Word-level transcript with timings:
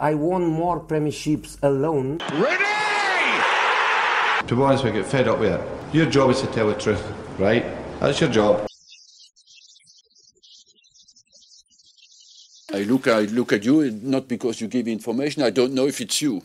I 0.00 0.14
won 0.14 0.46
more 0.46 0.80
premierships 0.80 1.58
alone. 1.62 2.18
Ready! 2.32 2.64
To 4.46 4.56
be 4.56 4.62
honest, 4.62 4.84
I 4.84 4.90
get 4.90 5.06
fed 5.06 5.28
up 5.28 5.40
with 5.40 5.52
it. 5.52 5.94
Your 5.94 6.06
job 6.06 6.30
is 6.30 6.40
to 6.42 6.46
tell 6.48 6.68
the 6.68 6.74
truth, 6.74 7.02
right? 7.38 7.64
That's 8.00 8.20
your 8.20 8.30
job. 8.30 8.66
I 12.72 12.82
look, 12.82 13.06
I 13.06 13.20
look 13.20 13.52
at 13.52 13.64
you, 13.64 13.90
not 14.02 14.26
because 14.26 14.60
you 14.60 14.66
give 14.68 14.88
information. 14.88 15.42
I 15.42 15.50
don't 15.50 15.72
know 15.72 15.86
if 15.86 16.00
it's 16.00 16.20
you. 16.20 16.42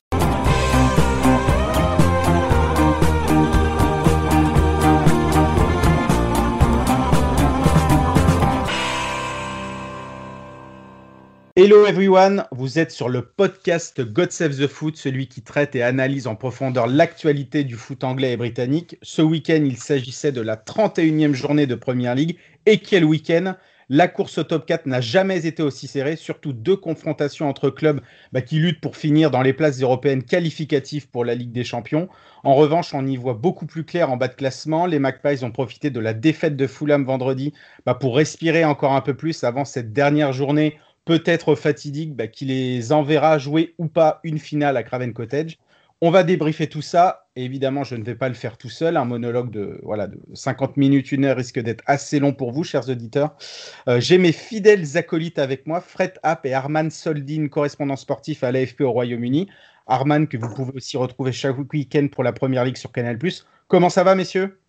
Hello 11.62 11.86
everyone, 11.86 12.46
vous 12.54 12.80
êtes 12.80 12.90
sur 12.90 13.10
le 13.10 13.22
podcast 13.22 14.00
God 14.00 14.32
Save 14.32 14.56
the 14.56 14.68
Foot, 14.68 14.96
celui 14.96 15.28
qui 15.28 15.42
traite 15.42 15.76
et 15.76 15.84
analyse 15.84 16.26
en 16.26 16.38
profondeur 16.38 16.88
l'actualité 16.88 17.66
du 17.66 17.76
foot 17.76 18.06
anglais 18.06 18.32
et 18.32 18.38
britannique. 18.38 18.98
Ce 19.02 19.22
week-end, 19.22 19.62
il 19.66 19.76
s'agissait 19.76 20.32
de 20.32 20.40
la 20.40 20.56
31e 20.56 21.34
journée 21.34 21.68
de 21.68 21.76
Premier 21.76 22.16
League. 22.16 22.38
Et 22.66 22.78
quel 22.78 23.04
week-end 23.04 23.56
La 23.90 24.08
course 24.08 24.38
au 24.38 24.46
top 24.46 24.68
4 24.68 24.86
n'a 24.86 25.02
jamais 25.02 25.46
été 25.46 25.62
aussi 25.62 25.88
serrée, 25.88 26.16
surtout 26.16 26.54
deux 26.54 26.78
confrontations 26.78 27.50
entre 27.50 27.70
clubs 27.70 28.00
bah, 28.32 28.42
qui 28.42 28.60
luttent 28.60 28.80
pour 28.80 28.96
finir 28.96 29.30
dans 29.30 29.42
les 29.42 29.52
places 29.52 29.82
européennes 29.82 30.24
qualificatives 30.24 31.10
pour 31.10 31.26
la 31.26 31.36
Ligue 31.36 31.52
des 31.52 31.66
Champions. 31.66 32.08
En 32.46 32.56
revanche, 32.56 32.94
on 32.94 33.06
y 33.06 33.18
voit 33.18 33.34
beaucoup 33.34 33.66
plus 33.66 33.84
clair 33.84 34.10
en 34.10 34.16
bas 34.16 34.30
de 34.30 34.36
classement. 34.36 34.86
Les 34.86 35.00
Magpies 35.00 35.44
ont 35.44 35.52
profité 35.52 35.90
de 35.90 36.00
la 36.00 36.14
défaite 36.14 36.56
de 36.56 36.68
Fulham 36.68 37.04
vendredi 37.04 37.54
bah, 37.86 37.96
pour 37.96 38.16
respirer 38.16 38.64
encore 38.64 38.94
un 38.94 39.02
peu 39.02 39.14
plus 39.14 39.44
avant 39.44 39.66
cette 39.66 39.92
dernière 39.92 40.32
journée 40.32 40.78
peut-être 41.10 41.56
fatidique 41.56 42.16
bah, 42.16 42.28
qui 42.28 42.46
les 42.46 42.92
enverra 42.92 43.40
jouer 43.40 43.74
ou 43.80 43.88
pas 43.88 44.20
une 44.24 44.38
finale 44.38 44.78
à 44.78 44.84
Craven 44.84 45.12
Cottage. 45.12 45.58
On 46.02 46.12
va 46.12 46.22
débriefer 46.22 46.70
tout 46.70 46.84
ça. 46.84 47.26
Et 47.36 47.46
évidemment, 47.46 47.84
je 47.84 47.96
ne 47.96 48.04
vais 48.04 48.14
pas 48.14 48.30
le 48.30 48.36
faire 48.36 48.60
tout 48.60 48.70
seul. 48.70 48.96
Un 48.96 49.06
monologue 49.06 49.50
de, 49.50 49.80
voilà, 49.82 50.06
de 50.06 50.20
50 50.36 50.78
minutes, 50.78 51.12
une 51.12 51.26
heure 51.26 51.36
risque 51.36 51.60
d'être 51.60 51.84
assez 51.88 52.20
long 52.20 52.32
pour 52.32 52.52
vous, 52.52 52.64
chers 52.64 52.88
auditeurs. 52.90 53.36
Euh, 53.88 54.00
J'ai 54.00 54.20
mes 54.20 54.32
fidèles 54.32 54.98
acolytes 54.98 55.40
avec 55.40 55.66
moi, 55.66 55.82
Fred 55.82 56.14
App 56.22 56.46
et 56.46 56.54
Arman 56.54 56.92
Soldin, 56.92 57.48
correspondant 57.48 57.96
sportif 57.96 58.44
à 58.44 58.52
l'AFP 58.52 58.82
au 58.82 58.92
Royaume-Uni. 58.92 59.50
Arman, 59.88 60.28
que 60.28 60.38
vous 60.38 60.54
pouvez 60.54 60.74
aussi 60.76 60.96
retrouver 60.96 61.32
chaque 61.32 61.58
week-end 61.74 62.08
pour 62.12 62.24
la 62.24 62.34
Première 62.34 62.66
Ligue 62.66 62.78
sur 62.78 62.92
Canal+. 62.92 63.18
Comment 63.68 63.90
ça 63.90 64.04
va, 64.04 64.14
messieurs? 64.14 64.60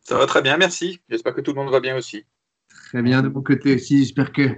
Ça 0.00 0.16
va 0.16 0.24
très 0.24 0.40
bien, 0.40 0.56
merci. 0.56 1.02
J'espère 1.10 1.34
que 1.34 1.42
tout 1.42 1.52
le 1.52 1.60
monde 1.60 1.70
va 1.70 1.80
bien 1.80 1.94
aussi. 1.94 2.24
Très 2.86 3.02
bien 3.02 3.20
de 3.20 3.28
mon 3.28 3.42
côté 3.42 3.74
aussi. 3.74 3.98
J'espère 3.98 4.32
que 4.32 4.56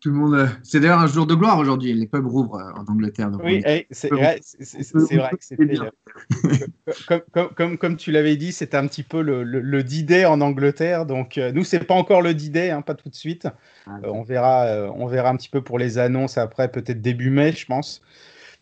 tout 0.00 0.10
le 0.10 0.16
monde. 0.16 0.48
C'est 0.62 0.80
d'ailleurs 0.80 0.98
un 0.98 1.06
jour 1.06 1.26
de 1.26 1.34
gloire 1.34 1.58
aujourd'hui. 1.58 1.92
Les 1.92 2.06
pubs 2.06 2.26
rouvrent 2.26 2.56
euh, 2.56 2.80
en 2.80 2.90
Angleterre. 2.90 3.30
Oui, 3.42 3.62
on... 3.66 3.80
c'est 3.90 4.08
vrai, 4.08 4.40
vrai, 4.90 5.30
que 5.30 5.44
c'était. 5.44 5.74
comme, 7.06 7.20
comme, 7.32 7.48
comme, 7.54 7.78
comme, 7.78 7.96
tu 7.96 8.10
l'avais 8.10 8.36
dit, 8.36 8.52
c'était 8.52 8.76
un 8.76 8.86
petit 8.86 9.02
peu 9.02 9.22
le, 9.22 9.42
le, 9.42 9.60
le 9.60 9.82
D-Day 9.82 10.24
en 10.24 10.40
Angleterre. 10.40 11.06
Donc, 11.06 11.38
euh, 11.38 11.52
nous, 11.52 11.64
c'est 11.64 11.80
pas 11.80 11.94
encore 11.94 12.22
le 12.22 12.34
D-Day, 12.34 12.70
hein, 12.70 12.82
pas 12.82 12.94
tout 12.94 13.08
de 13.08 13.14
suite. 13.14 13.46
Ah, 13.86 13.98
euh, 14.04 14.08
on, 14.08 14.22
verra, 14.22 14.64
euh, 14.64 14.90
on 14.94 15.06
verra 15.06 15.30
un 15.30 15.36
petit 15.36 15.50
peu 15.50 15.62
pour 15.62 15.78
les 15.78 15.98
annonces 15.98 16.38
après, 16.38 16.70
peut-être 16.70 17.00
début 17.00 17.30
mai, 17.30 17.52
je 17.52 17.66
pense. 17.66 18.02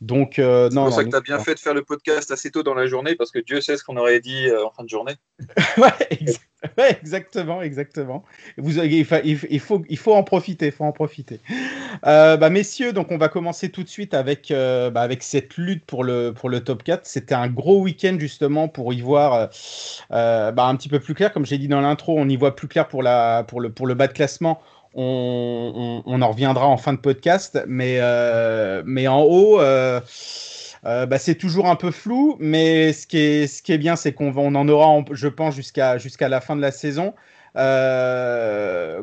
Donc, 0.00 0.38
euh, 0.38 0.70
non. 0.70 0.84
C'est 0.84 0.90
pour 0.90 0.94
ça 0.94 1.04
que 1.04 1.10
tu 1.10 1.16
as 1.16 1.20
bien 1.20 1.38
fait 1.40 1.54
de 1.54 1.58
faire 1.58 1.74
le 1.74 1.82
podcast 1.82 2.30
assez 2.30 2.50
tôt 2.50 2.62
dans 2.62 2.74
la 2.74 2.86
journée 2.86 3.16
parce 3.16 3.32
que 3.32 3.40
Dieu 3.40 3.60
sait 3.60 3.76
ce 3.76 3.82
qu'on 3.82 3.96
aurait 3.96 4.20
dit 4.20 4.46
euh, 4.46 4.64
en 4.64 4.70
fin 4.70 4.84
de 4.84 4.88
journée. 4.88 5.14
ouais, 5.76 5.90
ex 6.10 6.38
ouais, 6.78 6.92
exactement, 6.92 7.62
exactement. 7.62 8.24
Vous, 8.58 8.78
il, 8.78 8.92
il, 8.92 9.60
faut, 9.60 9.82
il 9.88 9.98
faut 9.98 10.14
en 10.14 10.22
profiter, 10.22 10.66
il 10.66 10.72
faut 10.72 10.84
en 10.84 10.92
profiter. 10.92 11.40
Euh, 12.06 12.36
bah, 12.36 12.48
messieurs, 12.48 12.92
donc 12.92 13.10
on 13.10 13.18
va 13.18 13.28
commencer 13.28 13.70
tout 13.70 13.82
de 13.82 13.88
suite 13.88 14.14
avec, 14.14 14.52
euh, 14.52 14.88
bah, 14.90 15.02
avec 15.02 15.24
cette 15.24 15.56
lutte 15.56 15.84
pour 15.84 16.04
le, 16.04 16.32
pour 16.32 16.48
le 16.48 16.62
top 16.62 16.84
4. 16.84 17.04
C'était 17.04 17.34
un 17.34 17.48
gros 17.48 17.80
week-end 17.80 18.16
justement 18.20 18.68
pour 18.68 18.92
y 18.92 19.00
voir 19.00 19.50
bah, 20.10 20.66
un 20.66 20.76
petit 20.76 20.88
peu 20.88 21.00
plus 21.00 21.14
clair. 21.14 21.32
Comme 21.32 21.44
j'ai 21.44 21.58
dit 21.58 21.68
dans 21.68 21.80
l'intro, 21.80 22.16
on 22.16 22.28
y 22.28 22.36
voit 22.36 22.54
plus 22.54 22.68
clair 22.68 22.86
pour, 22.86 23.02
la, 23.02 23.44
pour, 23.48 23.60
le, 23.60 23.72
pour 23.72 23.88
le 23.88 23.94
bas 23.94 24.06
de 24.06 24.12
classement. 24.12 24.60
On, 24.94 26.02
en 26.06 26.28
reviendra 26.28 26.66
en 26.66 26.76
fin 26.76 26.92
de 26.92 26.98
podcast, 26.98 27.62
mais, 27.66 27.98
euh, 28.00 28.82
mais 28.86 29.06
en 29.06 29.22
haut, 29.22 29.60
euh, 29.60 30.00
euh, 30.84 31.06
bah, 31.06 31.18
c'est 31.18 31.34
toujours 31.34 31.66
un 31.66 31.76
peu 31.76 31.90
flou, 31.90 32.36
mais 32.40 32.92
ce 32.92 33.06
qui 33.06 33.18
est, 33.18 33.46
ce 33.46 33.62
qui 33.62 33.72
est 33.72 33.78
bien, 33.78 33.96
c'est 33.96 34.12
qu'on 34.12 34.32
on 34.36 34.54
en 34.54 34.68
aura, 34.68 35.04
je 35.12 35.28
pense, 35.28 35.54
jusqu'à 35.54 36.28
la 36.28 36.40
fin 36.40 36.56
de 36.56 36.62
la 36.62 36.72
saison. 36.72 37.14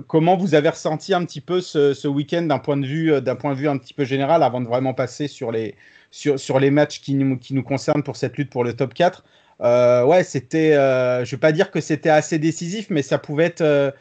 Comment 0.08 0.38
vous 0.38 0.56
avez 0.56 0.70
ressenti 0.70 1.14
un 1.14 1.24
petit 1.24 1.42
peu 1.42 1.62
ce, 1.62 1.94
ce 1.94 2.08
week-end 2.08 2.44
d'un 2.44 2.60
point 2.60 2.78
de 2.78 2.86
vue 2.86 3.22
d'un 3.22 3.36
point 3.36 3.54
de 3.54 3.58
vue 3.60 3.68
un 3.68 3.78
petit 3.78 3.94
peu 3.94 4.06
général 4.06 4.44
avant 4.44 4.62
de 4.62 4.68
vraiment 4.68 4.94
passer 4.94 5.28
sur 5.28 5.52
les 5.52 5.76
sur, 6.12 6.40
sur 6.40 6.60
les 6.60 6.72
matchs 6.72 7.02
qui 7.02 7.16
nous, 7.16 7.38
qui 7.38 7.54
nous 7.54 7.64
concernent 7.64 8.04
pour 8.04 8.16
cette 8.16 8.38
lutte 8.38 8.50
pour 8.50 8.64
le 8.64 8.74
top 8.74 8.94
4 8.94 9.26
euh, 9.62 10.06
ouais 10.06 10.24
c'était 10.24 10.72
je 10.72 11.32
vais 11.32 11.40
pas 11.40 11.52
dire 11.52 11.70
que 11.70 11.82
c'était 11.82 12.10
assez 12.10 12.40
décisif 12.40 12.88
mais 12.90 13.02
ça 13.02 13.18
pouvait 13.18 13.46
être 13.46 13.94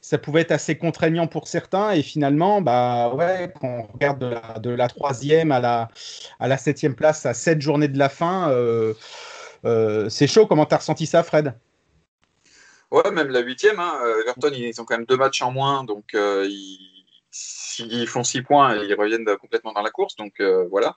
ça 0.00 0.18
pouvait 0.18 0.40
être 0.40 0.52
assez 0.52 0.76
contraignant 0.76 1.26
pour 1.26 1.48
certains. 1.48 1.92
Et 1.92 2.02
finalement, 2.02 2.60
bah 2.60 3.12
ouais, 3.14 3.52
quand 3.60 3.68
on 3.68 3.92
regarde 3.92 4.18
de 4.62 4.70
la, 4.70 4.88
troisième 4.88 5.52
à 5.52 5.60
la, 5.60 5.88
à 6.38 6.48
la 6.48 6.58
septième 6.58 6.94
place, 6.94 7.26
à 7.26 7.34
sept 7.34 7.60
journées 7.60 7.88
de 7.88 7.98
la 7.98 8.08
fin, 8.08 8.50
euh, 8.50 8.94
euh, 9.64 10.08
c'est 10.08 10.26
chaud. 10.26 10.46
Comment 10.46 10.66
tu 10.66 10.74
as 10.74 10.78
ressenti 10.78 11.06
ça, 11.06 11.22
Fred? 11.22 11.54
Ouais, 12.90 13.10
même 13.10 13.28
la 13.28 13.40
huitième. 13.40 13.78
Hein. 13.78 14.00
Everton, 14.22 14.50
ils 14.52 14.80
ont 14.80 14.84
quand 14.84 14.96
même 14.96 15.06
deux 15.06 15.16
matchs 15.16 15.42
en 15.42 15.52
moins. 15.52 15.84
Donc, 15.84 16.14
euh, 16.14 16.46
ils, 16.48 17.04
s'ils 17.30 18.08
font 18.08 18.24
six 18.24 18.42
points, 18.42 18.76
ils 18.76 18.94
reviennent 18.94 19.26
complètement 19.36 19.72
dans 19.72 19.82
la 19.82 19.90
course. 19.90 20.16
Donc, 20.16 20.40
euh, 20.40 20.66
voilà. 20.70 20.96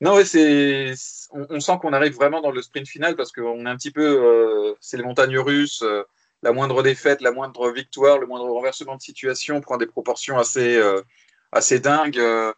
Non, 0.00 0.24
c'est, 0.24 0.94
on, 1.32 1.60
sent 1.60 1.78
qu'on 1.80 1.92
arrive 1.92 2.14
vraiment 2.14 2.40
dans 2.40 2.52
le 2.52 2.62
sprint 2.62 2.86
final 2.86 3.16
parce 3.16 3.32
qu'on 3.32 3.66
est 3.66 3.68
un 3.68 3.76
petit 3.76 3.90
peu, 3.90 4.76
c'est 4.80 4.96
les 4.96 5.02
montagnes 5.02 5.38
russes 5.38 5.82
la 6.42 6.52
moindre 6.52 6.82
défaite, 6.82 7.20
la 7.20 7.32
moindre 7.32 7.70
victoire, 7.70 8.18
le 8.18 8.26
moindre 8.26 8.48
renversement 8.48 8.96
de 8.96 9.02
situation 9.02 9.60
prend 9.60 9.76
des 9.76 9.86
proportions 9.86 10.38
assez, 10.38 10.76
euh, 10.76 11.02
assez 11.52 11.80
dingues. 11.80 12.18
Euh, 12.18 12.52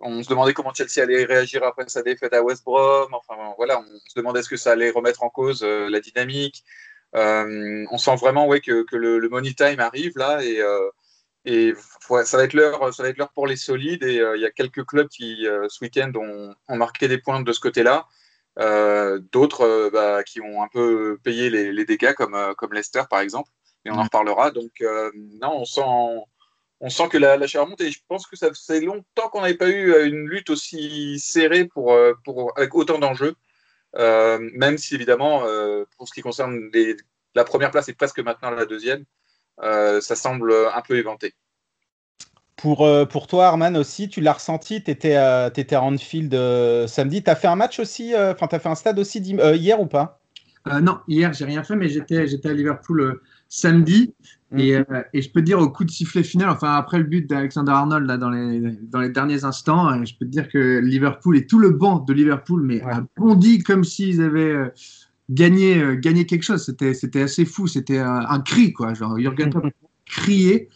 on 0.00 0.22
se 0.22 0.28
demandait 0.28 0.54
comment 0.54 0.72
Chelsea 0.72 1.02
allait 1.02 1.24
réagir 1.24 1.62
après 1.62 1.88
sa 1.88 2.02
défaite 2.02 2.32
à 2.32 2.42
West 2.42 2.64
Brom. 2.64 3.12
Enfin 3.12 3.36
voilà, 3.56 3.80
on 3.80 3.98
se 4.08 4.14
demandait 4.16 4.40
est-ce 4.40 4.48
que 4.48 4.56
ça 4.56 4.72
allait 4.72 4.90
remettre 4.90 5.22
en 5.22 5.30
cause 5.30 5.62
euh, 5.62 5.88
la 5.90 6.00
dynamique. 6.00 6.64
On 7.12 7.98
sent 7.98 8.16
vraiment 8.16 8.46
ouais, 8.46 8.60
que, 8.60 8.84
que 8.84 8.96
le, 8.96 9.28
money 9.28 9.52
time 9.52 9.80
arrive 9.80 10.12
là 10.16 10.42
et, 10.44 10.60
et 11.44 11.74
ça 12.24 12.36
va 12.36 12.44
être 12.44 12.52
l'heure, 12.52 12.94
ça 12.94 13.02
va 13.02 13.08
être 13.08 13.18
l'heure 13.18 13.32
pour 13.32 13.48
les 13.48 13.56
solides. 13.56 14.04
Et 14.04 14.22
il 14.36 14.40
y 14.40 14.46
a 14.46 14.50
quelques 14.50 14.84
clubs 14.84 15.08
qui 15.08 15.44
ce 15.68 15.84
week-end 15.84 16.12
ont, 16.14 16.54
ont, 16.68 16.76
marqué 16.76 17.08
des 17.08 17.18
points 17.18 17.40
de 17.40 17.52
ce 17.52 17.58
côté-là. 17.58 18.06
Euh, 18.60 19.18
d'autres 19.32 19.62
euh, 19.62 19.90
bah, 19.90 20.22
qui 20.22 20.40
ont 20.40 20.62
un 20.62 20.68
peu 20.68 21.18
payé 21.22 21.48
les, 21.48 21.72
les 21.72 21.84
dégâts, 21.84 22.12
comme, 22.12 22.34
euh, 22.34 22.52
comme 22.54 22.72
Leicester 22.72 23.02
par 23.08 23.20
exemple, 23.20 23.50
et 23.84 23.90
on 23.90 23.94
en 23.94 24.04
reparlera. 24.04 24.50
Donc, 24.50 24.72
non, 25.40 25.60
on 25.60 25.64
sent, 25.64 25.80
on 26.80 26.90
sent 26.90 27.08
que 27.08 27.18
la, 27.18 27.36
la 27.38 27.46
chair 27.46 27.66
monte 27.66 27.80
et 27.80 27.90
je 27.90 28.00
pense 28.06 28.26
que 28.26 28.36
ça 28.36 28.50
fait 28.52 28.80
longtemps 28.80 29.28
qu'on 29.30 29.40
n'avait 29.40 29.54
pas 29.54 29.70
eu 29.70 30.06
une 30.06 30.28
lutte 30.28 30.50
aussi 30.50 31.18
serrée 31.18 31.64
pour, 31.64 31.96
pour, 32.24 32.52
avec 32.56 32.74
autant 32.74 32.98
d'enjeux. 32.98 33.34
Euh, 33.96 34.38
même 34.54 34.78
si 34.78 34.94
évidemment, 34.94 35.44
euh, 35.46 35.84
pour 35.96 36.06
ce 36.06 36.12
qui 36.12 36.22
concerne 36.22 36.70
les, 36.72 36.96
la 37.34 37.44
première 37.44 37.70
place 37.70 37.88
et 37.88 37.94
presque 37.94 38.20
maintenant 38.20 38.50
la 38.50 38.66
deuxième, 38.66 39.04
euh, 39.62 40.00
ça 40.00 40.16
semble 40.16 40.52
un 40.52 40.82
peu 40.82 40.96
éventé. 40.96 41.34
Pour, 42.60 42.84
euh, 42.84 43.06
pour 43.06 43.26
toi, 43.26 43.46
Arman, 43.46 43.74
aussi, 43.74 44.10
tu 44.10 44.20
l'as 44.20 44.34
ressenti, 44.34 44.82
tu 44.82 44.90
étais, 44.90 45.16
euh, 45.16 45.48
étais, 45.48 45.74
à 45.74 45.82
Anfield 45.82 46.34
euh, 46.34 46.86
samedi. 46.86 47.22
Tu 47.22 47.30
as 47.30 47.34
fait 47.34 47.46
un 47.46 47.56
match 47.56 47.80
aussi, 47.80 48.12
enfin, 48.14 48.48
tu 48.48 48.54
as 48.54 48.58
fait 48.58 48.68
un 48.68 48.74
stade 48.74 48.98
aussi 48.98 49.18
hier 49.20 49.80
ou 49.80 49.86
pas? 49.86 50.20
Non, 50.82 50.98
hier, 51.08 51.32
j'ai 51.32 51.46
rien 51.46 51.62
fait, 51.62 51.74
mais 51.74 51.88
j'étais 51.88 52.18
à 52.18 52.52
Liverpool 52.52 53.18
samedi. 53.48 54.12
Mmh. 54.50 54.58
Et, 54.58 54.78
et, 55.14 55.22
je 55.22 55.30
peux 55.30 55.40
te 55.40 55.46
dire, 55.46 55.58
au 55.58 55.70
coup 55.70 55.84
de 55.84 55.90
sifflet 55.90 56.22
final, 56.22 56.50
enfin, 56.50 56.74
après 56.74 56.98
le 56.98 57.04
but 57.04 57.26
d'Alexander 57.26 57.72
Arnold 57.72 58.06
là, 58.06 58.18
dans, 58.18 58.28
les, 58.28 58.60
dans 58.82 59.00
les 59.00 59.08
derniers 59.08 59.44
instants, 59.44 60.04
je 60.04 60.12
peux 60.18 60.26
te 60.26 60.30
dire 60.30 60.48
que 60.50 60.80
Liverpool 60.80 61.38
et 61.38 61.46
tout 61.46 61.60
le 61.60 61.70
banc 61.70 62.00
de 62.00 62.12
Liverpool 62.12 62.62
mais 62.62 62.84
ouais. 62.84 62.92
a 62.92 63.06
bondi 63.16 63.60
comme 63.60 63.84
s'ils 63.84 64.20
avaient 64.20 64.54
gagné, 65.30 65.96
gagné 65.96 66.26
quelque 66.26 66.42
chose. 66.42 66.62
C'était 66.62 67.22
assez 67.22 67.46
fou. 67.46 67.66
C'était 67.66 67.98
un, 67.98 68.26
un, 68.28 68.40
cri, 68.40 68.74
quoi. 68.74 68.92
Genre, 68.92 69.18
Jurgen 69.18 69.50
Klopp 69.50 69.72
criait. 70.04 70.68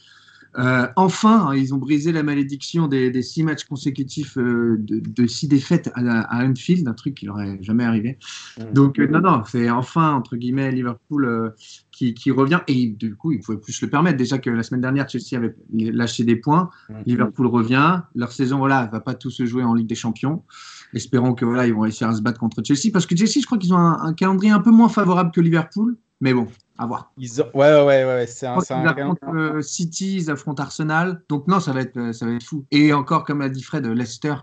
Euh, 0.56 0.86
enfin, 0.96 1.48
hein, 1.48 1.56
ils 1.56 1.74
ont 1.74 1.78
brisé 1.78 2.12
la 2.12 2.22
malédiction 2.22 2.86
des, 2.86 3.10
des 3.10 3.22
six 3.22 3.42
matchs 3.42 3.64
consécutifs 3.64 4.38
euh, 4.38 4.76
de, 4.78 5.00
de, 5.00 5.26
six 5.26 5.48
défaites 5.48 5.90
à, 5.94 6.20
à 6.20 6.46
Anfield, 6.46 6.86
un 6.86 6.94
truc 6.94 7.14
qui 7.14 7.26
n'aurait 7.26 7.58
jamais 7.60 7.84
arrivé. 7.84 8.18
Mmh. 8.58 8.72
Donc, 8.72 8.98
euh, 8.98 9.08
non, 9.08 9.20
non, 9.20 9.42
c'est 9.44 9.68
enfin, 9.68 10.12
entre 10.12 10.36
guillemets, 10.36 10.70
Liverpool 10.70 11.24
euh, 11.24 11.50
qui, 11.90 12.14
qui, 12.14 12.30
revient. 12.30 12.60
Et 12.68 12.86
du 12.86 13.16
coup, 13.16 13.32
il 13.32 13.38
ne 13.38 13.42
pouvait 13.42 13.58
plus 13.58 13.72
se 13.72 13.84
le 13.84 13.90
permettre. 13.90 14.16
Déjà 14.16 14.38
que 14.38 14.50
la 14.50 14.62
semaine 14.62 14.80
dernière, 14.80 15.08
Chelsea 15.08 15.36
avait 15.36 15.56
lâché 15.72 16.22
des 16.22 16.36
points. 16.36 16.70
Mmh. 16.88 16.94
Liverpool 17.06 17.46
revient. 17.46 18.02
Leur 18.14 18.30
saison, 18.30 18.58
voilà, 18.58 18.86
va 18.86 19.00
pas 19.00 19.14
tout 19.14 19.30
se 19.30 19.46
jouer 19.46 19.64
en 19.64 19.74
Ligue 19.74 19.88
des 19.88 19.94
Champions. 19.96 20.44
Espérons 20.92 21.34
que 21.34 21.44
voilà, 21.44 21.66
ils 21.66 21.74
vont 21.74 21.80
réussir 21.80 22.08
à 22.08 22.14
se 22.14 22.22
battre 22.22 22.38
contre 22.38 22.62
Chelsea. 22.64 22.92
Parce 22.92 23.06
que 23.06 23.16
Chelsea, 23.16 23.40
je 23.40 23.46
crois 23.46 23.58
qu'ils 23.58 23.74
ont 23.74 23.78
un, 23.78 24.00
un 24.00 24.12
calendrier 24.12 24.52
un 24.52 24.60
peu 24.60 24.70
moins 24.70 24.88
favorable 24.88 25.32
que 25.32 25.40
Liverpool. 25.40 25.96
Mais 26.20 26.32
bon, 26.32 26.46
à 26.78 26.86
voir. 26.86 27.12
Ils 27.18 27.42
ont... 27.42 27.50
Ouais, 27.54 27.72
ouais, 27.72 27.82
ouais, 27.82 28.04
ouais. 28.04 28.26
c'est 28.26 28.46
un. 28.46 28.58
Ils 28.58 28.72
un... 28.72 28.86
affrontent 28.86 29.34
euh, 29.34 29.62
City, 29.62 30.16
ils 30.16 30.30
affrontent 30.30 30.62
Arsenal. 30.62 31.22
Donc, 31.28 31.46
non, 31.46 31.60
ça 31.60 31.72
va, 31.72 31.80
être, 31.80 32.12
ça 32.12 32.26
va 32.26 32.32
être 32.32 32.42
fou. 32.42 32.66
Et 32.70 32.92
encore, 32.92 33.24
comme 33.24 33.40
a 33.40 33.48
dit 33.48 33.62
Fred, 33.62 33.86
Leicester, 33.86 34.34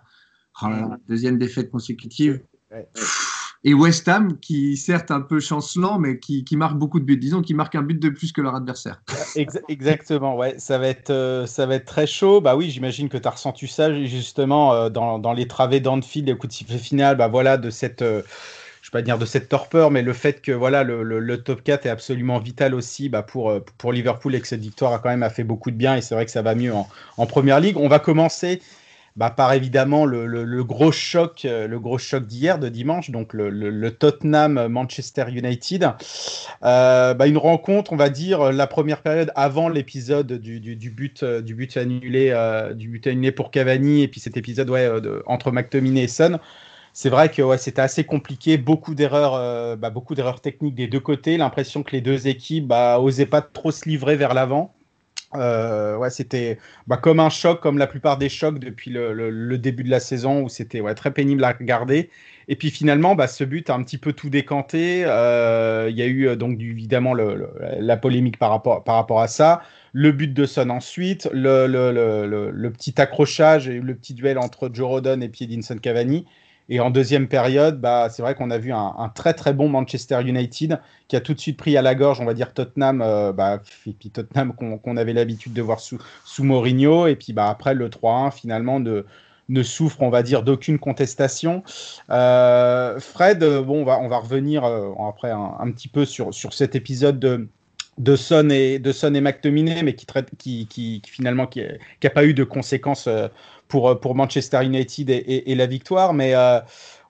Oh 0.61 0.67
là 0.67 0.81
là, 0.81 0.97
deuxième 1.07 1.37
défaite 1.37 1.71
consécutive. 1.71 2.41
Ouais. 2.71 2.87
Et 3.63 3.75
West 3.75 4.07
Ham, 4.07 4.39
qui 4.39 4.75
certes 4.75 5.11
un 5.11 5.21
peu 5.21 5.39
chancelant, 5.39 5.99
mais 5.99 6.17
qui, 6.17 6.43
qui 6.43 6.57
marque 6.57 6.77
beaucoup 6.77 6.99
de 6.99 7.05
buts. 7.05 7.17
Disons 7.17 7.41
qu'il 7.43 7.55
marque 7.55 7.75
un 7.75 7.83
but 7.83 7.99
de 7.99 8.09
plus 8.09 8.31
que 8.31 8.41
leur 8.41 8.55
adversaire. 8.55 9.03
Ex- 9.35 9.59
exactement, 9.67 10.35
ouais, 10.35 10.55
ça 10.57 10.79
va 10.79 10.87
être, 10.87 11.11
euh, 11.11 11.45
ça 11.45 11.67
va 11.67 11.75
être 11.75 11.85
très 11.85 12.07
chaud. 12.07 12.41
Bah 12.41 12.55
oui, 12.55 12.71
j'imagine 12.71 13.07
que 13.07 13.17
tu 13.17 13.27
as 13.27 13.31
ressenti 13.31 13.67
ça 13.67 13.93
justement 14.05 14.73
euh, 14.73 14.89
dans, 14.89 15.19
dans 15.19 15.33
les 15.33 15.47
travées 15.47 15.79
d'Anfield, 15.79 16.27
les 16.27 16.35
coups 16.35 16.51
de 16.51 16.57
sifflet 16.57 16.79
final, 16.79 17.17
bah 17.17 17.27
voilà, 17.27 17.57
de 17.57 17.69
cette, 17.69 18.01
euh, 18.01 18.23
vais 18.91 18.99
pas 18.99 19.01
dire 19.01 19.17
de 19.17 19.25
cette 19.25 19.49
torpeur, 19.49 19.91
mais 19.91 20.01
le 20.01 20.13
fait 20.13 20.41
que 20.41 20.51
voilà, 20.51 20.83
le, 20.83 21.03
le- 21.03 21.37
top 21.43 21.63
4 21.63 21.85
est 21.85 21.89
absolument 21.89 22.39
vital 22.39 22.75
aussi 22.75 23.09
bah, 23.09 23.23
pour, 23.23 23.49
euh, 23.49 23.59
pour 23.77 23.93
Liverpool 23.93 24.35
et 24.35 24.41
que 24.41 24.47
cette 24.47 24.61
victoire 24.61 24.93
a 24.93 24.99
quand 24.99 25.09
même 25.09 25.23
a 25.23 25.29
fait 25.29 25.43
beaucoup 25.43 25.71
de 25.71 25.75
bien 25.77 25.95
et 25.95 26.01
c'est 26.01 26.15
vrai 26.15 26.25
que 26.25 26.31
ça 26.31 26.41
va 26.41 26.55
mieux 26.55 26.73
en, 26.73 26.87
en 27.17 27.25
première 27.25 27.59
ligue. 27.59 27.77
On 27.77 27.87
va 27.87 27.99
commencer 27.99 28.61
bah, 29.17 29.29
par 29.29 29.53
évidemment 29.53 30.05
le, 30.05 30.25
le- 30.25 30.63
gros 30.63 30.91
choc, 30.91 31.43
euh, 31.45 31.67
le 31.67 31.79
gros 31.79 31.97
choc 31.97 32.25
d'hier, 32.27 32.59
de 32.59 32.69
dimanche, 32.69 33.11
donc 33.11 33.33
le, 33.33 33.49
le 33.49 33.91
Tottenham-Manchester 33.91 35.25
United. 35.29 35.89
Euh, 36.63 37.13
bah, 37.13 37.27
une 37.27 37.37
rencontre, 37.37 37.93
on 37.93 37.97
va 37.97 38.09
dire, 38.09 38.51
la 38.51 38.67
première 38.67 39.01
période 39.01 39.31
avant 39.35 39.69
l'épisode 39.69 40.31
du, 40.33 40.59
du- 40.59 40.89
but, 40.91 41.23
du 41.23 41.55
but 41.55 41.75
annulé, 41.77 42.33
du 42.75 42.89
but 42.89 43.07
annulé 43.07 43.31
pour 43.31 43.51
Cavani, 43.51 44.03
et 44.03 44.07
puis 44.07 44.19
cet 44.19 44.37
épisode 44.37 44.69
ouais, 44.69 45.01
de- 45.01 45.23
entre 45.25 45.51
McTominay 45.51 46.03
et 46.03 46.07
Son. 46.07 46.39
C'est 46.93 47.09
vrai 47.09 47.29
que 47.31 47.41
ouais, 47.41 47.57
c'était 47.57 47.81
assez 47.81 48.03
compliqué, 48.03 48.57
beaucoup 48.57 48.95
d'erreurs, 48.95 49.35
euh, 49.35 49.75
bah, 49.75 49.89
beaucoup 49.89 50.13
d'erreurs 50.15 50.41
techniques 50.41 50.75
des 50.75 50.87
deux 50.87 50.99
côtés. 50.99 51.37
L'impression 51.37 51.83
que 51.83 51.91
les 51.91 52.01
deux 52.01 52.27
équipes 52.27 52.67
bah, 52.67 52.99
osaient 52.99 53.25
pas 53.25 53.41
trop 53.41 53.71
se 53.71 53.87
livrer 53.87 54.17
vers 54.17 54.33
l'avant. 54.33 54.73
Euh, 55.35 55.95
ouais, 55.95 56.09
c'était 56.09 56.57
bah, 56.87 56.97
comme 56.97 57.21
un 57.21 57.29
choc, 57.29 57.61
comme 57.61 57.77
la 57.77 57.87
plupart 57.87 58.17
des 58.17 58.27
chocs 58.27 58.59
depuis 58.59 58.91
le, 58.91 59.57
début 59.57 59.83
de 59.83 59.89
la 59.89 60.01
saison 60.01 60.43
où 60.43 60.49
c'était 60.49 60.81
ouais, 60.81 60.93
très 60.93 61.11
pénible 61.11 61.43
à 61.45 61.53
regarder. 61.53 62.09
Et 62.49 62.57
puis 62.57 62.69
finalement, 62.71 63.15
bah, 63.15 63.27
ce 63.27 63.45
but 63.45 63.69
a 63.69 63.75
un 63.75 63.83
petit 63.83 63.97
peu 63.97 64.11
tout 64.11 64.29
décanté. 64.29 65.03
Euh, 65.05 65.87
Il 65.89 65.97
y 65.97 66.01
a 66.01 66.07
eu 66.07 66.35
donc 66.35 66.59
évidemment 66.59 67.13
la 67.13 67.97
polémique 67.97 68.37
par 68.37 68.51
rapport, 68.51 69.21
à 69.21 69.27
ça. 69.27 69.61
Le 69.93 70.11
but 70.11 70.33
de 70.33 70.45
Son 70.45 70.69
ensuite, 70.69 71.29
le, 71.31 72.69
petit 72.69 72.99
accrochage 72.99 73.69
et 73.69 73.79
le 73.79 73.95
petit 73.95 74.13
duel 74.13 74.37
entre 74.37 74.69
Joe 74.73 74.87
Rodon 74.87 75.21
et 75.21 75.29
puis 75.29 75.45
Edinson 75.45 75.77
Cavani. 75.77 76.25
Et 76.71 76.79
en 76.79 76.89
deuxième 76.89 77.27
période, 77.27 77.81
bah, 77.81 78.07
c'est 78.09 78.21
vrai 78.21 78.33
qu'on 78.33 78.49
a 78.49 78.57
vu 78.57 78.71
un, 78.71 79.11
très 79.13 79.33
très 79.33 79.51
bon 79.51 79.67
Manchester 79.67 80.21
United 80.25 80.79
qui 81.09 81.17
a 81.17 81.19
tout 81.19 81.33
de 81.33 81.39
suite 81.39 81.57
pris 81.57 81.75
à 81.75 81.81
la 81.81 81.95
gorge, 81.95 82.21
on 82.21 82.25
va 82.25 82.33
dire 82.33 82.53
Tottenham, 82.53 83.01
euh, 83.01 83.33
bah, 83.33 83.59
et 83.87 83.91
puis 83.91 84.09
Tottenham 84.09 84.53
qu'on 84.55 84.97
avait 84.97 85.11
l'habitude 85.11 85.51
de 85.51 85.61
voir 85.61 85.81
sous, 85.81 85.99
sous 86.23 86.45
Mourinho. 86.45 87.07
Et 87.07 87.17
puis 87.17 87.33
bah, 87.33 87.49
après 87.49 87.73
le 87.73 87.89
3-1 87.89 88.31
finalement 88.31 88.79
ne, 88.79 89.03
souffre, 89.63 90.01
on 90.01 90.09
va 90.09 90.23
dire, 90.23 90.43
d'aucune 90.43 90.79
contestation. 90.79 91.61
Euh, 92.09 93.01
Fred, 93.01 93.43
euh, 93.43 93.61
bon, 93.61 93.81
on 93.81 93.83
va, 93.83 93.99
on 93.99 94.07
va 94.07 94.19
revenir 94.19 94.63
après 94.63 95.31
un, 95.31 95.55
un 95.59 95.71
petit 95.71 95.89
peu 95.89 96.05
sur, 96.05 96.33
sur 96.33 96.53
cet 96.53 96.73
épisode 96.73 97.19
de, 97.19 97.49
de 97.97 98.15
Son 98.15 98.49
et 98.49 98.79
de 98.79 98.91
Son 98.91 99.13
et 99.15 99.21
McTominay, 99.21 99.83
mais 99.83 99.95
qui 99.95 100.05
traite, 100.05 100.29
qui, 100.37 100.67
qui, 100.67 101.01
finalement 101.05 101.47
qui, 101.47 101.61
a 101.61 102.09
pas 102.09 102.25
eu 102.25 102.33
de 102.33 102.43
conséquences 102.43 103.07
euh, 103.07 103.27
pour 103.67 103.99
pour 103.99 104.15
Manchester 104.15 104.63
United 104.63 105.09
et, 105.09 105.55
la 105.55 105.65
victoire, 105.65 106.13
mais 106.13 106.35
euh, 106.35 106.59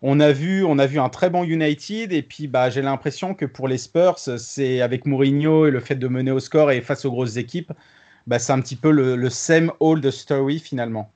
on 0.01 0.19
a 0.19 0.31
vu 0.31 0.63
on 0.63 0.79
a 0.79 0.85
vu 0.85 0.99
un 0.99 1.09
très 1.09 1.29
bon 1.29 1.43
United. 1.43 2.13
Et 2.13 2.21
puis 2.21 2.47
bah 2.47 2.69
j'ai 2.69 2.81
l'impression 2.81 3.33
que 3.33 3.45
pour 3.45 3.67
les 3.67 3.77
Spurs, 3.77 4.19
c'est 4.19 4.81
avec 4.81 5.05
Mourinho 5.05 5.67
et 5.67 5.71
le 5.71 5.79
fait 5.79 5.95
de 5.95 6.07
mener 6.07 6.31
au 6.31 6.39
score 6.39 6.71
et 6.71 6.81
face 6.81 7.05
aux 7.05 7.11
grosses 7.11 7.37
équipes, 7.37 7.71
bah 8.27 8.39
c'est 8.39 8.53
un 8.53 8.61
petit 8.61 8.75
peu 8.75 8.91
le, 8.91 9.15
le 9.15 9.29
same 9.29 9.71
old 9.79 10.09
story 10.11 10.59
finalement. 10.59 11.11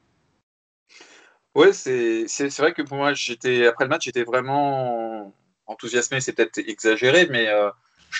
Ouais, 1.55 1.71
c'est 1.71 2.25
vrai 2.57 2.73
que 2.73 2.81
pour 2.81 2.97
moi, 2.97 3.13
j'étais 3.13 3.65
après 3.65 3.85
le 3.85 3.89
match, 3.89 4.03
j'étais 4.03 4.23
vraiment 4.23 5.33
enthousiasmé, 5.67 6.19
c'est 6.19 6.33
peut-être 6.33 6.57
exagéré, 6.57 7.27
mais 7.31 7.47
euh, 7.47 7.69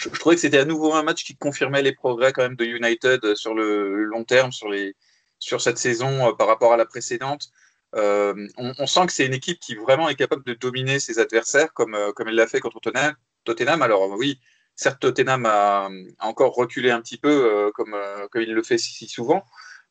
je, 0.01 0.09
trouvais 0.09 0.35
que 0.35 0.41
c'était 0.41 0.57
à 0.59 0.65
nouveau 0.65 0.93
un 0.93 1.03
match 1.03 1.23
qui 1.23 1.35
confirmait 1.35 1.81
les 1.81 1.93
progrès 1.93 2.33
quand 2.33 2.43
même 2.43 2.55
de 2.55 2.65
United 2.65 3.35
sur 3.35 3.53
le 3.53 4.03
long 4.03 4.23
terme, 4.23 4.51
sur 4.51 4.69
les 4.69 4.95
sur 5.39 5.61
cette 5.61 5.77
saison 5.77 6.29
euh, 6.29 6.33
par 6.33 6.47
rapport 6.47 6.73
à 6.73 6.77
la 6.77 6.85
précédente. 6.85 7.49
Euh, 7.95 8.47
on, 8.57 8.87
sent 8.87 9.05
que 9.05 9.13
c'est 9.13 9.25
une 9.25 9.33
équipe 9.33 9.59
qui 9.59 9.75
vraiment 9.75 10.09
est 10.09 10.15
capable 10.15 10.43
de 10.43 10.53
dominer 10.53 10.99
ses 10.99 11.19
adversaires 11.19 11.71
comme 11.73 11.95
euh, 11.95 12.11
comme 12.11 12.27
elle 12.27 12.35
l'a 12.35 12.47
fait 12.47 12.59
contre 12.59 12.79
Tottenham. 12.79 13.81
Alors 13.81 14.09
oui, 14.17 14.39
certes 14.75 14.99
Tottenham 14.99 15.45
a, 15.45 15.89
encore 16.19 16.53
reculé 16.55 16.91
un 16.91 17.01
petit 17.01 17.17
peu 17.17 17.29
euh, 17.29 17.71
comme 17.73 17.93
euh, 17.93 18.27
comme 18.29 18.41
il 18.41 18.53
le 18.53 18.63
fait 18.63 18.77
si, 18.77 19.07
souvent. 19.07 19.43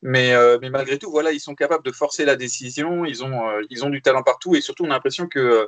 Mais, 0.07 0.35
euh, 0.35 0.59
mais 0.61 0.69
malgré 0.69 0.99
tout, 0.99 1.11
voilà, 1.11 1.33
ils 1.33 1.41
sont 1.41 1.55
capables 1.55 1.83
de 1.83 1.91
forcer 1.91 2.27
la 2.27 2.37
décision. 2.37 3.07
Ils 3.07 3.25
ont, 3.25 3.49
euh, 3.49 3.63
ils 3.71 3.87
ont 3.87 3.89
du 3.89 4.03
talent 4.03 4.23
partout 4.23 4.55
et 4.55 4.61
surtout, 4.61 4.85
on 4.85 4.91
a 4.91 4.95
l'impression 4.95 5.29
que 5.29 5.39
euh, 5.39 5.67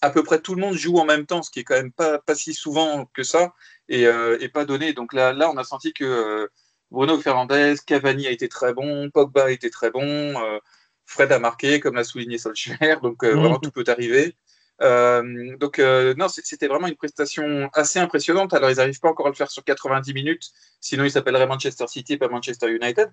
à 0.00 0.10
peu 0.10 0.22
près 0.22 0.40
tout 0.40 0.54
le 0.54 0.60
monde 0.60 0.74
joue 0.76 0.96
en 0.98 1.04
même 1.04 1.26
temps, 1.26 1.42
ce 1.42 1.50
qui 1.50 1.60
est 1.60 1.64
quand 1.64 1.74
même 1.74 1.92
pas, 1.92 2.18
pas 2.18 2.34
si 2.34 2.54
souvent 2.54 3.06
que 3.14 3.22
ça 3.22 3.52
et, 3.88 4.06
euh, 4.06 4.38
et 4.40 4.48
pas 4.48 4.64
donné. 4.64 4.92
Donc 4.92 5.12
là, 5.12 5.32
là, 5.32 5.50
on 5.50 5.56
a 5.56 5.64
senti 5.64 5.92
que 5.92 6.04
euh, 6.04 6.46
Bruno 6.90 7.18
Fernandez, 7.20 7.74
Cavani 7.86 8.26
a 8.26 8.30
été 8.30 8.48
très 8.48 8.72
bon, 8.74 9.10
Pogba 9.10 9.44
a 9.46 9.50
été 9.50 9.70
très 9.70 9.90
bon, 9.90 10.00
euh, 10.02 10.58
Fred 11.06 11.32
a 11.32 11.38
marqué, 11.38 11.80
comme 11.80 11.96
l'a 11.96 12.04
souligné 12.04 12.38
Solskjaer. 12.38 13.00
Donc 13.02 13.24
Mhm. 13.24 13.30
vraiment, 13.40 13.58
tout 13.58 13.70
peut 13.72 13.84
arriver. 13.88 14.36
Donc 14.80 15.78
non, 15.78 16.28
c'était 16.28 16.68
vraiment 16.68 16.86
une 16.86 16.96
prestation 16.96 17.68
assez 17.72 17.98
impressionnante. 17.98 18.54
Alors 18.54 18.70
ils 18.70 18.76
n'arrivent 18.76 19.00
pas 19.00 19.08
encore 19.08 19.26
à 19.26 19.30
le 19.30 19.34
faire 19.34 19.50
sur 19.50 19.64
90 19.64 20.14
minutes, 20.14 20.52
sinon 20.80 21.04
ils 21.04 21.10
s'appelleraient 21.10 21.48
Manchester 21.48 21.86
City, 21.88 22.16
pas 22.16 22.28
Manchester 22.28 22.68
United. 22.70 23.10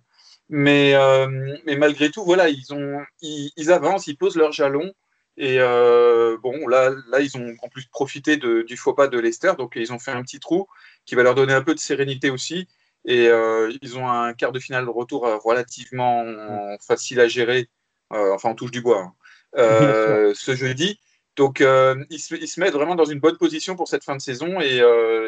Mais, 0.50 0.94
mais 1.66 1.76
malgré 1.76 2.12
tout, 2.12 2.24
voilà, 2.24 2.50
ils, 2.50 2.72
ont, 2.74 3.00
ils, 3.22 3.52
ils 3.58 3.72
avancent, 3.72 4.06
ils 4.08 4.18
posent 4.18 4.36
leurs 4.36 4.52
jalons. 4.52 4.94
Et 5.38 5.58
euh, 5.60 6.38
bon, 6.42 6.68
là, 6.68 6.92
là, 7.10 7.20
ils 7.20 7.36
ont 7.38 7.56
en 7.62 7.68
plus 7.68 7.86
profité 7.88 8.38
de, 8.38 8.62
du 8.62 8.78
faux 8.78 8.94
pas 8.94 9.08
de 9.08 9.20
Leicester, 9.20 9.54
donc 9.58 9.74
ils 9.76 9.92
ont 9.92 10.00
fait 10.00 10.12
un 10.12 10.22
petit 10.22 10.40
trou 10.40 10.68
qui 11.06 11.16
va 11.16 11.24
leur 11.24 11.36
donner 11.36 11.54
un 11.54 11.62
peu 11.62 11.74
de 11.74 11.80
sérénité 11.80 12.30
aussi. 12.30 12.68
Et 13.08 13.28
euh, 13.28 13.72
ils 13.82 13.98
ont 13.98 14.10
un 14.10 14.34
quart 14.34 14.52
de 14.52 14.60
finale 14.60 14.86
de 14.86 14.90
retour 14.90 15.28
euh, 15.28 15.38
relativement 15.38 16.26
facile 16.80 17.20
à 17.20 17.28
gérer, 17.28 17.70
euh, 18.14 18.34
enfin 18.34 18.50
on 18.50 18.56
touche 18.56 18.72
du 18.72 18.82
bois, 18.82 19.14
hein, 19.56 20.34
ce 20.34 20.56
jeudi. 20.56 21.00
Donc 21.36 21.60
ils, 21.60 22.20
se, 22.20 22.34
ils 22.34 22.48
se 22.48 22.60
mettent 22.60 22.74
vraiment 22.74 22.96
dans 22.96 23.06
une 23.06 23.20
bonne 23.20 23.38
position 23.38 23.76
pour 23.76 23.90
cette 23.90 24.04
fin 24.04 24.16
de 24.16 24.22
saison 24.22 24.60
et, 24.62 24.82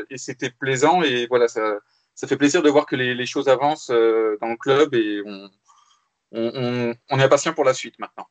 et 0.10 0.18
c'était 0.18 0.50
plaisant. 0.50 1.04
Et 1.04 1.28
voilà, 1.28 1.50
ça, 1.50 1.80
ça 2.16 2.28
fait 2.28 2.38
plaisir 2.38 2.64
de 2.64 2.70
voir 2.70 2.86
que 2.86 2.96
les, 2.96 3.14
les 3.14 3.26
choses 3.26 3.50
avancent 3.50 3.90
dans 3.90 4.50
le 4.50 4.58
club 4.58 4.96
et 4.96 5.22
on, 5.26 5.50
on, 6.32 6.52
on, 6.56 6.96
on 7.10 7.20
est 7.20 7.24
impatient 7.24 7.54
pour 7.54 7.66
la 7.66 7.74
suite 7.74 8.00
maintenant. 8.00 8.26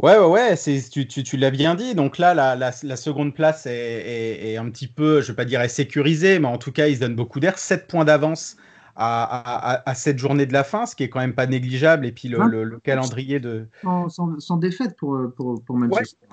Ouais, 0.00 0.18
ouais, 0.18 0.26
ouais, 0.26 0.56
c'est, 0.56 0.80
tu, 0.90 1.06
tu, 1.06 1.22
tu 1.22 1.36
l'as 1.36 1.50
bien 1.50 1.74
dit. 1.74 1.94
Donc 1.94 2.18
là, 2.18 2.34
la, 2.34 2.56
la, 2.56 2.72
la 2.82 2.96
seconde 2.96 3.34
place 3.34 3.66
est, 3.66 3.72
est, 3.72 4.52
est, 4.52 4.56
un 4.56 4.68
petit 4.70 4.88
peu, 4.88 5.20
je 5.20 5.26
ne 5.26 5.28
vais 5.28 5.36
pas 5.36 5.44
dire 5.44 5.60
est 5.60 5.68
sécurisée, 5.68 6.38
mais 6.38 6.48
en 6.48 6.58
tout 6.58 6.72
cas, 6.72 6.88
ils 6.88 6.96
se 6.96 7.00
donnent 7.00 7.14
beaucoup 7.14 7.38
d'air. 7.40 7.58
7 7.58 7.86
points 7.86 8.04
d'avance 8.04 8.56
à, 8.96 9.22
à, 9.24 9.88
à, 9.90 9.94
cette 9.94 10.18
journée 10.18 10.46
de 10.46 10.52
la 10.52 10.64
fin, 10.64 10.86
ce 10.86 10.96
qui 10.96 11.04
est 11.04 11.08
quand 11.08 11.20
même 11.20 11.34
pas 11.34 11.46
négligeable. 11.46 12.06
Et 12.06 12.12
puis 12.12 12.28
le, 12.28 12.40
Hein 12.40 12.46
le, 12.48 12.64
le 12.64 12.80
calendrier 12.80 13.38
de. 13.38 13.68
Sans, 13.82 14.08
sans, 14.08 14.40
sans, 14.40 14.56
défaite 14.56 14.96
pour, 14.96 15.16
pour, 15.36 15.62
pour 15.64 15.76
Manchester. 15.76 16.26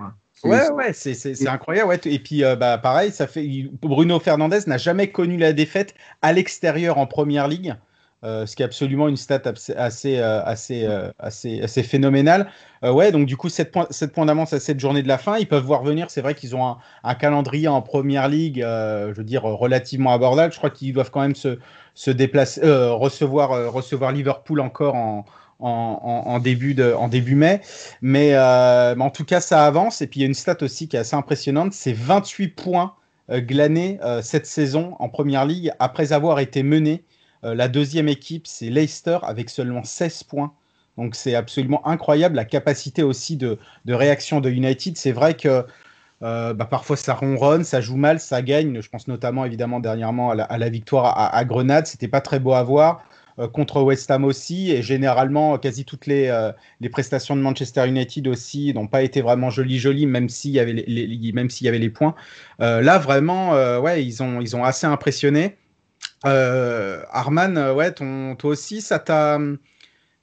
Ouais, 0.44 0.52
ouais, 0.52 0.72
ouais 0.72 0.94
c'est 0.94 1.48
incroyable. 1.48 1.90
Ouais. 1.90 2.00
Et 2.06 2.20
puis, 2.20 2.44
euh, 2.44 2.56
bah, 2.56 2.80
pareil, 2.80 3.12
ça 3.12 3.28
fait... 3.28 3.48
Bruno 3.82 4.20
Fernandez 4.20 4.60
n'a 4.66 4.78
jamais 4.78 5.12
connu 5.12 5.38
la 5.38 5.54
défaite 5.54 5.94
à 6.24 6.34
l'extérieur 6.34 6.98
en 6.98 7.06
première 7.06 7.48
ligue. 7.48 7.76
Euh, 8.24 8.46
ce 8.46 8.56
qui 8.56 8.62
est 8.62 8.66
absolument 8.66 9.08
une 9.08 9.18
stat 9.18 9.42
assez, 9.46 9.74
assez, 9.74 10.20
euh, 10.20 10.44
assez, 10.44 10.88
assez, 11.20 11.62
assez 11.62 11.84
phénoménale. 11.84 12.52
Euh, 12.84 12.92
ouais, 12.92 13.12
donc 13.12 13.28
du 13.28 13.38
coup, 13.38 13.50
7 13.50 13.72
points, 13.72 13.88
7 13.92 14.12
points 14.12 14.26
d'avance 14.26 14.54
à 14.54 14.60
cette 14.60 14.80
journée 14.80 15.04
de 15.04 15.08
la 15.08 15.18
fin. 15.18 15.38
Ils 15.38 15.48
peuvent 15.48 15.64
voir 15.64 15.84
venir, 15.84 16.10
c'est 16.10 16.22
vrai 16.22 16.34
qu'ils 16.34 16.56
ont 16.56 16.78
un, 17.04 17.16
calendrier 17.16 17.68
en 17.68 17.82
première 17.82 18.28
ligue, 18.28 18.62
euh, 18.64 19.12
je 19.14 19.18
veux 19.18 19.24
dire, 19.24 19.44
relativement 19.44 20.12
abordable. 20.14 20.52
Je 20.52 20.58
crois 20.58 20.72
qu'ils 20.72 20.94
doivent 20.94 21.12
quand 21.12 21.22
même 21.22 21.36
se, 21.36 21.60
se 21.94 22.12
déplacer, 22.12 22.62
euh, 22.64 22.92
recevoir, 22.94 23.72
recevoir 23.72 24.12
Liverpool 24.12 24.60
encore 24.62 24.96
en, 24.96 25.26
en, 25.60 26.40
début 26.40 26.74
de, 26.74 26.94
en 26.94 27.08
début 27.08 27.36
mai. 27.36 27.62
Mais, 28.02 28.32
euh, 28.34 28.96
en 28.98 29.10
tout 29.12 29.26
cas, 29.26 29.42
ça 29.42 29.66
avance. 29.66 30.02
Et 30.02 30.08
puis, 30.08 30.22
il 30.22 30.24
y 30.24 30.26
a 30.26 30.28
une 30.28 30.34
stat 30.34 30.58
aussi 30.62 30.88
qui 30.88 30.96
est 30.96 31.00
assez 31.00 31.16
impressionnante 31.16 31.74
c'est 31.74 31.94
28 31.94 32.48
points 32.50 32.96
euh, 33.30 33.42
glanés 33.42 34.00
cette 34.24 34.48
saison 34.48 34.96
en 35.00 35.10
première 35.10 35.46
ligue 35.46 35.72
après 35.80 36.14
avoir 36.14 36.40
été 36.40 36.64
menés. 36.64 37.04
Euh, 37.44 37.56
la 37.56 37.68
deuxième 37.68 38.08
équipe, 38.08 38.48
c'est 38.48 38.70
Leicester 38.70 39.18
avec 39.24 39.50
seulement 39.50 39.84
16 39.84 40.24
points. 40.24 40.54
Donc 40.98 41.16
c'est 41.16 41.36
absolument 41.36 41.86
incroyable 41.88 42.36
la 42.36 42.46
capacité 42.46 43.02
aussi 43.04 43.38
de, 43.38 43.58
réaction 43.88 44.42
de 44.42 44.50
United. 44.50 44.98
C'est 44.98 45.12
vrai 45.12 45.36
que 45.36 45.66
euh, 46.24 46.54
bah, 46.54 46.66
parfois 46.66 46.98
ça 46.98 47.14
ronronne, 47.16 47.64
ça 47.64 47.82
joue 47.82 47.96
mal, 47.96 48.20
ça 48.20 48.42
gagne. 48.42 48.82
Je 48.82 48.90
pense 48.90 49.08
notamment 49.08 49.46
évidemment 49.46 49.80
dernièrement 49.80 50.32
à 50.32 50.58
la, 50.58 50.70
victoire 50.70 51.06
à, 51.06 51.36
à 51.36 51.46
Grenade. 51.46 51.88
C'était 51.88 52.08
pas 52.08 52.22
très 52.22 52.40
beau 52.40 52.54
à 52.54 52.64
voir. 52.64 53.04
Euh, 53.40 53.48
contre 53.48 53.82
West 53.82 54.12
Ham 54.12 54.26
aussi. 54.26 54.72
Et 54.72 54.84
généralement, 54.84 55.58
quasi 55.58 55.86
toutes 55.86 56.06
les, 56.06 56.30
prestations 56.92 57.36
de 57.36 57.42
Manchester 57.42 57.88
United 57.88 58.28
aussi 58.28 58.74
n'ont 58.74 58.88
pas 58.88 59.02
été 59.04 59.22
vraiment 59.22 59.50
jolies, 59.50 59.80
jolies, 59.80 60.06
même 60.06 60.30
s'il 60.30 60.52
y 60.52 60.60
avait 60.60 60.74
les, 60.74 60.84
y 60.86 61.68
avait 61.68 61.80
les 61.80 61.90
points. 61.90 62.14
Là, 62.60 62.98
vraiment, 63.00 63.54
ouais, 63.80 64.06
ils 64.06 64.22
ont, 64.22 64.42
ils 64.42 64.56
ont 64.56 64.66
assez 64.66 64.86
impressionné. 64.86 65.56
Euh, 66.26 67.02
Arman, 67.10 67.58
ouais, 67.76 67.92
ton, 67.94 68.36
toi 68.36 68.52
aussi, 68.52 68.82
ça 68.82 69.00
t'a 69.00 69.40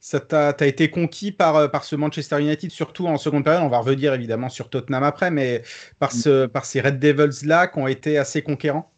ça 0.01 0.21
t'a 0.21 0.67
été 0.67 0.91
conquis 0.91 1.33
par, 1.33 1.71
par 1.73 1.83
ce 1.83 1.97
Manchester 1.97 2.41
United, 2.41 2.71
surtout 2.71 3.07
en 3.09 3.17
seconde 3.17 3.43
période. 3.43 3.65
On 3.65 3.69
va 3.69 3.79
revenir 3.79 4.15
évidemment 4.15 4.49
sur 4.49 4.71
Tottenham 4.71 5.03
après, 5.03 5.31
mais 5.33 5.63
par, 5.99 6.13
ce, 6.13 6.47
par 6.47 6.65
ces 6.65 6.81
Red 6.81 7.01
Devils-là 7.01 7.67
qui 7.67 7.79
ont 7.81 7.89
été 7.89 8.17
assez 8.17 8.43
conquérants. 8.43 8.93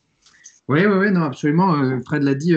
Oui, 0.69 0.85
oui, 0.85 0.97
oui, 0.99 1.11
non, 1.11 1.23
absolument. 1.23 1.75
Fred 2.05 2.23
l'a 2.23 2.35
dit, 2.35 2.55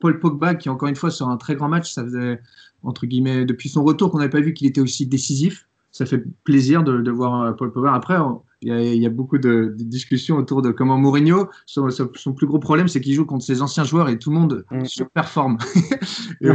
Paul 0.00 0.18
Pogba, 0.18 0.54
qui 0.54 0.70
encore 0.70 0.88
une 0.88 0.96
fois 0.96 1.10
sur 1.10 1.28
un 1.28 1.36
très 1.36 1.54
grand 1.54 1.68
match, 1.68 1.92
ça 1.92 2.02
faisait, 2.02 2.40
entre 2.82 3.04
guillemets, 3.04 3.44
depuis 3.44 3.68
son 3.68 3.84
retour 3.84 4.10
qu'on 4.10 4.18
n'avait 4.18 4.30
pas 4.30 4.40
vu 4.40 4.54
qu'il 4.54 4.66
était 4.66 4.80
aussi 4.80 5.06
décisif. 5.06 5.68
Ça 5.90 6.06
fait 6.06 6.24
plaisir 6.44 6.82
de, 6.82 7.02
de 7.02 7.10
voir 7.10 7.54
Paul 7.56 7.72
Pogba. 7.72 7.92
Après, 7.92 8.16
il 8.62 8.94
y, 8.94 9.06
a, 9.06 9.10
beaucoup 9.10 9.38
de, 9.38 9.74
discussions 9.76 10.36
autour 10.36 10.62
de 10.62 10.70
comment 10.70 10.96
Mourinho, 10.96 11.48
son, 11.66 11.88
plus 12.34 12.46
gros 12.46 12.60
problème, 12.60 12.86
c'est 12.86 13.00
qu'il 13.00 13.14
joue 13.14 13.24
contre 13.24 13.44
ses 13.44 13.60
anciens 13.60 13.84
joueurs 13.84 14.08
et 14.08 14.18
tout 14.18 14.30
le 14.30 14.38
monde 14.38 14.64
mm. 14.70 14.84
surperforme. 14.84 15.58
et 16.40 16.50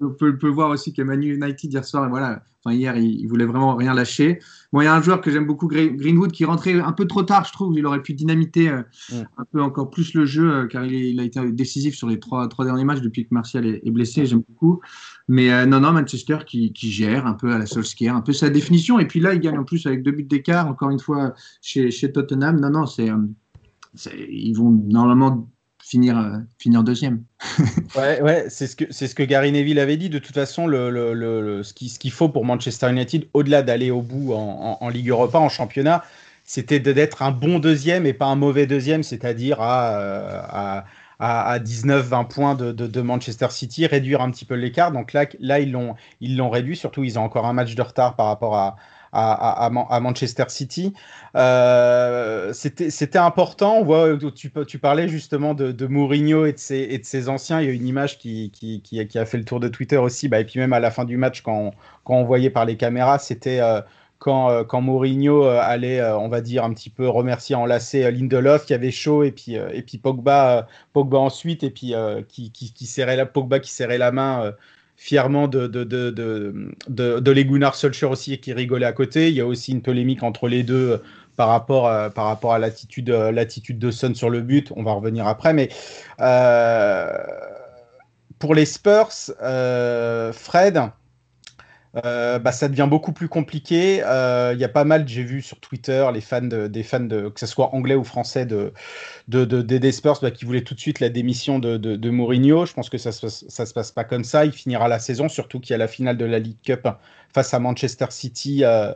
on, 0.00 0.10
peut, 0.10 0.38
peut, 0.38 0.48
voir 0.48 0.70
aussi 0.70 0.92
qu'Emmanuel 0.92 1.36
United 1.36 1.72
hier 1.72 1.84
soir, 1.84 2.08
voilà, 2.08 2.42
enfin 2.64 2.74
hier, 2.74 2.96
il, 2.96 3.26
voulait 3.26 3.44
vraiment 3.44 3.76
rien 3.76 3.94
lâcher. 3.94 4.38
Bon, 4.72 4.80
il 4.80 4.84
y 4.84 4.88
a 4.88 4.94
un 4.94 5.02
joueur 5.02 5.20
que 5.20 5.30
j'aime 5.30 5.46
beaucoup, 5.46 5.68
Greenwood, 5.68 6.32
qui 6.32 6.44
rentrait 6.44 6.80
un 6.80 6.92
peu 6.92 7.06
trop 7.06 7.22
tard, 7.22 7.44
je 7.44 7.52
trouve. 7.52 7.76
Il 7.76 7.84
aurait 7.86 8.02
pu 8.02 8.14
dynamiter 8.14 8.70
euh, 8.70 8.82
mm. 9.12 9.22
un 9.36 9.44
peu 9.52 9.62
encore 9.62 9.90
plus 9.90 10.14
le 10.14 10.24
jeu, 10.24 10.50
euh, 10.50 10.66
car 10.66 10.84
il, 10.84 11.20
a 11.20 11.24
été 11.24 11.52
décisif 11.52 11.94
sur 11.94 12.08
les 12.08 12.18
trois, 12.18 12.48
trois 12.48 12.64
derniers 12.64 12.84
matchs 12.84 13.02
depuis 13.02 13.24
que 13.24 13.34
Martial 13.34 13.66
est, 13.66 13.82
est 13.84 13.90
blessé. 13.90 14.24
J'aime 14.26 14.42
beaucoup. 14.48 14.80
Mais 15.30 15.52
euh, 15.52 15.64
non, 15.64 15.78
non, 15.78 15.92
Manchester 15.92 16.38
qui, 16.44 16.72
gère 16.74 17.24
un 17.24 17.34
peu 17.34 17.52
à 17.52 17.58
la 17.58 17.64
Solskjaer, 17.64 18.16
un 18.16 18.20
peu 18.20 18.32
sa 18.32 18.50
définition. 18.50 18.98
Et 18.98 19.06
puis 19.06 19.20
là, 19.20 19.32
il 19.32 19.38
gagne 19.38 19.58
en 19.58 19.64
plus 19.64 19.86
avec 19.86 20.02
deux 20.02 20.10
buts 20.10 20.24
d'écart, 20.24 20.66
encore 20.66 20.90
une 20.90 20.98
fois, 20.98 21.34
chez, 21.62 21.92
Tottenham. 22.12 22.58
Non, 22.58 22.70
non, 22.70 22.86
c'est, 22.86 23.10
euh, 23.10 23.16
ils 24.28 24.54
vont 24.54 24.70
normalement 24.70 25.48
finir, 25.80 26.18
euh, 26.18 26.38
finir 26.58 26.82
deuxième. 26.82 27.22
ouais, 27.96 28.20
ouais 28.20 28.46
c'est 28.48 28.66
ce, 28.66 28.74
que, 28.74 28.86
c'est 28.90 29.06
ce 29.06 29.14
que 29.14 29.22
Gary 29.22 29.52
Neville 29.52 29.78
avait 29.78 29.96
dit. 29.96 30.08
De 30.10 30.18
toute 30.18 30.34
façon, 30.34 30.66
le, 30.66 30.90
le, 30.90 31.62
ce, 31.62 31.74
qu'il 31.74 31.90
ce 31.90 32.00
qu'il 32.00 32.10
faut 32.10 32.28
pour 32.28 32.44
Manchester 32.44 32.90
United, 32.90 33.28
au-delà 33.32 33.62
d'aller 33.62 33.92
au 33.92 34.02
bout 34.02 34.32
en, 34.32 34.78
en, 34.80 34.88
Ligue 34.88 35.10
Europa, 35.10 35.38
en 35.38 35.48
championnat, 35.48 36.02
c'était 36.42 36.80
d'être 36.80 37.22
un 37.22 37.30
bon 37.30 37.60
deuxième 37.60 38.04
et 38.04 38.14
pas 38.14 38.26
un 38.26 38.34
mauvais 38.34 38.66
deuxième, 38.66 39.04
c'est-à-dire 39.04 39.58
à 39.60 40.84
à, 41.20 41.58
19-20 41.58 42.28
points 42.28 42.54
de, 42.54 43.00
Manchester 43.00 43.48
City, 43.50 43.86
réduire 43.86 44.22
un 44.22 44.30
petit 44.30 44.44
peu 44.44 44.54
l'écart. 44.54 44.90
Donc 44.90 45.12
là, 45.12 45.60
ils 45.60 45.70
l'ont 45.70 45.94
ils 46.20 46.36
l'ont 46.36 46.50
réduit. 46.50 46.76
Surtout, 46.76 47.04
ils 47.04 47.18
ont 47.18 47.22
encore 47.22 47.46
un 47.46 47.52
match 47.52 47.74
de 47.74 47.82
retard 47.82 48.16
par 48.16 48.26
rapport 48.26 48.56
à, 48.56 48.76
à, 49.12 50.00
Manchester 50.00 50.44
City. 50.48 50.94
Euh, 51.36 52.52
C'était 52.52 53.18
important. 53.18 53.84
On 53.86 54.18
tu, 54.64 54.78
parlais 54.78 55.08
justement 55.08 55.54
de, 55.54 55.86
Mourinho 55.86 56.46
et 56.46 56.52
de, 56.52 56.58
ses, 56.58 57.28
anciens. 57.28 57.60
Il 57.60 57.66
y 57.66 57.70
a 57.70 57.72
une 57.72 57.86
image 57.86 58.18
qui, 58.18 58.50
a 59.14 59.24
fait 59.26 59.38
le 59.38 59.44
tour 59.44 59.60
de 59.60 59.68
Twitter 59.68 59.98
aussi. 59.98 60.28
Bah, 60.28 60.40
et 60.40 60.44
puis 60.44 60.58
même 60.58 60.72
à 60.72 60.80
la 60.80 60.90
fin 60.90 61.04
du 61.04 61.16
match, 61.16 61.42
quand 61.42 61.72
quand 62.04 62.16
on 62.16 62.24
voyait 62.24 62.50
par 62.50 62.64
les 62.64 62.76
caméras, 62.76 63.18
c'était 63.18 63.60
euh, 63.60 63.82
quand, 64.20 64.50
euh, 64.50 64.64
quand 64.64 64.82
Mourinho 64.82 65.44
euh, 65.46 65.58
allait, 65.60 65.98
euh, 65.98 66.16
on 66.16 66.28
va 66.28 66.42
dire, 66.42 66.62
un 66.62 66.72
petit 66.74 66.90
peu 66.90 67.08
remercier, 67.08 67.56
enlacer 67.56 68.08
Lindelof 68.12 68.66
qui 68.66 68.74
avait 68.74 68.90
chaud 68.92 69.24
et 69.24 69.32
puis, 69.32 69.54
et 69.54 69.82
puis 69.82 69.98
Pogba, 69.98 70.68
Pogba 70.92 71.18
ensuite 71.18 71.64
et 71.64 71.70
puis 71.70 71.94
qui, 72.28 72.86
serrait 72.86 73.16
la, 73.16 73.26
Pogba 73.26 73.58
qui 73.58 73.72
serrait 73.72 73.98
la 73.98 74.12
main 74.12 74.52
fièrement 74.96 75.48
de, 75.48 75.66
de, 75.66 75.84
de, 75.84 76.10
de, 76.10 77.18
de, 77.18 77.30
les 77.30 77.44
Gunnar 77.46 77.74
Solskjaer 77.74 78.10
aussi 78.10 78.34
et 78.34 78.38
qui 78.38 78.52
rigolait 78.52 78.86
à 78.86 78.92
côté. 78.92 79.30
Il 79.30 79.34
y 79.34 79.40
a 79.40 79.46
aussi 79.46 79.72
une 79.72 79.80
polémique 79.80 80.22
entre 80.22 80.46
les 80.48 80.62
deux 80.62 81.00
par 81.36 81.48
rapport, 81.48 82.12
par 82.12 82.26
rapport 82.26 82.52
à 82.52 82.58
l'attitude, 82.58 83.08
l'attitude 83.08 83.78
de 83.78 83.90
Son 83.90 84.14
sur 84.14 84.28
le 84.28 84.42
but. 84.42 84.70
On 84.76 84.82
va 84.82 84.92
revenir 84.92 85.26
après. 85.26 85.54
Mais 85.54 85.70
pour 88.38 88.54
les 88.54 88.66
Spurs, 88.66 89.32
Fred, 90.34 90.90
euh, 92.04 92.38
bah, 92.38 92.52
ça 92.52 92.68
devient 92.68 92.86
beaucoup 92.88 93.12
plus 93.12 93.28
compliqué. 93.28 93.96
Il 93.96 94.02
euh, 94.04 94.54
y 94.54 94.64
a 94.64 94.68
pas 94.68 94.84
mal, 94.84 95.08
j'ai 95.08 95.24
vu 95.24 95.42
sur 95.42 95.58
Twitter, 95.58 96.06
les 96.14 96.20
fans 96.20 96.40
de, 96.40 96.68
des 96.68 96.82
fans 96.84 97.00
de, 97.00 97.28
que 97.28 97.40
ce 97.40 97.46
soit 97.46 97.74
anglais 97.74 97.96
ou 97.96 98.04
français 98.04 98.46
de, 98.46 98.72
de, 99.28 99.44
de 99.44 99.62
des 99.62 99.92
Spurs, 99.92 100.20
bah, 100.22 100.30
qui 100.30 100.44
voulaient 100.44 100.62
tout 100.62 100.74
de 100.74 100.80
suite 100.80 101.00
la 101.00 101.08
démission 101.08 101.58
de, 101.58 102.10
Mourinho. 102.10 102.64
Je 102.66 102.74
pense 102.74 102.90
que 102.90 102.98
ça 102.98 103.10
se, 103.12 103.28
se 103.28 103.72
passe 103.72 103.90
pas 103.90 104.04
comme 104.04 104.24
ça. 104.24 104.44
Il 104.44 104.52
finira 104.52 104.88
la 104.88 105.00
saison, 105.00 105.28
surtout 105.28 105.58
qu'il 105.58 105.72
y 105.72 105.74
a 105.74 105.78
la 105.78 105.88
finale 105.88 106.16
de 106.16 106.24
la 106.24 106.38
League 106.38 106.58
Cup 106.62 106.88
face 107.32 107.54
à 107.54 107.58
Manchester 107.58 108.06
City. 108.10 108.64
Euh, 108.64 108.92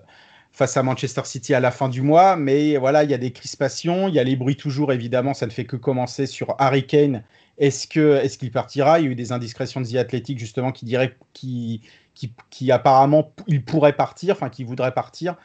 face 0.52 0.76
à 0.76 0.84
Manchester 0.84 1.22
City 1.24 1.52
à 1.52 1.58
la 1.58 1.72
fin 1.72 1.88
du 1.88 2.00
mois, 2.00 2.36
mais 2.36 2.76
voilà, 2.76 3.02
il 3.02 3.10
y 3.10 3.14
a 3.14 3.18
des 3.18 3.32
crispations, 3.32 4.06
il 4.06 4.14
y 4.14 4.20
a 4.20 4.22
les 4.22 4.36
bruits 4.36 4.56
toujours, 4.56 4.92
évidemment, 4.92 5.34
ça 5.34 5.46
ne 5.46 5.50
fait 5.50 5.64
que 5.64 5.74
commencer 5.74 6.26
sur 6.26 6.54
Harry 6.60 6.86
Kane. 6.86 7.24
Est-ce 7.58 7.88
qu'il 7.88 8.50
partira? 8.52 9.00
Il 9.00 9.04
y 9.04 9.08
a 9.08 9.10
eu 9.10 9.14
des 9.16 9.32
indiscrétions 9.32 9.80
de 9.80 9.86
The 9.88 9.96
Athletic 9.96 10.38
justement 10.38 10.70
qui 10.70 10.84
dirait 10.84 11.16
qui 11.32 11.82
qui, 12.14 12.72
apparemment 12.72 13.32
il 13.46 13.64
pourrait 13.64 13.94
partir, 13.94 14.34
enfin 14.34 14.48
qui 14.48 14.64
voudrait 14.64 14.94
partir. 14.94 15.36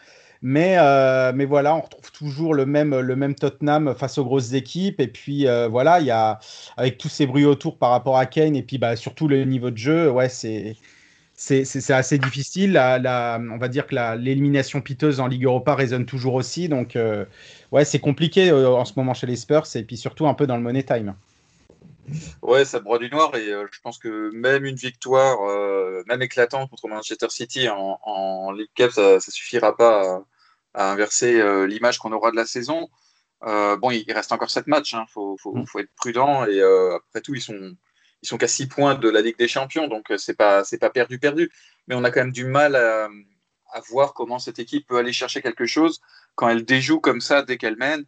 Mais, 0.41 0.77
euh, 0.79 1.33
mais 1.35 1.45
voilà, 1.45 1.75
on 1.75 1.81
retrouve 1.81 2.11
toujours 2.11 2.53
le 2.53 2.65
même, 2.65 2.97
le 2.97 3.15
même 3.15 3.35
Tottenham 3.35 3.93
face 3.97 4.17
aux 4.17 4.23
grosses 4.23 4.53
équipes. 4.53 5.01
Et 5.01 5.07
puis 5.07 5.47
euh, 5.47 5.67
voilà, 5.67 5.99
il 5.99 6.05
y 6.05 6.11
a, 6.11 6.39
avec 6.77 6.97
tous 6.97 7.09
ces 7.09 7.25
bruits 7.25 7.45
autour 7.45 7.77
par 7.77 7.91
rapport 7.91 8.17
à 8.17 8.25
Kane, 8.25 8.55
et 8.55 8.63
puis 8.63 8.77
bah, 8.77 8.95
surtout 8.95 9.27
le 9.27 9.43
niveau 9.43 9.71
de 9.71 9.77
jeu, 9.77 10.09
ouais, 10.09 10.29
c'est. 10.29 10.75
C'est 11.41 11.91
assez 11.91 12.17
difficile. 12.17 12.73
La, 12.73 13.39
on 13.39 13.57
va 13.57 13.69
dire 13.69 13.87
que 13.87 13.95
l'élimination 14.17 14.81
piteuse 14.81 15.21
en 15.21 15.27
Ligue 15.27 15.45
Europa 15.45 15.73
résonne 15.73 16.05
toujours 16.05 16.33
aussi. 16.33 16.67
Donc, 16.67 16.97
euh, 16.97 17.23
ouais, 17.71 17.85
c'est 17.85 17.99
compliqué 17.99 18.51
en 18.51 18.83
ce 18.83 18.91
moment 18.97 19.13
chez 19.13 19.25
les 19.25 19.37
Spurs 19.37 19.65
et 19.75 19.83
puis 19.83 19.95
surtout 19.95 20.27
un 20.27 20.33
peu 20.33 20.47
dans 20.47 20.57
le 20.57 20.63
Money 20.63 20.83
Time. 20.83 21.15
Ouais, 22.41 22.65
ça 22.65 22.79
broie 22.79 22.99
du 22.99 23.09
noir 23.09 23.35
et 23.35 23.49
euh, 23.49 23.67
je 23.71 23.79
pense 23.81 23.97
que 23.97 24.31
même 24.33 24.65
une 24.65 24.75
victoire, 24.75 25.41
euh, 25.49 26.03
même 26.07 26.21
éclatante 26.21 26.69
contre 26.69 26.87
Manchester 26.87 27.29
City 27.29 27.69
en, 27.69 27.99
en 28.01 28.51
League 28.51 28.69
Cup, 28.75 28.91
ça, 28.91 29.15
ne 29.15 29.19
suffira 29.19 29.75
pas 29.75 30.23
à, 30.73 30.91
inverser 30.91 31.39
euh, 31.39 31.65
l'image 31.67 31.99
qu'on 31.99 32.11
aura 32.11 32.31
de 32.31 32.35
la 32.35 32.45
saison. 32.45 32.89
bon, 33.41 33.91
il, 33.91 34.11
reste 34.11 34.31
encore 34.31 34.49
sept 34.49 34.67
matchs, 34.67 34.93
il 34.93 34.97
hein, 34.97 35.05
faut, 35.09 35.37
faut, 35.37 35.55
mm. 35.55 35.65
faut, 35.67 35.79
être 35.79 35.93
prudent 35.95 36.45
et 36.45 36.61
après 36.61 37.21
tout, 37.21 37.35
ils 37.35 37.41
sont, 37.41 37.75
ils 38.21 38.27
sont 38.27 38.37
qu'à 38.37 38.47
6 38.47 38.67
points 38.67 38.95
de 38.95 39.09
la 39.09 39.21
Ligue 39.21 39.37
des 39.37 39.47
Champions, 39.47 39.87
donc 39.87 40.11
c'est 40.17 40.35
pas, 40.35 40.63
c'est 40.63 40.79
pas 40.79 40.89
perdu, 40.89 41.19
perdu. 41.19 41.51
Mais 41.87 41.95
on 41.95 42.03
a 42.03 42.11
quand 42.11 42.21
même 42.21 42.31
du 42.31 42.45
mal 42.45 42.75
à, 42.75 43.09
à 43.71 43.79
voir 43.81 44.13
comment 44.13 44.39
cette 44.39 44.59
équipe 44.59 44.87
peut 44.87 44.97
aller 44.97 45.13
chercher 45.13 45.41
quelque 45.41 45.65
chose 45.65 46.01
quand 46.35 46.49
elle 46.49 46.65
déjoue 46.65 46.99
comme 46.99 47.21
ça 47.21 47.41
dès 47.43 47.57
qu'elle 47.57 47.77
mène. 47.77 48.05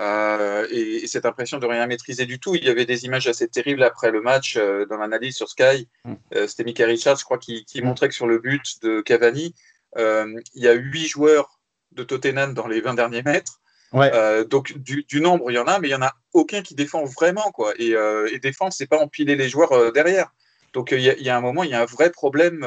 Euh, 0.00 0.66
et, 0.70 1.06
cette 1.06 1.26
impression 1.26 1.58
de 1.58 1.66
rien 1.66 1.86
maîtriser 1.86 2.26
du 2.26 2.38
tout. 2.38 2.54
Il 2.54 2.64
y 2.64 2.68
avait 2.68 2.86
des 2.86 3.04
images 3.04 3.26
assez 3.26 3.48
terribles 3.48 3.82
après 3.82 4.10
le 4.10 4.20
match 4.20 4.56
euh, 4.56 4.86
dans 4.86 4.96
l'analyse 4.96 5.36
sur 5.36 5.48
Sky. 5.48 5.88
Mm. 6.04 6.14
Euh, 6.34 6.46
C'était 6.46 6.64
Michael 6.64 6.90
Richards, 6.90 7.16
je 7.18 7.24
crois, 7.24 7.38
qui, 7.38 7.64
qui, 7.64 7.82
mm. 7.82 7.84
montrait 7.84 8.08
que 8.08 8.14
sur 8.14 8.26
le 8.26 8.38
but 8.38 8.82
de 8.82 9.00
Cavani, 9.00 9.54
il 9.96 10.42
y 10.54 10.68
a 10.68 10.74
huit 10.74 11.08
joueurs 11.08 11.58
de 11.92 12.04
Tottenham 12.04 12.54
dans 12.54 12.68
les 12.68 12.80
20 12.80 12.94
derniers 12.94 13.22
mètres. 13.22 13.60
Ouais. 13.90 14.44
donc 14.44 14.76
du, 14.76 15.04
du, 15.08 15.22
nombre, 15.22 15.50
il 15.50 15.54
y 15.54 15.58
en 15.58 15.66
a, 15.66 15.78
mais 15.78 15.88
il 15.88 15.90
y 15.90 15.94
en 15.94 16.02
a 16.02 16.12
aucun 16.34 16.60
qui 16.60 16.74
défend 16.74 17.04
vraiment. 17.04 17.50
Quoi. 17.52 17.72
Et, 17.78 17.94
et 18.30 18.38
défendre, 18.38 18.72
c'est 18.72 18.86
pas 18.86 18.98
empiler 18.98 19.34
les 19.34 19.48
joueurs 19.48 19.92
derrière. 19.92 20.30
Donc 20.74 20.92
il 20.92 21.00
y, 21.00 21.22
y, 21.22 21.30
a 21.30 21.36
un 21.36 21.40
moment, 21.40 21.64
il 21.64 21.70
y 21.70 21.74
a 21.74 21.80
un 21.80 21.86
vrai 21.86 22.10
problème 22.10 22.66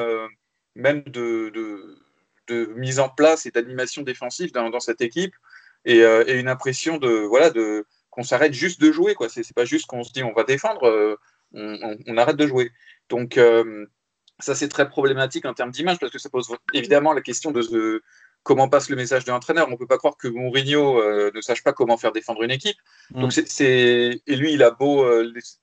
même 0.75 1.03
de, 1.03 1.51
de, 1.53 1.99
de, 2.47 2.65
mise 2.75 2.99
en 2.99 3.09
place 3.09 3.45
et 3.45 3.51
d'animation 3.51 4.01
défensive 4.01 4.51
dans, 4.51 4.69
dans 4.69 4.79
cette 4.79 5.01
équipe. 5.01 5.35
Euh, 5.87 6.23
et, 6.27 6.39
une 6.39 6.47
impression 6.47 6.97
de 6.97 7.09
voilà 7.09 7.49
de 7.49 7.85
qu'on 8.09 8.23
s'arrête 8.23 8.53
juste 8.53 8.81
de 8.81 8.91
jouer 8.91 9.15
quoi. 9.15 9.29
C'est 9.29 9.53
pas 9.53 9.65
juste 9.65 9.87
qu'on 9.87 10.03
se 10.03 10.11
dit 10.11 10.23
on 10.23 10.33
va 10.33 10.43
défendre, 10.43 10.85
euh, 10.85 11.15
on, 11.53 12.17
arrête 12.17 12.35
de 12.35 12.47
jouer. 12.47 12.71
Donc 13.09 13.37
euh, 13.37 13.85
ça 14.39 14.53
c'est 14.53 14.67
très 14.67 14.89
problématique 14.89 15.45
en 15.45 15.53
termes 15.53 15.71
d'image 15.71 15.97
parce 15.99 16.11
que 16.11 16.19
ça 16.19 16.29
pose 16.29 16.49
évidemment 16.73 17.13
la 17.13 17.21
question 17.21 17.51
de, 17.51 18.03
comment 18.43 18.69
passe 18.69 18.89
le 18.89 18.95
message 18.95 19.25
de 19.25 19.31
l'entraîneur. 19.31 19.69
On 19.71 19.77
peut 19.77 19.87
pas 19.87 19.97
croire 19.97 20.17
que 20.17 20.27
Mourinho 20.27 21.01
ne 21.31 21.41
sache 21.41 21.63
pas 21.63 21.73
comment 21.73 21.97
faire 21.97 22.11
défendre 22.11 22.43
une 22.43 22.51
équipe. 22.51 22.77
Mm. 23.11 23.21
Donc 23.21 23.33
c'est 23.33 24.21
et 24.27 24.35
lui 24.35 24.53
il 24.53 24.61
a 24.63 24.71
beau 24.71 25.05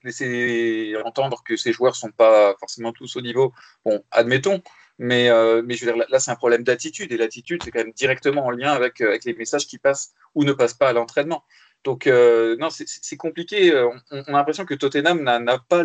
laisser 0.03 0.95
entendre 1.05 1.43
que 1.45 1.57
ses 1.57 1.73
joueurs 1.73 1.97
sont 1.97 2.11
pas 2.11 2.57
forcément 2.59 2.93
tous 2.93 3.15
au 3.17 3.21
niveau. 3.21 3.53
Bon, 3.85 4.03
admettons. 4.11 4.63
Mais, 4.99 5.31
euh, 5.31 5.63
mais 5.65 5.75
je 5.75 5.85
veux 5.85 5.93
dire, 5.93 6.05
là, 6.09 6.19
c'est 6.19 6.31
un 6.31 6.37
problème 6.37 6.65
d'attitude. 6.65 7.13
Et 7.13 7.17
l'attitude, 7.17 7.63
c'est 7.65 7.71
quand 7.71 7.81
même 7.81 7.93
directement 7.93 8.45
en 8.47 8.51
lien 8.51 8.73
avec, 8.73 9.01
euh, 9.01 9.09
avec, 9.09 9.25
les 9.25 9.35
messages 9.35 9.67
qui 9.67 9.79
passent 9.79 10.13
ou 10.35 10.45
ne 10.45 10.53
passent 10.53 10.75
pas 10.75 10.89
à 10.89 10.93
l'entraînement. 10.93 11.45
Donc, 11.85 12.07
euh, 12.07 12.57
non, 12.59 12.69
c'est 12.71 13.17
compliqué. 13.17 13.73
On, 14.11 14.23
a 14.23 14.33
l'impression 14.33 14.65
que 14.65 14.75
Tottenham 14.75 15.23
n'a 15.23 15.59
pas 15.59 15.85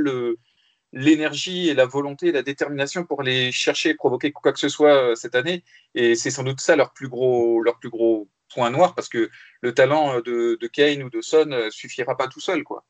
l'énergie 0.91 1.69
et 1.69 1.75
la 1.75 1.85
volonté 1.85 2.27
et 2.27 2.31
la 2.31 2.41
détermination 2.41 3.05
pour 3.05 3.21
les 3.23 3.51
chercher 3.51 3.93
provoquer 3.93 4.31
quoi 4.31 4.53
que 4.53 4.59
ce 4.59 4.69
soit 4.69 5.15
cette 5.15 5.35
année. 5.35 5.63
Et 5.93 6.15
c'est 6.15 6.31
sans 6.31 6.43
doute 6.43 6.61
ça 6.61 6.75
leur 6.75 6.93
plus 6.93 7.09
gros, 7.09 7.61
leur 7.61 7.79
plus 7.79 7.89
gros 7.89 8.27
point 8.53 8.71
noir, 8.71 8.95
parce 8.95 9.09
que 9.09 9.29
le 9.61 9.73
talent 9.73 10.19
de, 10.21 10.57
de 10.59 10.67
Kane 10.67 11.03
ou 11.03 11.09
de 11.11 11.21
Son 11.21 11.69
suffira 11.69 12.17
pas 12.17 12.27
tout 12.27 12.39
seul. 12.39 12.63
quoi. 12.63 12.83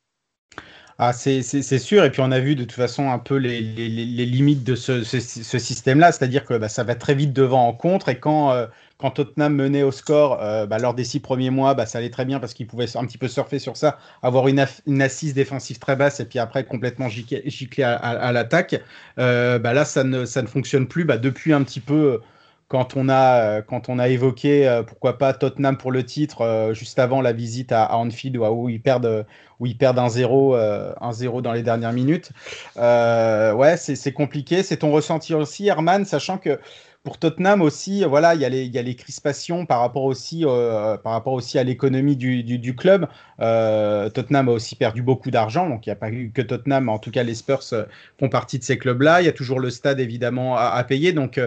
Ah, 0.99 1.11
c'est 1.13 1.41
sûr. 1.79 2.03
Et 2.03 2.11
puis 2.11 2.21
on 2.21 2.31
a 2.31 2.39
vu 2.39 2.55
de 2.55 2.63
toute 2.63 2.73
façon 2.73 3.09
un 3.09 3.19
peu 3.19 3.35
les, 3.35 3.61
limites 3.61 4.63
de 4.63 4.75
ce, 4.75 5.03
système-là, 5.03 6.11
c'est-à-dire 6.11 6.45
que 6.45 6.55
bah, 6.55 6.69
ça 6.69 6.83
va 6.83 6.95
très 6.95 7.15
vite 7.15 7.33
devant 7.33 7.67
en 7.67 7.73
contre. 7.73 8.09
Et 8.09 8.19
quand, 8.19 8.51
euh, 8.51 8.67
Tottenham 9.15 9.55
menait 9.55 9.83
au 9.83 9.91
score, 9.91 10.37
bah, 10.67 10.77
lors 10.77 10.93
des 10.93 11.03
six 11.03 11.19
premiers 11.19 11.49
mois, 11.49 11.73
bah, 11.73 11.85
ça 11.85 11.97
allait 11.97 12.09
très 12.09 12.25
bien 12.25 12.39
parce 12.39 12.53
qu'ils 12.53 12.67
pouvaient 12.67 12.95
un 12.95 13.05
petit 13.05 13.17
peu 13.17 13.27
surfer 13.27 13.59
sur 13.59 13.75
ça, 13.75 13.97
avoir 14.21 14.47
une, 14.47 14.59
assise 15.01 15.33
défensive 15.33 15.79
très 15.79 15.95
basse 15.95 16.19
et 16.21 16.25
puis 16.25 16.39
après 16.39 16.63
complètement 16.63 17.09
gicler 17.09 17.83
à, 17.83 18.31
l'attaque. 18.31 18.81
bah, 19.17 19.73
là, 19.73 19.83
ça 19.85 20.03
ne, 20.03 20.25
ça 20.25 20.41
ne 20.41 20.47
fonctionne 20.47 20.87
plus 20.87 21.05
depuis 21.05 21.53
un 21.53 21.63
petit 21.63 21.81
peu 21.81 22.21
quand 22.67 22.95
on 22.95 23.09
a, 23.09 23.61
quand 23.61 23.89
on 23.89 23.99
a 23.99 24.07
évoqué, 24.07 24.81
pourquoi 24.87 25.17
pas, 25.17 25.33
Tottenham 25.33 25.77
pour 25.77 25.91
le 25.91 26.05
titre, 26.05 26.71
juste 26.73 26.97
avant 26.99 27.21
la 27.21 27.33
visite 27.33 27.71
à, 27.71 27.95
Anfield, 27.95 28.37
où, 28.37 28.69
ils 28.69 28.81
perdent, 28.81 29.25
où 29.59 29.65
ils 29.65 29.77
perdent 29.77 29.99
un 29.99 30.09
0 30.09 30.55
un 30.55 31.11
0 31.11 31.41
dans 31.41 31.53
les 31.53 31.63
dernières 31.63 31.93
minutes. 31.93 32.31
ouais, 32.75 33.75
c'est 33.77 34.13
compliqué. 34.13 34.63
C'est 34.63 34.77
ton 34.77 34.91
ressenti 34.91 35.33
aussi, 35.33 35.67
Herman, 35.67 36.05
sachant 36.05 36.37
que 36.37 36.59
pour 37.03 37.17
Tottenham 37.17 37.61
aussi, 37.61 38.05
voilà, 38.05 38.33
il 38.33 38.39
y 38.39 38.45
a 38.45 38.81
les, 38.81 38.95
crispations 38.95 39.65
par 39.65 39.81
rapport 39.81 40.05
aussi, 40.05 40.45
euh, 40.45 40.95
par 40.95 41.11
rapport 41.11 41.33
aussi 41.33 41.59
à 41.59 41.63
l'économie 41.63 42.15
du, 42.15 42.75
club. 42.77 43.07
Euh, 43.41 44.09
Tottenham 44.09 44.47
a 44.47 44.53
aussi 44.53 44.75
perdu 44.75 45.01
beaucoup 45.01 45.29
d'argent, 45.29 45.67
donc 45.67 45.85
il 45.85 45.89
n'y 45.89 45.93
a 45.93 45.97
pas 45.97 46.09
que 46.09 46.41
Tottenham, 46.41 46.87
en 46.87 46.99
tout 46.99 47.11
cas 47.11 47.23
les 47.23 47.35
Spurs 47.35 47.63
euh, 47.73 47.83
font 48.17 48.29
partie 48.29 48.57
de 48.57 48.63
ces 48.63 48.77
clubs-là. 48.77 49.21
Il 49.21 49.25
y 49.25 49.27
a 49.27 49.33
toujours 49.33 49.59
le 49.59 49.69
stade 49.69 49.99
évidemment 49.99 50.55
à, 50.55 50.81
payer, 50.85 51.11
donc 51.11 51.33
qui 51.33 51.39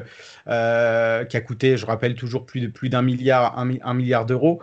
a 0.51 1.41
coûté, 1.43 1.79
je 1.79 1.87
rappelle, 1.87 2.17
toujours 2.17 2.45
plus 2.45 2.61
de 2.61 2.67
plus 2.67 2.91
d'un 2.91 3.03
milliard, 3.03 3.59
un, 3.59 3.95
milliard 3.95 4.27
d'euros. 4.27 4.61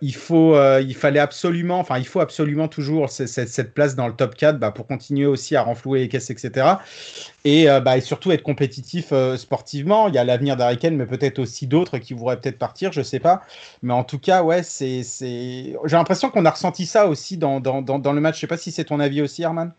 il 0.00 0.14
faut, 0.14 0.56
il 0.80 0.94
fallait 0.96 1.20
absolument, 1.20 1.78
enfin 1.78 1.98
il 1.98 2.06
faut 2.06 2.20
absolument 2.20 2.66
toujours 2.66 3.10
cette, 3.10 3.74
place 3.74 3.94
dans 3.94 4.08
le 4.08 4.14
top 4.14 4.34
4 4.34 4.58
bah, 4.58 4.72
pour 4.72 4.88
continuer 4.88 5.26
aussi 5.26 5.54
à 5.54 5.62
renflouer 5.62 6.00
les 6.00 6.08
caisses, 6.08 6.30
etc. 6.30 6.66
Et, 7.44 7.66
bah, 7.84 7.96
et 7.96 8.00
surtout 8.00 8.32
être 8.32 8.42
compétitif 8.42 9.12
sportivement. 9.36 10.08
Il 10.08 10.14
y 10.14 10.18
a 10.18 10.31
l'avenir 10.32 10.56
d'Ariken, 10.56 10.96
mais 10.96 11.06
peut-être 11.06 11.38
aussi 11.38 11.66
d'autres 11.66 11.98
qui 11.98 12.14
voudraient 12.14 12.40
peut-être 12.40 12.58
partir, 12.58 12.92
je 12.92 13.02
sais 13.02 13.20
pas. 13.20 13.42
Mais 13.82 13.92
en 13.92 14.04
tout 14.04 14.18
cas, 14.18 14.42
ouais, 14.42 14.62
c'est, 14.62 15.02
j'ai 15.20 15.96
l'impression 15.96 16.30
qu'on 16.30 16.44
a 16.44 16.50
ressenti 16.50 16.86
ça 16.86 17.08
aussi 17.08 17.36
dans, 17.36 17.60
le 17.60 18.20
match. 18.20 18.36
Je 18.36 18.40
sais 18.40 18.46
pas 18.46 18.56
si 18.56 18.72
c'est 18.72 18.84
ton 18.84 19.00
avis 19.00 19.22
aussi, 19.22 19.42
Herman. 19.42 19.72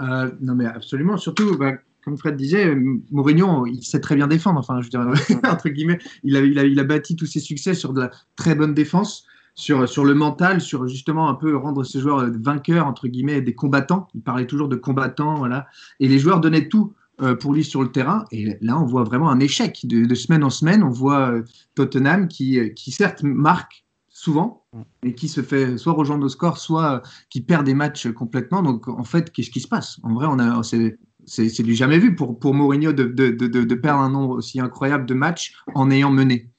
Euh, 0.00 0.30
non, 0.40 0.54
mais 0.54 0.66
absolument. 0.66 1.16
Surtout, 1.16 1.56
bah, 1.56 1.72
comme 2.04 2.18
Fred 2.18 2.36
disait, 2.36 2.74
Mourinho, 3.10 3.66
il 3.66 3.82
sait 3.82 4.00
très 4.00 4.14
bien 4.14 4.26
défendre. 4.26 4.60
Enfin, 4.60 4.80
je 4.80 4.88
dirais, 4.88 5.04
entre 5.48 5.68
guillemets, 5.68 5.98
il 6.22 6.36
a, 6.36 6.40
il, 6.40 6.78
a, 6.78 6.84
bâti 6.84 7.16
tous 7.16 7.26
ses 7.26 7.40
succès 7.40 7.74
sur 7.74 7.92
de 7.92 8.02
la 8.02 8.10
très 8.36 8.54
bonne 8.54 8.74
défense. 8.74 9.26
Sur, 9.56 10.04
le 10.04 10.14
mental, 10.14 10.60
sur 10.60 10.88
justement 10.88 11.28
un 11.28 11.34
peu 11.34 11.56
rendre 11.56 11.84
ces 11.84 12.00
joueurs 12.00 12.28
vainqueurs, 12.40 12.88
entre 12.88 13.06
guillemets, 13.06 13.40
des 13.40 13.54
combattants. 13.54 14.08
Il 14.12 14.20
parlait 14.20 14.48
toujours 14.48 14.66
de 14.66 14.74
combattants, 14.74 15.34
voilà. 15.34 15.68
Et 16.00 16.08
les 16.08 16.18
joueurs 16.18 16.40
donnaient 16.40 16.68
tout. 16.68 16.92
Euh, 17.22 17.36
pour 17.36 17.52
lui 17.52 17.62
sur 17.62 17.80
le 17.80 17.92
terrain. 17.92 18.24
Et 18.32 18.56
là, 18.60 18.76
on 18.76 18.86
voit 18.86 19.04
vraiment 19.04 19.30
un 19.30 19.38
échec. 19.38 19.86
De, 19.86 20.12
semaine 20.16 20.42
en 20.42 20.50
semaine, 20.50 20.82
on 20.82 20.90
voit 20.90 21.30
euh, 21.30 21.44
Tottenham 21.76 22.26
qui, 22.26 22.58
euh, 22.58 22.70
qui 22.70 22.90
certes 22.90 23.22
marque 23.22 23.84
souvent, 24.08 24.64
mais 25.04 25.14
qui 25.14 25.28
se 25.28 25.40
fait 25.40 25.78
soit 25.78 25.92
rejoindre 25.92 26.26
au 26.26 26.28
score, 26.28 26.58
soit 26.58 27.02
qui 27.30 27.40
perd 27.40 27.64
des 27.66 27.74
matchs 27.74 28.08
complètement. 28.10 28.62
Donc 28.62 28.88
en 28.88 29.04
fait, 29.04 29.30
qu'est-ce 29.30 29.50
qui 29.50 29.60
se 29.60 29.68
passe? 29.68 30.00
En 30.02 30.12
vrai, 30.12 30.26
on 30.28 30.40
a, 30.40 30.60
c'est, 30.64 31.62
du 31.62 31.74
jamais 31.74 32.00
vu 32.00 32.16
pour, 32.16 32.36
pour 32.36 32.52
Mourinho 32.52 32.92
de, 32.92 33.04
de, 33.04 33.30
de, 33.30 33.74
perdre 33.76 34.00
un 34.00 34.10
nombre 34.10 34.30
aussi 34.30 34.58
incroyable 34.58 35.06
de 35.06 35.14
matchs 35.14 35.54
en 35.74 35.92
ayant 35.92 36.10
mené. 36.10 36.50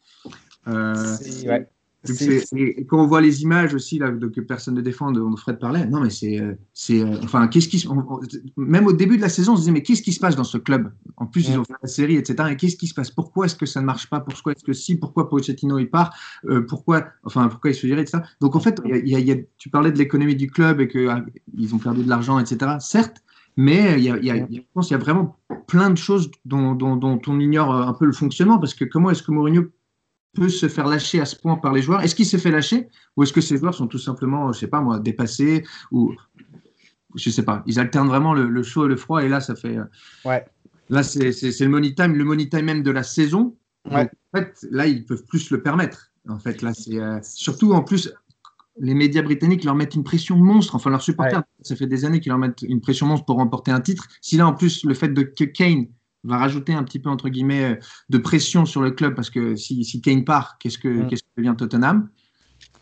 ouais. 0.68 1.68
Et 2.56 2.86
quand 2.86 3.02
on 3.02 3.08
voit 3.08 3.22
les 3.22 3.44
images 3.44 3.74
aussi 3.74 4.00
là, 4.00 4.12
que 4.12 4.42
personne 4.42 4.76
ne 4.76 4.82
défend, 4.82 5.12
dont 5.12 5.36
Fred 5.36 5.60
parlait, 5.60 5.86
non 5.86 6.02
mais 6.02 6.10
c'est, 6.10 6.40
euh, 6.40 6.54
c'est, 6.74 7.02
euh, 7.02 7.18
enfin, 7.24 7.48
qu'est-ce 7.48 7.68
qui, 7.68 7.88
même 8.58 8.88
au 8.88 8.94
début 8.94 9.18
de 9.18 9.22
la 9.22 9.30
saison, 9.30 9.54
on 9.54 9.56
se 9.56 9.62
disait 9.62 9.72
mais 9.72 9.84
qu'est-ce 9.84 10.02
qui 10.02 10.14
se 10.14 10.20
passe 10.20 10.36
dans 10.36 10.44
ce 10.44 10.58
club? 10.58 10.92
En 11.18 11.26
plus, 11.26 11.48
ils 11.50 11.58
ont 11.58 11.64
fait 11.64 11.74
la 11.82 11.88
série, 11.88 12.16
etc. 12.16 12.50
Et 12.52 12.56
qu'est-ce 12.56 12.76
qui 12.76 12.88
se 12.88 12.94
passe? 12.94 13.12
Pourquoi 13.12 13.46
est-ce 13.46 13.56
que 13.56 13.66
ça 13.66 13.82
ne 13.82 13.86
marche 13.86 14.10
pas? 14.10 14.20
Pourquoi 14.20 14.54
est-ce 14.54 14.64
que 14.64 14.74
si? 14.74 14.98
Pourquoi 14.98 15.30
Pochettino 15.30 15.80
il 15.80 15.90
part? 15.90 16.16
Euh, 16.46 16.62
Pourquoi, 16.62 17.06
enfin, 17.24 17.48
pourquoi 17.48 17.72
il 17.72 17.76
se 17.76 17.86
dirait, 17.86 18.02
etc. 18.02 18.20
Donc 18.42 18.56
en 18.56 18.60
fait, 18.60 18.82
il 18.86 19.08
y 19.08 19.32
a, 19.32 19.36
tu 19.58 19.70
parlais 19.70 19.92
de 19.92 19.98
l'économie 19.98 20.36
du 20.36 20.50
club 20.50 20.82
et 20.82 20.88
que 20.88 21.08
ah, 21.08 21.26
ils 21.58 21.74
ont 21.74 21.80
perdu 21.80 22.04
de 22.04 22.10
l'argent, 22.10 22.40
etc. 22.40 22.74
Certes, 22.80 23.24
mais 23.58 23.94
il 23.98 24.04
y 24.04 24.10
a, 24.10 24.18
il 24.18 24.26
y 24.26 24.32
a, 24.32 24.36
je 24.36 24.60
pense 24.74 24.88
qu'il 24.88 24.98
y 24.98 25.00
a 25.00 25.04
vraiment 25.04 25.38
plein 25.68 25.90
de 25.90 25.98
choses 25.98 26.30
dont, 26.44 26.74
dont, 26.74 26.96
dont, 26.98 27.22
on 27.28 27.40
ignore 27.40 27.74
un 27.74 27.94
peu 27.94 28.06
le 28.06 28.12
fonctionnement 28.12 28.60
parce 28.60 28.74
que 28.74 28.86
comment 28.86 29.10
est-ce 29.12 29.24
que 29.24 29.32
Mourinho 29.32 29.64
peut 30.36 30.50
se 30.50 30.68
faire 30.68 30.86
lâcher 30.86 31.20
à 31.20 31.26
ce 31.26 31.36
point 31.36 31.56
par 31.56 31.74
les 31.74 31.82
joueurs 31.82 32.02
Est-ce 32.02 32.14
qu'il 32.14 32.26
s'est 32.26 32.38
fait 32.38 32.52
lâcher 32.52 32.88
ou 33.16 33.24
est-ce 33.24 33.34
que 33.34 33.42
ces 33.42 33.58
joueurs 33.58 33.74
sont 33.74 33.88
tout 33.88 33.98
simplement, 33.98 34.52
je 34.52 34.60
sais 34.60 34.68
pas 34.68 34.82
moi, 34.82 35.00
dépassés 35.00 35.64
ou 35.92 36.14
je 37.16 37.30
sais 37.30 37.44
pas. 37.44 37.64
Ils 37.66 37.80
alternent 37.80 38.10
vraiment 38.10 38.34
le, 38.34 38.64
chaud 38.64 38.86
et 38.86 38.90
le 38.90 38.98
froid 38.98 39.24
et 39.24 39.30
là 39.30 39.40
ça 39.40 39.56
fait. 39.56 39.78
Euh, 39.78 39.86
ouais. 40.26 40.46
Là 40.90 41.02
c'est 41.02 41.32
le 41.32 41.70
money 41.70 41.96
time, 41.96 42.14
le 42.14 42.24
money 42.24 42.48
time 42.48 42.66
même 42.66 42.84
de 42.84 42.92
la 42.92 43.04
saison. 43.04 43.56
en 43.90 44.06
fait, 44.36 44.68
là 44.70 44.86
ils 44.86 45.06
peuvent 45.06 45.26
plus 45.26 45.50
le 45.50 45.62
permettre. 45.62 46.12
En 46.28 46.40
fait, 46.40 46.62
là 46.62 46.74
c'est 46.74 47.00
euh, 47.00 47.20
surtout 47.24 47.74
en 47.74 47.82
plus 47.82 48.14
les 48.78 48.94
médias 48.94 49.22
britanniques 49.22 49.64
leur 49.64 49.76
mettent 49.76 49.96
une 49.96 50.04
pression 50.04 50.36
monstre, 50.36 50.76
enfin 50.76 50.90
leurs 50.90 51.02
supporters, 51.02 51.44
ça 51.62 51.76
fait 51.78 51.88
des 51.88 52.04
années 52.04 52.20
qu'ils 52.20 52.32
leur 52.32 52.40
mettent 52.40 52.62
une 52.62 52.82
pression 52.82 53.08
monstre 53.08 53.26
pour 53.26 53.38
remporter 53.38 53.72
un 53.72 53.80
titre. 53.80 54.08
Si 54.22 54.36
là 54.38 54.48
en 54.48 54.54
plus 54.54 54.84
le 54.84 54.94
fait 54.94 55.10
de 55.10 55.22
que 55.22 55.46
Kane 55.46 55.88
va 56.28 56.38
rajouter 56.38 56.74
un 56.74 56.84
petit 56.84 57.00
peu 57.00 57.10
entre 57.10 57.30
guillemets 57.30 57.74
euh, 57.74 57.76
de 58.10 58.18
pression 58.18 58.66
sur 58.66 58.82
le 58.82 58.92
club 58.92 59.16
parce 59.16 59.30
que 59.30 59.56
si, 59.56 59.84
si 59.84 60.02
Kane 60.02 60.26
part, 60.26 60.58
qu'est-ce 60.60 60.78
que, 60.78 60.88
mm. 60.88 61.08
qu'est-ce 61.08 61.24
que 61.24 61.30
devient 61.38 61.56
Tottenham? 61.58 62.10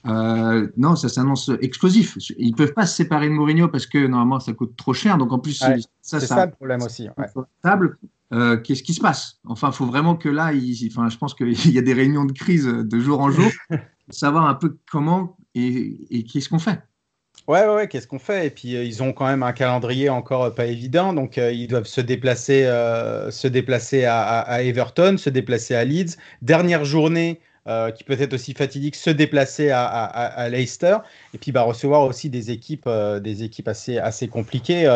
Euh, 0.05 0.67
non, 0.75 0.95
ça 0.95 1.07
s'annonce 1.07 1.49
explosif. 1.61 2.17
Ils 2.37 2.55
peuvent 2.55 2.73
pas 2.73 2.85
se 2.85 2.95
séparer 2.95 3.29
de 3.29 3.33
Mourinho 3.33 3.69
parce 3.69 3.85
que 3.85 4.05
normalement 4.05 4.39
ça 4.39 4.53
coûte 4.53 4.75
trop 4.75 4.93
cher. 4.93 5.17
Donc 5.17 5.31
en 5.31 5.39
plus, 5.39 5.53
ça, 5.53 5.75
c'est 6.01 6.19
ça, 6.19 6.45
le 6.45 6.51
problème 6.51 6.81
aussi. 6.81 7.07
Euh, 8.33 8.57
qu'est-ce 8.57 8.81
qui 8.81 8.95
se 8.95 9.01
passe? 9.01 9.39
Enfin, 9.45 9.69
il 9.69 9.75
faut 9.75 9.85
vraiment 9.85 10.15
que 10.15 10.27
là, 10.27 10.53
il, 10.53 10.89
enfin, 10.91 11.07
je 11.07 11.17
pense 11.17 11.35
qu'il 11.35 11.71
y 11.71 11.77
a 11.77 11.81
des 11.83 11.93
réunions 11.93 12.25
de 12.25 12.31
crise 12.31 12.65
de 12.65 12.99
jour 12.99 13.19
en 13.19 13.29
jour, 13.29 13.49
savoir 14.09 14.47
un 14.47 14.55
peu 14.55 14.77
comment 14.91 15.37
et, 15.53 16.17
et 16.17 16.23
qu'est-ce 16.23 16.49
qu'on 16.49 16.59
fait. 16.59 16.81
Ouais, 17.47 17.65
ouais, 17.67 17.89
qu'est-ce 17.89 18.07
qu'on 18.07 18.19
fait? 18.19 18.47
Et 18.47 18.49
puis 18.49 18.75
euh, 18.77 18.85
ils 18.85 19.03
ont 19.03 19.11
quand 19.11 19.25
même 19.27 19.43
un 19.43 19.51
calendrier 19.51 20.07
encore 20.09 20.43
euh, 20.45 20.49
pas 20.49 20.65
évident, 20.65 21.11
donc 21.11 21.37
euh, 21.37 21.51
ils 21.51 21.67
doivent 21.67 21.85
se 21.85 21.99
déplacer, 21.99 22.63
se 23.31 23.47
déplacer 23.47 24.05
à, 24.05 24.63
Everton, 24.63 25.17
se 25.17 25.29
déplacer 25.29 25.75
à 25.75 25.83
Leeds. 25.83 26.15
Dernière 26.41 26.85
journée 26.85 27.39
qui 27.95 28.03
peut 28.03 28.17
être 28.19 28.33
aussi 28.33 28.53
fatidique, 28.53 28.95
se 28.95 29.09
déplacer 29.09 29.71
à, 29.71 30.49
Leicester, 30.49 30.97
et 31.33 31.37
puis 31.37 31.51
bah, 31.53 31.61
recevoir 31.61 32.03
aussi 32.03 32.29
des 32.29 32.51
équipes, 32.51 32.89
des 33.21 33.43
équipes 33.43 33.69
assez, 33.69 33.97
assez 33.97 34.27
compliquées, 34.27 34.87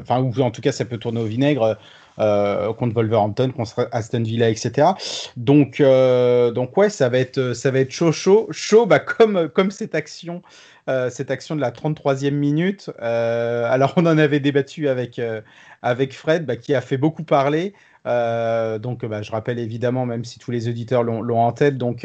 enfin 0.00 0.20
ou 0.20 0.32
en 0.40 0.50
tout 0.50 0.60
cas 0.60 0.72
ça 0.72 0.84
peut 0.84 0.98
tourner 0.98 1.20
au 1.20 1.26
vinaigre. 1.26 1.78
Contre 2.16 2.94
Wolverhampton, 2.94 3.50
contre 3.50 3.88
Aston 3.92 4.22
Villa, 4.22 4.48
etc. 4.48 4.88
Donc, 5.36 5.80
donc 5.80 6.76
ouais, 6.76 6.90
ça 6.90 7.08
va 7.08 7.18
être, 7.18 7.52
ça 7.54 7.70
va 7.70 7.80
être 7.80 7.90
chaud, 7.90 8.12
chaud, 8.12 8.48
chaud, 8.50 8.86
bah, 8.86 8.98
comme, 8.98 9.48
comme 9.48 9.70
cette 9.70 9.94
action 9.94 10.42
euh, 10.88 11.10
cette 11.10 11.30
action 11.30 11.54
de 11.54 11.60
la 11.60 11.70
33e 11.70 12.32
minute. 12.32 12.90
Euh, 13.00 13.66
alors, 13.70 13.94
on 13.96 14.04
en 14.06 14.18
avait 14.18 14.40
débattu 14.40 14.88
avec, 14.88 15.20
euh, 15.20 15.40
avec 15.82 16.12
Fred, 16.12 16.44
bah, 16.44 16.56
qui 16.56 16.74
a 16.74 16.80
fait 16.80 16.96
beaucoup 16.96 17.22
parler. 17.22 17.72
donc, 18.04 19.04
bah, 19.04 19.22
je 19.22 19.30
rappelle 19.30 19.60
évidemment, 19.60 20.06
même 20.06 20.24
si 20.24 20.40
tous 20.40 20.50
les 20.50 20.68
auditeurs 20.68 21.04
l'ont 21.04 21.40
en 21.40 21.52
tête, 21.52 21.78
donc 21.78 22.04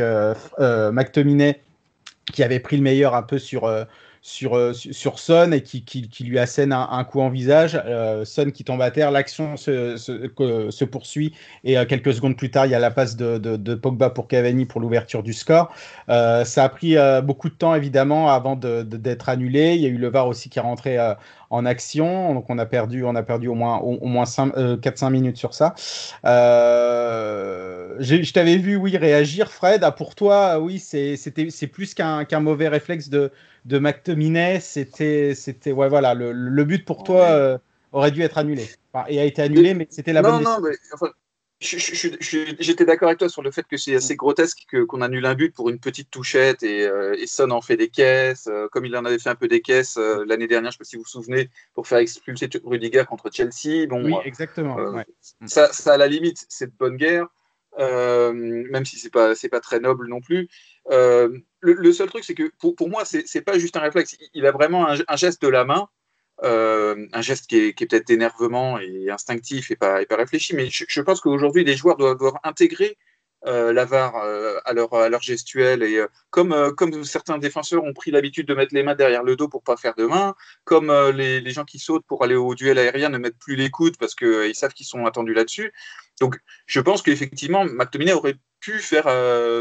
McTominay 0.59 1.61
qui 2.33 2.43
avait 2.43 2.59
pris 2.59 2.77
le 2.77 2.83
meilleur 2.83 3.15
un 3.15 3.23
peu 3.23 3.39
sur 3.39 3.67
sur, 4.21 4.55
euh, 4.55 4.73
sur 4.73 5.19
Son 5.19 5.51
et 5.51 5.61
qui, 5.61 5.83
qui, 5.83 6.23
lui 6.23 6.39
assène 6.39 6.73
un, 6.73 7.03
coup 7.03 7.21
en 7.21 7.29
visage. 7.29 7.79
Euh, 7.85 8.25
Son 8.25 8.51
qui 8.51 8.63
tombe 8.63 8.81
à 8.81 8.91
terre, 8.91 9.11
l'action 9.11 9.57
se, 9.57 9.97
se, 9.97 10.85
poursuit 10.85 11.33
et 11.63 11.77
euh, 11.77 11.85
quelques 11.85 12.13
secondes 12.13 12.35
plus 12.35 12.51
tard, 12.51 12.65
il 12.65 12.71
y 12.71 12.75
a 12.75 12.79
la 12.79 12.91
passe 12.91 13.15
de, 13.15 13.37
de, 13.37 13.75
Pogba 13.75 14.09
pour 14.09 14.27
Cavani 14.27 14.65
pour 14.65 14.81
l'ouverture 14.81 15.23
du 15.23 15.33
score. 15.33 15.73
ça 16.07 16.43
a 16.63 16.69
pris 16.69 16.95
beaucoup 17.23 17.49
de 17.49 17.55
temps 17.55 17.75
évidemment 17.75 18.29
avant 18.29 18.55
d'être 18.55 19.29
annulé. 19.29 19.75
Il 19.75 19.81
y 19.81 19.85
a 19.85 19.89
eu 19.89 19.97
le 19.97 20.09
VAR 20.09 20.27
aussi 20.27 20.49
qui 20.49 20.59
est 20.59 20.61
rentré 20.61 20.97
en 21.49 21.65
action. 21.65 22.33
Donc 22.33 22.49
on 22.49 22.57
a 22.57 22.65
perdu, 22.65 23.03
on 23.03 23.15
a 23.15 23.23
perdu 23.23 23.47
au 23.47 23.55
moins, 23.55 23.77
au, 23.79 24.05
moins 24.07 24.25
4-5 24.25 25.09
minutes 25.09 25.37
sur 25.37 25.53
ça. 25.53 25.73
je 27.99 28.31
t'avais 28.31 28.57
vu, 28.57 28.75
oui, 28.75 28.97
réagir, 28.97 29.51
Fred. 29.51 29.83
Ah, 29.83 29.91
pour 29.91 30.15
toi, 30.15 30.59
oui, 30.59 30.79
c'est 30.79 31.67
plus 31.71 31.93
qu'un 31.93 32.39
mauvais 32.39 32.67
réflexe 32.67 33.09
de, 33.09 33.31
de 33.67 33.79
McTominay, 33.79 34.59
c'était, 34.61 35.35
ouais, 35.67 35.89
voilà, 35.89 36.13
le, 36.13 36.31
le 36.31 36.63
but 36.63 36.85
pour 36.85 37.03
toi 37.03 37.23
euh, 37.25 37.57
aurait 37.91 38.11
dû 38.11 38.21
être 38.21 38.37
annulé. 38.37 38.69
Enfin, 38.93 39.05
et 39.09 39.19
a 39.19 39.25
été 39.25 39.41
annulé, 39.41 39.73
mais 39.73 39.87
c'était 39.89 40.13
la 40.13 40.21
bonne 40.21 40.41
non, 40.43 40.59
mais, 40.61 40.71
enfin, 40.93 41.11
J'étais 41.59 42.85
d'accord 42.85 43.07
avec 43.07 43.17
toi 43.19 43.29
sur 43.29 43.41
le 43.41 43.49
fait 43.49 43.65
que 43.67 43.77
c'est 43.77 43.95
assez 43.95 44.15
grotesque 44.15 44.67
qu'on 44.87 45.01
annule 45.01 45.25
un 45.25 45.33
but 45.33 45.55
pour 45.55 45.69
une 45.69 45.79
petite 45.79 46.11
touchette 46.11 46.61
et, 46.61 46.85
euh, 46.85 47.15
et 47.17 47.25
Son 47.25 47.49
en 47.49 47.61
fait 47.61 47.77
des 47.77 47.89
caisses, 47.89 48.47
euh, 48.47 48.67
comme 48.71 48.85
il 48.85 48.95
en 48.95 49.05
avait 49.05 49.17
fait 49.17 49.29
un 49.29 49.35
peu 49.35 49.47
des 49.47 49.61
caisses 49.61 49.97
l'année 49.97 50.47
dernière, 50.47 50.71
je 50.71 50.77
ne 50.77 50.77
sais 50.77 50.77
pas 50.77 50.89
si 50.89 50.95
vous 50.97 51.03
vous 51.03 51.09
souvenez, 51.09 51.49
pour 51.73 51.87
faire 51.87 51.97
expulser 51.97 52.47
Rudiger 52.63 53.05
contre 53.09 53.31
Chelsea. 53.31 53.87
Bon, 53.87 54.03
oui, 54.03 54.13
exactement. 54.23 54.77
ça, 55.45 55.73
ça, 55.73 55.93
à 55.93 55.97
la 55.97 56.07
limite, 56.07 56.45
c'est 56.47 56.67
de 56.67 56.77
bonne 56.77 56.97
guerre. 56.97 57.27
Euh, 57.79 58.33
même 58.33 58.85
si 58.85 58.97
c'est 58.97 59.11
pas 59.11 59.35
c'est 59.35 59.49
pas 59.49 59.59
très 59.59 59.79
noble 59.79 60.07
non 60.07 60.19
plus. 60.19 60.49
Euh, 60.89 61.37
le, 61.59 61.91
seul 61.91 62.07
truc, 62.07 62.23
c'est 62.23 62.33
que 62.33 62.51
pour, 62.59 62.75
pour 62.75 62.89
moi, 62.89 63.03
c'est 63.05 63.41
pas 63.41 63.59
juste 63.59 63.75
un 63.77 63.81
réflexe. 63.81 64.15
Il 64.33 64.45
a 64.45 64.51
vraiment 64.51 64.87
un, 64.87 65.15
geste 65.15 65.41
de 65.41 65.47
la 65.47 65.65
main, 65.65 65.89
euh, 66.43 67.07
un 67.13 67.21
geste 67.21 67.47
qui 67.47 67.57
est, 67.57 67.73
peut-être 67.73 68.07
d'énervement 68.07 68.79
et 68.79 69.09
instinctif 69.09 69.71
et 69.71 69.75
pas, 69.75 69.99
réfléchi. 70.11 70.55
Mais 70.55 70.69
je, 70.69 71.01
pense 71.01 71.21
qu'aujourd'hui, 71.21 71.63
les 71.63 71.75
joueurs 71.75 71.97
doivent, 71.97 72.17
doivent, 72.17 72.39
intégrer 72.43 72.97
euh, 73.45 73.71
l'avare 73.71 74.15
euh, 74.17 74.57
à, 74.65 74.73
leur, 74.73 74.93
à 74.95 75.09
leur 75.09 75.21
gestuelle. 75.21 75.83
Et 75.83 75.99
euh, 75.99 76.07
comme, 76.31 77.03
certains 77.03 77.37
défenseurs 77.37 77.83
ont 77.83 77.93
pris 77.93 78.09
l'habitude 78.09 78.47
de 78.47 78.55
mettre 78.55 78.73
les 78.73 78.81
mains 78.81 78.95
derrière 78.95 79.23
le 79.23 79.35
dos 79.35 79.47
pour 79.47 79.63
pas 79.63 79.77
faire 79.77 79.93
de 79.95 80.05
main, 80.05 80.35
comme 80.63 80.91
les, 81.13 81.49
gens 81.51 81.63
qui 81.63 81.77
sautent 81.77 82.05
pour 82.07 82.23
aller 82.23 82.35
au 82.35 82.55
duel 82.55 82.79
aérien 82.79 83.09
ne 83.09 83.17
mettent 83.19 83.37
plus 83.37 83.55
les 83.55 83.69
coudes 83.69 83.95
parce 83.97 84.15
qu'ils 84.15 84.55
savent 84.55 84.73
qu'ils 84.73 84.87
sont 84.87 85.05
attendus 85.05 85.33
là-dessus. 85.33 85.71
Donc 86.19 86.35
je 86.65 86.79
pense 86.79 87.03
qu'effectivement, 87.03 87.63
McTominay 87.63 88.13
aurait 88.13 88.37
pu 88.59 88.79
faire, 88.79 89.03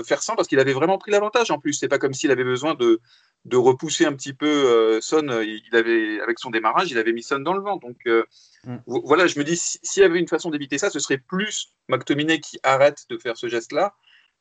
faire 0.07 0.23
sans 0.23 0.37
parce 0.37 0.49
qu'il 0.49 0.59
avait 0.59 0.73
vraiment 0.73 0.97
pris 0.97 1.11
l'avantage 1.11 1.51
en 1.51 1.59
plus. 1.59 1.75
C'est 1.75 1.89
pas 1.89 1.99
comme 1.99 2.15
s'il 2.15 2.31
avait 2.31 2.45
besoin 2.45 2.75
de, 2.75 3.01
de 3.45 3.57
repousser 3.57 4.05
un 4.05 4.13
petit 4.13 4.33
peu 4.33 4.47
euh, 4.47 5.01
Son. 5.01 5.29
Il 5.43 5.77
avait, 5.77 6.21
avec 6.21 6.39
son 6.39 6.51
démarrage, 6.51 6.91
il 6.91 6.99
avait 6.99 7.13
mis 7.13 7.23
Son 7.23 7.39
dans 7.39 7.55
le 7.55 7.61
vent. 7.63 7.77
Donc 7.77 7.99
euh, 8.07 8.25
Mm. 8.65 8.79
vo- 8.87 9.03
voilà, 9.05 9.29
je 9.29 9.39
me 9.39 9.45
dis, 9.45 9.57
si- 9.57 9.79
s'il 9.83 10.03
y 10.03 10.07
avait 10.07 10.19
une 10.19 10.27
façon 10.27 10.51
d'éviter 10.51 10.79
ça, 10.79 10.91
ce 10.91 10.99
serait 10.99 11.19
plus 11.19 11.73
McTominay 11.89 12.41
qui 12.41 12.59
arrête 12.65 13.05
de 13.11 13.17
faire 13.19 13.37
ce 13.37 13.47
geste-là, 13.49 13.95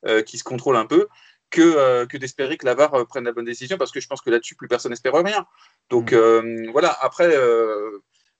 euh, 0.08 0.24
qui 0.24 0.40
se 0.40 0.44
contrôle 0.44 0.78
un 0.78 0.88
peu, 0.88 1.08
que, 1.52 1.62
euh, 1.62 2.08
que 2.08 2.18
d'espérer 2.18 2.58
que 2.58 2.66
Lavar 2.66 2.94
euh, 2.96 3.06
prenne 3.06 3.26
la 3.26 3.32
bonne 3.32 3.46
décision 3.46 3.78
parce 3.78 3.92
que 3.92 4.00
je 4.00 4.08
pense 4.08 4.22
que 4.22 4.32
là-dessus, 4.32 4.56
plus 4.56 4.68
personne 4.68 4.90
n'espère 4.92 5.14
rien. 5.14 5.46
Donc 5.92 6.12
Mm. 6.12 6.16
euh, 6.16 6.70
voilà, 6.72 6.98
après. 7.02 7.36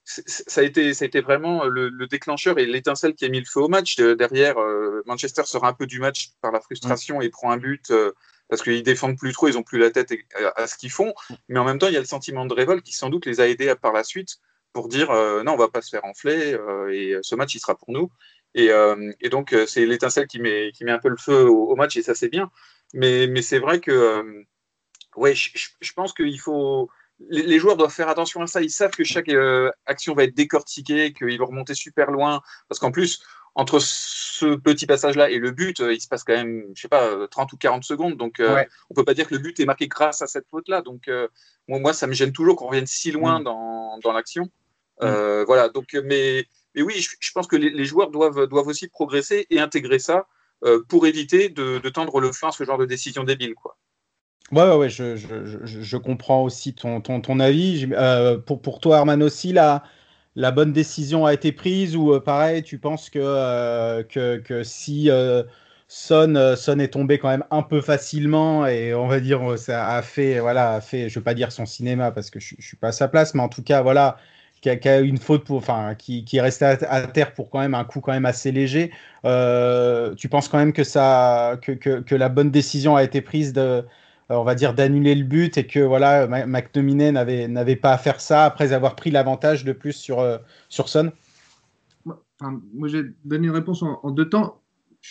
Euh, 0.06 0.22
ça 0.26 0.60
a, 0.60 0.64
été, 0.64 0.94
ça 0.94 1.04
a 1.04 1.06
été 1.06 1.20
vraiment 1.20 1.64
le, 1.64 1.88
le 1.88 2.06
déclencheur 2.06 2.58
et 2.58 2.66
l'étincelle 2.66 3.14
qui 3.14 3.24
a 3.24 3.28
mis 3.28 3.40
le 3.40 3.46
feu 3.46 3.60
au 3.60 3.68
match. 3.68 3.96
De- 3.96 4.14
derrière, 4.14 4.58
euh, 4.58 5.02
Manchester 5.06 5.42
sort 5.44 5.64
un 5.64 5.72
peu 5.72 5.86
du 5.86 6.00
match 6.00 6.30
par 6.40 6.52
la 6.52 6.60
frustration 6.60 7.20
et 7.20 7.28
prend 7.28 7.50
un 7.50 7.56
but 7.56 7.90
euh, 7.90 8.12
parce 8.48 8.62
qu'ils 8.62 8.82
défendent 8.82 9.18
plus 9.18 9.32
trop, 9.32 9.48
ils 9.48 9.58
ont 9.58 9.62
plus 9.62 9.78
la 9.78 9.90
tête 9.90 10.12
à, 10.56 10.66
ce 10.66 10.76
qu'ils 10.76 10.90
font. 10.90 11.12
Mais 11.48 11.58
en 11.58 11.64
même 11.64 11.78
temps, 11.78 11.88
il 11.88 11.94
y 11.94 11.96
a 11.96 12.00
le 12.00 12.06
sentiment 12.06 12.46
de 12.46 12.54
révolte 12.54 12.84
qui 12.84 12.92
sans 12.92 13.10
doute 13.10 13.26
les 13.26 13.40
a 13.40 13.48
aidés 13.48 13.68
à- 13.68 13.76
par 13.76 13.92
la 13.92 14.04
suite 14.04 14.38
pour 14.72 14.88
dire 14.88 15.10
euh, 15.10 15.42
non, 15.42 15.54
on 15.54 15.56
va 15.56 15.68
pas 15.68 15.82
se 15.82 15.90
faire 15.90 16.04
enfler 16.04 16.54
euh, 16.54 16.88
et 16.92 17.16
ce 17.22 17.34
match 17.34 17.54
il 17.54 17.60
sera 17.60 17.76
pour 17.76 17.90
nous. 17.90 18.10
Et, 18.54 18.70
euh, 18.70 19.12
donc 19.30 19.52
euh, 19.52 19.66
c'est 19.66 19.84
l'étincelle 19.86 20.26
qui 20.26 20.38
met, 20.38 20.70
qui 20.72 20.84
met 20.84 20.92
un 20.92 20.98
peu 20.98 21.08
le 21.08 21.16
feu 21.16 21.48
au, 21.48 21.74
match 21.76 21.96
et 21.96 22.02
ça 22.02 22.14
c'est 22.14 22.28
bien. 22.28 22.50
Mais, 22.94 23.26
mais 23.26 23.42
c'est 23.42 23.58
vrai 23.58 23.80
que 23.80 23.90
euh, 23.90 24.42
ouais, 25.16 25.34
je 25.34 25.92
pense 25.94 26.12
qu'il 26.12 26.38
faut 26.40 26.88
les, 27.30 27.42
les 27.42 27.58
joueurs 27.58 27.76
doivent 27.76 27.92
faire 27.92 28.08
attention 28.08 28.42
à 28.42 28.46
ça. 28.46 28.60
Ils 28.62 28.70
savent 28.70 28.90
que 28.90 29.04
chaque 29.04 29.28
euh, 29.28 29.70
action 29.86 30.14
va 30.14 30.24
être 30.24 30.34
décortiquée, 30.34 31.12
qu'ils 31.12 31.38
vont 31.38 31.46
remonter 31.46 31.74
super 31.74 32.10
loin. 32.10 32.40
Parce 32.68 32.78
qu'en 32.78 32.90
plus, 32.92 33.22
entre 33.54 33.78
ce 33.80 34.54
petit 34.56 34.86
passage-là 34.86 35.30
et 35.30 35.38
le 35.38 35.50
but, 35.50 35.80
euh, 35.80 35.94
il 35.94 36.00
se 36.00 36.08
passe 36.08 36.24
quand 36.24 36.34
même, 36.34 36.64
je 36.74 36.82
sais 36.82 36.88
pas, 36.88 37.04
euh, 37.04 37.26
30 37.26 37.52
ou 37.54 37.56
40 37.56 37.84
secondes. 37.84 38.16
Donc, 38.16 38.38
euh, 38.40 38.54
Ouais. 38.54 38.68
on 38.90 38.94
peut 38.94 39.04
pas 39.04 39.14
dire 39.14 39.26
que 39.26 39.34
le 39.34 39.40
but 39.40 39.58
est 39.60 39.64
marqué 39.64 39.88
grâce 39.88 40.20
à 40.20 40.26
cette 40.26 40.46
faute-là. 40.50 40.82
Donc, 40.82 41.08
euh, 41.08 41.26
moi, 41.68 41.78
moi, 41.78 41.92
ça 41.94 42.06
me 42.06 42.12
gêne 42.12 42.32
toujours 42.32 42.56
qu'on 42.56 42.66
revienne 42.68 42.86
si 42.86 43.12
loin 43.12 43.40
Mm. 43.40 43.44
dans, 43.44 43.98
dans 44.00 44.12
l'action. 44.12 44.50
Euh, 45.02 45.44
Voilà. 45.46 45.68
Donc, 45.70 45.94
euh, 45.94 46.02
mais, 46.04 46.46
mais 46.74 46.82
oui, 46.82 46.94
je, 47.00 47.16
je 47.18 47.32
pense 47.32 47.46
que 47.46 47.56
les, 47.56 47.70
les 47.70 47.84
joueurs 47.86 48.10
doivent, 48.10 48.46
doivent 48.46 48.66
aussi 48.68 48.88
progresser 48.88 49.46
et 49.50 49.58
intégrer 49.58 49.98
ça 49.98 50.26
euh, 50.64 50.82
pour 50.88 51.06
éviter 51.06 51.48
de, 51.48 51.78
de 51.78 51.88
tendre 51.88 52.20
le 52.20 52.32
flanc 52.32 52.48
à 52.48 52.52
ce 52.52 52.64
genre 52.64 52.78
de 52.78 52.84
décision 52.86 53.24
débile, 53.24 53.54
quoi. 53.54 53.78
Ouais, 54.52 54.76
ouais, 54.76 54.88
je, 54.88 55.16
je, 55.16 55.26
je, 55.64 55.96
comprends 55.96 56.42
aussi 56.44 56.72
ton, 56.72 57.00
ton, 57.00 57.20
ton 57.20 57.40
avis. 57.40 57.88
Euh, 57.92 58.38
pour, 58.38 58.62
pour 58.62 58.78
toi, 58.80 58.98
Arman 58.98 59.20
aussi, 59.22 59.52
la, 59.52 59.82
la 60.36 60.52
bonne 60.52 60.72
décision 60.72 61.26
a 61.26 61.34
été 61.34 61.50
prise 61.50 61.96
ou 61.96 62.12
euh, 62.12 62.20
pareil, 62.20 62.62
tu 62.62 62.78
penses 62.78 63.10
que, 63.10 63.18
euh, 63.20 64.04
que, 64.04 64.36
que 64.38 64.62
si 64.62 65.10
Son, 65.88 66.54
Son 66.56 66.78
est 66.78 66.92
tombé 66.92 67.18
quand 67.18 67.28
même 67.28 67.44
un 67.50 67.62
peu 67.62 67.80
facilement 67.80 68.66
et 68.66 68.94
on 68.94 69.08
va 69.08 69.18
dire, 69.20 69.58
ça 69.58 69.88
a 69.96 70.02
fait, 70.02 70.38
voilà, 70.40 70.74
a 70.74 70.80
fait, 70.80 71.08
je 71.08 71.18
veux 71.18 71.24
pas 71.24 71.34
dire 71.34 71.50
son 71.52 71.66
cinéma 71.66 72.12
parce 72.12 72.30
que 72.30 72.38
je, 72.40 72.54
je 72.58 72.66
suis 72.66 72.76
pas 72.76 72.88
à 72.88 72.92
sa 72.92 73.08
place, 73.08 73.34
mais 73.34 73.42
en 73.42 73.48
tout 73.48 73.62
cas, 73.62 73.82
voilà, 73.82 74.16
qui 74.60 74.70
a, 74.70 75.00
une 75.00 75.18
faute 75.18 75.44
pour, 75.44 75.56
enfin, 75.58 75.94
qui, 75.96 76.24
qui 76.24 76.38
est 76.38 76.40
resté 76.40 76.64
à, 76.64 77.06
terre 77.08 77.34
pour 77.34 77.50
quand 77.50 77.60
même 77.60 77.74
un 77.74 77.84
coup 77.84 78.00
quand 78.00 78.12
même 78.12 78.26
assez 78.26 78.52
léger. 78.52 78.92
Tu 79.24 80.28
penses 80.28 80.48
quand 80.48 80.58
même 80.58 80.72
que 80.72 80.84
ça, 80.84 81.58
que, 81.62 81.72
que, 81.72 82.00
que 82.00 82.14
la 82.14 82.28
bonne 82.28 82.50
décision 82.52 82.96
a 82.96 83.02
été 83.04 83.20
prise 83.20 83.52
de 83.52 83.84
on 84.28 84.44
va 84.44 84.54
dire 84.54 84.74
d'annuler 84.74 85.14
le 85.14 85.24
but 85.24 85.56
et 85.58 85.66
que 85.66 85.80
voilà 85.80 86.26
Ma- 86.26 86.46
McTominay 86.46 87.12
n'avait 87.12 87.76
pas 87.76 87.92
à 87.92 87.98
faire 87.98 88.20
ça 88.20 88.44
après 88.44 88.72
avoir 88.72 88.96
pris 88.96 89.10
l'avantage 89.10 89.64
de 89.64 89.72
plus 89.72 89.92
sur 89.92 90.20
euh, 90.20 90.38
sur 90.68 90.88
Son. 90.88 91.12
Moi, 92.40 92.88
j'ai 92.88 93.02
donné 93.24 93.46
une 93.46 93.54
réponse 93.54 93.82
en 93.82 94.10
deux 94.10 94.28
temps. 94.28 94.62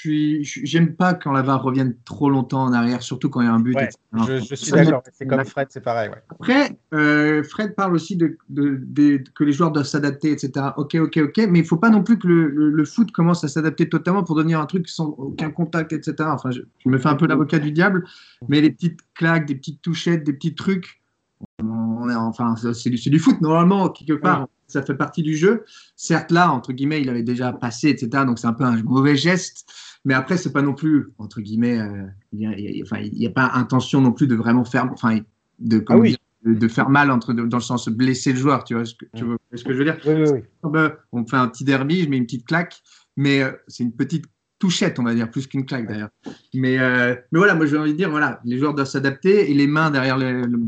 J'aime 0.03 0.95
pas 0.95 1.13
quand 1.13 1.31
la 1.31 1.41
VAR 1.41 1.63
revienne 1.63 1.95
trop 2.05 2.29
longtemps 2.29 2.63
en 2.63 2.73
arrière, 2.73 3.01
surtout 3.01 3.29
quand 3.29 3.41
il 3.41 3.45
y 3.45 3.47
a 3.47 3.53
un 3.53 3.59
but. 3.59 3.75
Ouais. 3.75 3.89
Je, 4.27 4.39
je 4.39 4.55
suis 4.55 4.71
d'accord, 4.71 5.01
c'est 5.13 5.25
comme 5.25 5.45
Fred, 5.45 5.67
c'est 5.69 5.81
pareil. 5.81 6.09
Ouais. 6.09 6.21
Après, 6.29 6.77
euh, 6.93 7.43
Fred 7.43 7.75
parle 7.75 7.93
aussi 7.95 8.15
de, 8.15 8.37
de- 8.49 8.79
de- 8.81 9.23
que 9.33 9.43
les 9.43 9.51
joueurs 9.51 9.71
doivent 9.71 9.85
s'adapter, 9.85 10.31
etc. 10.31 10.67
Ok, 10.77 10.95
ok, 10.95 11.17
ok, 11.23 11.47
mais 11.49 11.59
il 11.59 11.65
faut 11.65 11.77
pas 11.77 11.89
non 11.89 12.03
plus 12.03 12.17
que 12.19 12.27
le, 12.27 12.47
le- 12.49 12.69
le 12.71 12.85
foot 12.85 13.11
commence 13.11 13.43
à 13.43 13.47
s'adapter 13.47 13.87
totalement 13.89 14.23
pour 14.23 14.35
devenir 14.35 14.59
un 14.59 14.65
truc 14.65 14.87
sans 14.89 15.09
aucun 15.17 15.49
contact, 15.51 15.93
etc. 15.93 16.15
Enfin, 16.31 16.51
je, 16.51 16.61
je 16.83 16.89
me 16.89 16.97
fais 16.97 17.09
un 17.09 17.15
peu 17.15 17.27
l'avocat 17.27 17.59
du 17.59 17.71
diable, 17.71 18.05
mais 18.49 18.61
les 18.61 18.71
petites 18.71 18.99
claques, 19.13 19.45
des 19.45 19.55
petites 19.55 19.81
touchettes, 19.81 20.23
des 20.23 20.33
petits 20.33 20.55
trucs, 20.55 21.01
on 21.61 21.84
est, 22.09 22.15
enfin, 22.15 22.55
c'est 22.55 22.89
du, 22.89 23.19
foot 23.19 23.39
normalement 23.41 23.89
quelque 23.89 24.13
part. 24.13 24.47
Ça 24.67 24.81
fait 24.81 24.95
partie 24.95 25.21
du 25.21 25.35
jeu. 25.37 25.63
Certes, 25.95 26.31
là, 26.31 26.51
entre 26.51 26.73
guillemets, 26.73 26.99
il 27.01 27.09
avait 27.09 27.21
déjà 27.23 27.53
passé, 27.53 27.89
etc. 27.89 28.25
Donc 28.25 28.39
c'est 28.39 28.47
un 28.47 28.53
peu 28.53 28.63
un 28.63 28.81
mauvais 28.81 29.15
geste. 29.15 29.69
Mais 30.05 30.13
après, 30.15 30.37
c'est 30.37 30.51
pas 30.51 30.63
non 30.63 30.73
plus, 30.73 31.13
entre 31.19 31.41
guillemets, 31.41 31.79
euh, 31.79 32.03
il 32.33 32.45
a- 32.47 32.95
a- 32.95 33.01
n'y 33.03 33.27
a 33.27 33.29
pas 33.29 33.51
intention 33.53 34.01
non 34.01 34.11
plus 34.11 34.25
de 34.27 34.35
vraiment 34.35 34.65
faire, 34.65 34.89
enfin, 34.91 35.19
de, 35.59 35.83
Ah 35.87 35.97
oui. 35.97 36.09
dire, 36.09 36.17
de, 36.45 36.53
de 36.53 36.67
faire 36.67 36.89
mal 36.89 37.11
entre, 37.11 37.33
dans 37.33 37.57
le 37.57 37.61
sens 37.63 37.87
de 37.87 37.93
blesser 37.93 38.33
le 38.33 38.39
joueur, 38.39 38.63
tu 38.63 38.73
vois 38.75 38.85
ce 38.85 38.95
que, 38.95 39.05
tu 39.15 39.23
vois 39.23 39.37
ce 39.53 39.63
que 39.63 39.73
je 39.73 39.77
veux 39.77 39.83
dire? 39.85 39.97
Oui, 40.05 40.13
oui, 40.15 40.29
oui. 40.33 40.71
Ben, 40.71 40.93
On 41.11 41.25
fait 41.25 41.37
un 41.37 41.47
petit 41.47 41.63
derby, 41.63 42.03
je 42.03 42.09
mets 42.09 42.17
une 42.17 42.25
petite 42.25 42.45
claque, 42.47 42.81
mais 43.17 43.41
euh, 43.43 43.51
c'est 43.67 43.83
une 43.83 43.93
petite 43.93 44.25
touchette, 44.59 44.99
on 44.99 45.03
va 45.03 45.13
dire, 45.13 45.29
plus 45.29 45.47
qu'une 45.47 45.65
claque 45.65 45.87
d'ailleurs. 45.87 46.09
Mais, 46.53 46.79
euh, 46.79 47.15
mais 47.31 47.37
voilà, 47.39 47.53
moi 47.55 47.65
j'ai 47.65 47.77
envie 47.77 47.91
de 47.93 47.97
dire, 47.97 48.09
voilà, 48.09 48.41
les 48.45 48.57
joueurs 48.57 48.73
doivent 48.73 48.87
s'adapter 48.87 49.49
et 49.51 49.53
les 49.53 49.67
mains 49.67 49.91
derrière 49.91 50.17
le, 50.17 50.41
le- 50.45 50.59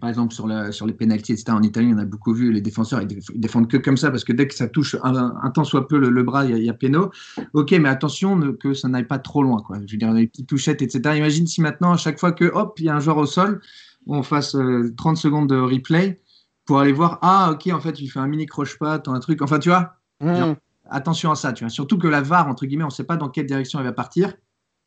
par 0.00 0.08
exemple 0.10 0.32
sur, 0.34 0.46
le, 0.46 0.72
sur 0.72 0.86
les 0.86 0.92
pénalties, 0.92 1.32
etc. 1.32 1.52
En 1.52 1.62
Italie, 1.62 1.92
on 1.94 1.98
a 1.98 2.04
beaucoup 2.04 2.32
vu 2.34 2.52
les 2.52 2.60
défenseurs, 2.60 3.00
ils, 3.02 3.08
déf- 3.08 3.30
ils 3.34 3.40
défendent 3.40 3.68
que 3.68 3.76
comme 3.76 3.96
ça 3.96 4.10
parce 4.10 4.24
que 4.24 4.32
dès 4.32 4.46
que 4.48 4.54
ça 4.54 4.68
touche 4.68 4.96
un, 5.02 5.34
un 5.42 5.50
temps 5.50 5.64
soit 5.64 5.88
peu 5.88 5.98
le, 5.98 6.10
le 6.10 6.22
bras, 6.22 6.44
il 6.44 6.50
y 6.50 6.54
a, 6.54 6.58
il 6.58 6.68
a 6.70 6.74
péno. 6.74 7.10
Ok, 7.52 7.72
mais 7.72 7.88
attention 7.88 8.36
ne- 8.36 8.50
que 8.52 8.74
ça 8.74 8.88
n'aille 8.88 9.06
pas 9.06 9.18
trop 9.18 9.42
loin, 9.42 9.60
quoi. 9.62 9.78
Je 9.86 9.92
veux 9.92 9.98
dire, 9.98 10.12
les 10.12 10.26
petites 10.26 10.46
touchettes, 10.48 10.82
etc. 10.82 11.16
Imagine 11.16 11.46
si 11.46 11.60
maintenant, 11.60 11.92
à 11.92 11.96
chaque 11.96 12.18
fois 12.18 12.32
que 12.32 12.44
hop, 12.44 12.78
il 12.78 12.86
y 12.86 12.88
a 12.88 12.96
un 12.96 13.00
joueur 13.00 13.18
au 13.18 13.26
sol, 13.26 13.60
on 14.06 14.22
fasse 14.22 14.54
euh, 14.54 14.92
30 14.96 15.16
secondes 15.16 15.48
de 15.48 15.56
replay 15.56 16.20
pour 16.66 16.80
aller 16.80 16.92
voir, 16.92 17.18
ah 17.22 17.50
ok, 17.52 17.68
en 17.72 17.80
fait, 17.80 17.92
tu 17.92 18.08
fais 18.08 18.20
un 18.20 18.26
mini 18.26 18.46
croche-patte, 18.46 19.08
un 19.08 19.20
truc, 19.20 19.42
enfin 19.42 19.58
tu 19.58 19.68
vois, 19.68 19.94
Mmh. 20.20 20.54
attention 20.90 21.30
à 21.30 21.34
ça, 21.34 21.52
tu 21.52 21.64
vois. 21.64 21.70
Surtout 21.70 21.98
que 21.98 22.06
la 22.06 22.22
VAR, 22.22 22.48
entre 22.48 22.66
guillemets, 22.66 22.84
on 22.84 22.88
ne 22.88 22.92
sait 22.92 23.04
pas 23.04 23.16
dans 23.16 23.28
quelle 23.28 23.46
direction 23.46 23.78
elle 23.80 23.84
va 23.86 23.92
partir. 23.92 24.34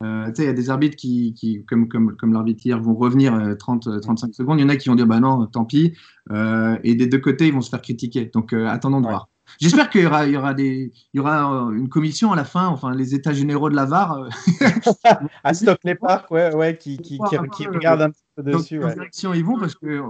Euh, 0.04 0.26
tu 0.28 0.34
sais, 0.36 0.42
il 0.44 0.46
y 0.46 0.50
a 0.50 0.52
des 0.52 0.70
arbitres 0.70 0.96
qui, 0.96 1.34
qui 1.34 1.64
comme, 1.64 1.88
comme, 1.88 2.16
comme 2.16 2.32
l'arbitre 2.32 2.64
hier, 2.64 2.80
vont 2.80 2.94
revenir 2.94 3.34
euh, 3.34 3.54
30, 3.56 3.86
euh, 3.88 3.98
35 4.00 4.32
secondes. 4.34 4.58
Il 4.60 4.62
y 4.62 4.64
en 4.64 4.68
a 4.68 4.76
qui 4.76 4.88
vont 4.88 4.94
dire, 4.94 5.06
bah 5.06 5.18
non, 5.20 5.46
tant 5.46 5.64
pis. 5.64 5.94
Euh, 6.30 6.78
et 6.84 6.94
des 6.94 7.06
deux 7.08 7.18
côtés, 7.18 7.48
ils 7.48 7.52
vont 7.52 7.60
se 7.60 7.70
faire 7.70 7.82
critiquer. 7.82 8.26
Donc, 8.32 8.52
euh, 8.52 8.66
attendons 8.68 9.00
de 9.00 9.06
Ouais. 9.06 9.12
voir. 9.12 9.28
J'espère 9.58 9.88
qu'il 9.88 10.02
y 10.02 10.06
aura, 10.06 10.26
il 10.26 10.34
y 10.34 10.36
aura, 10.36 10.52
des, 10.54 10.92
il 11.14 11.16
y 11.16 11.20
aura 11.20 11.66
euh, 11.68 11.70
une 11.72 11.88
commission 11.88 12.32
à 12.32 12.36
la 12.36 12.44
fin, 12.44 12.66
enfin, 12.68 12.94
les 12.94 13.14
états 13.14 13.32
généraux 13.32 13.70
de 13.70 13.74
la 13.76 13.86
VAR. 13.86 14.12
euh, 14.12 14.28
À 15.42 15.54
Stockley 15.54 15.94
Park, 15.94 16.30
ouais, 16.30 16.54
ouais, 16.54 16.76
qui, 16.76 16.98
qui, 16.98 17.18
qui, 17.18 17.36
qui 17.56 17.66
regarde 17.66 18.02
un 18.02 18.10
petit 18.10 18.22
peu 18.36 18.42
dessus. 18.42 18.78
quelle 18.78 18.84
Ouais. 18.84 18.94
direction 18.94 19.32
ils 19.34 19.44
vont 19.44 19.58
parce 19.58 19.74
que, 19.74 19.86
euh, 19.86 20.02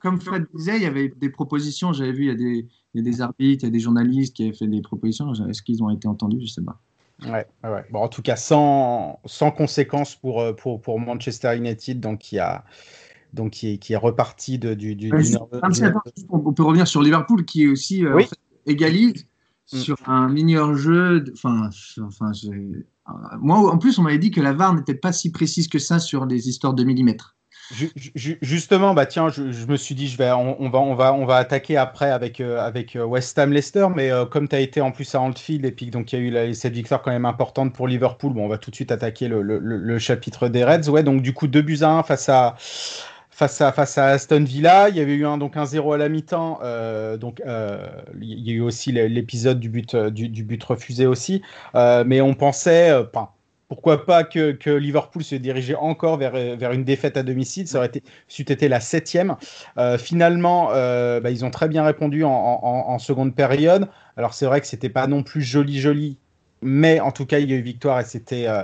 comme 0.00 0.20
Fred 0.20 0.46
disait, 0.54 0.76
il 0.78 0.82
y 0.82 0.86
avait 0.86 1.12
des 1.16 1.28
propositions. 1.30 1.92
J'avais 1.92 2.12
vu, 2.12 2.24
il 2.24 2.28
y, 2.28 2.30
a 2.30 2.34
des, 2.34 2.66
il 2.94 2.96
y 2.96 3.00
a 3.00 3.02
des 3.02 3.20
arbitres, 3.20 3.62
il 3.62 3.66
y 3.66 3.68
a 3.68 3.70
des 3.70 3.78
journalistes 3.78 4.34
qui 4.34 4.44
avaient 4.44 4.56
fait 4.56 4.66
des 4.66 4.80
propositions. 4.80 5.32
Est-ce 5.48 5.62
qu'ils 5.62 5.82
ont 5.82 5.90
été 5.90 6.08
entendus? 6.08 6.38
Je 6.38 6.44
ne 6.44 6.48
sais 6.48 6.62
pas. 6.62 6.80
Ouais. 7.24 7.46
Bon, 7.90 8.00
en 8.00 8.08
tout 8.08 8.22
cas, 8.22 8.36
sans, 8.36 9.20
sans 9.24 9.50
conséquences 9.50 10.14
pour, 10.16 10.40
euh, 10.40 10.52
pour, 10.52 10.80
pour 10.80 10.98
Manchester 10.98 11.56
United, 11.56 12.00
donc 12.00 12.18
qui, 12.18 12.38
a, 12.38 12.64
donc 13.32 13.52
qui, 13.52 13.74
est, 13.74 13.78
qui 13.78 13.92
est 13.92 13.96
reparti 13.96 14.58
de, 14.58 14.74
du, 14.74 14.94
du, 14.94 15.10
Ouais, 15.10 15.18
du 15.18 15.24
juste, 15.24 15.38
on 16.30 16.52
peut 16.52 16.62
revenir 16.62 16.86
sur 16.86 17.02
Liverpool 17.02 17.44
qui 17.44 17.68
aussi 17.68 18.04
euh, 18.04 18.14
Oui. 18.14 18.24
en 18.24 18.26
fait, 18.26 18.38
égalise 18.66 19.26
Mm. 19.72 19.78
sur 19.78 19.96
un 20.06 20.28
meilleur 20.28 20.76
jeu. 20.76 21.24
Enfin, 21.32 21.70
enfin, 22.02 22.32
euh, 22.46 22.84
moi, 23.40 23.72
en 23.72 23.78
plus, 23.78 23.98
on 23.98 24.02
m'avait 24.02 24.18
dit 24.18 24.30
que 24.30 24.40
la 24.40 24.52
VAR 24.52 24.74
n'était 24.74 24.94
pas 24.94 25.12
si 25.12 25.32
précise 25.32 25.68
que 25.68 25.78
ça 25.78 25.98
sur 25.98 26.26
les 26.26 26.48
histoires 26.48 26.74
de 26.74 26.84
millimètres. 26.84 27.36
Ju- 27.72 27.90
ju- 28.14 28.38
Justement, 28.42 28.92
bah 28.92 29.06
tiens, 29.06 29.30
je, 29.30 29.42
me 29.66 29.76
suis 29.76 29.94
dit, 29.94 30.06
je 30.06 30.18
vais, 30.18 30.30
on, 30.30 30.68
va, 30.68 30.78
on 30.80 30.94
va, 30.94 31.14
on 31.14 31.24
va 31.24 31.36
attaquer 31.36 31.78
après 31.78 32.10
avec, 32.10 32.38
euh, 32.40 32.60
avec 32.60 32.96
euh, 32.96 33.04
West 33.04 33.38
Ham 33.38 33.50
Leicester, 33.50 33.86
mais 33.96 34.10
euh, 34.10 34.26
comme 34.26 34.46
tu 34.46 34.54
as 34.56 34.60
été 34.60 34.82
en 34.82 34.92
plus 34.92 35.14
à 35.14 35.20
Anfield 35.22 35.64
et 35.64 35.72
puis 35.72 35.86
donc 35.90 36.12
il 36.12 36.20
y 36.34 36.36
a 36.36 36.46
eu 36.46 36.54
cette 36.54 36.74
victoire 36.74 37.00
quand 37.00 37.10
même 37.12 37.24
importante 37.24 37.72
pour 37.72 37.88
Liverpool, 37.88 38.34
bon, 38.34 38.44
on 38.44 38.48
va 38.48 38.58
tout 38.58 38.70
de 38.70 38.74
suite 38.76 38.92
attaquer 38.92 39.26
le, 39.26 39.40
le- 39.40 39.98
chapitre 39.98 40.48
des 40.48 40.64
Reds. 40.64 40.90
Ouais, 40.90 41.02
donc 41.02 41.22
du 41.22 41.32
coup, 41.32 41.46
2 41.46 41.62
buts 41.62 41.78
à 41.80 41.88
1 41.90 42.02
face 42.02 42.28
à, 42.28 42.56
face 43.30 43.60
à, 43.62 43.72
face 43.72 43.96
à 43.96 44.06
Aston 44.08 44.44
Villa. 44.44 44.90
Il 44.90 44.96
y 44.96 45.00
avait 45.00 45.14
eu 45.14 45.24
un, 45.26 45.38
donc 45.38 45.56
un 45.56 45.64
0 45.64 45.94
à 45.94 45.98
la 45.98 46.08
mi-temps. 46.10 46.58
donc 47.18 47.40
il 48.20 48.40
y 48.48 48.50
a 48.50 48.54
eu 48.54 48.60
aussi 48.60 48.92
l'épisode 48.92 49.60
du 49.60 49.68
but, 49.70 49.96
du, 49.96 50.44
but 50.44 50.62
refusé 50.62 51.06
aussi. 51.06 51.42
Mais 51.74 52.20
on 52.20 52.34
pensait, 52.34 52.92
enfin, 52.92 53.30
pourquoi 53.72 54.04
pas 54.04 54.22
que, 54.22 54.68
Liverpool 54.68 55.24
se 55.24 55.34
dirigeait 55.34 55.74
encore 55.74 56.18
vers, 56.18 56.72
une 56.72 56.84
défaite 56.84 57.16
à 57.16 57.22
domicile? 57.22 57.66
Ça 57.66 57.78
aurait 57.78 57.86
été, 57.86 58.02
c'eût 58.28 58.42
été 58.42 58.68
la 58.68 58.80
septième. 58.80 59.36
Euh, 59.78 59.96
finalement, 59.96 60.72
euh, 60.72 61.20
bah, 61.20 61.30
ils 61.30 61.42
ont 61.42 61.50
très 61.50 61.68
bien 61.68 61.82
répondu 61.82 62.22
en, 62.22 62.98
seconde 62.98 63.34
période. 63.34 63.88
Alors 64.18 64.34
c'est 64.34 64.44
vrai 64.44 64.60
que 64.60 64.66
c'était 64.66 64.90
pas 64.90 65.06
non 65.06 65.22
plus 65.22 65.40
joli 65.40 65.80
joli 65.80 66.18
mais 66.60 67.00
en 67.00 67.12
tout 67.12 67.24
cas, 67.24 67.38
il 67.38 67.50
y 67.50 67.54
a 67.54 67.56
eu 67.56 67.62
victoire 67.62 67.98
et 67.98 68.04
c'était 68.04 68.46
euh, 68.46 68.62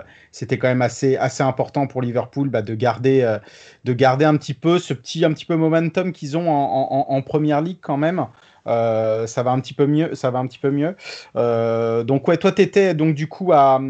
quand 0.50 0.68
même 0.68 0.82
assez, 0.82 1.16
important 1.40 1.86
pour 1.86 2.02
Liverpool 2.02 2.50
bah, 2.50 2.60
de, 2.60 2.74
garder, 2.74 3.38
de 3.84 3.92
garder 3.94 4.26
un 4.26 4.36
petit 4.36 4.54
peu 4.54 4.78
ce 4.78 4.92
petit, 4.92 5.24
un 5.24 5.32
petit 5.32 5.46
peu 5.46 5.56
momentum 5.56 6.12
qu'ils 6.12 6.36
ont 6.36 6.50
en, 6.50 7.22
Première 7.22 7.62
Ligue 7.62 7.78
quand 7.80 7.96
même. 7.96 8.26
Ça 8.66 9.42
va 9.42 9.52
un 9.52 9.60
petit 9.60 9.74
peu 9.74 9.86
mieux. 9.86 10.14
Ça 10.14 10.30
va 10.30 10.38
un 10.38 10.46
petit 10.46 10.58
peu 10.58 10.70
mieux. 10.70 10.94
donc 12.04 12.28
ouais, 12.28 12.36
toi 12.36 12.52
tu 12.52 12.60
étais 12.60 12.92
donc 12.92 13.14
du 13.14 13.26
coup 13.26 13.52
à, 13.54 13.80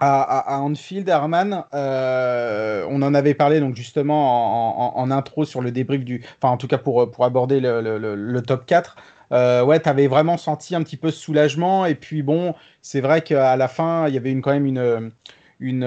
à, 0.00 0.60
Anfield, 0.60 1.08
Herman. 1.08 1.64
on 1.72 3.02
en 3.02 3.14
avait 3.14 3.34
parlé 3.34 3.60
donc 3.60 3.76
justement 3.76 4.98
en, 4.98 5.10
intro 5.10 5.44
sur 5.44 5.60
le 5.60 5.70
débrief 5.70 6.04
du, 6.04 6.24
enfin 6.40 6.52
en 6.52 6.56
tout 6.56 6.66
cas 6.66 6.78
pour, 6.78 7.10
pour 7.10 7.24
aborder 7.24 7.60
le, 7.60 8.40
top 8.40 8.66
4 8.66 8.96
euh, 9.32 9.64
ouais, 9.64 9.80
tu 9.80 9.88
avais 9.88 10.08
vraiment 10.08 10.36
senti 10.36 10.74
un 10.74 10.82
petit 10.82 10.96
peu 10.96 11.10
ce 11.10 11.20
soulagement. 11.20 11.86
Et 11.86 11.94
puis 11.94 12.22
bon, 12.22 12.54
c'est 12.82 13.00
vrai 13.00 13.22
qu'à 13.22 13.56
la 13.56 13.68
fin, 13.68 14.08
il 14.08 14.14
y 14.14 14.16
avait 14.16 14.32
une, 14.32 14.42
quand 14.42 14.52
même 14.52 14.66
une, 14.66 15.12
une, 15.60 15.84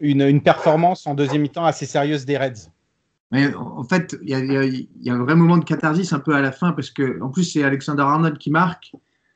une, 0.00 0.22
une 0.22 0.42
performance 0.42 1.06
en 1.06 1.14
deuxième 1.14 1.42
mi-temps 1.42 1.64
assez 1.64 1.86
sérieuse 1.86 2.24
des 2.24 2.38
Reds. 2.38 2.70
Mais 3.30 3.52
en 3.54 3.82
fait, 3.82 4.16
il 4.22 4.28
y, 4.28 5.06
y, 5.06 5.10
a 5.10 5.14
un 5.14 5.24
vrai 5.24 5.34
moment 5.34 5.56
de 5.56 5.64
catharsis 5.64 6.12
un 6.12 6.20
peu 6.20 6.36
à 6.36 6.40
la 6.40 6.52
fin 6.52 6.72
parce 6.72 6.90
que 6.90 7.20
en 7.20 7.30
plus 7.30 7.42
c'est 7.44 7.64
Alexander 7.64 8.02
Arnold 8.02 8.38
qui 8.38 8.50
marque. 8.50 8.92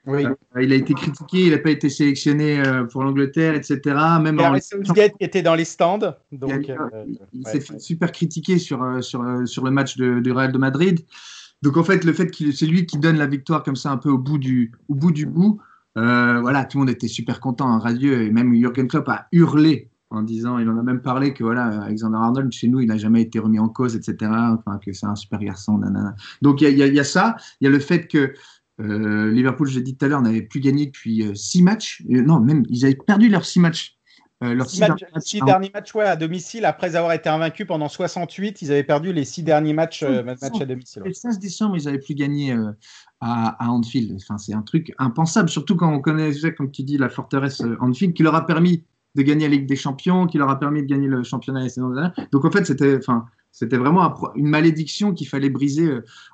Oui. 0.09 0.25
Euh, 0.25 0.63
il 0.63 0.73
a 0.73 0.77
été 0.77 0.95
critiqué, 0.95 1.47
il 1.47 1.51
n'a 1.51 1.59
pas 1.59 1.71
été 1.71 1.91
sélectionné 1.91 2.61
euh, 2.61 2.85
pour 2.85 3.05
l'Angleterre, 3.05 3.55
etc. 3.55 3.81
Même 4.21 4.41
en... 4.41 4.55
qui 4.55 5.01
était 5.21 5.43
dans 5.43 5.55
les 5.55 5.65
stands. 5.65 6.15
Donc, 6.33 6.67
il, 6.67 6.73
euh, 6.73 7.05
il 7.33 7.47
s'est 7.47 7.61
fait 7.61 7.79
super 7.79 8.11
critiqué 8.11 8.59
sur, 8.59 9.05
sur, 9.05 9.23
sur 9.47 9.65
le 9.65 9.71
match 9.71 9.97
de, 9.97 10.21
du 10.21 10.33
Real 10.33 10.51
de 10.51 10.59
Madrid. 10.59 11.05
Donc 11.63 11.77
en 11.77 11.85
fait, 11.85 12.05
le 12.05 12.13
fait 12.13 12.31
que 12.31 12.53
c'est 12.53 12.67
lui 12.67 12.87
qui 12.87 12.99
donne 12.99 13.17
la 13.17 13.27
victoire 13.27 13.63
comme 13.63 13.77
ça 13.77 13.91
un 13.91 13.97
peu 13.97 14.11
au 14.11 14.19
bout 14.19 14.39
du, 14.39 14.73
au 14.89 14.95
bout 14.95 15.11
du 15.11 15.27
bout, 15.27 15.61
euh, 15.97 16.41
voilà, 16.41 16.65
tout 16.65 16.79
le 16.79 16.83
monde 16.83 16.91
était 16.91 17.09
super 17.09 17.41
content, 17.41 17.69
hein, 17.69 17.79
radieux, 17.79 18.23
et 18.23 18.31
même 18.31 18.55
Jürgen 18.55 18.87
Klopp 18.87 19.09
a 19.09 19.27
hurlé 19.33 19.91
en 20.11 20.23
disant, 20.23 20.59
il 20.59 20.69
en 20.71 20.79
a 20.79 20.83
même 20.83 21.03
parlé 21.03 21.35
que 21.35 21.45
voilà, 21.45 21.83
Alexander 21.83 22.17
Arnold 22.17 22.51
chez 22.51 22.69
nous, 22.69 22.81
il 22.81 22.87
n'a 22.87 22.97
jamais 22.97 23.21
été 23.21 23.39
remis 23.39 23.59
en 23.59 23.69
cause, 23.69 23.95
etc. 23.95 24.31
Enfin, 24.33 24.79
que 24.79 24.93
c'est 24.93 25.05
un 25.05 25.17
super 25.17 25.39
garçon, 25.39 25.77
nanana. 25.77 26.15
Donc 26.41 26.63
il 26.63 26.69
y, 26.71 26.77
y, 26.79 27.01
a 27.01 27.05
ça, 27.05 27.37
il 27.61 27.65
y 27.65 27.69
a 27.69 27.71
le 27.71 27.79
fait 27.79 28.07
que 28.07 28.33
euh, 28.81 29.31
Liverpool, 29.31 29.69
j'ai 29.69 29.83
dit 29.83 29.97
tout 29.97 30.05
à 30.05 30.09
l'heure, 30.09 30.23
n'avait 30.23 30.43
plus 30.43 30.61
gagné 30.61 30.87
depuis 30.87 31.23
euh, 31.23 31.35
six 31.35 31.63
matchs. 31.63 32.03
non, 32.09 32.41
même 32.41 32.65
ils 32.69 32.85
avaient 32.85 32.95
perdu 32.95 33.29
leurs 33.29 33.45
six 33.45 33.61
matchs 33.61 33.99
euh, 34.45 34.55
leurs 34.55 34.71
six, 34.71 34.85
six, 35.19 35.41
derniers 35.41 35.71
matchs 35.75 35.93
ouais, 35.97 36.05
à 36.05 36.15
domicile, 36.15 36.65
après 36.65 36.95
avoir 36.95 37.13
été 37.13 37.29
invaincus 37.29 37.67
pendant 37.67 37.89
68, 37.89 38.63
ils 38.63 38.71
avaient 38.71 38.85
perdu 38.85 39.13
les 39.13 39.25
six 39.25 39.43
derniers 39.43 39.73
matchs, 39.73 40.05
euh, 40.05 40.23
matchs 40.23 40.61
à 40.61 40.65
domicile. 40.65 41.03
Le 41.05 41.13
16 41.13 41.41
décembre, 41.41 41.77
ils 41.77 41.87
n'avaient 41.87 41.99
plus 41.99 42.15
gagné 42.15 42.53
euh, 42.53 42.71
à, 43.21 43.65
à, 43.65 43.69
Anfield. 43.69 44.15
Enfin, 44.15 44.39
c'est 44.39 44.55
un 44.55 44.63
truc 44.63 44.95
impensable, 44.99 45.49
surtout 45.49 45.75
quand 45.75 45.93
on 45.93 46.01
connaît, 46.01 46.31
comme 46.57 46.71
tu 46.71 46.85
dis, 46.85 46.99
la 46.99 47.09
forteresse 47.09 47.63
Anfield, 47.81 48.15
qui 48.15 48.23
leur 48.23 48.37
a 48.37 48.47
permis 48.47 48.85
de 49.17 49.23
gagner 49.23 49.49
la 49.49 49.57
Ligue 49.57 49.67
des 49.67 49.75
Champions, 49.75 50.29
qui 50.29 50.39
leur 50.39 50.51
a 50.51 50.61
permis 50.61 50.83
de 50.83 50.87
gagner 50.87 51.09
le 51.09 51.25
championnat 51.25 51.67
Donc 52.31 52.45
en 52.45 52.53
fait, 52.53 52.65
c'était, 52.65 52.97
enfin, 52.97 53.27
c'était 53.53 53.77
vraiment 53.77 54.15
une 54.35 54.49
malédiction 54.49 55.13
qu'il 55.13 55.29
fallait 55.29 55.51
briser 55.51 55.91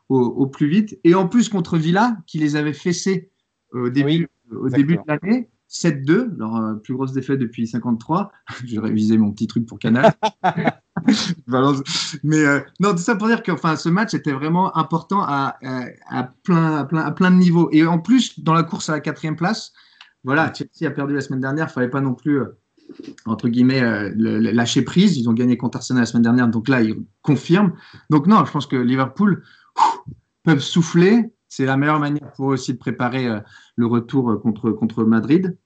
au, 0.08 0.46
plus 0.46 0.68
vite. 0.68 0.98
Et 1.04 1.14
en 1.14 1.28
plus 1.28 1.48
contre 1.48 1.78
Villa, 1.78 2.16
qui 2.26 2.38
les 2.38 2.56
avait 2.56 2.72
fessés 2.72 3.30
au 3.72 3.88
début, 3.88 4.28
au 4.50 4.68
début 4.68 4.96
de 4.96 5.02
l'année. 5.06 5.48
7-2, 5.74 6.36
leur 6.36 6.56
euh, 6.56 6.74
plus 6.74 6.94
grosse 6.94 7.12
défaite 7.12 7.40
depuis 7.40 7.66
53. 7.66 8.30
Je 8.64 8.74
vais 8.76 8.86
réviser 8.86 9.18
mon 9.18 9.32
petit 9.32 9.46
truc 9.46 9.66
pour 9.66 9.78
Canal. 9.78 10.12
Mais 12.22 12.38
euh, 12.38 12.60
non, 12.80 12.92
tout 12.92 12.98
ça 12.98 13.16
pour 13.16 13.26
dire 13.26 13.42
que 13.42 13.50
enfin, 13.52 13.76
ce 13.76 13.88
match 13.88 14.14
était 14.14 14.32
vraiment 14.32 14.76
important 14.76 15.22
à, 15.22 15.56
à, 16.08 16.22
plein, 16.44 16.76
à, 16.76 16.84
plein, 16.84 17.02
à 17.02 17.10
plein 17.10 17.30
de 17.30 17.36
niveaux. 17.36 17.68
Et 17.72 17.84
en 17.84 17.98
plus, 17.98 18.40
dans 18.40 18.54
la 18.54 18.62
course 18.62 18.88
à 18.88 18.92
la 18.92 19.00
quatrième 19.00 19.36
place, 19.36 19.72
voilà, 20.22 20.52
Chelsea 20.54 20.88
a 20.88 20.90
perdu 20.90 21.14
la 21.14 21.20
semaine 21.20 21.40
dernière, 21.40 21.66
il 21.66 21.68
ne 21.68 21.72
fallait 21.72 21.90
pas 21.90 22.00
non 22.00 22.14
plus, 22.14 22.40
euh, 22.40 22.56
entre 23.26 23.48
guillemets, 23.48 23.82
lâcher 24.14 24.82
prise. 24.82 25.16
Ils 25.16 25.28
ont 25.28 25.32
gagné 25.32 25.56
contre 25.56 25.76
Arsenal 25.76 26.02
la 26.02 26.06
semaine 26.06 26.22
dernière, 26.22 26.48
donc 26.48 26.68
là, 26.68 26.82
ils 26.82 26.96
confirment. 27.22 27.72
Donc 28.10 28.26
non, 28.26 28.44
je 28.44 28.52
pense 28.52 28.66
que 28.66 28.76
Liverpool 28.76 29.42
peuvent 30.42 30.60
souffler. 30.60 31.32
C'est 31.48 31.66
la 31.66 31.76
meilleure 31.76 32.00
manière 32.00 32.32
pour 32.32 32.50
eux 32.50 32.54
aussi 32.54 32.72
de 32.72 32.78
préparer 32.78 33.28
le 33.76 33.86
retour 33.86 34.40
contre, 34.40 34.70
contre 34.70 35.04
Madrid. 35.04 35.56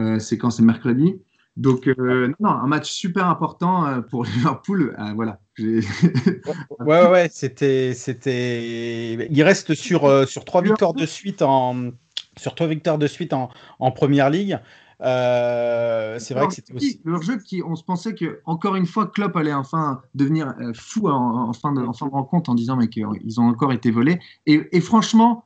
Euh, 0.00 0.18
c'est 0.18 0.38
quand 0.38 0.50
c'est 0.50 0.62
mercredi. 0.62 1.20
Donc, 1.56 1.88
euh, 1.88 2.32
non, 2.38 2.50
un 2.50 2.66
match 2.68 2.90
super 2.90 3.26
important 3.26 3.86
euh, 3.86 4.00
pour 4.00 4.24
Liverpool. 4.36 4.96
voilà. 5.16 5.40
ouais, 5.58 7.08
ouais, 7.08 7.28
c'était, 7.32 7.94
c'était. 7.94 9.26
Il 9.30 9.42
reste 9.42 9.74
sur, 9.74 10.28
sur 10.28 10.44
trois 10.44 10.62
victoires 10.62 10.94
de 10.94 11.04
suite 11.04 11.42
en, 11.42 11.90
sur 12.36 12.54
trois 12.54 12.68
victoires 12.68 12.98
de 12.98 13.08
suite 13.08 13.32
en, 13.32 13.50
en 13.80 13.90
première 13.90 14.30
ligue. 14.30 14.58
C'est 15.00 16.34
vrai 16.34 16.46
que 16.48 16.54
c'était 16.54 16.74
aussi. 16.74 17.00
Leur 17.04 17.22
jeu 17.22 17.38
qui, 17.38 17.62
on 17.62 17.76
se 17.76 17.84
pensait 17.84 18.14
que, 18.14 18.40
encore 18.44 18.76
une 18.76 18.86
fois, 18.86 19.06
Klopp 19.06 19.36
allait 19.36 19.52
enfin 19.52 20.02
devenir 20.14 20.54
fou 20.74 21.08
en, 21.08 21.52
fin 21.52 21.72
de, 21.72 21.82
en, 21.82 21.92
fin 21.92 22.06
de, 22.06 22.12
rencontre 22.12 22.50
en 22.50 22.54
disant 22.54 22.76
mais 22.76 22.88
qu'ils 22.88 23.40
ont 23.40 23.44
encore 23.48 23.72
été 23.72 23.90
volés. 23.90 24.18
Et, 24.46 24.68
et 24.72 24.80
franchement, 24.80 25.44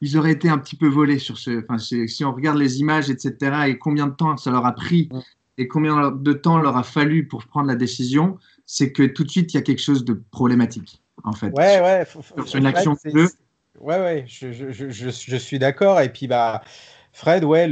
ils 0.00 0.16
auraient 0.18 0.32
été 0.32 0.48
un 0.48 0.58
petit 0.58 0.76
peu 0.76 0.88
volés 0.88 1.18
sur 1.18 1.38
ce. 1.38 1.62
Enfin, 1.62 1.78
si 1.78 2.24
on 2.24 2.32
regarde 2.32 2.58
les 2.58 2.80
images, 2.80 3.10
etc., 3.10 3.68
et 3.68 3.78
combien 3.78 4.06
de 4.06 4.14
temps 4.14 4.36
ça 4.36 4.50
leur 4.50 4.66
a 4.66 4.72
pris 4.72 5.08
et 5.58 5.68
combien 5.68 6.10
de 6.10 6.32
temps 6.32 6.58
leur 6.58 6.76
a 6.76 6.82
fallu 6.82 7.26
pour 7.26 7.44
prendre 7.46 7.68
la 7.68 7.76
décision, 7.76 8.38
c'est 8.66 8.92
que 8.92 9.02
tout 9.02 9.24
de 9.24 9.30
suite 9.30 9.54
il 9.54 9.56
y 9.56 9.60
a 9.60 9.62
quelque 9.62 9.80
chose 9.80 10.04
de 10.04 10.22
problématique, 10.30 11.02
en 11.24 11.32
fait. 11.32 11.50
Ouais, 11.56 11.80
ouais. 11.80 12.04
Sur 12.44 12.58
une 12.58 12.66
action 12.66 12.96
Ouais, 13.78 14.00
ouais, 14.00 14.24
je, 14.26 14.52
je, 14.52 14.70
je, 14.70 15.10
je 15.10 15.36
suis 15.36 15.58
d'accord. 15.58 16.00
Et 16.00 16.10
puis, 16.10 16.26
bah. 16.26 16.62
Fred, 17.16 17.44
ouais, 17.44 17.66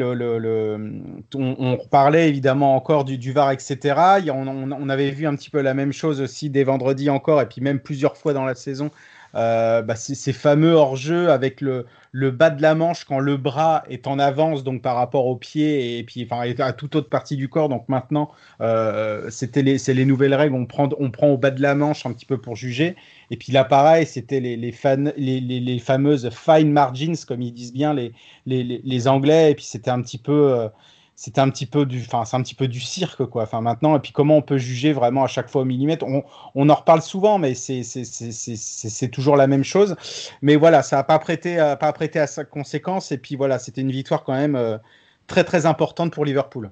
on, 1.35 1.79
parlait 1.91 2.31
évidemment 2.31 2.77
encore 2.77 3.05
du, 3.05 3.31
VAR, 3.31 3.51
etc. 3.51 4.23
On, 4.31 4.49
on, 4.49 4.73
on, 4.73 4.89
avait 4.89 5.11
vu 5.11 5.27
un 5.27 5.37
petit 5.37 5.51
peu 5.51 5.61
la 5.61 5.75
même 5.75 5.93
chose 5.93 6.23
aussi 6.23 6.49
dès 6.49 6.65
vendredi 6.65 7.11
encore, 7.11 7.43
et 7.43 7.47
puis 7.47 7.61
même 7.61 7.79
plusieurs 7.79 8.17
fois 8.17 8.33
dans 8.33 8.47
la 8.47 8.55
saison 8.55 8.91
euh, 9.37 9.83
bah, 9.83 9.97
ces 9.97 10.33
fameux 10.33 10.75
hors-jeu 10.75 11.31
avec 11.31 11.61
le, 11.61 11.87
le, 12.13 12.31
bas 12.31 12.51
de 12.51 12.63
la 12.63 12.75
manche 12.75 13.05
quand 13.05 13.19
le 13.19 13.37
bras 13.37 13.83
est 13.91 14.07
en 14.07 14.19
avance 14.19 14.63
donc 14.63 14.81
par 14.81 14.95
rapport 14.95 15.27
au 15.27 15.37
pied 15.37 15.99
et 15.99 16.05
puis 16.05 16.29
enfin, 16.31 16.49
à 16.59 16.73
toute 16.73 16.95
autre 16.95 17.09
partie 17.09 17.37
du 17.37 17.49
corps. 17.49 17.69
Donc 17.69 17.89
maintenant, 17.89 18.31
euh, 18.61 19.29
c'était 19.31 19.79
c'est 19.79 19.95
les 19.95 20.05
nouvelles 20.05 20.35
règles. 20.35 20.55
On 20.55 20.67
prend, 20.67 20.89
on 20.99 21.11
prend 21.11 21.29
au 21.29 21.39
bas 21.39 21.51
de 21.51 21.61
la 21.63 21.75
manche 21.75 22.07
un 22.07 22.13
petit 22.13 22.27
peu 22.27 22.39
pour 22.39 22.55
juger. 22.55 22.95
Et 23.31 23.37
puis 23.37 23.53
là, 23.53 23.65
pareil, 23.65 24.07
c'était 24.07 24.41
les, 24.41 24.57
les, 24.57 25.79
fameuses 25.79 26.31
fine 26.31 26.71
margins, 26.71 27.15
comme 27.27 27.43
ils 27.43 27.53
disent 27.53 27.73
bien 27.73 27.95
les, 27.95 28.13
les, 28.47 29.09
Anglais. 29.09 29.51
Et 29.51 29.55
puis 29.55 29.65
c'était 29.65 29.91
un 29.91 30.03
petit 30.03 30.19
peu. 30.19 30.53
Euh, 30.53 30.69
c'était 31.17 31.41
un 31.41 31.49
petit 31.49 31.67
peu 31.67 31.87
du, 31.87 32.01
enfin, 32.01 32.25
c'est 32.25 32.37
un 32.37 32.43
petit 32.43 32.57
peu 32.57 32.67
du 32.67 32.81
cirque, 32.81 33.25
quoi. 33.27 33.45
Enfin, 33.45 33.61
maintenant, 33.61 33.97
et 33.97 34.01
puis 34.01 34.13
comment 34.13 34.37
on 34.37 34.43
peut 34.43 34.59
juger 34.59 34.93
vraiment 34.93 35.23
à 35.23 35.29
chaque 35.29 35.49
fois 35.49 35.63
au 35.63 35.65
millimètre? 35.65 36.05
On, 36.05 36.25
on 36.55 36.69
en 36.69 36.75
reparle 36.75 37.03
souvent, 37.03 37.39
mais 37.39 37.55
c'est 37.55 39.09
toujours 39.13 39.37
la 39.37 39.47
même 39.47 39.65
chose. 39.65 39.95
Mais 40.43 40.57
voilà, 40.57 40.83
ça 40.83 40.97
n'a 40.97 41.05
pas 41.05 41.19
prêté, 41.19 41.57
pas 41.79 41.93
prêté 41.93 42.19
à 42.19 42.27
sa 42.27 42.45
conséquence. 42.45 43.13
Et 43.13 43.19
puis 43.19 43.37
voilà, 43.37 43.59
c'était 43.59 43.81
une 43.81 43.93
victoire 43.93 44.25
quand 44.25 44.35
même 44.35 44.57
euh, 44.57 44.79
très 45.27 45.45
très 45.45 45.67
importante 45.67 46.13
pour 46.13 46.25
Liverpool. 46.25 46.71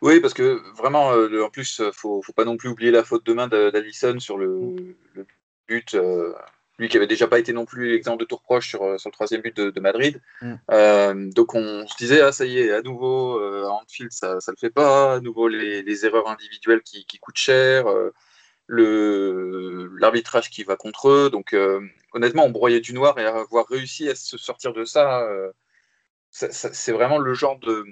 Oui, 0.00 0.20
parce 0.20 0.34
que 0.34 0.60
vraiment, 0.76 1.12
euh, 1.12 1.44
en 1.44 1.50
plus, 1.50 1.82
faut, 1.92 2.22
faut 2.22 2.32
pas 2.32 2.44
non 2.44 2.56
plus 2.56 2.68
oublier 2.68 2.90
la 2.90 3.04
faute 3.04 3.26
de 3.26 3.32
main 3.32 3.48
d'Alisson 3.48 4.16
sur 4.18 4.38
le, 4.38 4.96
le 5.14 5.26
but. 5.68 5.94
Euh, 5.94 6.34
lui 6.78 6.88
qui 6.88 6.96
avait 6.96 7.06
déjà 7.06 7.28
pas 7.28 7.38
été 7.38 7.52
non 7.52 7.64
plus 7.64 7.92
l'exemple 7.92 8.20
de 8.20 8.24
tour 8.24 8.42
proche 8.42 8.68
sur, 8.68 8.82
euh, 8.82 8.98
sur 8.98 9.08
le 9.08 9.12
troisième 9.12 9.42
but 9.42 9.56
de, 9.56 9.70
de 9.70 9.80
Madrid. 9.80 10.20
Mm. 10.42 10.54
Euh, 10.70 11.30
donc 11.30 11.54
on 11.54 11.86
se 11.86 11.96
disait, 11.96 12.20
ah 12.20 12.32
ça 12.32 12.46
y 12.46 12.58
est, 12.58 12.72
à 12.72 12.82
nouveau, 12.82 13.38
euh, 13.38 13.66
Anfield, 13.68 14.12
ça 14.12 14.34
ne 14.34 14.50
le 14.52 14.56
fait 14.58 14.70
pas, 14.70 15.14
à 15.14 15.20
nouveau 15.20 15.48
les, 15.48 15.82
les 15.82 16.06
erreurs 16.06 16.28
individuelles 16.28 16.82
qui, 16.82 17.04
qui 17.06 17.18
coûtent 17.18 17.36
cher, 17.36 17.86
euh, 17.88 18.12
l'arbitrage 19.98 20.50
qui 20.50 20.64
va 20.64 20.76
contre 20.76 21.08
eux. 21.10 21.30
Donc 21.30 21.54
honnêtement, 22.12 22.44
on 22.44 22.50
broyait 22.50 22.80
du 22.80 22.92
noir 22.92 23.18
et 23.18 23.24
avoir 23.24 23.66
réussi 23.68 24.08
à 24.08 24.14
se 24.14 24.36
sortir 24.36 24.72
de 24.72 24.84
ça, 24.84 25.26
ça, 26.30 26.50
ça 26.50 26.72
c'est 26.72 26.92
vraiment 26.92 27.18
le 27.18 27.34
genre 27.34 27.58
de, 27.58 27.84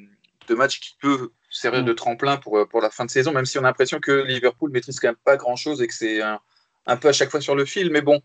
de, 0.48 0.54
match 0.54 0.80
qui 0.80 0.96
peut 1.00 1.30
servir 1.50 1.82
mm. 1.82 1.86
de 1.86 1.92
tremplin 1.92 2.36
pour, 2.36 2.66
pour 2.68 2.80
la 2.80 2.90
fin 2.90 3.04
de 3.04 3.10
saison, 3.10 3.32
même 3.32 3.44
si 3.44 3.58
on 3.58 3.60
a 3.60 3.64
l'impression 3.64 4.00
que 4.00 4.10
Liverpool 4.10 4.70
maîtrise 4.72 4.98
quand 4.98 5.08
même 5.08 5.16
pas 5.24 5.36
grand-chose 5.36 5.82
et 5.82 5.86
que 5.86 5.94
c'est 5.94 6.20
un, 6.22 6.40
un 6.86 6.96
peu 6.96 7.08
à 7.08 7.12
chaque 7.12 7.30
fois 7.30 7.40
sur 7.40 7.54
le 7.54 7.64
fil. 7.64 7.90
Mais 7.90 8.00
bon, 8.00 8.22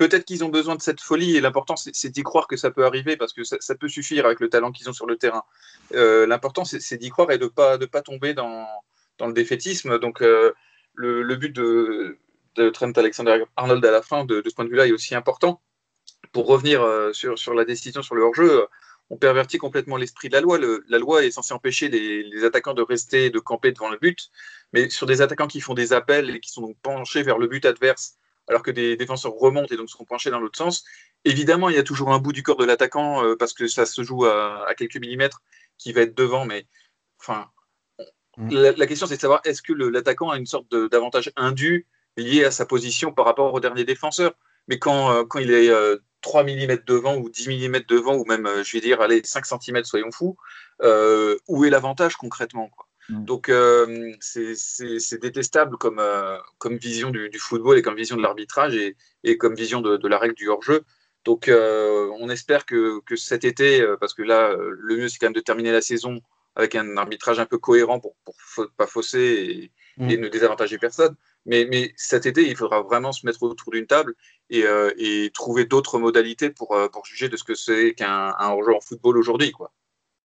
peut-être 0.00 0.24
qu'ils 0.24 0.42
ont 0.44 0.48
besoin 0.48 0.76
de 0.76 0.80
cette 0.80 1.02
folie 1.02 1.36
et 1.36 1.42
l'important 1.42 1.74
c'est 1.76 2.08
d'y 2.08 2.22
croire 2.22 2.48
que 2.48 2.56
ça 2.56 2.70
peut 2.70 2.86
arriver 2.86 3.18
parce 3.18 3.34
que 3.34 3.44
ça, 3.44 3.74
peut 3.74 3.88
suffire 3.88 4.24
avec 4.24 4.40
le 4.40 4.48
talent 4.48 4.72
qu'ils 4.72 4.88
ont 4.88 4.94
sur 4.94 5.04
le 5.04 5.16
terrain. 5.16 5.44
Euh, 5.92 6.26
l'important 6.26 6.64
c'est 6.64 6.96
d'y 6.96 7.10
croire 7.10 7.30
et 7.32 7.36
de 7.36 7.46
pas 7.46 7.76
de 7.76 7.84
pas 7.84 8.00
tomber 8.00 8.32
dans, 8.32 8.66
dans 9.18 9.26
le 9.26 9.34
défaitisme. 9.34 9.98
Donc 9.98 10.22
euh, 10.22 10.52
le, 10.94 11.22
le, 11.22 11.36
but 11.36 11.54
de, 11.54 12.16
de, 12.54 12.70
Trent 12.70 12.92
Alexander-Arnold 12.92 13.84
à 13.84 13.90
la 13.90 14.00
fin 14.00 14.24
de, 14.24 14.42
ce 14.42 14.54
point 14.54 14.64
de 14.64 14.70
vue-là 14.70 14.86
est 14.86 14.92
aussi 14.92 15.14
important. 15.14 15.60
Pour 16.32 16.46
revenir 16.46 16.80
euh, 16.82 17.12
sur, 17.12 17.38
sur, 17.38 17.52
la 17.52 17.66
décision 17.66 18.00
sur 18.00 18.14
le 18.14 18.22
hors-jeu, 18.22 18.66
on 19.10 19.18
pervertit 19.18 19.58
complètement 19.58 19.98
l'esprit 19.98 20.30
de 20.30 20.34
la 20.34 20.40
loi. 20.40 20.58
La 20.88 20.98
loi 20.98 21.26
est 21.26 21.30
censée 21.30 21.52
empêcher 21.52 21.90
les, 21.90 22.44
attaquants 22.44 22.72
de 22.72 22.80
rester, 22.80 23.28
de 23.28 23.38
camper 23.38 23.72
devant 23.72 23.90
le 23.90 23.98
but, 23.98 24.30
mais 24.72 24.88
sur 24.88 25.06
des 25.06 25.20
attaquants 25.20 25.48
qui 25.48 25.60
font 25.60 25.74
des 25.74 25.92
appels 25.92 26.30
et 26.30 26.40
qui 26.40 26.50
sont 26.50 26.62
donc 26.62 26.78
penchés 26.80 27.22
vers 27.22 27.36
le 27.36 27.48
but 27.48 27.66
adverse 27.66 28.16
alors 28.50 28.62
que 28.62 28.72
des 28.72 28.96
défenseurs 28.96 29.32
remontent 29.32 29.72
et 29.72 29.76
donc 29.76 29.88
sont 29.88 30.04
penchés 30.04 30.30
dans 30.30 30.40
l'autre 30.40 30.58
sens. 30.58 30.84
Évidemment, 31.24 31.68
il 31.68 31.76
y 31.76 31.78
a 31.78 31.84
toujours 31.84 32.12
un 32.12 32.18
bout 32.18 32.32
du 32.32 32.42
corps 32.42 32.56
de 32.56 32.64
l'attaquant 32.64 33.24
euh, 33.24 33.36
parce 33.36 33.52
que 33.52 33.68
ça 33.68 33.86
se 33.86 34.02
joue 34.02 34.26
à, 34.26 34.66
quelques 34.76 34.96
millimètres 34.96 35.40
qui 35.78 35.92
va 35.92 36.02
être 36.02 36.16
devant, 36.16 36.44
mais 36.44 36.66
enfin, 37.20 37.46
mm. 38.36 38.50
la, 38.76 38.86
question 38.86 39.06
c'est 39.06 39.16
de 39.16 39.20
savoir 39.20 39.40
est-ce 39.44 39.62
que 39.62 39.72
l'attaquant 39.72 40.30
a 40.30 40.36
une 40.36 40.46
sorte 40.46 40.68
d'avantage 40.90 41.32
indu 41.36 41.86
lié 42.16 42.44
à 42.44 42.50
sa 42.50 42.66
position 42.66 43.12
par 43.12 43.24
rapport 43.24 43.54
au 43.54 43.60
dernier 43.60 43.84
défenseur. 43.84 44.32
Mais 44.66 44.80
quand, 44.80 45.12
euh, 45.12 45.24
quand 45.24 45.38
il 45.38 45.52
est 45.52 45.72
3 46.20 46.42
mm 46.42 46.78
devant 46.86 47.16
ou 47.16 47.30
10 47.30 47.48
mm 47.48 47.80
devant, 47.88 48.16
ou 48.16 48.24
même, 48.24 48.48
je 48.64 48.72
vais 48.72 48.80
dire, 48.80 49.00
allez, 49.00 49.22
5 49.24 49.46
cm, 49.46 49.84
soyons 49.84 50.10
fous, 50.10 50.36
où 50.82 51.64
est 51.64 51.70
l'avantage 51.70 52.16
concrètement 52.16 52.68
quoi? 52.68 52.89
Donc 53.10 53.48
euh, 53.48 54.12
c'est 54.20 55.20
détestable 55.20 55.76
comme, 55.76 55.98
euh, 55.98 56.36
comme 56.58 56.76
vision 56.76 57.10
du, 57.10 57.30
football 57.38 57.78
et 57.78 57.82
comme 57.82 57.96
vision 57.96 58.16
de 58.16 58.22
l'arbitrage 58.22 58.74
et, 58.76 59.38
comme 59.38 59.54
vision 59.54 59.80
de, 59.80 60.08
la 60.08 60.18
règle 60.18 60.34
du 60.34 60.48
hors-jeu. 60.48 60.84
Donc 61.24 61.48
euh, 61.48 62.10
on 62.18 62.28
espère 62.30 62.64
que, 62.66 63.00
cet 63.16 63.44
été, 63.44 63.84
parce 64.00 64.14
que 64.14 64.22
là 64.22 64.54
le 64.56 64.96
mieux 64.96 65.08
c'est 65.08 65.18
quand 65.18 65.26
même 65.26 65.32
de 65.32 65.40
terminer 65.40 65.72
la 65.72 65.82
saison 65.82 66.20
avec 66.56 66.74
un 66.74 66.96
arbitrage 66.96 67.38
un 67.38 67.46
peu 67.46 67.58
cohérent 67.58 68.00
pour 68.00 68.16
ne 68.58 68.64
pas 68.76 68.86
fausser 68.86 69.70
mm. 69.96 70.10
et, 70.10 70.16
ne 70.16 70.28
désavantager 70.28 70.78
personne. 70.78 71.14
Mais, 71.46 71.66
mais, 71.70 71.92
cet 71.96 72.26
été, 72.26 72.46
il 72.46 72.54
faudra 72.54 72.82
vraiment 72.82 73.12
se 73.12 73.24
mettre 73.24 73.42
autour 73.42 73.72
d'une 73.72 73.86
table 73.86 74.14
et, 74.50 75.30
trouver 75.32 75.64
d'autres 75.64 75.98
modalités 75.98 76.50
pour, 76.50 76.76
pour 76.92 77.06
juger 77.06 77.28
de 77.28 77.36
ce 77.36 77.44
que 77.44 77.54
c'est 77.54 77.94
qu'un 77.94 78.34
hors-jeu 78.38 78.74
en 78.74 78.80
football 78.80 79.16
aujourd'hui. 79.16 79.52
Quoi. 79.52 79.72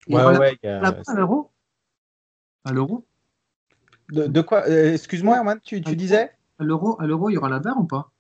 Ouais, 0.08 0.22
ouais, 0.24 0.58
à 2.68 2.72
l'euro 2.72 3.04
de, 4.10 4.40
quoi 4.40 4.66
euh, 4.68 4.94
Excuse-moi, 4.94 5.36
Herman, 5.36 5.58
tu, 5.62 5.80
disais 5.80 6.30
À 6.58 6.64
l'euro, 6.64 6.96
à 7.00 7.06
l'euro, 7.06 7.28
il 7.28 7.34
y 7.34 7.36
aura 7.36 7.48
la 7.48 7.58
barre 7.58 7.78
ou 7.78 7.84
pas? 7.84 8.10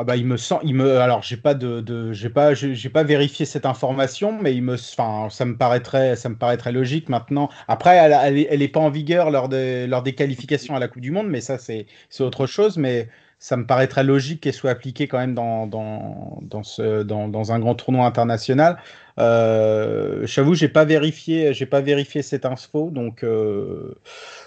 Ah 0.00 0.04
bah 0.04 0.16
il 0.16 0.26
me 0.26 0.36
sent, 0.36 0.54
il 0.62 0.76
me, 0.76 1.00
alors 1.00 1.24
j'ai 1.24 1.36
pas 1.36 1.54
de, 1.54 2.12
j'ai 2.12 2.30
pas, 2.30 2.54
j'ai 2.54 2.88
pas 2.88 3.02
vérifié 3.02 3.44
cette 3.44 3.66
information, 3.66 4.40
mais 4.40 4.54
il 4.54 4.62
me, 4.62 4.74
enfin 4.74 5.28
ça 5.28 5.44
me 5.44 5.56
paraîtrait, 5.56 6.14
ça 6.14 6.28
me 6.28 6.36
paraîtrait 6.36 6.70
logique 6.70 7.08
maintenant. 7.08 7.48
Après, 7.66 7.96
elle, 7.96 8.46
elle, 8.48 8.62
est, 8.62 8.68
pas 8.68 8.78
en 8.78 8.90
vigueur 8.90 9.32
lors, 9.32 9.48
de, 9.48 9.86
lors 9.86 10.04
des 10.04 10.14
qualifications 10.14 10.76
à 10.76 10.78
la 10.78 10.86
Coupe 10.86 11.02
du 11.02 11.10
Monde, 11.10 11.26
mais 11.26 11.40
ça 11.40 11.58
c'est, 11.58 11.86
c'est 12.10 12.22
autre 12.22 12.46
chose. 12.46 12.76
Mais 12.76 13.08
ça 13.38 13.56
me 13.56 13.66
paraîtrait 13.66 14.04
logique 14.04 14.40
qu'elle 14.42 14.54
soit 14.54 14.70
appliquée 14.70 15.06
quand 15.08 15.18
même 15.18 15.34
dans, 15.34 15.66
dans, 15.66 16.38
dans, 16.42 16.62
ce, 16.64 17.02
dans, 17.02 17.28
dans 17.28 17.52
un 17.52 17.60
grand 17.60 17.74
tournoi 17.74 18.06
international. 18.06 18.78
Euh, 19.18 20.26
J'avoue, 20.26 20.54
j'ai 20.54 20.68
pas 20.68 20.84
vérifié, 20.84 21.52
j'ai 21.54 21.66
pas 21.66 21.80
vérifié 21.80 22.22
cette 22.22 22.44
info, 22.46 22.90
donc 22.90 23.22
euh, 23.24 23.94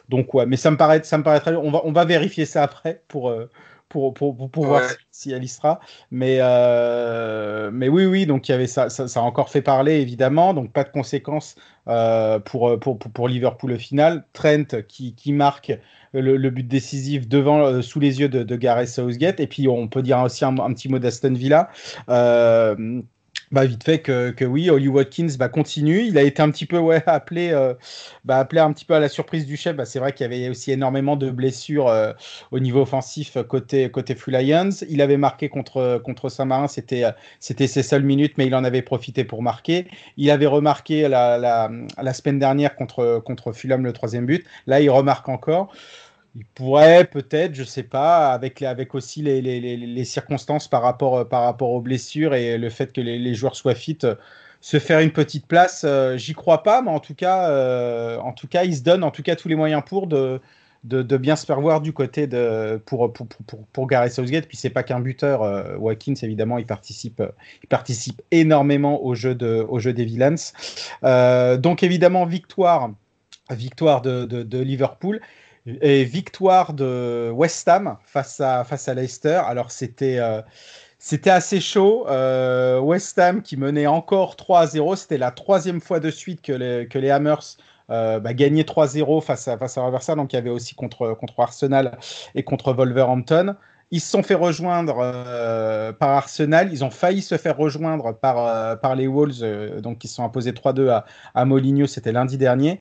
donc 0.09 0.33
ouais, 0.33 0.45
mais 0.45 0.57
ça 0.57 0.71
me 0.71 0.77
paraît, 0.77 1.03
ça 1.03 1.17
me 1.17 1.23
paraîtrait. 1.23 1.55
On 1.55 1.71
va 1.71 1.81
on 1.85 1.91
va 1.91 2.05
vérifier 2.05 2.45
ça 2.45 2.63
après 2.63 3.03
pour 3.07 3.33
euh, 3.95 4.11
pour, 4.11 4.13
pour, 4.13 4.49
pour, 4.49 4.65
voir 4.65 4.81
si 5.11 5.31
elle 5.31 5.43
y 5.43 5.47
sera. 5.47 5.79
Mais, 6.11 6.37
euh, 6.39 7.69
mais 7.71 7.89
oui, 7.89 8.05
oui, 8.05 8.25
donc 8.25 8.47
il 8.47 8.51
y 8.51 8.55
avait 8.55 8.67
ça, 8.67 8.89
ça, 8.89 9.05
a 9.19 9.23
encore 9.23 9.49
fait 9.49 9.61
parler, 9.61 9.99
évidemment. 10.01 10.53
Donc 10.53 10.71
pas 10.71 10.83
de 10.83 10.89
conséquences 10.89 11.55
euh, 11.87 12.39
pour, 12.39 12.79
pour, 12.79 12.97
pour, 12.97 13.27
Liverpool 13.27 13.73
au 13.73 13.77
final. 13.77 14.25
Trent 14.33 14.81
qui, 14.87 15.15
qui 15.15 15.33
marque 15.33 15.71
le, 16.13 16.49
but 16.49 16.67
décisif 16.67 17.27
devant, 17.27 17.59
euh, 17.59 17.81
sous 17.81 17.99
les 17.99 18.19
yeux 18.19 18.29
de, 18.29 18.43
de 18.43 18.55
Gareth 18.55 18.89
Southgate. 18.89 19.39
Et 19.39 19.47
puis 19.47 19.67
on 19.67 19.87
peut 19.87 20.01
dire 20.01 20.19
aussi 20.19 20.45
un, 20.45 20.55
petit 20.73 20.89
mot 20.89 20.99
d'Aston 20.99 21.33
Villa. 21.33 21.69
Euh, 23.51 23.55
bah, 23.61 23.65
vite 23.65 23.83
fait 23.83 23.99
que, 23.99 24.31
que, 24.31 24.45
oui, 24.45 24.69
Holly 24.69 24.87
Watkins 24.87 25.35
bah, 25.37 25.49
continue. 25.49 26.01
Il 26.01 26.17
a 26.17 26.23
été 26.23 26.41
un 26.41 26.49
petit 26.51 26.65
peu 26.65 26.77
ouais, 26.77 27.03
appelé, 27.07 27.51
euh, 27.51 27.73
bah, 28.25 28.37
appelé 28.37 28.61
un 28.61 28.71
petit 28.73 28.85
peu 28.85 28.93
à 28.93 28.99
la 28.99 29.09
surprise 29.09 29.45
du 29.45 29.57
chef. 29.57 29.75
Bah, 29.75 29.85
c'est 29.85 29.99
vrai 29.99 30.13
qu'il 30.13 30.23
y 30.23 30.33
avait 30.33 30.49
aussi 30.49 30.71
énormément 30.71 31.15
de 31.15 31.29
blessures 31.29 31.87
euh, 31.87 32.13
au 32.51 32.59
niveau 32.59 32.81
offensif 32.81 33.37
côté, 33.47 33.89
côté 33.91 34.15
Full 34.15 34.33
Lions. 34.35 34.69
Il 34.89 35.01
avait 35.01 35.17
marqué 35.17 35.49
contre, 35.49 36.01
contre 36.03 36.29
Saint-Marin, 36.29 36.67
c'était, 36.67 37.03
c'était 37.39 37.67
ses 37.67 37.83
seules 37.83 38.03
minutes, 38.03 38.33
mais 38.37 38.47
il 38.47 38.55
en 38.55 38.63
avait 38.63 38.81
profité 38.81 39.23
pour 39.23 39.41
marquer. 39.41 39.87
Il 40.17 40.29
avait 40.31 40.45
remarqué 40.45 41.07
la, 41.07 41.37
la, 41.37 41.69
la 42.01 42.13
semaine 42.13 42.39
dernière 42.39 42.75
contre, 42.75 43.21
contre 43.23 43.51
Fulham 43.51 43.83
le 43.83 43.93
troisième 43.93 44.25
but. 44.25 44.45
Là, 44.67 44.81
il 44.81 44.89
remarque 44.89 45.29
encore 45.29 45.71
il 46.35 46.45
pourrait 46.45 47.05
peut-être, 47.05 47.55
je 47.55 47.63
sais 47.63 47.83
pas, 47.83 48.31
avec, 48.31 48.61
avec 48.61 48.95
aussi 48.95 49.21
les, 49.21 49.41
les, 49.41 49.59
les, 49.59 50.05
circonstances 50.05 50.67
par 50.67 50.81
rapport, 50.81 51.27
par 51.27 51.43
rapport 51.43 51.71
aux 51.71 51.81
blessures 51.81 52.33
et 52.33 52.57
le 52.57 52.69
fait 52.69 52.93
que 52.93 53.01
les, 53.01 53.33
joueurs 53.33 53.55
soient 53.55 53.75
fit, 53.75 53.97
se 54.61 54.79
faire 54.79 54.99
une 54.99 55.11
petite 55.11 55.45
place. 55.45 55.83
Euh, 55.85 56.17
j'y 56.17 56.33
crois 56.33 56.63
pas, 56.63 56.81
mais 56.81 56.91
en 56.91 56.99
tout 56.99 57.15
cas, 57.15 57.49
euh, 57.49 58.17
en 58.19 58.31
tout 58.31 58.47
cas, 58.47 58.63
il 58.63 58.75
se 58.75 58.81
donne 58.81 59.03
en 59.03 59.11
tout 59.11 59.23
cas 59.23 59.35
tous 59.35 59.49
les 59.49 59.55
moyens 59.55 59.83
pour 59.85 60.07
de, 60.07 60.39
de, 60.85 61.17
bien 61.17 61.35
se 61.35 61.45
faire 61.45 61.59
voir 61.59 61.81
du 61.81 61.91
côté 61.91 62.27
de 62.27 62.81
pour 62.85 63.11
pour, 63.11 63.27
pour, 63.27 63.65
pour 63.73 63.87
Gareth 63.87 64.13
Southgate. 64.13 64.47
Puis 64.47 64.55
c'est 64.55 64.69
pas 64.69 64.83
qu'un 64.83 65.01
buteur, 65.01 65.41
euh, 65.41 65.75
Watkins 65.77 66.13
évidemment, 66.21 66.59
il 66.59 66.65
participe, 66.65 67.21
il 67.61 67.67
participe 67.67 68.21
énormément 68.31 69.03
au 69.03 69.15
jeu 69.15 69.35
de 69.35 69.65
au 69.67 69.79
jeu 69.79 69.91
des 69.91 70.05
Villains. 70.05 70.35
donc 71.57 71.83
évidemment 71.83 72.25
victoire, 72.25 72.91
victoire 73.49 74.01
de, 74.01 74.25
de 74.25 74.59
Liverpool. 74.59 75.19
Et 75.65 76.05
victoire 76.05 76.73
de 76.73 77.29
West 77.33 77.67
Ham 77.67 77.97
face 78.03 78.39
à, 78.39 78.63
face 78.63 78.87
à 78.87 78.93
Leicester. 78.93 79.41
Alors, 79.45 79.71
c'était. 79.71 80.17
Euh, 80.19 80.41
c'était 81.03 81.31
assez 81.31 81.59
chaud. 81.59 82.05
Euh, 82.09 82.79
West 82.79 83.17
Ham 83.17 83.41
qui 83.41 83.57
menait 83.57 83.87
encore 83.87 84.35
3 84.35 84.59
à 84.59 84.67
0. 84.67 84.95
C'était 84.95 85.17
la 85.17 85.31
troisième 85.31 85.81
fois 85.81 85.99
de 85.99 86.11
suite 86.11 86.43
que 86.43 86.51
les, 86.51 86.87
que 86.87 86.99
les 86.99 87.09
Hammers 87.09 87.57
euh, 87.89 88.19
bah, 88.19 88.35
gagnaient 88.35 88.61
3-0 88.61 89.23
face 89.23 89.47
à, 89.47 89.57
face 89.57 89.79
à 89.79 90.15
Donc 90.15 90.31
il 90.31 90.35
y 90.35 90.39
avait 90.39 90.51
aussi 90.51 90.75
contre, 90.75 91.15
contre 91.19 91.39
Arsenal 91.39 91.97
et 92.35 92.43
contre 92.43 92.71
Wolverhampton. 92.73 93.55
Ils 93.89 93.99
se 93.99 94.11
sont 94.11 94.21
fait 94.21 94.35
rejoindre 94.35 95.93
par 95.93 96.09
Arsenal. 96.09 96.71
Ils 96.71 96.83
ont 96.83 96.91
failli 96.91 97.23
se 97.23 97.35
faire 97.35 97.57
rejoindre 97.57 98.13
par, 98.13 98.79
par 98.79 98.95
les 98.95 99.07
Wolves, 99.07 99.81
donc 99.81 100.03
ils 100.03 100.07
se 100.07 100.15
sont 100.15 100.23
imposés 100.23 100.51
3-2 100.51 100.87
à, 100.87 101.05
à. 101.33 101.45
C'était 101.87 102.11
lundi 102.11 102.37
dernier. 102.37 102.79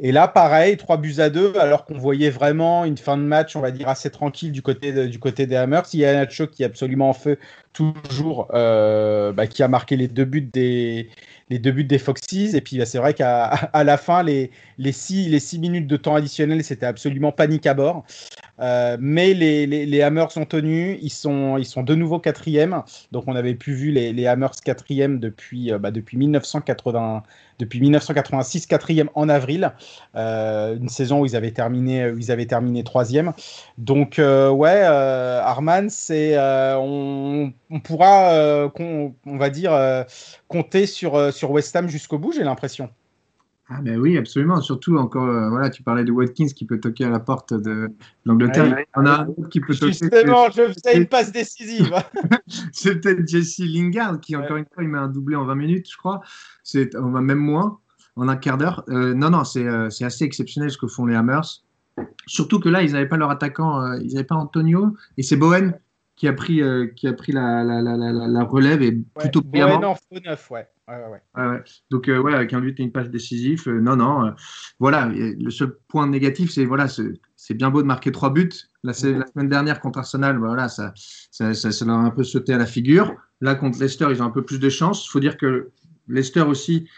Et 0.00 0.12
là, 0.12 0.28
pareil, 0.28 0.76
3 0.76 0.96
buts 0.98 1.16
à 1.18 1.28
2, 1.28 1.56
alors 1.58 1.84
qu'on 1.84 1.98
voyait 1.98 2.30
vraiment 2.30 2.84
une 2.84 2.96
fin 2.96 3.16
de 3.16 3.22
match, 3.22 3.56
on 3.56 3.60
va 3.60 3.72
dire, 3.72 3.88
assez 3.88 4.10
tranquille 4.10 4.52
du 4.52 4.62
côté, 4.62 5.08
du 5.08 5.18
côté 5.18 5.46
des 5.46 5.56
Hammers. 5.56 5.82
Il 5.92 6.00
y 6.00 6.04
a 6.04 6.12
Nacho 6.12 6.46
qui 6.46 6.62
est 6.62 6.66
absolument 6.66 7.08
en 7.10 7.12
feu 7.14 7.36
toujours, 7.78 8.48
euh, 8.54 9.32
bah, 9.32 9.46
qui 9.46 9.62
a 9.62 9.68
marqué 9.68 9.96
les 9.96 10.08
deux 10.08 10.24
buts 10.24 10.40
des, 10.52 11.08
les 11.48 11.58
deux 11.58 11.70
buts 11.70 11.84
des 11.84 11.98
Foxes. 11.98 12.54
Et 12.54 12.60
puis, 12.60 12.78
bah, 12.78 12.86
c'est 12.86 12.98
vrai 12.98 13.14
qu'à 13.14 13.44
à 13.44 13.84
la 13.84 13.96
fin, 13.96 14.22
les, 14.22 14.50
les, 14.78 14.92
six, 14.92 15.28
les 15.28 15.38
six 15.38 15.58
minutes 15.58 15.86
de 15.86 15.96
temps 15.96 16.14
additionnel, 16.14 16.62
c'était 16.64 16.86
absolument 16.86 17.32
panique 17.32 17.66
à 17.66 17.74
bord. 17.74 18.04
Euh, 18.60 18.96
mais 18.98 19.34
les, 19.34 19.66
les, 19.66 19.86
les, 19.86 20.02
Hammers 20.02 20.32
sont 20.32 20.44
tenus, 20.44 20.98
ils 21.00 21.10
sont, 21.10 21.56
ils 21.58 21.64
sont 21.64 21.84
de 21.84 21.94
nouveau 21.94 22.18
quatrième. 22.18 22.82
Donc 23.12 23.24
on 23.28 23.36
avait 23.36 23.54
pu 23.54 23.72
vu 23.72 23.92
les, 23.92 24.12
les 24.12 24.26
Hammers 24.26 24.50
quatrième 24.64 25.20
depuis, 25.20 25.72
euh, 25.72 25.78
bah, 25.78 25.92
depuis 25.92 26.16
1980, 26.16 27.22
depuis 27.60 27.80
1986, 27.80 28.66
quatrième 28.66 29.10
en 29.14 29.28
avril, 29.28 29.72
une 30.14 30.88
saison 30.88 31.20
où 31.20 31.26
ils 31.26 31.34
avaient 31.34 31.50
terminé, 31.50 32.12
ils 32.16 32.30
avaient 32.30 32.46
terminé 32.46 32.84
troisième. 32.84 33.32
Donc 33.78 34.18
ouais, 34.18 34.82
Arman, 34.82 35.90
c'est, 35.90 36.36
on, 36.38 37.52
on, 37.70 37.80
pourra, 37.80 38.70
on, 38.78 39.14
on, 39.26 39.36
va 39.36 39.50
dire, 39.50 39.72
compter 40.48 40.86
sur, 40.86 41.32
sur 41.32 41.50
West 41.50 41.74
Ham 41.76 41.88
jusqu'au 41.88 42.18
bout, 42.18 42.32
j'ai 42.32 42.44
l'impression. 42.44 42.90
Ah 43.70 43.82
ben 43.82 44.00
oui, 44.00 44.16
absolument. 44.16 44.62
Surtout 44.62 44.96
encore, 44.96 45.28
euh, 45.28 45.50
voilà, 45.50 45.68
tu 45.68 45.82
parlais 45.82 46.02
de 46.02 46.10
Watkins 46.10 46.46
qui 46.46 46.64
peut 46.64 46.80
toquer 46.80 47.04
à 47.04 47.10
la 47.10 47.20
porte 47.20 47.52
de 47.52 47.90
l'Angleterre. 48.24 48.78
On 48.96 49.04
a 49.04 49.22
un 49.22 49.26
autre 49.26 49.48
qui 49.50 49.60
peut 49.60 49.74
toquer. 49.74 49.92
Justement, 49.92 50.48
je 50.50 50.72
faisais 50.72 50.96
une 50.96 51.06
passe 51.06 51.32
décisive. 51.32 51.92
c'est 52.72 52.98
peut-être 52.98 53.28
Jesse 53.28 53.58
Lingard 53.58 54.20
qui, 54.20 54.36
encore 54.36 54.56
une 54.56 54.64
fois, 54.72 54.82
il 54.82 54.88
met 54.88 54.98
un 54.98 55.08
doublé 55.08 55.36
en 55.36 55.44
20 55.44 55.54
minutes, 55.54 55.90
je 55.90 55.98
crois. 55.98 56.22
C'est 56.62 56.94
même 56.94 57.38
moins, 57.38 57.78
en 58.16 58.28
un 58.28 58.36
quart 58.36 58.56
d'heure. 58.56 58.84
Euh, 58.88 59.12
non, 59.12 59.28
non, 59.28 59.42
euh, 59.56 59.90
c'est 59.90 60.04
assez 60.04 60.24
exceptionnel 60.24 60.70
ce 60.70 60.78
que 60.78 60.86
font 60.86 61.04
les 61.04 61.14
Hammers. 61.14 61.62
Surtout 62.26 62.60
que 62.60 62.70
là, 62.70 62.82
ils 62.82 62.92
n'avaient 62.92 63.08
pas 63.08 63.18
leur 63.18 63.30
attaquant, 63.30 63.92
ils 63.96 64.14
n'avaient 64.14 64.24
pas 64.24 64.36
Antonio, 64.36 64.96
et 65.18 65.22
c'est 65.22 65.36
Bowen 65.36 65.78
qui 66.18 66.28
a 66.28 66.32
pris, 66.32 66.60
qui 66.96 67.06
a 67.06 67.12
pris 67.12 67.32
la, 67.32 67.64
la, 67.64 67.80
la, 67.80 67.96
la 67.96 68.44
relève 68.44 68.82
et 68.82 68.92
plutôt 69.18 69.40
Bowen 69.40 69.84
en 69.84 69.94
faux 69.94 70.20
neuf, 70.24 70.50
ouais. 70.50 70.68
Donc, 71.90 72.08
euh, 72.08 72.18
ouais, 72.18 72.34
avec 72.34 72.52
un 72.52 72.60
but 72.60 72.78
et 72.80 72.82
une 72.82 72.92
passe 72.92 73.10
décisif. 73.10 73.68
Euh, 73.68 73.80
non, 73.80 73.96
non. 73.96 74.26
Euh, 74.26 74.30
voilà. 74.78 75.06
Le 75.06 75.50
seul 75.50 75.76
point 75.88 76.06
négatif, 76.06 76.50
c'est 76.50 76.64
voilà, 76.64 76.86
c'est 76.88 77.54
bien 77.54 77.70
beau 77.70 77.82
de 77.82 77.86
marquer 77.86 78.10
trois 78.10 78.32
buts. 78.32 78.48
La, 78.82 78.92
la 78.92 79.26
semaine 79.26 79.48
dernière 79.48 79.80
contre 79.80 79.98
Arsenal, 79.98 80.38
voilà, 80.38 80.68
ça, 80.68 80.92
ça, 81.30 81.52
ça, 81.54 81.84
leur 81.84 81.96
a 81.96 82.00
un 82.00 82.10
peu 82.10 82.24
sauté 82.24 82.54
à 82.54 82.58
la 82.58 82.66
figure. 82.66 83.14
Là, 83.40 83.54
contre 83.54 83.78
Leicester, 83.78 84.06
ils 84.10 84.22
ont 84.22 84.26
un 84.26 84.30
peu 84.30 84.44
plus 84.44 84.60
de 84.60 84.68
chance. 84.68 85.06
Il 85.06 85.10
faut 85.10 85.20
dire 85.20 85.36
que 85.36 85.70
Leicester 86.08 86.42
aussi, 86.42 86.88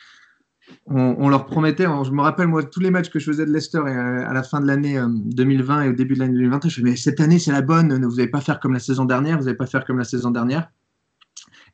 on, 0.86 1.28
leur 1.28 1.46
promettait. 1.46 1.84
je 1.84 2.10
me 2.10 2.20
rappelle, 2.20 2.48
moi, 2.48 2.64
tous 2.64 2.80
les 2.80 2.90
matchs 2.90 3.10
que 3.10 3.18
je 3.18 3.26
faisais 3.26 3.46
de 3.46 3.52
Leicester 3.52 3.78
à, 3.78 4.32
la 4.32 4.42
fin 4.42 4.60
de 4.60 4.66
l'année 4.66 5.00
2020 5.08 5.82
et 5.82 5.88
au 5.88 5.92
début 5.92 6.14
de 6.14 6.20
l'année 6.20 6.34
2021, 6.34 6.68
je 6.68 6.80
me 6.80 6.86
disais, 6.86 6.90
mais 6.90 6.96
cette 6.96 7.20
année, 7.20 7.38
c'est 7.38 7.52
la 7.52 7.62
bonne. 7.62 8.04
Vous 8.04 8.16
n'allez 8.16 8.28
pas 8.28 8.40
faire 8.40 8.58
comme 8.58 8.72
la 8.72 8.80
saison 8.80 9.04
dernière. 9.04 9.38
Vous 9.38 9.44
n'allez 9.44 9.56
pas 9.56 9.66
faire 9.66 9.84
comme 9.84 9.98
la 9.98 10.04
saison 10.04 10.30
dernière 10.30 10.70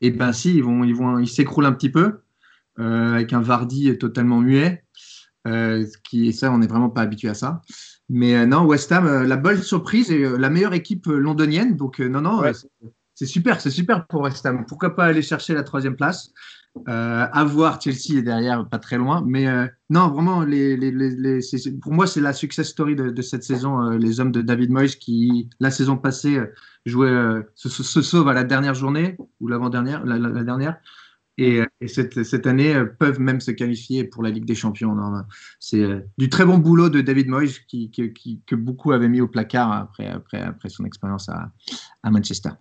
et 0.01 0.11
ben 0.11 0.31
si, 0.33 0.55
ils 0.55 0.63
vont, 0.63 0.83
ils 0.83 0.95
vont, 0.95 1.19
ils 1.19 1.27
s'écroulent 1.27 1.65
un 1.65 1.73
petit 1.73 1.89
peu 1.89 2.19
euh, 2.79 3.13
avec 3.13 3.33
un 3.33 3.41
Vardy 3.41 3.97
totalement 3.97 4.39
muet. 4.39 4.83
Euh, 5.47 5.85
qui, 6.03 6.33
ça, 6.33 6.51
on 6.51 6.57
n'est 6.57 6.67
vraiment 6.67 6.89
pas 6.89 7.01
habitué 7.01 7.29
à 7.29 7.33
ça. 7.33 7.61
Mais 8.09 8.45
non, 8.45 8.65
West 8.65 8.91
Ham, 8.91 9.23
la 9.23 9.37
bonne 9.37 9.61
surprise 9.61 10.11
et 10.11 10.27
la 10.37 10.49
meilleure 10.49 10.73
équipe 10.73 11.07
londonienne. 11.07 11.77
Donc, 11.77 11.99
non, 11.99 12.21
non, 12.21 12.41
c'est 13.15 13.25
super, 13.25 13.61
c'est 13.61 13.71
super 13.71 14.05
pour 14.07 14.21
West 14.21 14.45
Ham. 14.45 14.65
Pourquoi 14.67 14.95
pas 14.95 15.05
aller 15.05 15.21
chercher 15.21 15.53
la 15.53 15.63
troisième 15.63 15.95
place? 15.95 16.31
Euh, 16.87 17.27
à 17.31 17.43
voir 17.43 17.81
Chelsea 17.81 18.17
est 18.17 18.21
derrière, 18.21 18.67
pas 18.67 18.79
très 18.79 18.97
loin. 18.97 19.23
Mais 19.25 19.47
euh, 19.47 19.67
non, 19.89 20.09
vraiment, 20.09 20.41
les, 20.43 20.77
les, 20.77 21.39
pour 21.81 21.93
moi, 21.93 22.07
c'est 22.07 22.21
la 22.21 22.33
success 22.33 22.67
story 22.67 22.95
de, 22.95 23.21
cette 23.21 23.43
saison. 23.43 23.81
Euh, 23.81 23.97
les 23.97 24.19
hommes 24.19 24.31
de 24.31 24.41
David 24.41 24.71
Moyes 24.71 24.97
qui, 24.99 25.49
la 25.59 25.71
saison 25.71 25.97
passée, 25.97 26.39
jouaient, 26.85 27.41
se, 27.55 27.69
sauvent 28.01 28.27
à 28.27 28.33
la 28.33 28.43
dernière 28.43 28.73
journée 28.73 29.17
ou 29.39 29.47
l'avant-dernière, 29.47 30.05
la, 30.05 30.43
dernière. 30.43 30.77
Et, 31.39 31.61
et 31.81 31.87
cette, 31.87 32.47
année 32.47 32.83
peuvent 32.99 33.19
même 33.19 33.41
se 33.41 33.51
qualifier 33.51 34.03
pour 34.03 34.23
la 34.23 34.31
Ligue 34.31 34.45
des 34.45 34.55
Champions. 34.55 34.95
C'est 35.59 35.85
du 36.17 36.29
très 36.29 36.45
bon 36.45 36.57
boulot 36.57 36.89
de 36.89 37.01
David 37.01 37.27
Moyes 37.27 37.59
qui, 37.67 37.91
que 37.91 38.55
beaucoup 38.55 38.91
avaient 38.91 39.09
mis 39.09 39.21
au 39.21 39.27
placard 39.27 39.71
après, 39.71 40.07
après, 40.07 40.41
après 40.41 40.69
son 40.69 40.85
expérience 40.85 41.29
à 41.29 42.09
Manchester. 42.09 42.51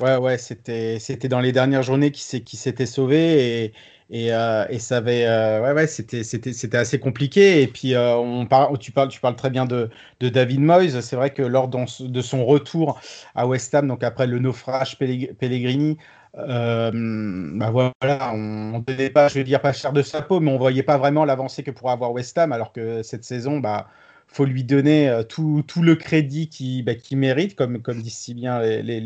Ouais, 0.00 0.16
ouais, 0.16 0.36
c'était, 0.38 0.98
c'était 0.98 1.28
dans 1.28 1.38
les 1.40 1.52
dernières 1.52 1.82
journées 1.84 2.10
qui, 2.10 2.42
qui 2.42 2.56
s'était 2.56 2.86
sauvé 2.86 3.64
et, 3.66 3.72
et, 4.10 4.32
euh, 4.34 4.66
et 4.68 4.78
ça 4.80 4.96
avait, 4.96 5.26
euh, 5.26 5.62
ouais, 5.62 5.72
ouais, 5.72 5.86
c'était, 5.86 6.24
c'était, 6.24 6.52
c'était 6.52 6.78
assez 6.78 6.98
compliqué. 6.98 7.62
Et 7.62 7.68
puis, 7.68 7.94
euh, 7.94 8.16
on 8.16 8.46
parle, 8.46 8.78
tu, 8.78 8.90
parles, 8.90 9.08
tu 9.10 9.20
parles 9.20 9.36
très 9.36 9.50
bien 9.50 9.64
de, 9.64 9.90
de 10.18 10.28
David 10.28 10.60
Moyes. 10.60 11.00
C'est 11.02 11.14
vrai 11.14 11.32
que 11.32 11.42
lors 11.42 11.68
de 11.68 12.20
son 12.20 12.44
retour 12.44 13.00
à 13.36 13.46
West 13.46 13.72
Ham, 13.74 13.86
donc 13.86 14.02
après 14.02 14.26
le 14.26 14.38
naufrage 14.40 14.98
Pellegrini, 14.98 15.98
bah 16.34 17.70
voilà, 17.70 18.32
on 18.34 18.78
ne 18.78 18.80
donnait 18.80 19.10
pas, 19.10 19.28
je 19.28 19.38
veux 19.38 19.44
dire, 19.44 19.60
pas 19.60 19.72
cher 19.72 19.92
de 19.92 20.02
sa 20.02 20.22
peau, 20.22 20.40
mais 20.40 20.50
on 20.50 20.58
voyait 20.58 20.82
pas 20.82 20.98
vraiment 20.98 21.24
l'avancée 21.24 21.62
que 21.62 21.70
pourrait 21.70 21.92
avoir 21.92 22.12
West 22.12 22.36
Ham, 22.38 22.52
alors 22.52 22.72
que 22.72 23.02
cette 23.02 23.24
saison, 23.24 23.60
bah, 23.60 23.88
faut 24.32 24.44
lui 24.44 24.64
donner 24.64 25.08
euh, 25.08 25.22
tout, 25.22 25.62
tout, 25.66 25.82
le 25.82 25.94
crédit 25.94 26.48
qu'il 26.48 26.84
bah, 26.84 26.94
qui 26.94 27.16
mérite, 27.16 27.54
comme, 27.54 27.80
comme 27.82 28.02
disent 28.02 28.16
si 28.18 28.34
bien 28.34 28.60
les, 28.60 28.82
les, 28.82 29.00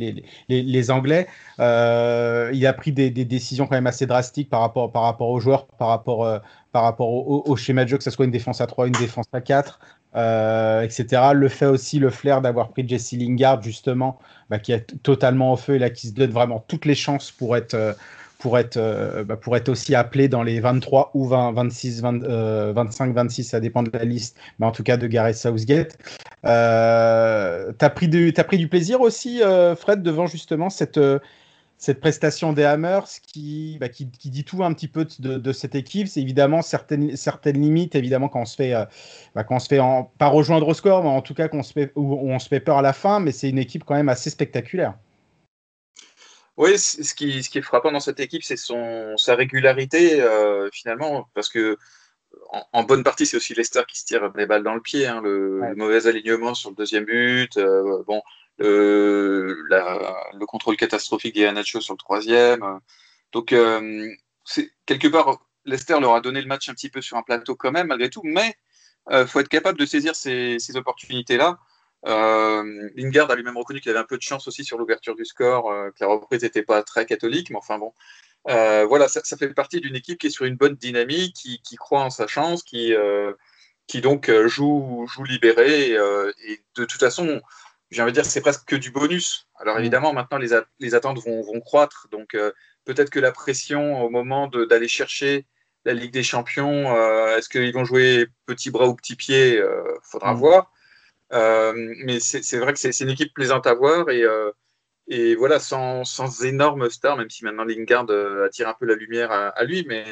les, 0.48 0.62
les 0.62 0.90
Anglais. 0.90 1.26
Euh, 1.60 2.50
il 2.54 2.66
a 2.66 2.72
pris 2.72 2.92
des, 2.92 3.10
des, 3.10 3.24
décisions 3.24 3.66
quand 3.66 3.74
même 3.74 3.86
assez 3.86 4.06
drastiques 4.06 4.48
par 4.48 4.60
rapport, 4.60 4.90
par 4.92 5.02
rapport 5.02 5.28
aux 5.28 5.40
joueurs, 5.40 5.66
par 5.66 5.88
rapport, 5.88 6.24
euh, 6.24 6.38
par 6.72 6.84
rapport 6.84 7.08
au, 7.10 7.42
au, 7.44 7.56
schéma 7.56 7.84
de 7.84 7.90
jeu, 7.90 7.98
que 7.98 8.04
ce 8.04 8.10
soit 8.10 8.24
une 8.24 8.30
défense 8.30 8.60
à 8.60 8.66
3, 8.66 8.86
une 8.86 8.92
défense 8.92 9.26
à 9.32 9.40
4, 9.40 9.80
etc. 10.84 11.32
Le 11.34 11.48
fait 11.48 11.66
aussi, 11.66 11.98
le 11.98 12.10
flair 12.10 12.40
d'avoir 12.40 12.70
pris 12.70 12.88
Jesse 12.88 13.12
Lingard, 13.12 13.62
justement, 13.62 14.18
bah, 14.48 14.58
qui 14.58 14.72
est 14.72 15.02
totalement 15.02 15.52
au 15.52 15.56
feu 15.56 15.74
et 15.74 15.78
là 15.78 15.90
qui 15.90 16.08
se 16.08 16.14
donne 16.14 16.30
vraiment 16.30 16.64
toutes 16.68 16.84
les 16.84 16.94
chances 16.94 17.30
pour 17.30 17.56
être 17.56 17.96
pour 18.38 18.58
être, 18.58 18.76
euh, 18.76 19.24
bah, 19.24 19.36
pour 19.36 19.56
être 19.56 19.68
aussi 19.68 19.94
appelé 19.94 20.28
dans 20.28 20.42
les 20.42 20.60
23 20.60 21.10
ou 21.14 21.26
20, 21.26 21.52
26, 21.52 22.02
25, 22.02 23.14
26, 23.14 23.44
ça 23.44 23.60
dépend 23.60 23.82
de 23.82 23.90
la 23.92 24.04
liste, 24.04 24.36
mais 24.58 24.66
en 24.66 24.72
tout 24.72 24.82
cas 24.82 24.96
de 24.96 25.06
Gareth 25.06 25.36
Southgate. 25.36 25.98
Euh, 26.44 27.72
tu 27.78 27.84
as, 27.84 27.90
pris 27.90 28.08
du, 28.08 28.32
as 28.36 28.44
pris 28.44 28.58
du 28.58 28.68
plaisir 28.68 29.00
aussi, 29.00 29.42
euh, 29.42 29.74
Fred, 29.74 30.02
devant 30.02 30.26
justement 30.26 30.70
cette, 30.70 30.98
euh, 30.98 31.18
cette 31.78 32.00
prestation 32.00 32.52
des 32.52 32.64
Hammers 32.64 33.06
qui, 33.26 33.78
bah, 33.80 33.88
qui, 33.88 34.10
qui, 34.10 34.30
dit 34.30 34.44
tout 34.44 34.62
un 34.62 34.72
petit 34.74 34.88
peu 34.88 35.06
de, 35.18 35.52
cette 35.52 35.74
équipe. 35.74 36.08
C'est 36.08 36.20
évidemment 36.20 36.62
certaines, 36.62 37.16
certaines 37.16 37.60
limites, 37.60 37.94
évidemment, 37.94 38.28
quand 38.28 38.42
on 38.42 38.46
se 38.46 38.56
fait, 38.56 38.74
bah, 39.34 39.44
quand 39.44 39.56
on 39.56 39.58
se 39.60 39.68
fait 39.68 39.80
pas 40.18 40.28
rejoindre 40.28 40.68
au 40.68 40.74
score, 40.74 41.02
mais 41.02 41.10
en 41.10 41.22
tout 41.22 41.34
cas, 41.34 41.48
qu'on 41.48 41.62
se 41.62 41.72
fait, 41.72 41.92
où 41.96 42.30
on 42.30 42.38
se 42.38 42.48
fait 42.48 42.60
peur 42.60 42.78
à 42.78 42.82
la 42.82 42.92
fin, 42.92 43.20
mais 43.20 43.32
c'est 43.32 43.48
une 43.48 43.58
équipe 43.58 43.84
quand 43.84 43.94
même 43.94 44.08
assez 44.08 44.30
spectaculaire. 44.30 44.94
Oui, 46.56 46.78
ce 46.78 47.14
qui, 47.14 47.42
ce 47.42 47.50
qui 47.50 47.58
est 47.58 47.62
frappant 47.62 47.92
dans 47.92 48.00
cette 48.00 48.20
équipe, 48.20 48.42
c'est 48.42 48.56
son, 48.56 49.16
sa 49.18 49.34
régularité, 49.34 50.20
euh, 50.22 50.70
finalement, 50.72 51.28
parce 51.34 51.50
que 51.50 51.76
en, 52.72 52.82
bonne 52.84 53.04
partie, 53.04 53.26
c'est 53.26 53.36
aussi 53.36 53.54
Leicester 53.54 53.82
qui 53.88 53.98
se 53.98 54.06
tire 54.06 54.32
les 54.36 54.46
balles 54.46 54.62
dans 54.62 54.74
le 54.74 54.80
pied. 54.80 55.06
Hein, 55.06 55.20
le, 55.22 55.74
mauvais 55.76 56.06
alignement 56.06 56.54
sur 56.54 56.70
le 56.70 56.76
deuxième 56.76 57.04
but, 57.04 57.56
euh, 57.58 58.02
bon, 58.06 58.22
le, 58.58 59.54
la, 59.68 60.16
le 60.38 60.46
contrôle 60.46 60.76
catastrophique 60.76 61.34
d'Ianacho 61.34 61.80
sur 61.80 61.94
le 61.94 61.98
troisième. 61.98 62.80
donc, 63.32 63.52
euh, 63.52 64.08
c'est, 64.44 64.70
quelque 64.86 65.08
part, 65.08 65.38
Leicester 65.66 65.98
leur 66.00 66.14
a 66.14 66.20
donné 66.20 66.40
le 66.40 66.46
match 66.48 66.68
un 66.68 66.74
petit 66.74 66.90
peu 66.90 67.02
sur 67.02 67.16
un 67.18 67.22
plateau 67.22 67.54
quand 67.56 67.72
même, 67.72 67.88
malgré 67.88 68.10
tout, 68.10 68.22
mais 68.24 68.54
il 69.10 69.26
faut 69.26 69.40
être 69.40 69.48
capable 69.48 69.78
de 69.78 69.86
saisir 69.86 70.14
ces, 70.16 70.58
ces 70.58 70.76
opportunités-là. 70.76 71.58
Euh, 72.06 72.90
Lingard 72.94 73.30
a 73.30 73.34
lui-même 73.34 73.56
reconnu 73.56 73.80
qu'il 73.80 73.90
avait 73.90 74.00
un 74.00 74.04
peu 74.04 74.16
de 74.16 74.22
chance 74.22 74.46
aussi 74.46 74.64
sur 74.64 74.78
l'ouverture 74.78 75.16
du 75.16 75.24
score, 75.24 75.70
euh, 75.70 75.90
que 75.90 76.04
la 76.04 76.06
reprise 76.06 76.42
n'était 76.42 76.62
pas 76.62 76.82
très 76.82 77.04
catholique, 77.06 77.50
mais 77.50 77.56
enfin 77.56 77.78
bon. 77.78 77.92
Euh, 78.48 78.86
voilà, 78.86 79.08
ça, 79.08 79.20
ça, 79.24 79.36
fait 79.36 79.48
partie 79.48 79.80
d'une 79.80 79.96
équipe 79.96 80.20
qui 80.20 80.28
est 80.28 80.30
sur 80.30 80.44
une 80.44 80.56
bonne 80.56 80.76
dynamique, 80.76 81.34
qui, 81.34 81.60
qui 81.62 81.74
croit 81.76 82.02
en 82.02 82.10
sa 82.10 82.28
chance, 82.28 82.62
qui, 82.62 82.94
euh, 82.94 83.32
qui 83.88 84.00
donc 84.00 84.30
joue, 84.46 85.04
joue 85.08 85.24
libéré. 85.24 85.90
Et 85.92 86.60
de 86.76 86.84
toute 86.84 87.00
façon, 87.00 87.40
j'ai 87.90 88.02
envie 88.02 88.12
de 88.12 88.16
dire, 88.16 88.24
c'est 88.24 88.40
presque 88.40 88.64
que 88.66 88.76
du 88.76 88.92
bonus. 88.92 89.48
Alors 89.58 89.76
mm. 89.76 89.80
évidemment, 89.80 90.12
maintenant, 90.12 90.38
les, 90.38 90.50
les 90.78 90.94
attentes 90.94 91.18
vont, 91.24 91.42
vont, 91.42 91.60
croître. 91.60 92.06
Donc 92.12 92.36
peut-être 92.84 93.10
que 93.10 93.18
la 93.18 93.32
pression 93.32 94.00
au 94.02 94.10
moment 94.10 94.46
d'aller 94.46 94.88
chercher 94.88 95.46
la 95.84 95.94
Ligue 95.94 96.12
des 96.12 96.22
Champions, 96.22 96.94
est-ce 97.36 97.48
qu'ils 97.48 97.72
vont 97.72 97.84
jouer 97.84 98.28
petit 98.46 98.70
bras 98.70 98.86
ou 98.86 98.94
petit 98.94 99.16
pied 99.16 99.60
Faudra 100.04 100.34
mm. 100.34 100.38
voir. 100.38 100.72
Euh, 101.32 101.72
mais 102.04 102.20
c'est 102.20 102.58
vrai 102.58 102.72
que 102.72 102.78
c'est 102.78 103.00
une 103.00 103.10
équipe 103.10 103.34
plaisante 103.34 103.66
à 103.66 103.74
voir 103.74 104.10
et, 104.10 104.22
euh, 104.22 104.52
et 105.08 105.34
voilà, 105.34 105.58
sans, 105.58 106.04
sans 106.04 106.44
énormes 106.44 106.88
stars, 106.90 107.16
même 107.16 107.30
si 107.30 107.44
maintenant 107.44 107.64
Lingard 107.64 108.06
euh, 108.10 108.46
attire 108.46 108.68
un 108.68 108.74
peu 108.74 108.86
la 108.86 108.94
lumière 108.94 109.32
à, 109.32 109.48
à 109.48 109.64
lui, 109.64 109.84
mais 109.88 110.04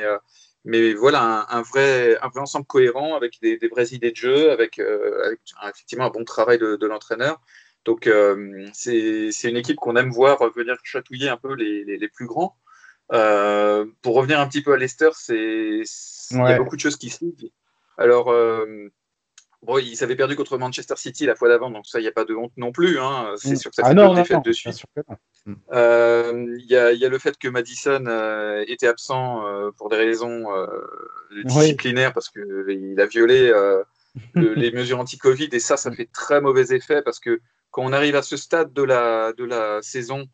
mais 0.64 0.94
voilà 0.94 1.46
un, 1.48 1.58
un, 1.58 1.62
vrai, 1.62 2.18
un 2.22 2.28
vrai 2.28 2.40
ensemble 2.40 2.66
cohérent 2.66 3.14
avec 3.14 3.38
des, 3.42 3.58
des 3.58 3.68
vraies 3.68 3.92
idées 3.92 4.12
de 4.12 4.16
jeu, 4.16 4.50
avec, 4.50 4.78
avec 4.78 5.40
effectivement 5.70 6.06
un 6.06 6.10
bon 6.10 6.24
travail 6.24 6.58
de, 6.58 6.76
de 6.76 6.86
l'entraîneur. 6.86 7.40
Donc 7.84 8.06
euh, 8.06 8.66
c'est 8.72 9.30
une 9.44 9.56
équipe 9.58 9.76
qu'on 9.76 9.96
aime 9.96 10.10
voir 10.10 10.38
venir 10.54 10.76
chatouiller 10.82 11.28
un 11.28 11.36
peu 11.36 11.54
les, 11.54 11.84
les, 11.84 11.98
les 11.98 12.08
plus 12.08 12.26
grands. 12.26 12.56
Euh, 13.12 13.84
pour 14.00 14.14
revenir 14.14 14.40
un 14.40 14.48
petit 14.48 14.62
peu 14.62 14.72
à 14.72 14.78
Leicester, 14.78 15.10
c'est 15.12 15.82
il 16.30 16.38
ouais. 16.38 16.50
y 16.50 16.52
a 16.54 16.58
beaucoup 16.58 16.76
de 16.76 16.80
choses 16.80 16.96
qui 16.96 17.10
se 17.10 17.26
Alors 17.98 18.34
Bon, 19.64 19.78
ils 19.78 20.04
avaient 20.04 20.16
perdu 20.16 20.36
contre 20.36 20.58
Manchester 20.58 20.94
City 20.96 21.24
la 21.24 21.34
fois 21.34 21.48
d'avant, 21.48 21.70
donc 21.70 21.86
ça, 21.86 21.98
il 21.98 22.02
n'y 22.02 22.08
a 22.08 22.12
pas 22.12 22.26
de 22.26 22.34
honte 22.34 22.52
non 22.58 22.70
plus. 22.70 22.98
Hein. 22.98 23.32
C'est 23.36 23.52
mm. 23.52 23.56
sûr 23.56 23.70
que 23.70 23.76
ça 23.76 23.84
fait 23.84 23.90
ah 23.90 23.94
non, 23.94 24.12
défaites 24.12 24.44
de 24.44 24.52
suite. 24.52 24.84
Euh, 25.72 26.56
il 26.58 26.66
y, 26.66 26.76
a, 26.76 26.92
y, 26.92 27.04
a 27.04 27.08
le 27.08 27.18
fait 27.18 27.38
que 27.38 27.48
Madison 27.48 28.04
euh, 28.06 28.64
était 28.66 28.86
absent 28.86 29.46
euh, 29.46 29.70
pour 29.76 29.88
des 29.88 29.96
raisons 29.96 30.54
euh, 30.54 30.66
disciplinaires 31.44 32.10
oui. 32.10 32.14
parce 32.14 32.30
qu'il 32.30 32.98
a 32.98 33.06
violé 33.06 33.50
euh, 33.50 33.82
le, 34.34 34.54
les 34.54 34.70
mesures 34.70 35.00
anti-Covid 35.00 35.48
et 35.52 35.60
ça, 35.60 35.76
ça 35.76 35.90
fait 35.92 36.08
très 36.12 36.40
mauvais 36.40 36.74
effet 36.74 37.02
parce 37.02 37.20
que 37.20 37.40
quand 37.70 37.82
on 37.82 37.92
arrive 37.92 38.16
à 38.16 38.22
ce 38.22 38.36
stade 38.36 38.72
de 38.72 38.82
la, 38.82 39.32
de 39.32 39.44
la 39.44 39.80
saison, 39.82 40.26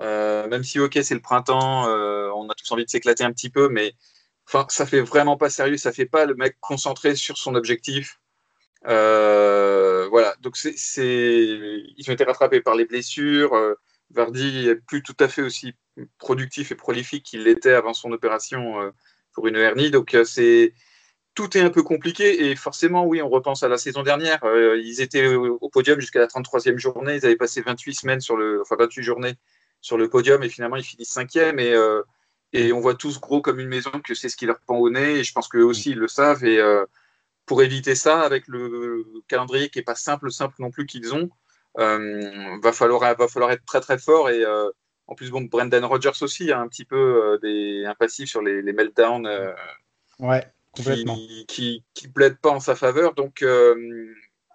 euh, 0.00 0.48
même 0.48 0.64
si 0.64 0.78
ok, 0.80 0.98
c'est 1.02 1.14
le 1.14 1.20
printemps, 1.20 1.86
on 1.86 2.48
a 2.48 2.54
tous 2.54 2.70
envie 2.72 2.84
de 2.84 2.90
s'éclater 2.90 3.24
un 3.24 3.32
petit 3.32 3.50
peu, 3.50 3.68
mais 3.68 3.94
enfin, 4.46 4.66
ça 4.68 4.86
fait 4.86 5.00
vraiment 5.00 5.36
pas 5.36 5.50
sérieux, 5.50 5.76
ça 5.76 5.92
fait 5.92 6.06
pas 6.06 6.26
le 6.26 6.34
mec 6.34 6.56
concentré 6.60 7.14
sur 7.14 7.38
son 7.38 7.54
objectif. 7.54 8.20
Euh, 8.86 10.08
voilà, 10.08 10.34
donc 10.40 10.56
c'est, 10.56 10.74
ils 11.04 12.04
ont 12.08 12.12
été 12.12 12.24
rattrapés 12.24 12.60
par 12.60 12.74
les 12.74 12.84
blessures. 12.84 13.54
Euh, 13.54 13.74
Vardy 14.10 14.68
est 14.68 14.76
plus 14.76 15.02
tout 15.02 15.16
à 15.20 15.28
fait 15.28 15.42
aussi 15.42 15.74
productif 16.18 16.72
et 16.72 16.74
prolifique 16.74 17.24
qu'il 17.24 17.44
l'était 17.44 17.72
avant 17.72 17.94
son 17.94 18.12
opération 18.12 18.80
euh, 18.80 18.90
pour 19.32 19.46
une 19.46 19.56
hernie. 19.56 19.90
Donc 19.90 20.16
c'est 20.24 20.74
tout 21.34 21.56
est 21.56 21.60
un 21.60 21.70
peu 21.70 21.82
compliqué 21.82 22.50
et 22.50 22.56
forcément, 22.56 23.06
oui, 23.06 23.22
on 23.22 23.28
repense 23.28 23.62
à 23.62 23.68
la 23.68 23.78
saison 23.78 24.02
dernière. 24.02 24.40
Ils 24.76 25.00
étaient 25.00 25.34
au 25.34 25.68
podium 25.70 25.98
jusqu'à 25.98 26.20
la 26.20 26.26
33e 26.26 26.76
journée. 26.76 27.16
Ils 27.16 27.24
avaient 27.24 27.36
passé 27.36 27.62
28 27.62 27.94
semaines 27.94 28.20
sur 28.20 28.36
le, 28.36 28.60
enfin 28.60 28.76
28 28.78 29.02
journées 29.02 29.34
sur 29.80 29.96
le 29.96 30.08
podium 30.08 30.42
et 30.42 30.48
finalement 30.48 30.76
ils 30.76 30.84
finissent 30.84 31.10
cinquième 31.10 31.58
et 31.58 31.74
et 32.52 32.70
on 32.74 32.80
voit 32.80 32.94
tous 32.94 33.18
gros 33.18 33.40
comme 33.40 33.60
une 33.60 33.68
maison 33.68 33.90
que 34.04 34.14
c'est 34.14 34.28
ce 34.28 34.36
qui 34.36 34.44
leur 34.44 34.60
pend 34.60 34.76
au 34.76 34.90
nez 34.90 35.20
et 35.20 35.24
je 35.24 35.32
pense 35.32 35.48
qu'eux 35.48 35.62
aussi 35.62 35.92
ils 35.92 35.98
le 35.98 36.08
savent 36.08 36.44
et 36.44 36.60
pour 37.46 37.62
éviter 37.62 37.94
ça, 37.94 38.20
avec 38.20 38.46
le 38.48 39.04
calendrier 39.28 39.68
qui 39.68 39.78
n'est 39.78 39.84
pas 39.84 39.94
simple, 39.94 40.30
simple 40.30 40.54
non 40.58 40.70
plus 40.70 40.86
qu'ils 40.86 41.14
ont, 41.14 41.30
euh, 41.78 42.58
va, 42.62 42.72
falloir, 42.72 43.16
va 43.16 43.28
falloir 43.28 43.50
être 43.50 43.64
très 43.64 43.80
très 43.80 43.98
fort. 43.98 44.30
Et 44.30 44.44
euh, 44.44 44.70
en 45.06 45.14
plus, 45.14 45.30
bon, 45.30 45.42
Brendan 45.42 45.84
Rodgers 45.84 46.22
aussi 46.22 46.52
a 46.52 46.60
un 46.60 46.68
petit 46.68 46.84
peu 46.84 46.96
euh, 46.96 47.38
des, 47.38 47.84
un 47.86 47.94
passif 47.94 48.28
sur 48.28 48.42
les, 48.42 48.62
les 48.62 48.72
meltdowns 48.72 49.28
ouais, 50.18 50.46
qui, 50.74 51.46
qui, 51.48 51.84
qui 51.94 52.08
plaident 52.08 52.38
pas 52.38 52.50
en 52.50 52.60
sa 52.60 52.76
faveur. 52.76 53.14
Donc, 53.14 53.42
un, 53.42 53.74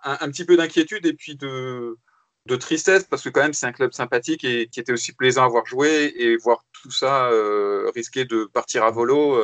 un, 0.03 0.29
petit 0.29 0.45
peu 0.45 0.57
d'inquiétude 0.57 1.05
et 1.05 1.13
puis 1.13 1.35
de, 1.35 1.97
de 2.45 2.55
tristesse 2.55 3.03
parce 3.03 3.23
que 3.23 3.29
quand 3.29 3.41
même 3.41 3.53
c'est 3.53 3.65
un 3.65 3.71
club 3.71 3.93
sympathique 3.93 4.43
et 4.43 4.67
qui 4.67 4.79
était 4.79 4.93
aussi 4.93 5.13
plaisant 5.13 5.43
à 5.43 5.47
voir 5.47 5.65
jouer 5.65 6.13
et 6.15 6.38
voir 6.38 6.63
tout 6.71 6.91
ça 6.91 7.29
euh, 7.29 7.91
risquer 7.93 8.25
de 8.25 8.45
partir 8.45 8.83
à 8.83 8.91
volo, 8.91 9.41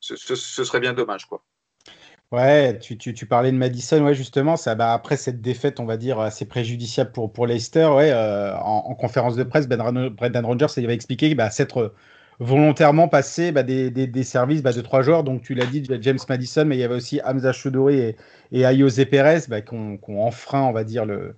ce, 0.00 0.16
ce, 0.16 0.34
ce, 0.36 0.64
serait 0.64 0.80
bien 0.80 0.92
dommage 0.92 1.26
quoi. 1.26 1.44
Ouais, 2.32 2.78
tu, 2.80 3.26
parlais 3.26 3.52
de 3.52 3.56
Madison, 3.56 4.04
ouais, 4.04 4.14
justement, 4.14 4.56
ça, 4.56 4.74
bah, 4.74 4.92
après 4.92 5.16
cette 5.16 5.40
défaite, 5.40 5.78
on 5.78 5.84
va 5.84 5.96
dire, 5.96 6.18
assez 6.18 6.44
préjudiciable 6.44 7.12
pour, 7.12 7.32
pour 7.32 7.46
Leicester, 7.46 7.86
ouais, 7.86 8.10
euh, 8.10 8.56
en, 8.56 8.86
en, 8.88 8.94
conférence 8.96 9.36
de 9.36 9.44
presse, 9.44 9.68
ben, 9.68 9.78
Brendan 10.10 10.44
Rodgers 10.44 10.66
il 10.76 10.84
avait 10.84 10.94
expliqué 10.94 11.32
bah, 11.36 11.50
s'être 11.50 11.94
volontairement 12.40 13.06
passé 13.08 13.52
bah, 13.52 13.62
des, 13.62 14.22
services 14.24 14.62
bah, 14.62 14.72
de 14.72 14.80
trois 14.80 15.02
joueurs. 15.02 15.22
Donc, 15.22 15.42
tu 15.42 15.54
l'as 15.54 15.66
dit, 15.66 15.84
James 16.00 16.18
Madison, 16.28 16.64
mais 16.64 16.76
il 16.76 16.80
y 16.80 16.84
avait 16.84 16.96
aussi 16.96 17.20
Hamza 17.24 17.52
Choudori 17.52 17.98
et, 18.00 18.16
et 18.52 18.64
Ayose 18.64 19.04
Perez 19.10 19.42
qui 19.42 19.74
ont 19.74 20.26
enfreint, 20.26 20.62
on 20.62 20.72
va 20.72 20.82
dire, 20.82 21.06
le, 21.06 21.36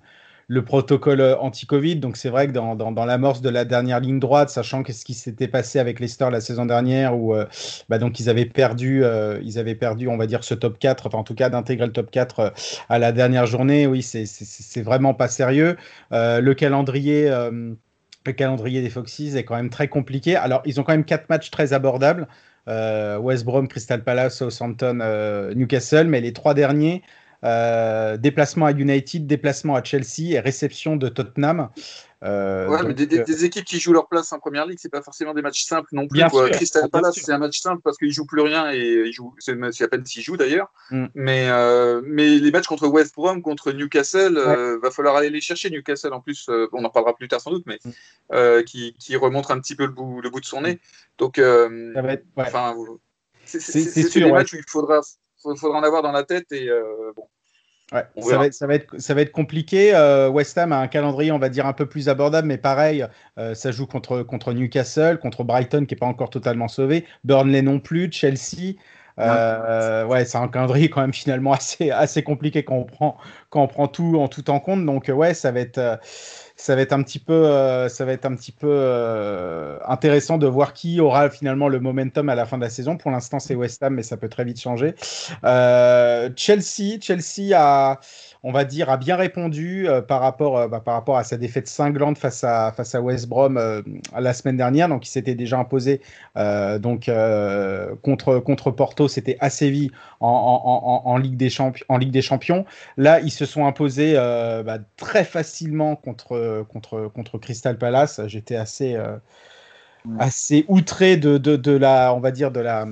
le 0.48 0.64
protocole 0.64 1.20
euh, 1.20 1.36
anti-Covid. 1.38 1.96
Donc 1.96 2.16
c'est 2.16 2.28
vrai 2.28 2.46
que 2.46 2.52
dans, 2.52 3.04
l'amorce 3.04 3.40
de 3.40 3.48
la 3.48 3.64
dernière 3.64 4.00
ligne 4.00 4.20
droite, 4.20 4.50
sachant 4.50 4.82
que 4.82 4.92
ce 4.92 5.04
qui 5.04 5.14
s'était 5.14 5.48
passé 5.48 5.78
avec 5.78 6.00
Leicester 6.00 6.28
la 6.30 6.40
saison 6.40 6.66
dernière, 6.66 7.18
où 7.18 7.34
euh, 7.34 7.46
bah 7.88 7.98
donc 7.98 8.20
ils 8.20 8.30
avaient 8.30 8.46
perdu, 8.46 9.04
euh, 9.04 9.40
ils 9.42 9.58
avaient 9.58 9.74
perdu, 9.74 10.08
on 10.08 10.16
va 10.16 10.26
dire 10.26 10.44
ce 10.44 10.54
top 10.54 10.78
4, 10.78 11.06
enfin 11.06 11.18
en 11.18 11.24
tout 11.24 11.34
cas 11.34 11.50
d'intégrer 11.50 11.86
le 11.86 11.92
top 11.92 12.10
4 12.10 12.40
euh, 12.40 12.50
à 12.88 12.98
la 12.98 13.12
dernière 13.12 13.46
journée. 13.46 13.86
Oui, 13.86 14.02
c'est 14.02 14.82
vraiment 14.82 15.14
pas 15.14 15.28
sérieux. 15.28 15.76
Le 16.10 16.52
calendrier. 16.52 17.28
le 17.28 18.32
calendrier 18.32 18.82
des 18.82 18.90
Foxes 18.90 19.34
est 19.34 19.44
quand 19.44 19.56
même 19.56 19.70
très 19.70 19.88
compliqué. 19.88 20.36
Alors, 20.36 20.62
ils 20.64 20.80
ont 20.80 20.84
quand 20.84 20.92
même 20.92 21.04
quatre 21.04 21.28
matchs 21.28 21.50
très 21.50 21.72
abordables. 21.72 22.26
West 22.66 23.44
Brom, 23.44 23.68
Crystal 23.68 24.02
Palace, 24.02 24.38
Southampton, 24.38 24.98
Newcastle, 25.54 26.06
mais 26.06 26.20
les 26.20 26.32
trois 26.32 26.54
derniers, 26.54 27.02
euh, 27.44 28.16
déplacement 28.16 28.66
à 28.66 28.72
United, 28.72 29.26
déplacement 29.26 29.76
à 29.76 29.84
Chelsea 29.84 30.32
et 30.32 30.40
réception 30.40 30.96
de 30.96 31.08
Tottenham. 31.08 31.68
Euh, 32.24 32.66
ouais, 32.68 32.78
donc, 32.78 32.88
mais 32.88 32.94
des, 32.94 33.06
des, 33.06 33.22
des, 33.22 33.44
équipes 33.44 33.64
qui 33.64 33.78
jouent 33.78 33.92
leur 33.92 34.08
place 34.08 34.32
en 34.32 34.38
première 34.38 34.64
ligue, 34.64 34.78
c'est 34.80 34.90
pas 34.90 35.02
forcément 35.02 35.34
des 35.34 35.42
matchs 35.42 35.64
simples 35.64 35.88
non 35.92 36.08
plus. 36.08 36.20
Quoi. 36.30 36.46
Sûr, 36.46 36.50
Crystal 36.56 36.88
Palace, 36.88 37.18
c'est 37.22 37.32
un 37.32 37.38
match 37.38 37.60
simple 37.60 37.82
parce 37.84 37.98
qu'ils 37.98 38.12
jouent 38.12 38.26
plus 38.26 38.40
rien 38.40 38.70
et 38.72 39.10
c'est 39.38 39.84
à 39.84 39.88
peine 39.88 40.04
s'ils 40.06 40.22
jouent 40.22 40.38
d'ailleurs. 40.38 40.72
Mm. 40.90 41.06
Mais, 41.14 41.48
euh, 41.50 42.00
mais 42.04 42.38
les 42.38 42.50
matchs 42.50 42.66
contre 42.66 42.88
West 42.88 43.14
Brom, 43.14 43.42
contre 43.42 43.70
Newcastle, 43.72 44.38
ouais. 44.38 44.42
euh, 44.42 44.78
va 44.82 44.90
falloir 44.90 45.16
aller 45.16 45.28
les 45.28 45.42
chercher. 45.42 45.68
Newcastle, 45.68 46.14
en 46.14 46.20
plus, 46.20 46.46
euh, 46.48 46.68
on 46.72 46.84
en 46.84 46.90
parlera 46.90 47.14
plus 47.14 47.28
tard 47.28 47.40
sans 47.40 47.50
doute, 47.50 47.64
mais 47.66 47.78
mm. 47.84 48.62
qui, 48.64 48.94
qui, 48.98 49.16
remontre 49.16 49.50
un 49.50 49.60
petit 49.60 49.76
peu 49.76 49.84
le 49.84 49.92
bout, 49.92 50.22
le 50.22 50.30
bout 50.30 50.40
de 50.40 50.46
son 50.46 50.62
nez. 50.62 50.80
Donc, 51.18 51.38
enfin, 52.36 52.74
c'est 53.44 54.20
des 54.20 54.32
matchs 54.32 54.54
où 54.54 54.56
il 54.56 54.64
faudra, 54.66 55.00
faudra 55.42 55.78
en 55.78 55.82
avoir 55.82 56.02
dans 56.02 56.12
la 56.12 56.24
tête 56.24 56.50
et 56.52 56.68
bon. 57.14 57.26
Ouais, 57.92 58.02
ça 58.20 58.36
va, 58.36 58.46
être, 58.46 58.54
ça, 58.54 58.66
va 58.66 58.74
être, 58.74 59.00
ça 59.00 59.14
va 59.14 59.20
être 59.20 59.30
compliqué. 59.30 59.94
Euh, 59.94 60.28
West 60.28 60.58
Ham 60.58 60.72
a 60.72 60.78
un 60.78 60.88
calendrier, 60.88 61.30
on 61.30 61.38
va 61.38 61.48
dire, 61.48 61.66
un 61.66 61.72
peu 61.72 61.86
plus 61.86 62.08
abordable, 62.08 62.48
mais 62.48 62.58
pareil, 62.58 63.06
euh, 63.38 63.54
ça 63.54 63.70
joue 63.70 63.86
contre, 63.86 64.22
contre 64.22 64.52
Newcastle, 64.52 65.18
contre 65.20 65.44
Brighton 65.44 65.84
qui 65.86 65.94
n'est 65.94 65.98
pas 65.98 66.06
encore 66.06 66.30
totalement 66.30 66.66
sauvé, 66.66 67.06
Burnley 67.22 67.62
non 67.62 67.78
plus, 67.78 68.10
Chelsea. 68.10 68.74
Euh, 69.20 70.04
ouais, 70.04 70.24
c'est 70.24 70.36
un 70.36 70.48
calendrier 70.48 70.90
quand 70.90 71.00
même 71.00 71.14
finalement 71.14 71.52
assez, 71.52 71.92
assez 71.92 72.24
compliqué 72.24 72.64
quand 72.64 72.74
on 72.74 72.84
prend, 72.84 73.18
quand 73.50 73.62
on 73.62 73.68
prend 73.68 73.86
tout 73.86 74.16
en 74.18 74.26
tout 74.26 74.50
en 74.50 74.58
compte. 74.58 74.84
Donc, 74.84 75.08
ouais, 75.14 75.32
ça 75.32 75.52
va 75.52 75.60
être 75.60 76.00
ça 76.56 76.74
va 76.74 76.80
être 76.80 76.94
un 76.94 77.02
petit 77.02 77.18
peu, 77.18 77.34
euh, 77.34 77.88
ça 77.88 78.06
va 78.06 78.12
être 78.12 78.24
un 78.24 78.34
petit 78.34 78.50
peu 78.50 78.68
euh, 78.70 79.78
intéressant 79.86 80.38
de 80.38 80.46
voir 80.46 80.72
qui 80.72 81.00
aura 81.00 81.28
finalement 81.28 81.68
le 81.68 81.80
momentum 81.80 82.30
à 82.30 82.34
la 82.34 82.46
fin 82.46 82.56
de 82.56 82.62
la 82.62 82.70
saison. 82.70 82.96
Pour 82.96 83.10
l'instant, 83.10 83.38
c'est 83.38 83.54
West 83.54 83.82
Ham, 83.82 83.94
mais 83.94 84.02
ça 84.02 84.16
peut 84.16 84.30
très 84.30 84.44
vite 84.44 84.60
changer. 84.60 84.94
Euh, 85.44 86.30
Chelsea, 86.34 86.98
Chelsea 87.00 87.54
a, 87.54 88.00
on 88.48 88.52
va 88.52 88.64
dire, 88.64 88.90
a 88.90 88.96
bien 88.96 89.16
répondu 89.16 89.88
euh, 89.88 90.00
par, 90.00 90.20
rapport, 90.20 90.56
euh, 90.56 90.68
bah, 90.68 90.78
par 90.78 90.94
rapport 90.94 91.16
à 91.16 91.24
sa 91.24 91.36
défaite 91.36 91.66
cinglante 91.66 92.16
face 92.16 92.44
à, 92.44 92.70
face 92.70 92.94
à 92.94 93.00
West 93.00 93.28
Brom 93.28 93.56
euh, 93.56 93.82
la 94.16 94.32
semaine 94.32 94.56
dernière. 94.56 94.88
Donc, 94.88 95.04
il 95.04 95.10
s'était 95.10 95.34
déjà 95.34 95.58
imposé 95.58 96.00
donc, 96.36 97.10
contre, 98.02 98.38
contre 98.38 98.70
Porto, 98.70 99.08
c'était 99.08 99.36
à 99.40 99.50
Séville 99.50 99.90
en, 100.20 100.28
en, 100.28 101.10
en, 101.10 101.16
Ligue 101.16 101.36
des 101.36 101.50
en 101.88 101.98
Ligue 101.98 102.12
des 102.12 102.22
Champions. 102.22 102.64
Là, 102.96 103.18
ils 103.18 103.32
se 103.32 103.46
sont 103.46 103.66
imposés 103.66 104.14
bah, 104.14 104.78
très 104.96 105.24
facilement 105.24 105.96
contre, 105.96 106.64
contre, 106.68 107.10
contre 107.12 107.38
Crystal 107.38 107.76
Palace. 107.78 108.20
J'étais 108.28 108.56
assez, 108.56 108.96
assez 110.20 110.64
outré 110.68 111.16
de, 111.16 111.38
de, 111.38 111.56
de, 111.56 111.72
la, 111.72 112.14
on 112.14 112.20
va 112.20 112.30
dire, 112.30 112.52
de 112.52 112.60
la 112.60 112.86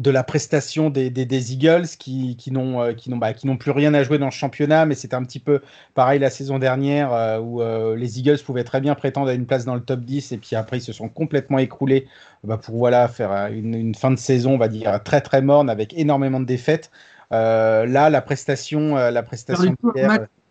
de 0.00 0.10
la 0.10 0.24
prestation 0.24 0.90
des, 0.90 1.08
des, 1.08 1.24
des 1.24 1.52
Eagles 1.52 1.86
qui, 1.98 2.36
qui 2.36 2.50
n'ont 2.50 2.82
euh, 2.82 2.92
qui 2.94 3.10
n'ont 3.10 3.16
bah, 3.16 3.32
qui 3.32 3.46
n'ont 3.46 3.56
plus 3.56 3.70
rien 3.70 3.94
à 3.94 4.02
jouer 4.02 4.18
dans 4.18 4.26
le 4.26 4.32
championnat 4.32 4.86
mais 4.86 4.96
c'était 4.96 5.14
un 5.14 5.22
petit 5.22 5.38
peu 5.38 5.60
pareil 5.94 6.18
la 6.18 6.30
saison 6.30 6.58
dernière 6.58 7.12
euh, 7.12 7.38
où 7.38 7.62
euh, 7.62 7.94
les 7.94 8.18
Eagles 8.18 8.38
pouvaient 8.44 8.64
très 8.64 8.80
bien 8.80 8.96
prétendre 8.96 9.28
à 9.28 9.34
une 9.34 9.46
place 9.46 9.64
dans 9.64 9.76
le 9.76 9.80
top 9.80 10.00
10 10.00 10.32
et 10.32 10.38
puis 10.38 10.56
après 10.56 10.78
ils 10.78 10.82
se 10.82 10.92
sont 10.92 11.08
complètement 11.08 11.58
écroulés 11.58 12.08
bah, 12.42 12.58
pour 12.58 12.76
voilà 12.76 13.06
faire 13.06 13.52
une, 13.52 13.74
une, 13.74 13.94
fin 13.94 14.10
de 14.10 14.16
saison 14.16 14.54
on 14.54 14.58
va 14.58 14.68
dire 14.68 15.00
très 15.04 15.20
très 15.20 15.42
morne 15.42 15.70
avec 15.70 15.96
énormément 15.96 16.40
de 16.40 16.46
défaites. 16.46 16.90
Là 17.30 18.10
la 18.10 18.20
prestation 18.20 18.94
la 18.96 19.22
prestation 19.22 19.74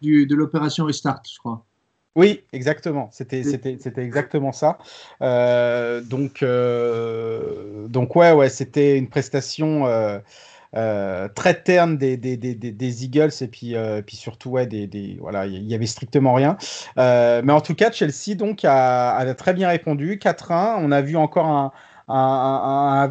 du, 0.01 0.25
de 0.25 0.35
l'opération 0.35 0.85
Restart 0.85 1.21
je 1.31 1.39
crois 1.39 1.63
oui, 2.15 2.43
exactement. 2.53 3.09
C'était, 3.11 3.43
c'était, 3.43 3.77
c'était 3.79 4.03
exactement 4.03 4.51
ça. 4.51 4.77
Euh, 5.23 6.01
donc, 6.01 6.43
euh, 6.43 7.87
donc 7.87 8.15
ouais, 8.15 8.31
ouais, 8.31 8.49
c'était 8.49 8.97
une 8.97 9.09
prestation 9.09 9.87
euh, 9.87 10.19
euh 10.75 11.27
très 11.29 11.55
terne 11.61 11.97
des, 11.97 12.17
des, 12.17 12.37
des, 12.37 12.53
des, 12.53 13.05
Eagles 13.05 13.31
et 13.41 13.47
puis, 13.47 13.75
euh, 13.75 14.03
puis 14.03 14.15
surtout, 14.15 14.51
ouais, 14.51 14.67
des, 14.67 14.85
des 14.85 15.17
voilà, 15.21 15.47
il 15.47 15.63
y 15.63 15.73
avait 15.73 15.87
strictement 15.87 16.33
rien. 16.35 16.55
Euh, 16.99 17.41
mais 17.43 17.53
en 17.53 17.61
tout 17.61 17.73
cas, 17.73 17.91
Chelsea 17.91 18.35
donc 18.35 18.63
a, 18.63 19.15
a 19.15 19.33
très 19.33 19.53
bien 19.53 19.69
répondu. 19.69 20.17
4-1. 20.17 20.75
On 20.79 20.91
a 20.91 21.01
vu 21.01 21.17
encore 21.17 21.47
un 21.47 21.71
un, 22.07 22.15
un, 22.15 23.07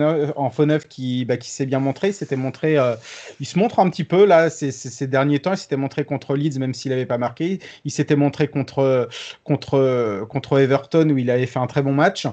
euh, 0.00 0.32
en 0.36 0.50
faux 0.50 0.66
neuf, 0.66 0.84
bah, 1.26 1.36
qui 1.36 1.50
s'est 1.50 1.66
bien 1.66 1.78
montré. 1.78 2.12
S'était 2.12 2.36
montré, 2.36 2.78
euh, 2.78 2.94
il 3.38 3.46
se 3.46 3.58
montre 3.58 3.78
un 3.80 3.90
petit 3.90 4.04
peu 4.04 4.24
là 4.24 4.50
ces, 4.50 4.70
ces, 4.72 5.06
derniers 5.06 5.40
temps. 5.40 5.52
Il 5.52 5.58
s'était 5.58 5.76
montré 5.76 6.04
contre 6.04 6.36
Leeds 6.36 6.58
même 6.58 6.74
s'il 6.74 6.90
n'avait 6.90 7.06
pas 7.06 7.18
marqué. 7.18 7.60
Il 7.84 7.90
s'était 7.90 8.16
montré 8.16 8.48
contre, 8.48 9.08
contre, 9.44 10.26
contre 10.28 10.58
Everton 10.58 11.10
où 11.10 11.18
il 11.18 11.30
avait 11.30 11.46
fait 11.46 11.58
un 11.58 11.66
très 11.66 11.82
bon 11.82 11.92
match. 11.92 12.26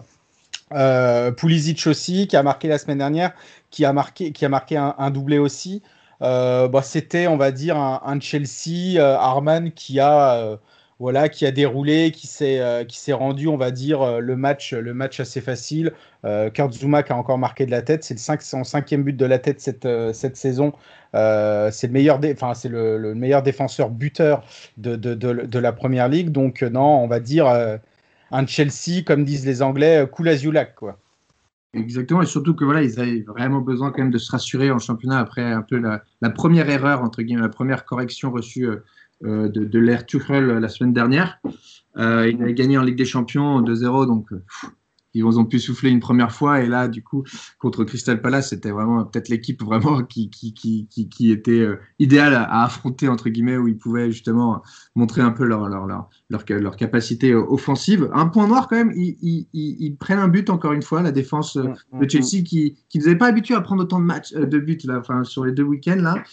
Euh, 0.74 1.32
Pulisic 1.32 1.88
aussi 1.88 2.28
qui 2.28 2.36
a 2.36 2.44
marqué 2.44 2.68
la 2.68 2.78
semaine 2.78 2.98
dernière, 2.98 3.34
qui 3.72 3.86
a 3.86 3.94
marqué, 3.94 4.32
qui 4.32 4.46
a 4.46 4.50
marqué 4.50 4.78
un, 4.78 5.12
doublé 5.12 5.38
aussi. 5.38 5.82
Euh, 6.22 6.68
bah, 6.68 6.82
C'était, 6.82 7.28
on 7.28 7.38
va 7.38 7.52
dire, 7.52 7.78
un, 7.78 8.20
Chelsea, 8.20 9.00
Arman 9.00 9.72
qui 9.72 10.00
a 10.00 10.58
voilà, 11.00 11.30
qui 11.30 11.46
a 11.46 11.52
déroulé, 11.52 12.12
qui 12.12 12.26
s'est 12.28 12.60
euh, 12.60 12.84
rendu, 13.12 13.48
on 13.48 13.58
va 13.58 13.70
dire, 13.72 14.02
euh, 14.02 14.20
le 14.20 14.36
match 14.36 14.74
le 14.74 14.94
match 14.94 15.20
assez 15.20 15.42
facile. 15.42 15.94
Euh, 16.26 16.50
Kurt 16.50 16.74
Zuma 16.74 17.04
qui 17.04 17.12
a 17.12 17.16
encore 17.16 17.38
marqué 17.38 17.66
de 17.66 17.72
la 17.72 17.84
tête, 17.84 18.04
c'est 18.04 18.16
le 18.16 18.20
5, 18.20 18.42
son 18.42 18.64
cinquième 18.64 19.04
but 19.04 19.16
de 19.16 19.26
la 19.26 19.38
tête 19.38 19.62
cette, 19.62 19.86
euh, 19.86 20.12
cette 20.14 20.38
saison. 20.38 20.74
C'est 21.14 21.88
le 21.88 21.92
meilleur, 21.92 22.20
c'est 22.56 22.70
le, 22.70 22.98
le, 22.98 23.16
meilleur 23.16 23.42
défenseur 23.44 23.90
buteur 23.90 24.44
de, 24.78 24.96
de, 24.96 25.14
de, 25.16 25.60
la 25.60 25.72
première 25.72 26.10
ligue. 26.10 26.30
Donc 26.30 26.62
non, 26.62 27.04
on 27.04 27.08
va 27.08 27.20
dire 27.20 27.48
un 28.32 28.46
Chelsea, 28.46 29.04
comme 29.06 29.24
disent 29.24 29.46
les 29.46 29.62
Anglais, 29.64 30.06
cool 30.12 30.30
as 30.30 30.44
you 30.44 30.54
quoi. 30.76 31.00
Exactement, 31.74 32.22
et 32.22 32.26
surtout 32.26 32.56
que 32.56 32.66
voilà, 32.66 32.84
ils 32.84 33.00
avaient 33.00 33.22
vraiment 33.22 33.62
besoin 33.62 33.92
quand 33.92 34.00
même 34.00 34.12
de 34.12 34.18
se 34.18 34.32
rassurer 34.32 34.72
en 34.72 34.80
championnat 34.80 35.20
après 35.20 35.44
un 35.44 35.62
peu 35.62 35.78
la, 35.78 36.02
la 36.22 36.30
première 36.30 36.70
erreur 36.70 37.02
entre 37.02 37.22
guillemets, 37.22 37.42
la 37.42 37.50
première 37.50 37.86
correction 37.86 38.32
reçue 38.32 38.68
de, 39.22 39.48
de 39.48 39.80
l'ère 39.80 40.06
Tuchel 40.06 40.46
la 40.46 40.70
semaine 40.70 40.94
dernière. 40.94 41.40
Euh, 41.98 42.30
il 42.30 42.42
avait 42.42 42.54
gagné 42.54 42.78
en 42.78 42.84
Ligue 42.84 42.98
des 42.98 43.06
Champions 43.06 43.62
2-0, 43.62 44.06
donc 44.06 44.30
pff, 44.30 44.72
ils 45.14 45.26
ont 45.26 45.46
pu 45.46 45.60
souffler 45.60 45.90
une 45.90 46.00
première 46.00 46.32
fois. 46.32 46.62
Et 46.62 46.68
là, 46.68 46.88
du 46.88 47.04
coup, 47.04 47.24
contre 47.58 47.84
Crystal 47.84 48.22
Palace, 48.22 48.50
c'était 48.50 48.70
vraiment 48.70 49.04
peut-être 49.04 49.30
l'équipe 49.30 49.64
vraiment 49.64 50.04
qui, 50.04 50.30
qui, 50.30 50.54
qui, 50.54 50.88
qui, 50.90 51.10
qui 51.10 51.32
était 51.32 51.60
euh, 51.60 51.80
idéale 51.98 52.36
à, 52.36 52.64
affronter, 52.64 53.08
entre 53.08 53.30
guillemets, 53.30 53.58
où 53.58 53.68
ils 53.68 53.78
pouvaient 53.78 54.12
justement 54.12 54.62
montrer 54.96 55.22
un 55.22 55.32
peu 55.32 55.46
leur, 55.46 55.68
leur, 55.70 55.88
leur, 55.88 56.08
leur, 56.30 56.44
leur 56.50 56.76
capacité 56.76 57.34
offensive. 57.34 58.10
Un 58.14 58.28
point 58.28 58.48
noir 58.48 58.68
quand 58.68 58.76
même, 58.76 58.94
ils, 58.96 59.18
ils, 59.22 59.48
ils, 59.54 59.96
prennent 59.96 60.20
un 60.20 60.28
but 60.28 60.50
encore 60.50 60.74
une 60.74 60.84
fois, 60.84 61.02
la 61.02 61.12
défense 61.12 61.58
de 61.58 62.08
Chelsea 62.08 62.44
qui, 62.44 62.78
qui 62.90 63.00
ne 63.00 63.04
nous 63.04 63.10
avait 63.10 63.18
pas 63.18 63.28
habitué 63.28 63.56
à 63.56 63.62
prendre 63.62 63.82
autant 63.82 64.00
de 64.00 64.06
matchs, 64.06 64.34
de 64.34 64.60
buts 64.60 64.78
là, 64.84 65.00
enfin, 65.00 65.24
sur 65.24 65.46
les 65.46 65.52
deux 65.52 65.64
week-ends 65.64 66.02
là. 66.02 66.24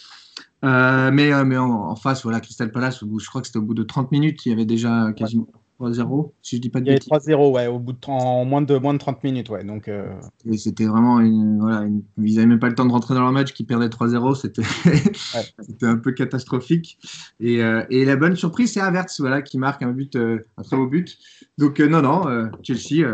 Euh, 0.63 1.11
mais, 1.11 1.33
euh, 1.33 1.43
mais 1.45 1.57
en, 1.57 1.69
en, 1.69 1.95
face, 1.95 2.23
voilà, 2.23 2.39
Crystal 2.39 2.71
Palace, 2.71 2.99
je 3.01 3.27
crois 3.27 3.41
que 3.41 3.47
c'était 3.47 3.59
au 3.59 3.63
bout 3.63 3.73
de 3.73 3.83
30 3.83 4.11
minutes, 4.11 4.45
il 4.45 4.49
y 4.49 4.51
avait 4.51 4.65
déjà 4.65 5.11
quasiment 5.13 5.47
3-0, 5.79 6.31
si 6.41 6.55
je 6.55 6.61
dis 6.61 6.69
pas 6.69 6.79
de 6.79 6.85
Il 6.85 6.87
y 6.87 6.91
avait 6.91 6.99
3-0, 6.99 7.51
ouais, 7.51 7.67
au 7.67 7.77
bout 7.77 7.91
de 7.91 7.99
30, 7.99 8.21
en 8.21 8.45
moins 8.45 8.61
de, 8.61 8.77
moins 8.77 8.93
de 8.93 8.97
30 8.97 9.23
minutes, 9.23 9.49
ouais. 9.49 9.63
Donc, 9.63 9.87
euh... 9.87 10.07
Et 10.45 10.57
c'était 10.57 10.85
vraiment 10.85 11.19
une, 11.19 11.59
voilà, 11.59 11.81
une, 11.81 12.01
ils 12.17 12.35
n'avaient 12.35 12.47
même 12.47 12.59
pas 12.59 12.69
le 12.69 12.75
temps 12.75 12.85
de 12.85 12.91
rentrer 12.91 13.13
dans 13.13 13.21
leur 13.21 13.33
match, 13.33 13.53
qui 13.53 13.63
perdait 13.63 13.87
3-0, 13.87 14.35
c'était 14.35 14.63
ouais. 14.85 15.83
un 15.87 15.97
peu 15.97 16.13
catastrophique. 16.13 16.97
Et, 17.39 17.55
et 17.89 18.05
la 18.05 18.15
bonne 18.15 18.35
surprise, 18.35 18.73
c'est 18.73 18.81
Havertz, 18.81 19.19
voilà, 19.19 19.41
qui 19.41 19.59
marque 19.59 19.83
un 19.83 19.91
but, 19.91 20.15
un 20.15 20.63
très 20.63 20.77
beau 20.77 20.87
but. 20.87 21.17
Donc, 21.57 21.79
non, 21.79 22.01
non, 22.01 22.49
Chelsea, 22.63 23.05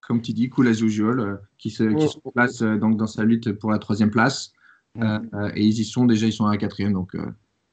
comme 0.00 0.22
tu 0.22 0.32
dis, 0.32 0.48
cool 0.48 0.68
as 0.68 0.80
usual, 0.80 1.40
qui 1.58 1.70
se, 1.70 1.84
qui 1.84 2.08
se 2.08 2.18
place 2.32 2.62
donc 2.62 2.96
dans 2.96 3.08
sa 3.08 3.24
lutte 3.24 3.52
pour 3.52 3.70
la 3.70 3.78
troisième 3.78 4.10
place. 4.10 4.53
Euh, 5.02 5.50
et 5.54 5.64
ils 5.64 5.80
y 5.80 5.84
sont 5.84 6.04
déjà, 6.04 6.26
ils 6.26 6.32
sont 6.32 6.46
à 6.46 6.52
la 6.52 6.56
quatrième, 6.56 6.92
donc 6.92 7.14
euh, 7.14 7.26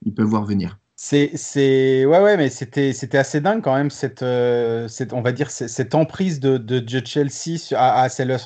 ils 0.06 0.14
peuvent 0.14 0.28
voir 0.28 0.46
venir. 0.46 0.80
C'est, 1.04 1.32
c'est, 1.36 2.06
ouais, 2.06 2.22
ouais, 2.22 2.38
mais 2.38 2.50
c'était, 2.50 2.94
c'était 2.94 3.18
assez 3.18 3.42
dingue 3.42 3.64
quand 3.64 3.74
même 3.76 3.90
cette, 3.90 4.22
euh, 4.22 4.88
cette 4.88 5.14
on 5.14 5.22
va 5.24 5.32
dire 5.32 5.50
cette, 5.50 5.96
emprise 5.96 6.40
de, 6.40 6.60
de, 6.60 7.02
Chelsea 7.04 7.58
à, 7.72 8.04
à 8.04 8.10
Sellers, 8.10 8.38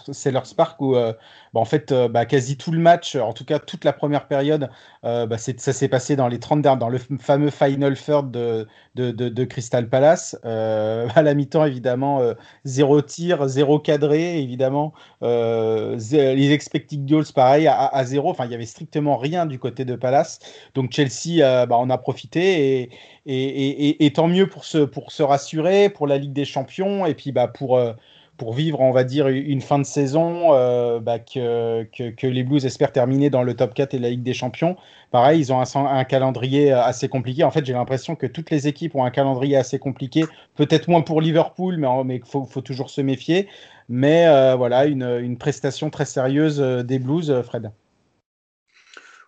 Park 0.55 0.79
où, 0.79 0.95
euh, 0.95 1.11
bah, 1.55 1.61
en 1.61 1.65
fait, 1.65 1.93
euh, 1.93 2.09
bah, 2.09 2.25
quasi 2.25 2.57
tout 2.57 2.73
le 2.73 2.79
match, 2.79 3.15
en 3.15 3.31
tout 3.31 3.45
cas 3.45 3.59
toute 3.59 3.85
la 3.85 3.93
première 3.93 4.27
période, 4.27 4.69
bah, 5.03 5.37
ça 5.37 5.73
s'est 5.73 5.87
passé 5.87 6.17
dans 6.17 6.27
les 6.27 6.39
30 6.39 6.61
dernières, 6.61 6.77
dans 6.77 6.89
le 6.89 6.99
fameux 7.19 7.49
final 7.49 7.95
third 7.95 8.29
de, 8.29 9.43
Crystal 9.45 9.87
Palace. 9.87 10.37
à 10.43 11.21
la 11.21 11.33
mi-temps, 11.33 11.63
évidemment, 11.63 12.21
zéro 12.65 13.01
tir, 13.01 13.47
zéro 13.47 13.79
cadré, 13.79 14.41
évidemment, 14.41 14.93
les 15.21 16.51
expected 16.51 17.05
goals, 17.07 17.31
pareil, 17.33 17.67
à, 17.67 18.03
zéro. 18.03 18.31
Enfin, 18.31 18.45
il 18.45 18.51
y 18.51 18.55
avait 18.55 18.65
strictement 18.65 19.15
rien 19.15 19.45
du 19.45 19.57
côté 19.59 19.85
de 19.85 19.95
Palace. 19.95 20.39
Donc 20.73 20.91
Chelsea, 20.91 21.41
on 21.69 21.89
a 21.89 21.97
profité 21.97 22.89
et, 23.25 24.11
tant 24.13 24.27
mieux 24.27 24.47
pour 24.47 24.65
se, 24.65 25.21
rassurer, 25.23 25.89
pour 25.89 26.07
la 26.07 26.17
Ligue 26.17 26.33
des 26.33 26.45
Champions, 26.45 27.05
et 27.05 27.13
puis 27.13 27.33
pour, 27.53 27.77
euh, 27.77 27.93
pour 28.37 28.53
vivre, 28.53 28.81
on 28.81 28.91
va 28.91 29.03
dire, 29.03 29.27
une 29.27 29.61
fin 29.61 29.79
de 29.79 29.85
saison 29.85 30.53
euh, 30.53 30.99
bah, 30.99 31.19
que, 31.19 31.85
les 32.27 32.43
Blues 32.43 32.65
espèrent 32.65 32.91
terminer 32.91 33.29
dans 33.29 33.43
le 33.43 33.53
top 33.53 33.73
4 33.73 33.93
et 33.93 33.99
la 33.99 34.09
Ligue 34.09 34.23
des 34.23 34.33
Champions. 34.33 34.75
Pareil, 35.11 35.39
ils 35.39 35.53
ont 35.53 35.61
un, 35.61 36.03
calendrier 36.03 36.71
assez 36.71 37.07
compliqué. 37.07 37.43
En 37.43 37.51
fait, 37.51 37.65
j'ai 37.65 37.73
l'impression 37.73 38.15
que 38.15 38.27
toutes 38.27 38.49
les 38.49 38.67
équipes 38.67 38.95
ont 38.95 39.05
un 39.05 39.11
calendrier 39.11 39.57
assez 39.57 39.79
compliqué, 39.79 40.25
peut-être 40.55 40.87
moins 40.87 41.01
pour 41.01 41.21
Liverpool, 41.21 41.77
mais 41.77 42.17
il 42.17 42.25
faut, 42.25 42.61
toujours 42.61 42.89
se 42.89 43.01
méfier. 43.01 43.47
Mais 43.87 44.27
euh, 44.27 44.55
voilà, 44.55 44.85
une, 44.85 45.37
prestation 45.37 45.89
très 45.89 46.05
sérieuse 46.05 46.59
des 46.59 46.99
Blues, 46.99 47.41
Fred. 47.43 47.71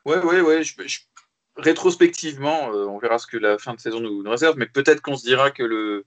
Ouais, 0.06 0.18
ouais, 0.18 0.42
ouais. 0.42 0.64
Je, 0.64 0.74
rétrospectivement, 1.58 2.72
euh, 2.72 2.86
on 2.86 3.00
verra 3.00 3.18
ce 3.18 3.28
que 3.28 3.38
la 3.38 3.58
fin 3.58 3.74
de 3.74 3.80
saison 3.80 4.00
nous, 4.00 4.22
réserve, 4.30 4.58
mais 4.58 4.68
peut-être 4.68 5.02
qu'on 5.02 5.18
se 5.18 5.26
dira 5.26 5.52
que 5.52 5.64
le, 5.64 6.06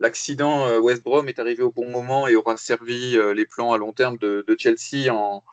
l'accident 0.00 0.66
euh, 0.66 0.80
West 0.80 1.02
Brom 1.04 1.28
est 1.28 1.38
arrivé 1.38 1.62
au 1.62 1.70
bon 1.70 1.88
moment 1.90 2.26
et 2.26 2.34
aura 2.34 2.56
servi 2.56 3.16
euh, 3.16 3.32
les 3.34 3.46
plans 3.46 3.72
à 3.72 3.78
long 3.78 3.92
terme 3.92 4.18
de, 4.18 4.44
Chelsea 4.58 5.12
en, 5.12 5.44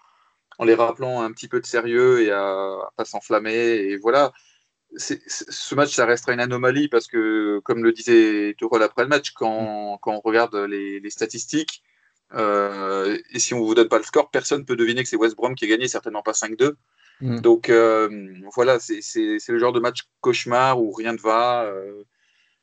en, 0.58 0.66
les 0.66 0.74
rappelant 0.74 1.22
un 1.22 1.32
petit 1.32 1.48
peu 1.48 1.60
de 1.62 1.66
sérieux 1.66 2.24
et 2.24 2.32
à, 2.32 2.78
pas 2.96 3.06
s'enflammer. 3.06 3.54
Et 3.54 3.98
voilà, 3.98 4.34
ce 4.96 5.76
match, 5.76 5.94
ça 5.94 6.06
restera 6.06 6.34
une 6.34 6.40
anomalie 6.40 6.88
parce 6.88 7.08
que, 7.08 7.60
comme 7.64 7.84
le 7.84 7.92
disait 7.92 8.56
Tuchel 8.58 8.82
après 8.82 9.04
le 9.04 9.10
match, 9.10 9.32
quand, 9.32 10.00
quand 10.02 10.14
on 10.14 10.22
regarde 10.22 10.56
les, 10.56 11.00
les 11.00 11.10
statistiques, 11.10 11.84
et 12.34 13.40
si 13.40 13.54
on 13.54 13.64
vous 13.64 13.76
donne 13.76 13.90
pas 13.90 14.00
le 14.00 14.04
score, 14.04 14.32
personne 14.32 14.66
peut 14.66 14.76
deviner 14.76 15.04
que 15.04 15.10
c'est 15.10 15.16
West 15.16 15.36
Brom 15.36 15.56
qui 15.56 15.66
a 15.66 15.68
gagné, 15.68 15.88
certainement 15.88 16.24
pas 16.24 16.32
5-2. 16.32 16.76
Mm. 17.22 17.40
Donc 17.40 17.70
euh, 17.70 18.10
voilà, 18.54 18.80
c'est 18.80 19.02
le 19.48 19.60
genre 19.60 19.74
de 19.74 19.80
match 19.80 20.04
cauchemar 20.22 20.82
où 20.82 20.92
rien 20.92 21.14
ne 21.14 21.20
va. 21.20 21.64
Euh. 21.64 22.04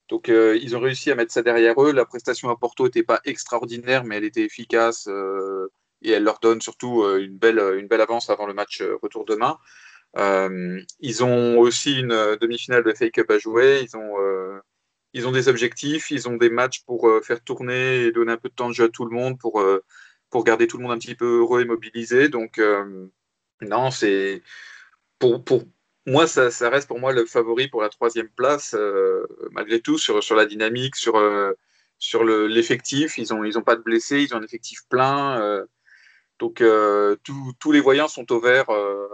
Donc 0.09 0.29
euh, 0.29 0.59
ils 0.61 0.77
ont 0.77 0.81
réussi 0.81 1.11
à 1.11 1.15
mettre 1.15 1.33
ça 1.33 1.43
derrière 1.43 1.81
eux. 1.83 1.93
La 1.93 2.05
prestation 2.05 2.51
à 2.51 2.57
Porto 2.57 2.85
n'était 2.85 3.03
pas 3.03 3.21
extraordinaire, 3.25 4.05
mais 4.05 4.17
elle 4.17 4.25
était 4.25 4.45
efficace 4.45 5.09
et 6.03 6.11
elle 6.11 6.25
leur 6.25 6.39
donne 6.41 6.61
surtout 6.61 7.05
une, 7.19 7.39
belle, 7.39 7.59
une 7.79 7.87
belle 7.87 8.01
avance 8.01 8.31
avant 8.31 8.47
le 8.47 8.55
match 8.55 8.83
retour 9.03 9.25
demain. 9.25 9.59
ils 11.01 11.25
ont 11.25 11.59
aussi 11.59 12.01
une 12.01 12.37
demi-finale 12.41 12.85
de 12.85 12.93
fake 12.93 13.19
up 13.19 13.31
à 13.31 13.39
jouer. 13.39 13.81
Ils 13.83 13.97
ont, 13.97 14.17
ils 15.15 15.27
ont 15.27 15.33
des 15.33 15.49
objectifs, 15.49 16.11
ils 16.11 16.29
ont 16.29 16.37
des 16.37 16.51
matchs 16.51 16.83
pour 16.85 17.09
faire 17.23 17.43
tourner 17.43 18.05
et 18.05 18.13
donner 18.13 18.33
un 18.33 18.37
peu 18.37 18.51
de 18.51 18.55
temps 18.55 18.69
de 18.69 18.75
jeu 18.75 18.85
à 18.85 18.89
tout 18.89 19.07
le 19.07 19.15
monde 19.17 19.39
pour, 19.39 19.65
pour 20.29 20.45
garder 20.45 20.67
tout 20.67 20.77
le 20.77 20.83
monde 20.83 20.93
un 20.93 20.99
petit 20.99 21.15
peu 21.15 21.39
heureux 21.39 21.63
et 21.63 21.65
mobilisé. 21.65 22.29
Donc, 22.29 22.61
non, 23.63 23.91
c'est 23.91 24.43
pour, 25.19 25.43
pour 25.45 25.65
moi, 26.07 26.27
ça, 26.27 26.51
ça, 26.51 26.69
reste 26.71 26.89
pour 26.89 27.01
moi 27.01 27.13
le 27.13 27.25
favori 27.25 27.69
pour 27.69 27.83
la 27.83 27.89
troisième 27.89 28.29
place, 28.29 28.75
euh, 28.75 29.27
malgré 29.53 29.81
tout, 29.81 29.99
sur, 29.99 30.23
sur 30.23 30.37
la 30.37 30.47
dynamique, 30.47 30.97
sur, 30.97 31.17
euh, 31.17 31.53
sur 31.99 32.25
l'effectif. 32.25 33.19
ils 33.19 33.33
n'ont 33.33 33.45
ils 33.45 33.59
ont 33.59 33.63
pas 33.63 33.77
de 33.77 33.83
blessés, 33.83 34.23
ils 34.23 34.35
ont 34.35 34.39
un 34.39 34.43
effectif 34.43 34.81
plein. 34.89 35.41
Euh, 35.41 35.65
donc, 36.39 36.63
tous 37.25 37.73
les 37.73 37.81
voyants 37.81 38.09
sont 38.09 38.31
au 38.33 38.41
vert. 38.41 38.67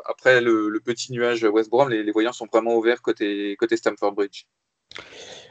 après 0.06 0.40
le, 0.40 0.80
petit 0.84 1.12
nuage 1.12 1.44
West 1.44 1.70
Brom, 1.70 1.88
les, 1.90 2.02
les, 2.02 2.12
voyants 2.12 2.32
sont 2.32 2.46
vraiment 2.46 2.74
au 2.74 2.82
vert 2.82 3.02
côté, 3.02 3.56
côté 3.58 3.76
Stamford 3.76 4.12
Bridge. 4.12 4.46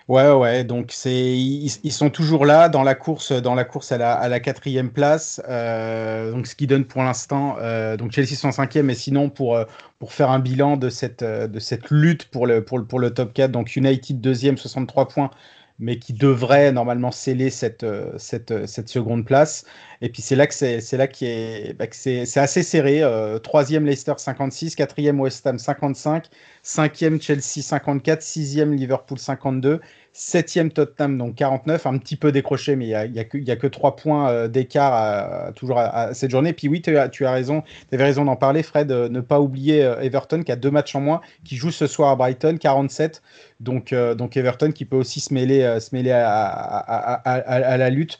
Ouais, 0.09 0.31
ouais, 0.31 0.63
donc 0.63 0.89
c'est 0.91 1.37
ils, 1.37 1.91
sont 1.91 2.09
toujours 2.09 2.43
là 2.47 2.67
dans 2.67 2.81
la 2.81 2.95
course, 2.95 3.31
dans 3.31 3.53
la 3.53 3.63
course 3.63 3.91
à 3.91 3.99
la, 3.99 4.13
à 4.13 4.27
la 4.27 4.39
quatrième 4.39 4.89
place. 4.91 5.39
Euh, 5.47 6.31
donc 6.31 6.47
ce 6.47 6.55
qui 6.55 6.65
donne 6.65 6.85
pour 6.85 7.03
l'instant, 7.03 7.57
euh, 7.59 7.95
donc 7.95 8.11
Chelsea 8.11 8.35
sont 8.35 8.51
cinquième, 8.51 8.89
et 8.89 8.95
sinon 8.95 9.29
pour 9.29 9.55
euh, 9.55 9.65
pour 9.99 10.11
faire 10.11 10.31
un 10.31 10.39
bilan 10.39 10.77
de 10.77 10.89
cette 10.89 11.23
de 11.23 11.59
cette 11.59 11.91
lutte 11.91 12.25
pour 12.25 12.47
le 12.47 12.65
pour 12.65 12.79
le, 12.79 12.85
pour 12.85 12.97
le 12.97 13.13
top 13.13 13.33
4, 13.33 13.51
donc 13.51 13.75
United 13.75 14.19
deuxième, 14.19 14.57
63 14.57 15.09
points, 15.09 15.29
mais 15.77 15.99
qui 15.99 16.13
devrait 16.13 16.71
normalement 16.71 17.11
sceller 17.11 17.51
cette, 17.51 17.85
cette, 18.17 18.65
cette 18.65 18.89
seconde 18.89 19.25
place. 19.25 19.63
Et 20.01 20.09
puis 20.09 20.21
c'est 20.21 20.35
là 20.35 20.47
que 20.47 20.53
c'est 20.53 20.97
là 20.97 21.07
qui 21.07 21.25
est, 21.25 21.73
bah, 21.77 21.85
c'est 21.91 22.37
assez 22.37 22.63
serré. 22.63 23.03
Euh, 23.03 23.37
troisième 23.37 23.85
Leicester 23.85 24.13
56, 24.17 24.75
quatrième 24.75 25.19
West 25.19 25.45
Ham 25.45 25.59
55, 25.59 26.27
cinquième 26.63 27.21
Chelsea 27.21 27.61
54, 27.61 28.21
sixième 28.21 28.73
Liverpool 28.73 29.19
52 29.19 29.81
Septième 30.11 30.71
Tottenham, 30.71 31.17
donc 31.17 31.35
49, 31.35 31.85
un 31.85 31.97
petit 31.99 32.15
peu 32.15 32.31
décroché, 32.31 32.75
mais 32.75 32.87
il 32.87 33.11
n'y 33.11 33.19
a, 33.19 33.21
a, 33.21 33.55
que 33.55 33.67
3 33.67 33.95
points 33.95 34.29
euh, 34.29 34.47
d'écart 34.47 35.53
toujours 35.53 35.77
à, 35.77 36.13
cette 36.15 36.31
journée. 36.31 36.51
Puis 36.51 36.67
oui, 36.67 36.81
tu 36.81 36.97
as, 36.97 37.09
raison, 37.31 37.61
tu 37.89 37.95
avais 37.95 38.05
raison 38.05 38.25
d'en 38.25 38.35
parler, 38.35 38.63
Fred, 38.63 38.91
euh, 38.91 39.07
ne 39.07 39.21
pas 39.21 39.39
oublier 39.39 39.81
Everton 40.01 40.41
qui 40.41 40.51
a 40.51 40.55
deux 40.55 40.71
matchs 40.71 40.95
en 40.95 41.01
moins, 41.01 41.21
qui 41.45 41.55
joue 41.57 41.69
ce 41.69 41.85
soir 41.85 42.09
à 42.09 42.15
Brighton, 42.15 42.57
47. 42.59 43.21
Donc, 43.59 43.93
donc 43.93 44.35
Everton 44.37 44.71
qui 44.71 44.85
peut 44.85 44.95
aussi 44.95 45.19
se 45.19 45.33
mêler, 45.33 45.79
se 45.79 45.93
mêler 45.93 46.11
à, 46.11 47.77
la 47.77 47.89
lutte. 47.89 48.17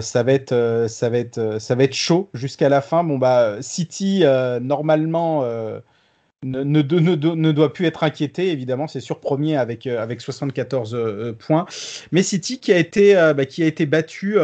ça, 0.00 0.22
va 0.22 0.32
être, 0.32 0.86
être, 1.16 1.58
ça 1.58 1.74
va 1.74 1.84
être 1.84 1.94
chaud 1.94 2.28
jusqu'à 2.34 2.68
la 2.68 2.82
fin. 2.82 3.04
Bon, 3.04 3.18
bah, 3.18 3.56
City, 3.62 4.24
normalement 4.60 5.44
ne, 6.44 6.62
ne, 6.62 7.52
doit 7.52 7.72
plus 7.72 7.86
être 7.86 8.04
inquiété, 8.04 8.50
évidemment, 8.50 8.86
c'est 8.86 9.00
sur 9.00 9.20
premier 9.20 9.56
avec, 9.56 9.86
euh, 9.86 10.02
avec 10.02 10.20
74 10.20 10.94
euh, 10.94 11.32
points. 11.32 11.66
Mais 12.12 12.22
City 12.22 12.60
qui 12.60 12.72
a 12.72 12.78
été, 12.78 13.16
euh, 13.16 13.34
bah, 13.34 13.46
qui 13.46 13.62
a 13.62 13.66
été 13.66 13.86
battu 13.86 14.38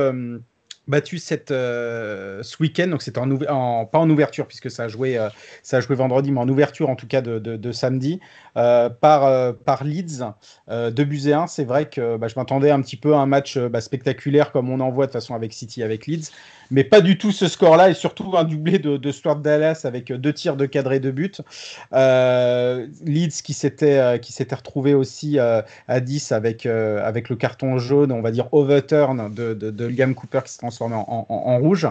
battu 0.87 1.19
euh, 1.51 2.43
ce 2.43 2.57
week-end, 2.61 2.89
donc 2.89 3.03
c'était 3.03 3.19
en, 3.19 3.31
en, 3.31 3.87
pas 3.87 3.99
en 3.99 4.11
ouverture 4.11 4.47
puisque 4.47 4.71
ça 4.71 4.85
a 4.85 4.89
joué, 4.89 5.19
euh, 5.19 5.29
ça 5.63 5.79
a 5.79 5.81
joué 5.81 5.97
vendredi, 5.97 6.31
mais 6.31 6.41
en 6.41 6.49
ouverture 6.49 6.91
en 6.91 6.97
tout 6.97 7.07
cas 7.07 7.23
de 7.23 7.73
samedi 7.73 8.21
euh, 8.57 8.89
par, 8.89 9.25
euh, 9.27 9.53
par 9.53 9.85
Leeds 9.85 10.25
de 10.69 11.05
buts 11.05 11.33
1. 11.33 11.47
C'est 11.47 11.65
vrai 11.65 11.89
que 11.89 12.17
bah, 12.17 12.29
je 12.29 12.35
m'attendais 12.37 12.71
un 12.71 12.81
petit 12.81 12.97
peu 12.97 13.15
à 13.15 13.19
un 13.19 13.27
match 13.27 13.59
bah, 13.59 13.81
spectaculaire 13.81 14.53
comme 14.53 14.71
on 14.71 14.81
en 14.81 14.91
voit 14.91 15.07
de 15.07 15.13
toute 15.13 15.21
façon 15.21 15.35
avec 15.35 15.53
City, 15.53 15.83
avec 15.83 16.07
Leeds, 16.07 16.31
mais 16.71 16.85
pas 16.85 17.01
du 17.01 17.19
tout 17.19 17.33
ce 17.33 17.47
score-là 17.47 17.91
et 17.91 17.95
surtout 17.95 18.35
un 18.37 18.45
doublé 18.45 18.79
de, 18.79 18.97
de 18.97 19.13
Stuart 19.13 19.37
Dallas 19.37 19.83
avec 19.85 20.13
deux 20.13 20.33
tirs 20.33 20.57
de 20.57 20.67
cadré 20.67 21.01
de 21.01 21.11
but. 21.11 21.41
Leeds 21.93 23.43
qui 23.43 23.53
s'était 23.53 24.19
qui 24.21 24.33
s'était 24.33 24.55
retrouvé 24.55 24.95
aussi 24.95 25.39
à 25.39 26.01
10 26.01 26.33
avec 26.33 26.67
avec 26.67 27.29
le 27.29 27.37
carton 27.37 27.79
jaune, 27.79 28.13
on 28.13 28.23
va 28.23 28.31
dire 28.31 28.49
overturn 28.53 29.33
de, 29.35 29.55
de, 29.55 29.87
Liam 29.87 30.15
Cooper 30.15 30.41
qui 30.45 30.53
se 30.53 30.59
transformé 30.59 30.97
en, 30.97 31.59
rouge. 31.59 31.87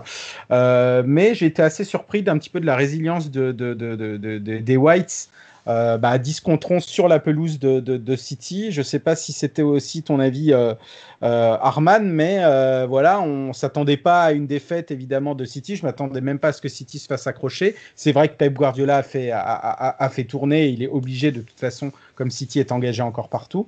Euh, 0.52 1.04
mais 1.06 1.36
j'ai 1.36 1.46
été 1.48 1.62
assez 1.62 1.84
surpris 1.84 2.24
d'un 2.24 2.38
petit 2.38 2.50
peu 2.50 2.60
de 2.60 2.66
la 2.66 2.76
résilience 2.76 3.32
de, 3.32 3.52
des 3.52 4.78
Whites. 4.78 5.30
Euh, 5.68 5.98
bah, 5.98 6.18
10 6.18 6.42
contre 6.42 6.72
11 6.72 6.84
sur 6.84 7.08
la 7.08 7.20
pelouse 7.20 7.60
de, 7.60 8.16
City. 8.16 8.72
Je 8.72 8.82
ne 8.82 8.84
sais 8.84 9.00
pas 9.00 9.16
si 9.16 9.32
c'était 9.32 9.62
aussi 9.62 10.04
ton 10.04 10.20
avis, 10.20 10.54
euh, 10.54 10.76
Arman, 11.22 12.04
mais 12.04 12.40
voilà, 12.86 13.22
on 13.22 13.50
ne 13.50 13.54
s'attendait 13.54 13.98
pas 13.98 14.24
à 14.24 14.32
une 14.34 14.48
défaite 14.48 14.92
évidemment 14.92 15.36
de 15.36 15.46
City. 15.46 15.76
Je 15.76 15.86
m'attendais 15.86 16.22
même 16.22 16.40
pas 16.40 16.50
à 16.50 16.54
ce 16.54 16.62
que 16.62 16.70
City 16.70 17.00
se 17.00 17.08
fasse 17.08 17.28
accrocher. 17.28 17.76
C'est 17.96 18.12
vrai 18.12 18.30
que 18.30 18.36
Pep 18.36 18.54
Guardiola 18.54 18.98
a 18.98 19.04
fait, 19.04 19.32
a, 19.32 20.10
fait 20.12 20.26
tourner. 20.26 20.68
Il 20.68 20.84
est 20.84 20.90
obligé 20.90 21.32
de 21.32 21.42
toute 21.42 21.60
façon, 21.60 21.92
comme 22.16 22.30
City 22.30 22.60
est 22.60 22.72
engagé 22.72 23.02
encore 23.02 23.30
partout. 23.30 23.68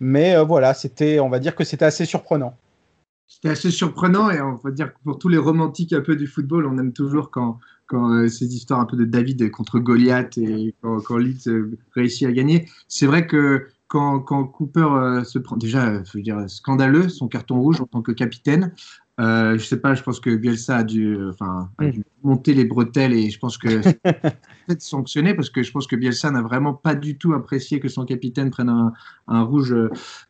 Mais 0.00 0.36
voilà, 0.42 0.74
c'était, 0.74 1.20
on 1.20 1.28
va 1.28 1.38
dire 1.38 1.54
que 1.54 1.64
c'était 1.64 1.84
assez 1.84 2.06
surprenant. 2.06 2.56
C'était 3.26 3.50
assez 3.50 3.70
surprenant 3.70 4.30
et 4.30 4.40
on 4.40 4.54
va 4.56 4.70
dire 4.70 4.92
que 4.92 4.98
pour 5.02 5.18
tous 5.18 5.28
les 5.28 5.38
romantiques 5.38 5.92
un 5.92 6.00
peu 6.00 6.14
du 6.14 6.26
football, 6.26 6.66
on 6.66 6.78
aime 6.78 6.92
toujours 6.92 7.30
quand, 7.30 7.58
quand 7.86 8.12
euh, 8.12 8.28
ces 8.28 8.54
histoires 8.54 8.80
un 8.80 8.86
peu 8.86 8.96
de 8.96 9.04
David 9.04 9.50
contre 9.50 9.78
Goliath 9.78 10.38
et 10.38 10.74
quand, 10.80 11.00
quand 11.00 11.16
Leeds 11.16 11.48
euh, 11.48 11.78
réussit 11.94 12.26
à 12.26 12.32
gagner. 12.32 12.68
C'est 12.88 13.06
vrai 13.06 13.26
que 13.26 13.68
quand, 13.88 14.20
quand 14.20 14.44
Cooper 14.44 14.80
euh, 14.80 15.24
se 15.24 15.38
prend, 15.38 15.56
déjà, 15.56 16.02
je 16.04 16.16
veux 16.16 16.22
dire, 16.22 16.48
scandaleux, 16.48 17.08
son 17.08 17.28
carton 17.28 17.60
rouge 17.60 17.80
en 17.80 17.86
tant 17.86 18.02
que 18.02 18.12
capitaine. 18.12 18.72
je 19.18 19.58
sais 19.58 19.80
pas, 19.80 19.94
je 19.94 20.02
pense 20.02 20.18
que 20.18 20.34
Bielsa 20.34 20.78
a 20.78 20.82
dû, 20.82 21.18
enfin, 21.28 21.70
a 21.78 21.86
dû 21.86 22.00
mm. 22.00 22.04
monter 22.24 22.54
les 22.54 22.64
bretelles 22.64 23.12
et 23.12 23.30
je 23.30 23.38
pense 23.38 23.58
que 23.58 23.80
peut-être 24.02 24.82
sanctionné 24.82 25.34
parce 25.34 25.50
que 25.50 25.62
je 25.62 25.70
pense 25.70 25.86
que 25.86 25.96
Bielsa 25.96 26.30
n'a 26.30 26.42
vraiment 26.42 26.74
pas 26.74 26.94
du 26.94 27.18
tout 27.18 27.34
apprécié 27.34 27.78
que 27.80 27.88
son 27.88 28.04
capitaine 28.04 28.50
prenne 28.50 28.70
un, 28.70 28.92
un 29.28 29.42
rouge 29.42 29.76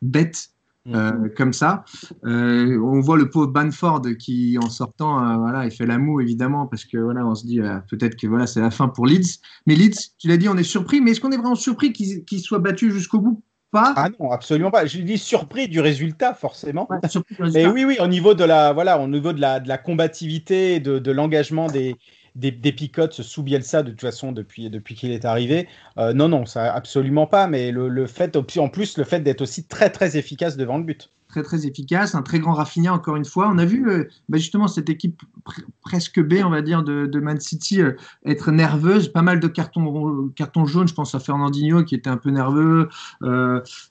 bête 0.01 0.49
euh, 0.93 1.11
mm. 1.13 1.33
comme 1.35 1.53
ça. 1.53 1.83
Euh, 2.25 2.79
on 2.79 2.99
voit 2.99 3.17
le 3.17 3.29
pauvre 3.29 3.47
Banford 3.47 4.03
qui, 4.19 4.57
en 4.61 4.69
sortant, 4.69 5.19
euh, 5.19 5.37
voilà, 5.37 5.65
il 5.65 5.71
fait 5.71 5.85
la 5.85 5.97
moue 5.97 6.21
évidemment 6.21 6.67
parce 6.67 6.85
que 6.85 6.97
voilà, 6.97 7.25
on 7.25 7.35
se 7.35 7.45
dit 7.45 7.59
peut-être 7.89 8.15
que 8.15 8.27
voilà, 8.27 8.45
c'est 8.45 8.61
la 8.61 8.71
fin 8.71 8.87
pour 8.87 9.07
Leeds. 9.07 9.39
Mais 9.65 9.75
Leeds, 9.75 10.13
tu 10.19 10.27
l'as 10.27 10.37
dit, 10.37 10.47
on 10.47 10.57
est 10.57 10.63
surpris. 10.63 11.01
Mais 11.01 11.11
est-ce 11.11 11.21
qu'on 11.21 11.31
est 11.31 11.37
vraiment 11.37 11.55
surpris 11.55 11.91
qu'ils 11.91 12.39
soient 12.39 12.59
battus 12.59 12.93
jusqu'au 12.93 13.19
bout? 13.19 13.41
Pas. 13.71 13.93
Ah 13.97 14.09
non, 14.19 14.31
absolument 14.31 14.71
pas. 14.71 14.85
Je 14.85 14.99
dis 14.99 15.17
surpris 15.17 15.67
du 15.67 15.81
résultat, 15.81 16.33
forcément. 16.33 16.87
Ouais, 16.89 16.99
du 17.01 17.67
oui, 17.73 17.83
oui, 17.83 17.97
au 17.99 18.07
niveau 18.07 18.33
de 18.33 18.43
la, 18.43 18.71
voilà, 18.71 18.99
au 18.99 19.07
niveau 19.07 19.33
de 19.33 19.41
la, 19.41 19.59
de 19.59 19.67
la 19.67 19.77
combativité, 19.77 20.79
de, 20.79 20.99
de 20.99 21.11
l'engagement 21.11 21.67
des, 21.67 21.95
des, 22.35 22.51
des 22.51 22.71
picotes 22.73 23.21
sous 23.21 23.43
Bielsa, 23.43 23.83
de 23.83 23.91
toute 23.91 24.01
façon, 24.01 24.31
depuis, 24.31 24.69
depuis 24.69 24.95
qu'il 24.95 25.11
est 25.11 25.25
arrivé, 25.25 25.67
euh, 25.97 26.13
non, 26.13 26.27
non, 26.29 26.45
ça 26.45 26.73
absolument 26.73 27.27
pas. 27.27 27.47
Mais 27.47 27.71
le, 27.71 27.89
le 27.89 28.07
fait, 28.07 28.35
en 28.35 28.69
plus, 28.69 28.97
le 28.97 29.03
fait 29.03 29.21
d'être 29.21 29.41
aussi 29.41 29.65
très, 29.65 29.89
très 29.89 30.17
efficace 30.17 30.57
devant 30.57 30.77
le 30.77 30.83
but. 30.83 31.11
très 31.27 31.43
très 31.43 31.65
efficace, 31.65 32.15
un 32.15 32.21
très 32.21 32.39
grand 32.39 32.53
Rafinha 32.53 32.93
encore 32.93 33.15
une 33.17 33.25
fois. 33.25 33.49
On 33.51 33.57
a 33.57 33.65
vu 33.65 33.89
euh, 33.89 34.07
bah, 34.29 34.37
justement 34.37 34.67
cette 34.67 34.89
équipe 34.89 35.21
pr- 35.45 35.65
presque 35.81 36.21
B, 36.21 36.35
on 36.45 36.49
va 36.49 36.61
dire, 36.61 36.83
de, 36.83 37.07
de 37.07 37.19
Man 37.19 37.39
City 37.39 37.81
euh, 37.81 37.93
être 38.25 38.51
nerveuse, 38.51 39.09
pas 39.09 39.21
mal 39.21 39.39
de 39.39 39.47
cartons, 39.47 40.29
cartons 40.35 40.65
jaunes, 40.65 40.87
je 40.87 40.93
pense 40.93 41.13
à 41.15 41.19
Fernandinho 41.19 41.83
qui 41.83 41.95
était 41.95 42.09
un 42.09 42.17
peu 42.17 42.29
nerveux. 42.29 42.89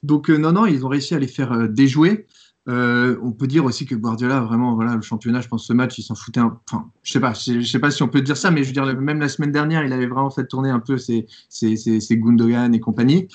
Donc 0.03 0.29
non, 0.29 0.53
non, 0.53 0.67
ils 0.67 0.85
ont 0.87 0.89
réussi 0.89 1.15
à 1.15 1.19
les 1.19 1.29
faire 1.29 1.69
déjouer. 1.69 2.27
Euh, 2.67 3.19
on 3.23 3.33
peut 3.33 3.47
dire 3.47 3.65
aussi 3.65 3.85
que 3.85 3.95
Guardiola, 3.95 4.41
vraiment, 4.41 4.75
voilà, 4.75 4.95
le 4.95 5.03
championnat, 5.03 5.41
je 5.41 5.49
pense, 5.49 5.67
ce 5.67 5.73
match, 5.73 5.99
il 5.99 6.03
s'en 6.03 6.15
foutait 6.15 6.41
un. 6.41 6.59
Enfin, 6.71 6.91
je 7.03 7.13
sais 7.13 7.21
pas, 7.21 7.35
je 7.35 7.61
sais 7.61 7.79
pas 7.79 7.91
si 7.91 8.03
on 8.03 8.09
peut 8.09 8.23
dire 8.23 8.37
ça, 8.37 8.51
mais 8.51 8.63
je 8.63 8.69
veux 8.69 8.73
dire, 8.73 8.87
même 9.01 9.21
la 9.21 9.29
semaine 9.29 9.53
dernière, 9.53 9.85
il 9.85 9.93
avait 9.93 10.07
vraiment 10.07 10.31
fait 10.31 10.47
tourner 10.47 10.71
un 10.71 10.81
peu 10.81 10.97
ses, 10.97 11.27
ses, 11.49 11.77
ses, 11.77 12.01
ses 12.01 12.17
Gundogan 12.17 12.75
et 12.75 12.81
compagnie. 12.81 13.29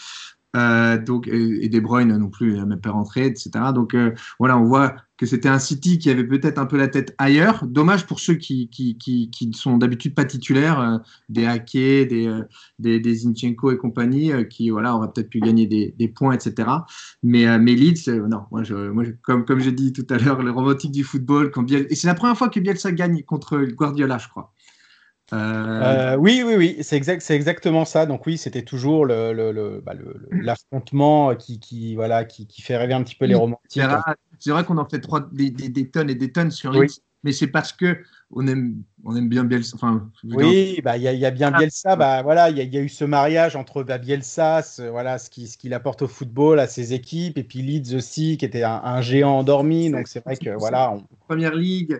Euh, 0.56 0.98
donc, 0.98 1.28
et, 1.28 1.70
De 1.70 1.80
Bruyne 1.80 2.16
non 2.18 2.30
plus, 2.30 2.54
il 2.54 2.58
n'a 2.58 2.66
même 2.66 2.82
pas 2.82 2.92
rentré, 2.92 3.26
etc. 3.28 3.50
Donc 3.74 3.94
euh, 3.94 4.14
voilà, 4.40 4.58
on 4.58 4.64
voit 4.64 4.96
que 5.18 5.26
c'était 5.26 5.50
un 5.50 5.60
City 5.60 6.00
qui 6.00 6.10
avait 6.10 6.24
peut-être 6.24 6.58
un 6.58 6.66
peu 6.66 6.78
la 6.78 6.88
tête 6.88 7.14
ailleurs. 7.18 7.68
Dommage 7.68 8.08
pour 8.08 8.20
ceux 8.20 8.36
qui, 8.36 8.70
qui, 8.70 8.98
qui, 8.98 9.52
sont 9.54 9.78
d'habitude 9.78 10.16
pas 10.16 10.26
titulaires, 10.26 10.80
euh, 10.80 10.98
des 11.28 11.46
Ake, 11.46 11.74
des, 11.74 12.42
des, 12.80 13.00
des 13.00 13.16
Zinchenko 13.16 13.72
et 13.72 13.78
compagnie, 13.78 14.32
qui 14.50 14.70
voilà, 14.70 14.96
auraient 14.96 15.12
peut-être 15.14 15.30
pu 15.30 15.40
gagner 15.40 15.68
des, 15.68 16.08
points, 16.08 16.34
etc. 16.34 16.70
Mais, 17.22 17.60
mais 17.60 17.76
Leeds, 17.76 18.10
non, 18.10 18.44
moi, 18.50 18.64
je, 18.64 18.76
moi 18.76 19.04
comme, 19.22 19.46
comme 19.46 19.60
j'ai 19.60 19.74
dit 19.74 19.94
tout 19.94 20.08
à 20.10 20.18
l'heure, 20.18 20.42
le 20.42 20.52
romantique 20.52 20.92
du 20.92 21.04
football, 21.04 21.52
quand 21.52 21.70
et 21.70 21.94
c'est 21.96 22.08
la 22.08 22.16
première 22.16 22.38
fois 22.38 22.50
que 22.50 22.60
Bielsa 22.60 22.92
gagne 22.92 23.22
contre 23.24 23.60
Guardiola, 23.60 24.18
je 24.18 24.30
crois. 24.30 24.54
Euh, 25.34 26.14
Euh, 26.14 26.16
oui, 26.18 26.44
oui, 26.46 26.56
oui, 26.58 26.78
c'est 26.82 26.96
exact, 26.98 27.22
c'est 27.22 27.36
exactement 27.36 27.86
ça. 27.86 28.06
Donc 28.06 28.26
oui, 28.26 28.38
c'était 28.38 28.64
toujours 28.64 29.06
le, 29.06 29.34
le, 29.34 29.52
le- 29.52 29.82
bah, 29.86 29.94
le- 29.94 30.16
le- 30.30 30.42
l'affrontement 30.42 31.36
qui, 31.36 31.60
qui, 31.60 31.96
voilà, 31.96 32.26
qui, 32.26 32.48
qui 32.48 32.62
fait 32.62 32.78
rêver 32.78 32.94
un 32.94 33.04
petit 33.04 33.16
peu 33.16 33.26
les 33.26 33.36
Oui, 33.36 33.42
romantiques. 33.42 33.82
C'est 34.40 34.52
vrai, 34.52 34.64
qu'on 34.64 34.78
en 34.78 34.88
fait 34.88 35.00
trois, 35.00 35.28
des, 35.32 35.50
des, 35.52 35.70
des 35.70 35.90
tonnes 35.90 36.10
et 36.10 36.16
des 36.16 36.32
tonnes 36.32 36.52
sur 36.52 36.72
Oui. 36.72 36.88
Leeds, 36.88 37.02
mais 37.24 37.32
c'est 37.34 37.48
parce 37.48 37.74
que 37.74 38.00
on 38.32 38.48
aime, 38.48 38.84
on 39.04 39.16
aime 39.16 39.28
bien 39.28 39.44
Bielsa. 39.44 39.76
Enfin, 39.76 40.10
Oui, 40.24 40.80
bah 40.84 40.98
il 40.98 41.04
y, 41.04 41.08
a- 41.08 41.14
il 41.14 41.20
y 41.20 41.26
a 41.26 41.32
bien 41.32 41.52
Bielsa. 41.52 41.96
Bah 41.96 42.22
voilà, 42.22 42.50
il 42.50 42.58
y, 42.58 42.62
a- 42.62 42.64
y 42.64 42.78
eu 42.78 42.90
ce 42.90 43.04
mariage 43.04 43.56
entre 43.56 43.84
bah, 43.84 43.98
Bielsa, 43.98 44.62
ce, 44.62 44.84
voilà, 44.84 45.18
ce 45.18 45.30
qui, 45.30 45.48
ce 45.48 45.58
qu'il 45.58 45.74
apporte 45.74 46.04
au 46.04 46.08
football, 46.08 46.60
à 46.60 46.68
ses 46.68 46.94
équipes, 46.94 47.38
et 47.38 47.44
puis 47.44 47.62
Leeds 47.62 47.96
aussi, 47.96 48.38
qui 48.38 48.46
était 48.46 48.64
un, 48.64 48.82
un 48.84 49.02
géant 49.02 49.40
endormi. 49.40 49.90
Donc 49.90 50.08
c'est 50.08 50.24
vrai 50.24 50.38
que 50.38 50.52
voilà, 50.52 50.92
on- 50.92 51.04
Première 51.28 51.56
Ligue. 51.56 52.00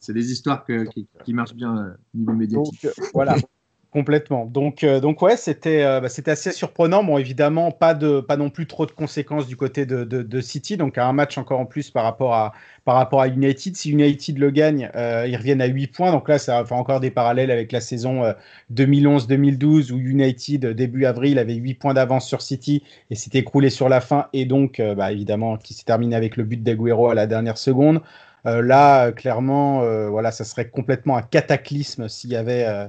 C'est 0.00 0.12
des 0.14 0.32
histoires 0.32 0.64
que- 0.64 0.84
qui, 0.84 1.08
qui 1.24 1.32
marchent 1.34 1.54
bien 1.54 1.76
euh, 1.76 1.90
au 2.14 2.18
niveau 2.18 2.32
Donc 2.32 2.38
médiatique. 2.38 2.84
euh, 2.84 2.92
voilà, 3.12 3.36
complètement. 3.90 4.46
Donc, 4.46 4.84
euh, 4.84 5.00
donc 5.00 5.22
ouais, 5.22 5.36
c'était 5.36 5.82
euh, 5.84 6.00
bah, 6.00 6.08
c'était 6.08 6.30
assez 6.30 6.52
surprenant. 6.52 7.02
Bon, 7.04 7.18
évidemment, 7.18 7.70
pas 7.72 7.94
de 7.94 8.20
pas 8.20 8.36
non 8.36 8.50
plus 8.50 8.66
trop 8.66 8.86
de 8.86 8.92
conséquences 8.92 9.46
du 9.46 9.56
côté 9.56 9.86
de, 9.86 10.04
de, 10.04 10.22
de 10.22 10.40
City. 10.40 10.76
Donc 10.76 10.98
un 10.98 11.12
match 11.12 11.38
encore 11.38 11.60
en 11.60 11.66
plus 11.66 11.90
par 11.90 12.04
rapport 12.04 12.34
à 12.34 12.52
par 12.84 12.96
rapport 12.96 13.20
à 13.22 13.28
United. 13.28 13.76
Si 13.76 13.90
United 13.90 14.38
le 14.38 14.50
gagne, 14.50 14.90
euh, 14.94 15.26
ils 15.26 15.36
reviennent 15.36 15.60
à 15.62 15.66
8 15.66 15.88
points. 15.88 16.12
Donc 16.12 16.28
là, 16.28 16.38
ça 16.38 16.60
va 16.60 16.66
faire 16.66 16.76
encore 16.78 17.00
des 17.00 17.10
parallèles 17.10 17.50
avec 17.50 17.72
la 17.72 17.80
saison 17.80 18.24
euh, 18.24 18.32
2011-2012 18.70 19.92
où 19.92 19.98
United 19.98 20.64
euh, 20.66 20.74
début 20.74 21.04
avril 21.06 21.38
avait 21.38 21.54
8 21.54 21.74
points 21.74 21.94
d'avance 21.94 22.26
sur 22.26 22.42
City 22.42 22.82
et 23.10 23.14
s'est 23.14 23.30
écroulé 23.38 23.70
sur 23.70 23.88
la 23.88 24.00
fin 24.00 24.26
et 24.32 24.44
donc 24.46 24.80
euh, 24.80 24.94
bah, 24.94 25.12
évidemment 25.12 25.56
qui 25.56 25.74
s'est 25.74 25.84
terminé 25.84 26.14
avec 26.16 26.36
le 26.36 26.44
but 26.44 26.62
d'Aguero 26.62 27.08
à 27.10 27.14
la 27.14 27.26
dernière 27.26 27.58
seconde. 27.58 28.00
Euh, 28.46 28.62
là, 28.62 29.12
clairement, 29.12 29.82
euh, 29.82 30.08
voilà, 30.08 30.30
ça 30.32 30.44
serait 30.44 30.68
complètement 30.70 31.16
un 31.16 31.22
cataclysme 31.22 32.08
s'il 32.08 32.30
y 32.30 32.36
avait, 32.36 32.64
euh, 32.66 32.86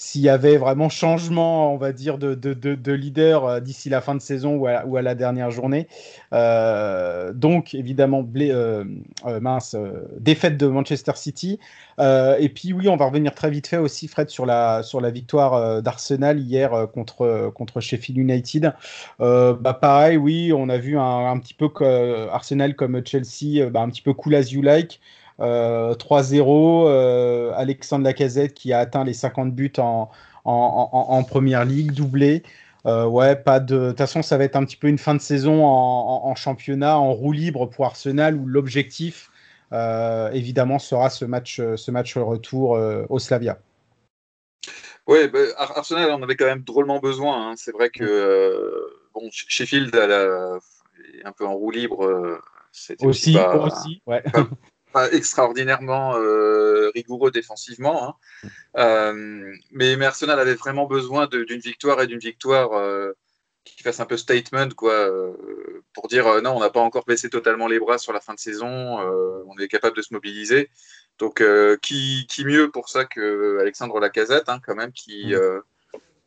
s'il 0.00 0.20
y 0.20 0.28
avait 0.28 0.58
vraiment 0.58 0.88
changement, 0.88 1.74
on 1.74 1.76
va 1.76 1.92
dire, 1.92 2.18
de, 2.18 2.36
de, 2.36 2.54
de, 2.54 2.76
de 2.76 2.92
leader 2.92 3.44
euh, 3.44 3.58
d'ici 3.58 3.88
la 3.88 4.00
fin 4.00 4.14
de 4.14 4.20
saison 4.20 4.54
ou 4.54 4.68
à, 4.68 5.02
la 5.02 5.16
dernière 5.16 5.50
journée. 5.50 5.88
Euh, 6.32 7.32
donc, 7.32 7.74
évidemment, 7.74 8.22
blé, 8.22 8.52
euh, 8.52 8.84
mince, 9.40 9.74
défaite 10.20 10.56
de 10.56 10.68
Manchester 10.68 11.10
City. 11.16 11.58
Et 11.98 12.48
puis, 12.48 12.72
oui, 12.72 12.88
on 12.88 12.96
va 12.96 13.06
revenir 13.06 13.34
très 13.34 13.50
vite 13.50 13.66
fait 13.66 13.78
aussi, 13.78 14.06
Fred, 14.06 14.30
sur 14.30 14.46
la, 14.46 14.84
sur 14.84 15.00
la 15.00 15.10
victoire 15.10 15.82
d'Arsenal 15.82 16.38
hier 16.38 16.86
contre, 16.94 17.50
contre 17.52 17.80
Sheffield 17.80 18.18
United. 18.18 18.72
Bah, 19.18 19.78
pareil, 19.80 20.16
oui, 20.16 20.52
on 20.54 20.68
a 20.68 20.78
vu 20.78 20.96
un, 20.96 21.26
un 21.26 21.38
petit 21.40 21.54
peu 21.54 21.68
Arsenal 22.30 22.76
comme 22.76 23.04
Chelsea, 23.04 23.68
bah, 23.68 23.80
un 23.80 23.88
petit 23.88 24.02
peu 24.02 24.14
cool 24.14 24.36
as 24.36 24.52
you 24.52 24.62
like. 24.62 25.00
Euh, 25.40 25.94
3-0, 25.94 26.88
euh, 26.88 27.52
Alexandre 27.54 28.04
Lacazette 28.04 28.54
qui 28.54 28.72
a 28.72 28.80
atteint 28.80 29.04
les 29.04 29.14
50 29.14 29.52
buts 29.54 29.72
en, 29.78 30.10
en, 30.44 30.90
en, 30.92 31.12
en 31.14 31.22
première 31.24 31.64
ligue, 31.64 31.92
doublé. 31.92 32.42
Euh, 32.86 33.06
ouais, 33.06 33.36
pas 33.36 33.60
de. 33.60 33.78
De 33.78 33.88
toute 33.90 33.98
façon, 33.98 34.22
ça 34.22 34.36
va 34.38 34.44
être 34.44 34.56
un 34.56 34.64
petit 34.64 34.76
peu 34.76 34.88
une 34.88 34.98
fin 34.98 35.14
de 35.14 35.20
saison 35.20 35.64
en, 35.64 36.24
en, 36.24 36.28
en 36.30 36.34
championnat, 36.34 36.98
en 36.98 37.12
roue 37.12 37.32
libre 37.32 37.66
pour 37.66 37.84
Arsenal, 37.86 38.36
où 38.36 38.46
l'objectif, 38.46 39.30
euh, 39.72 40.30
évidemment, 40.32 40.78
sera 40.78 41.10
ce 41.10 41.24
match, 41.24 41.60
ce 41.76 41.90
match 41.90 42.16
retour 42.16 42.76
euh, 42.76 43.04
au 43.08 43.18
Slavia. 43.18 43.58
Oui, 45.06 45.28
bah, 45.28 45.38
Ar- 45.56 45.78
Arsenal 45.78 46.10
en 46.10 46.22
avait 46.22 46.36
quand 46.36 46.46
même 46.46 46.62
drôlement 46.62 46.98
besoin. 46.98 47.50
hein. 47.50 47.54
C'est 47.56 47.72
vrai 47.72 47.90
que 47.90 48.04
euh, 48.04 48.70
bon, 49.14 49.28
Sh- 49.28 49.46
Sheffield 49.48 49.94
elle 49.94 50.10
est 50.10 51.24
un 51.24 51.32
peu 51.32 51.46
en 51.46 51.54
roue 51.54 51.70
libre. 51.70 52.04
euh, 52.04 52.38
aussi, 52.72 53.06
Aussi, 53.06 53.32
pas, 53.32 53.56
aussi, 53.56 54.02
ouais. 54.06 54.22
pas 54.22 54.46
extraordinairement 55.12 56.16
euh, 56.16 56.90
rigoureux 56.94 57.30
défensivement. 57.30 58.08
hein. 58.08 58.14
Euh, 58.76 59.54
mais, 59.70 59.96
mais 59.96 60.06
Arsenal 60.06 60.38
avait 60.38 60.54
vraiment 60.54 60.86
besoin 60.86 61.26
d'une 61.26 61.60
victoire 61.60 62.00
et 62.00 62.06
d'une 62.06 62.18
victoire 62.18 62.72
euh, 62.74 63.12
qui 63.64 63.82
fasse 63.82 64.00
un 64.00 64.06
peu 64.06 64.16
statement, 64.16 64.68
quoi, 64.76 65.10
pour 65.92 66.08
dire 66.08 66.40
non, 66.42 66.56
on 66.56 66.60
n'a 66.60 66.70
pas 66.70 66.80
encore 66.80 67.04
baissé 67.04 67.28
totalement 67.28 67.66
les 67.66 67.78
bras 67.78 67.98
sur 67.98 68.14
la 68.14 68.20
fin 68.20 68.32
de 68.32 68.38
saison, 68.38 68.98
on 69.46 69.58
est 69.58 69.68
capable 69.68 69.94
de 69.94 70.00
se 70.02 70.14
mobiliser. 70.14 70.70
Donc, 71.18 71.44
qui, 71.82 72.26
qui 72.30 72.44
mieux 72.46 72.70
pour 72.70 72.88
ça 72.88 73.04
que 73.04 73.58
Alexandre 73.60 74.00
Lacazette, 74.00 74.48
hein, 74.48 74.58
quand 74.64 74.74
même, 74.74 74.92
qui, 74.92 75.34
euh, 75.34 75.60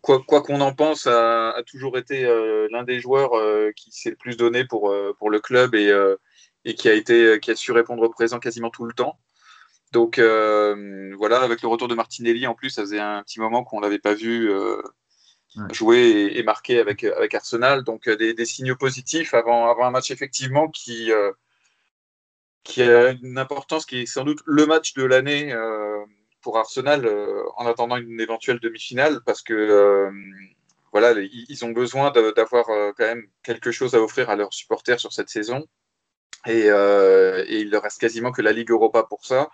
quoi 0.01 0.21
qu'on 0.21 0.61
en 0.61 0.73
pense, 0.73 1.07
a, 1.07 1.49
a 1.49 1.63
toujours 1.63 1.97
été 1.97 2.23
l'un 2.69 2.83
des 2.83 2.99
joueurs 2.99 3.31
qui 3.75 3.91
s'est 3.91 4.11
le 4.11 4.17
plus 4.17 4.37
donné 4.37 4.63
pour, 4.65 4.93
pour 5.17 5.31
le 5.31 5.39
club 5.39 5.73
et, 5.73 5.91
et 6.65 6.75
qui 6.75 6.89
a 6.89 6.93
été 6.93 7.39
qui 7.41 7.51
a 7.51 7.55
su 7.55 7.71
répondre 7.71 8.07
présent 8.09 8.39
quasiment 8.39 8.69
tout 8.69 8.85
le 8.85 8.93
temps. 8.93 9.19
Donc 9.91 10.19
euh, 10.19 11.13
voilà, 11.17 11.41
avec 11.41 11.61
le 11.61 11.67
retour 11.67 11.87
de 11.87 11.95
Martinelli 11.95 12.47
en 12.47 12.55
plus, 12.55 12.69
ça 12.69 12.81
faisait 12.83 12.99
un 12.99 13.23
petit 13.23 13.39
moment 13.39 13.63
qu'on 13.63 13.79
l'avait 13.81 13.99
pas 13.99 14.13
vu 14.13 14.49
euh, 14.51 14.81
jouer 15.71 15.99
et, 15.99 16.39
et 16.39 16.43
marquer 16.43 16.79
avec 16.79 17.03
avec 17.03 17.33
Arsenal. 17.35 17.83
Donc 17.83 18.07
euh, 18.07 18.15
des, 18.15 18.33
des 18.33 18.45
signaux 18.45 18.75
positifs 18.77 19.33
avant 19.33 19.69
avant 19.69 19.85
un 19.85 19.91
match 19.91 20.11
effectivement 20.11 20.69
qui 20.69 21.11
euh, 21.11 21.31
qui 22.63 22.81
a 22.83 23.11
une 23.11 23.37
importance 23.37 23.85
qui 23.85 23.99
est 24.01 24.05
sans 24.05 24.23
doute 24.23 24.39
le 24.45 24.65
match 24.65 24.93
de 24.93 25.03
l'année 25.03 25.51
euh, 25.53 26.03
pour 26.41 26.57
Arsenal 26.57 27.05
euh, 27.05 27.43
en 27.57 27.65
attendant 27.65 27.97
une 27.97 28.19
éventuelle 28.21 28.59
demi-finale 28.59 29.21
parce 29.25 29.41
que 29.41 29.53
euh, 29.53 30.11
voilà, 30.91 31.13
les- 31.13 31.29
ils 31.49 31.65
ont 31.65 31.71
besoin 31.71 32.11
d'avoir 32.11 32.69
euh, 32.69 32.91
quand 32.97 33.05
même 33.05 33.25
quelque 33.43 33.71
chose 33.71 33.95
à 33.95 34.01
offrir 34.01 34.29
à 34.29 34.35
leurs 34.35 34.53
supporters 34.53 34.99
sur 34.99 35.13
cette 35.13 35.29
saison. 35.29 35.65
Et, 36.47 36.65
euh, 36.69 37.45
et 37.47 37.59
il 37.59 37.69
leur 37.69 37.83
reste 37.83 38.01
quasiment 38.01 38.31
que 38.31 38.41
la 38.41 38.51
Ligue 38.51 38.71
Europa 38.71 39.03
pour 39.03 39.25
ça. 39.25 39.49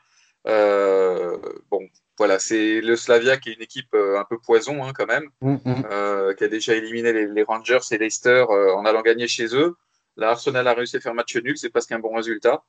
Euh, 0.47 1.37
bon, 1.69 1.81
voilà, 2.17 2.39
c'est 2.39 2.79
le 2.79 2.95
Slavia 2.95 3.37
qui 3.37 3.49
est 3.49 3.53
une 3.53 3.61
équipe 3.61 3.93
euh, 3.93 4.19
un 4.19 4.23
peu 4.23 4.37
poison 4.39 4.83
hein, 4.83 4.93
quand 4.95 5.05
même, 5.05 5.29
Mm, 5.41 5.55
mm. 5.65 5.83
euh, 5.91 6.33
qui 6.33 6.43
a 6.45 6.47
déjà 6.47 6.73
éliminé 6.75 7.11
les, 7.11 7.27
les 7.27 7.43
Rangers 7.43 7.79
et 7.91 7.97
Leicester 7.97 8.45
en 8.49 8.85
allant 8.85 9.01
gagner 9.01 9.27
chez 9.27 9.55
eux. 9.55 9.75
Là, 10.15 10.29
Arsenal 10.31 10.67
a 10.67 10.73
réussi 10.73 10.97
à 10.97 10.99
faire 10.99 11.13
match 11.13 11.35
nul, 11.35 11.57
c'est 11.57 11.69
presque 11.69 11.91
un 11.91 11.99
bon 11.99 12.15
résultat. 12.15 12.63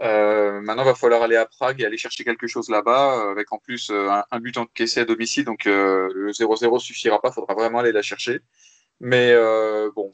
Maintenant, 0.00 0.82
il 0.82 0.86
va 0.86 0.94
falloir 0.94 1.22
aller 1.22 1.36
à 1.36 1.46
Prague 1.46 1.80
et 1.80 1.86
aller 1.86 1.96
chercher 1.96 2.24
quelque 2.24 2.46
chose 2.46 2.68
là-bas, 2.68 3.30
avec 3.30 3.52
en 3.52 3.58
plus 3.58 3.90
un, 3.90 4.24
un 4.30 4.40
but 4.40 4.56
encaissé 4.58 5.00
à 5.00 5.04
domicile. 5.04 5.44
Donc 5.44 5.64
le 5.64 6.30
0-0 6.30 6.78
suffira 6.78 7.20
pas, 7.20 7.30
il 7.30 7.34
faudra 7.34 7.54
vraiment 7.54 7.78
aller 7.78 7.92
la 7.92 8.02
chercher. 8.02 8.40
Mais 9.00 9.32
euh, 9.32 9.90
bon, 9.94 10.12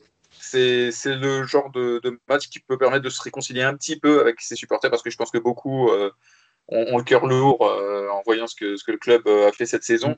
c'est 0.51 1.16
le 1.16 1.44
genre 1.44 1.70
de, 1.70 2.01
de 2.03 2.18
match 2.28 2.48
qui 2.48 2.61
peut 2.61 2.78
permettre 2.78 3.05
de 3.05 3.11
se 3.11 3.22
réconcilier 3.22 3.62
un 3.62 3.76
petit 3.76 3.98
peu 3.98 4.20
avec 4.20 4.40
ses 4.40 4.57
supporters, 4.57 4.90
parce 4.90 5.03
que 5.03 5.11
je 5.11 5.16
pense 5.16 5.30
que 5.30 5.38
beaucoup 5.38 5.90
euh, 5.90 6.11
ont, 6.68 6.94
ont 6.94 6.98
le 6.98 7.05
cœur 7.05 7.26
lourd 7.26 7.66
euh, 7.66 8.09
en 8.09 8.22
voyant 8.24 8.46
ce 8.46 8.55
que, 8.55 8.76
ce 8.76 8.84
que 8.84 8.92
le 8.92 8.98
club 8.98 9.22
euh, 9.26 9.48
a 9.48 9.53
fait 9.53 9.66
cette 9.66 9.84
saison. 9.84 10.16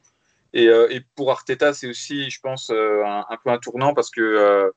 Et, 0.52 0.68
euh, 0.68 0.86
et 0.90 1.00
pour 1.16 1.30
Arteta, 1.30 1.72
c'est 1.72 1.88
aussi, 1.88 2.30
je 2.30 2.40
pense, 2.40 2.70
un, 2.70 3.24
un 3.28 3.36
peu 3.42 3.50
un 3.50 3.58
tournant, 3.58 3.94
parce 3.94 4.10
que, 4.10 4.70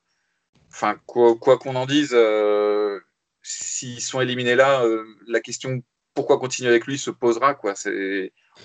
enfin, 0.71 0.95
quoi 1.05 1.57
qu'on 1.57 1.75
en 1.75 1.85
dise, 1.85 2.15
s'ils 3.41 4.01
sont 4.01 4.21
éliminés 4.21 4.55
là, 4.55 4.83
la 5.27 5.39
question 5.39 5.81
pourquoi 6.13 6.39
continuer 6.39 6.69
avec 6.69 6.85
lui 6.87 6.97
se 6.97 7.11
posera. 7.11 7.55
Quoi. 7.55 7.73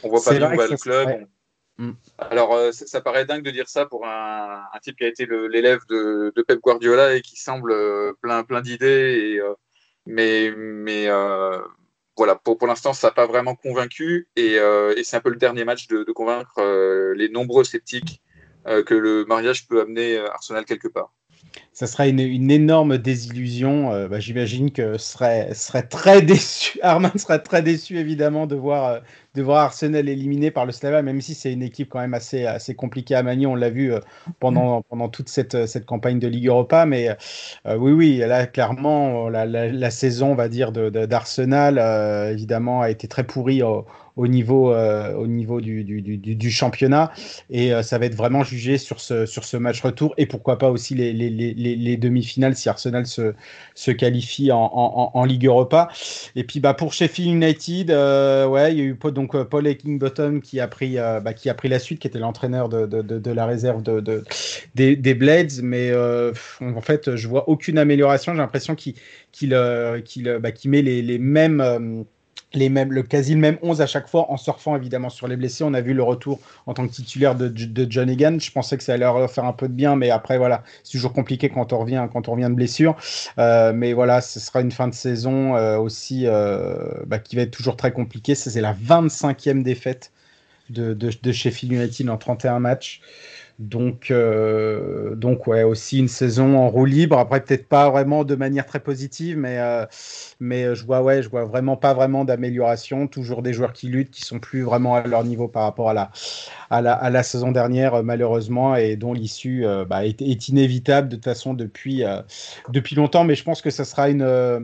On 0.02 0.08
voit 0.08 0.22
pas 0.22 0.34
bien 0.34 0.52
où 0.52 0.56
va 0.56 0.68
le 0.68 0.76
club. 0.76 1.26
Mm. 1.80 1.92
Alors, 2.18 2.52
euh, 2.54 2.72
ça, 2.72 3.00
paraît 3.00 3.24
dingue 3.24 3.42
de 3.42 3.50
dire 3.50 3.68
ça 3.68 3.86
pour 3.86 4.06
un, 4.06 4.62
type 4.82 4.96
qui 4.96 5.04
a 5.04 5.08
été 5.08 5.26
l'élève 5.26 5.80
de, 5.88 6.30
Pep 6.46 6.60
Guardiola 6.60 7.14
et 7.14 7.22
qui 7.22 7.36
semble 7.36 7.72
euh, 7.72 8.12
plein, 8.20 8.44
plein 8.44 8.60
d'idées. 8.60 9.38
euh, 9.40 9.54
mais 10.06 10.50
voilà, 12.16 12.34
pour, 12.34 12.66
l'instant, 12.66 12.92
ça 12.92 13.08
n'a 13.08 13.12
pas 13.12 13.26
vraiment 13.26 13.54
convaincu. 13.54 14.28
Et, 14.36 14.58
c'est 15.02 15.16
un 15.16 15.20
peu 15.20 15.30
le 15.30 15.36
dernier 15.36 15.64
match 15.64 15.88
de, 15.88 16.04
convaincre 16.12 16.60
les 17.16 17.30
nombreux 17.30 17.64
sceptiques 17.64 18.20
que 18.66 18.94
le 18.94 19.24
mariage 19.24 19.66
peut 19.66 19.80
amener 19.80 20.18
Arsenal 20.18 20.66
quelque 20.66 20.88
part. 20.88 21.14
Ça 21.72 21.86
serait 21.86 22.10
une, 22.10 22.18
une 22.18 22.50
énorme 22.50 22.98
désillusion. 22.98 23.92
Euh, 23.92 24.08
bah, 24.08 24.18
J'imagine 24.20 24.70
que 24.72 24.98
serait, 24.98 25.54
serait 25.54 25.84
très 25.84 26.20
déçu. 26.22 26.78
Arman 26.82 27.12
serait 27.16 27.38
très 27.42 27.62
déçu 27.62 27.96
évidemment 27.98 28.46
de 28.46 28.56
voir, 28.56 28.86
euh, 28.88 29.00
de 29.34 29.42
voir 29.42 29.62
Arsenal 29.64 30.08
éliminé 30.08 30.50
par 30.50 30.66
le 30.66 30.72
Slava, 30.72 31.00
même 31.02 31.20
si 31.20 31.34
c'est 31.34 31.52
une 31.52 31.62
équipe 31.62 31.88
quand 31.88 32.00
même 32.00 32.12
assez, 32.14 32.44
assez 32.44 32.74
compliquée 32.74 33.14
à 33.14 33.22
manier. 33.22 33.46
On 33.46 33.54
l'a 33.54 33.70
vu 33.70 33.92
euh, 33.92 34.00
pendant, 34.40 34.82
pendant 34.82 35.08
toute 35.08 35.28
cette, 35.28 35.66
cette 35.66 35.86
campagne 35.86 36.18
de 36.18 36.26
Ligue 36.28 36.48
Europa. 36.48 36.86
Mais 36.86 37.16
oui, 37.66 37.92
oui, 37.92 38.16
là 38.18 38.46
clairement 38.46 39.28
la, 39.28 39.46
la, 39.46 39.68
la 39.68 39.90
saison, 39.90 40.32
on 40.32 40.34
va 40.34 40.48
dire, 40.48 40.72
de- 40.72 40.90
de- 40.90 41.06
d'Arsenal 41.06 41.78
euh, 41.78 42.32
évidemment 42.32 42.80
a 42.82 42.90
été 42.90 43.08
très 43.08 43.24
pourrie 43.24 43.62
au, 43.62 43.86
au 44.16 44.26
niveau, 44.28 44.72
euh, 44.72 45.14
au 45.14 45.26
niveau 45.26 45.60
du, 45.60 45.84
du, 45.84 46.00
du, 46.02 46.16
du 46.18 46.50
championnat. 46.50 47.12
Et 47.50 47.72
euh, 47.74 47.82
ça 47.82 47.98
va 47.98 48.06
être 48.06 48.14
vraiment 48.14 48.42
jugé 48.44 48.78
sur 48.78 49.00
ce, 49.00 49.26
sur 49.26 49.44
ce 49.44 49.56
match 49.56 49.80
retour 49.82 50.14
et 50.18 50.26
pourquoi 50.26 50.58
pas 50.58 50.70
aussi 50.70 50.94
les, 50.94 51.12
les, 51.12 51.30
les, 51.30 51.54
les 51.60 51.96
demi-finales 51.96 52.56
si 52.56 52.68
Arsenal 52.68 53.06
se, 53.06 53.34
se 53.74 53.90
qualifie 53.90 54.52
en, 54.52 55.10
en, 55.14 55.24
Ligue 55.24 55.46
Europa. 55.46 55.88
Et 56.36 56.44
puis 56.44 56.60
bah, 56.60 56.74
pour 56.74 56.92
Sheffield 56.92 57.42
United, 57.42 57.90
euh, 57.90 58.46
ouais, 58.46 58.72
il 58.72 58.78
y 58.78 58.82
a 58.82 58.84
eu 58.84 58.98
donc 59.12 59.34
euh, 59.34 59.44
Paul 59.44 59.66
Heckingbottom 59.66 60.40
qui 60.40 60.60
a 60.60 60.68
pris, 60.68 60.98
euh, 60.98 61.20
bah, 61.20 61.34
qui 61.34 61.48
a 61.48 61.54
pris 61.54 61.68
la 61.68 61.78
suite, 61.78 61.98
qui 62.00 62.06
était 62.06 62.18
l'entraîneur 62.18 62.68
de, 62.68 62.86
de, 62.86 63.02
de, 63.02 63.30
la 63.30 63.46
réserve 63.46 63.82
de, 63.82 64.00
de 64.00 64.24
des, 64.74 64.96
des, 64.96 65.14
Blades. 65.14 65.62
Mais 65.62 65.92
en 65.94 66.80
fait, 66.80 67.16
je 67.16 67.28
vois 67.28 67.48
aucune 67.48 67.78
amélioration. 67.78 68.32
J'ai 68.32 68.38
l'impression 68.38 68.74
qu'il 68.74 68.94
qu'il 69.32 69.50
bah, 69.50 70.50
met 70.64 70.82
les, 70.82 71.02
les 71.02 71.18
mêmes 71.18 72.04
les 72.52 72.68
mêmes, 72.68 72.92
le 72.92 73.02
quasi 73.02 73.34
le 73.34 73.40
même 73.40 73.58
11 73.62 73.80
à 73.80 73.86
chaque 73.86 74.08
fois 74.08 74.30
en 74.30 74.36
surfant 74.36 74.76
évidemment 74.76 75.08
sur 75.08 75.28
les 75.28 75.36
blessés. 75.36 75.64
On 75.64 75.74
a 75.74 75.80
vu 75.80 75.94
le 75.94 76.02
retour 76.02 76.40
en 76.66 76.74
tant 76.74 76.86
que 76.86 76.92
titulaire 76.92 77.34
de, 77.34 77.48
de 77.48 77.86
John 77.90 78.10
Egan. 78.10 78.38
Je 78.40 78.50
pensais 78.50 78.76
que 78.76 78.82
ça 78.82 78.94
allait 78.94 79.04
leur 79.04 79.30
faire 79.30 79.44
un 79.44 79.52
peu 79.52 79.68
de 79.68 79.72
bien, 79.72 79.96
mais 79.96 80.10
après 80.10 80.38
voilà, 80.38 80.62
c'est 80.82 80.92
toujours 80.92 81.12
compliqué 81.12 81.48
quand 81.48 81.72
on 81.72 81.78
revient 81.78 82.08
quand 82.12 82.28
on 82.28 82.32
revient 82.32 82.48
de 82.50 82.54
blessure. 82.54 82.96
Euh, 83.38 83.72
mais 83.72 83.92
voilà, 83.92 84.20
ce 84.20 84.40
sera 84.40 84.60
une 84.60 84.72
fin 84.72 84.88
de 84.88 84.94
saison 84.94 85.56
euh, 85.56 85.78
aussi 85.78 86.26
euh, 86.26 86.76
bah, 87.06 87.18
qui 87.18 87.36
va 87.36 87.42
être 87.42 87.50
toujours 87.50 87.76
très 87.76 87.92
compliquée. 87.92 88.34
C'est 88.34 88.60
la 88.60 88.74
25e 88.74 89.62
défaite 89.62 90.12
de, 90.70 90.94
de, 90.94 91.10
de 91.22 91.32
Sheffield 91.32 91.72
United 91.72 92.08
en 92.10 92.16
31 92.16 92.60
matchs. 92.60 93.00
Donc, 93.60 94.10
euh, 94.10 95.14
donc 95.16 95.46
ouais, 95.46 95.64
aussi 95.64 95.98
une 95.98 96.08
saison 96.08 96.56
en 96.56 96.70
roue 96.70 96.86
libre. 96.86 97.18
Après, 97.18 97.42
peut-être 97.42 97.68
pas 97.68 97.90
vraiment 97.90 98.24
de 98.24 98.34
manière 98.34 98.64
très 98.64 98.80
positive, 98.80 99.36
mais, 99.36 99.58
euh, 99.58 99.84
mais 100.40 100.74
je 100.74 100.86
vois, 100.86 101.02
ouais, 101.02 101.22
je 101.22 101.28
vois 101.28 101.44
vraiment 101.44 101.76
pas 101.76 101.92
vraiment 101.92 102.24
d'amélioration. 102.24 103.06
Toujours 103.06 103.42
des 103.42 103.52
joueurs 103.52 103.74
qui 103.74 103.88
luttent, 103.88 104.12
qui 104.12 104.22
sont 104.22 104.38
plus 104.38 104.62
vraiment 104.62 104.94
à 104.96 105.06
leur 105.06 105.24
niveau 105.24 105.46
par 105.46 105.64
rapport 105.64 105.90
à 105.90 105.94
la, 105.94 106.10
à 106.70 106.80
la, 106.80 106.94
à 106.94 107.10
la 107.10 107.22
saison 107.22 107.52
dernière, 107.52 107.96
euh, 107.96 108.02
malheureusement, 108.02 108.76
et 108.76 108.96
dont 108.96 109.12
l'issue 109.12 109.66
euh, 109.66 109.84
bah, 109.84 110.06
est, 110.06 110.48
inévitable 110.48 111.10
de 111.10 111.16
toute 111.16 111.24
façon 111.24 111.52
depuis, 111.52 112.02
euh, 112.02 112.22
depuis 112.70 112.96
longtemps. 112.96 113.24
Mais 113.24 113.34
je 113.34 113.44
pense 113.44 113.60
que 113.60 113.70
ça 113.70 113.84
sera 113.84 114.08
une 114.08 114.22
euh, 114.22 114.60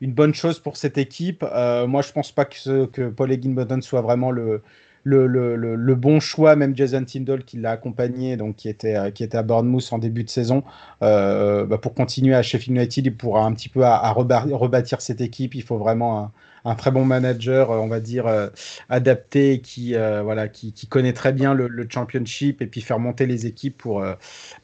une 0.00 0.12
bonne 0.12 0.32
chose 0.34 0.60
pour 0.60 0.76
cette 0.78 0.96
équipe. 0.96 1.44
Euh, 1.52 1.86
moi, 1.86 2.02
je 2.02 2.12
pense 2.12 2.32
pas 2.32 2.44
que, 2.46 2.86
que 2.86 3.08
Paul 3.10 3.32
Higginbotham 3.32 3.82
soit 3.82 4.00
vraiment 4.00 4.30
le, 4.30 4.62
le, 5.08 5.94
bon 5.94 6.20
choix, 6.20 6.56
même 6.56 6.76
Jason 6.76 7.04
Tyndall 7.04 7.44
qui 7.44 7.58
l'a 7.58 7.72
accompagné, 7.72 8.36
donc 8.36 8.56
qui 8.56 8.68
était, 8.68 8.96
euh, 8.96 9.10
qui 9.10 9.24
était 9.24 9.38
à 9.38 9.42
Bournemouth 9.42 9.88
en 9.92 9.98
début 9.98 10.24
de 10.24 10.30
saison, 10.30 10.62
euh, 11.02 11.64
bah 11.66 11.78
pour 11.78 11.94
continuer 11.94 12.34
à 12.34 12.42
Sheffield 12.42 12.76
United, 12.76 13.06
il 13.06 13.16
pourra 13.16 13.44
un 13.44 13.52
petit 13.52 13.68
peu 13.68 13.84
à, 13.84 14.10
rebâtir 14.12 15.00
cette 15.00 15.20
équipe. 15.20 15.54
Il 15.54 15.62
faut 15.62 15.78
vraiment 15.78 16.30
un, 16.64 16.74
très 16.74 16.90
bon 16.90 17.04
manager, 17.04 17.70
on 17.70 17.88
va 17.88 18.00
dire 18.00 18.26
euh, 18.26 18.48
adapté, 18.88 19.60
qui 19.60 19.94
euh, 19.94 20.22
voilà, 20.22 20.48
qui, 20.48 20.72
connaît 20.88 21.12
très 21.12 21.32
bien 21.32 21.54
le, 21.54 21.86
championship 21.88 22.60
et 22.62 22.66
puis 22.66 22.80
faire 22.80 22.98
monter 22.98 23.26
les 23.26 23.46
équipes 23.46 23.78
pour 23.78 24.02
euh, 24.02 24.14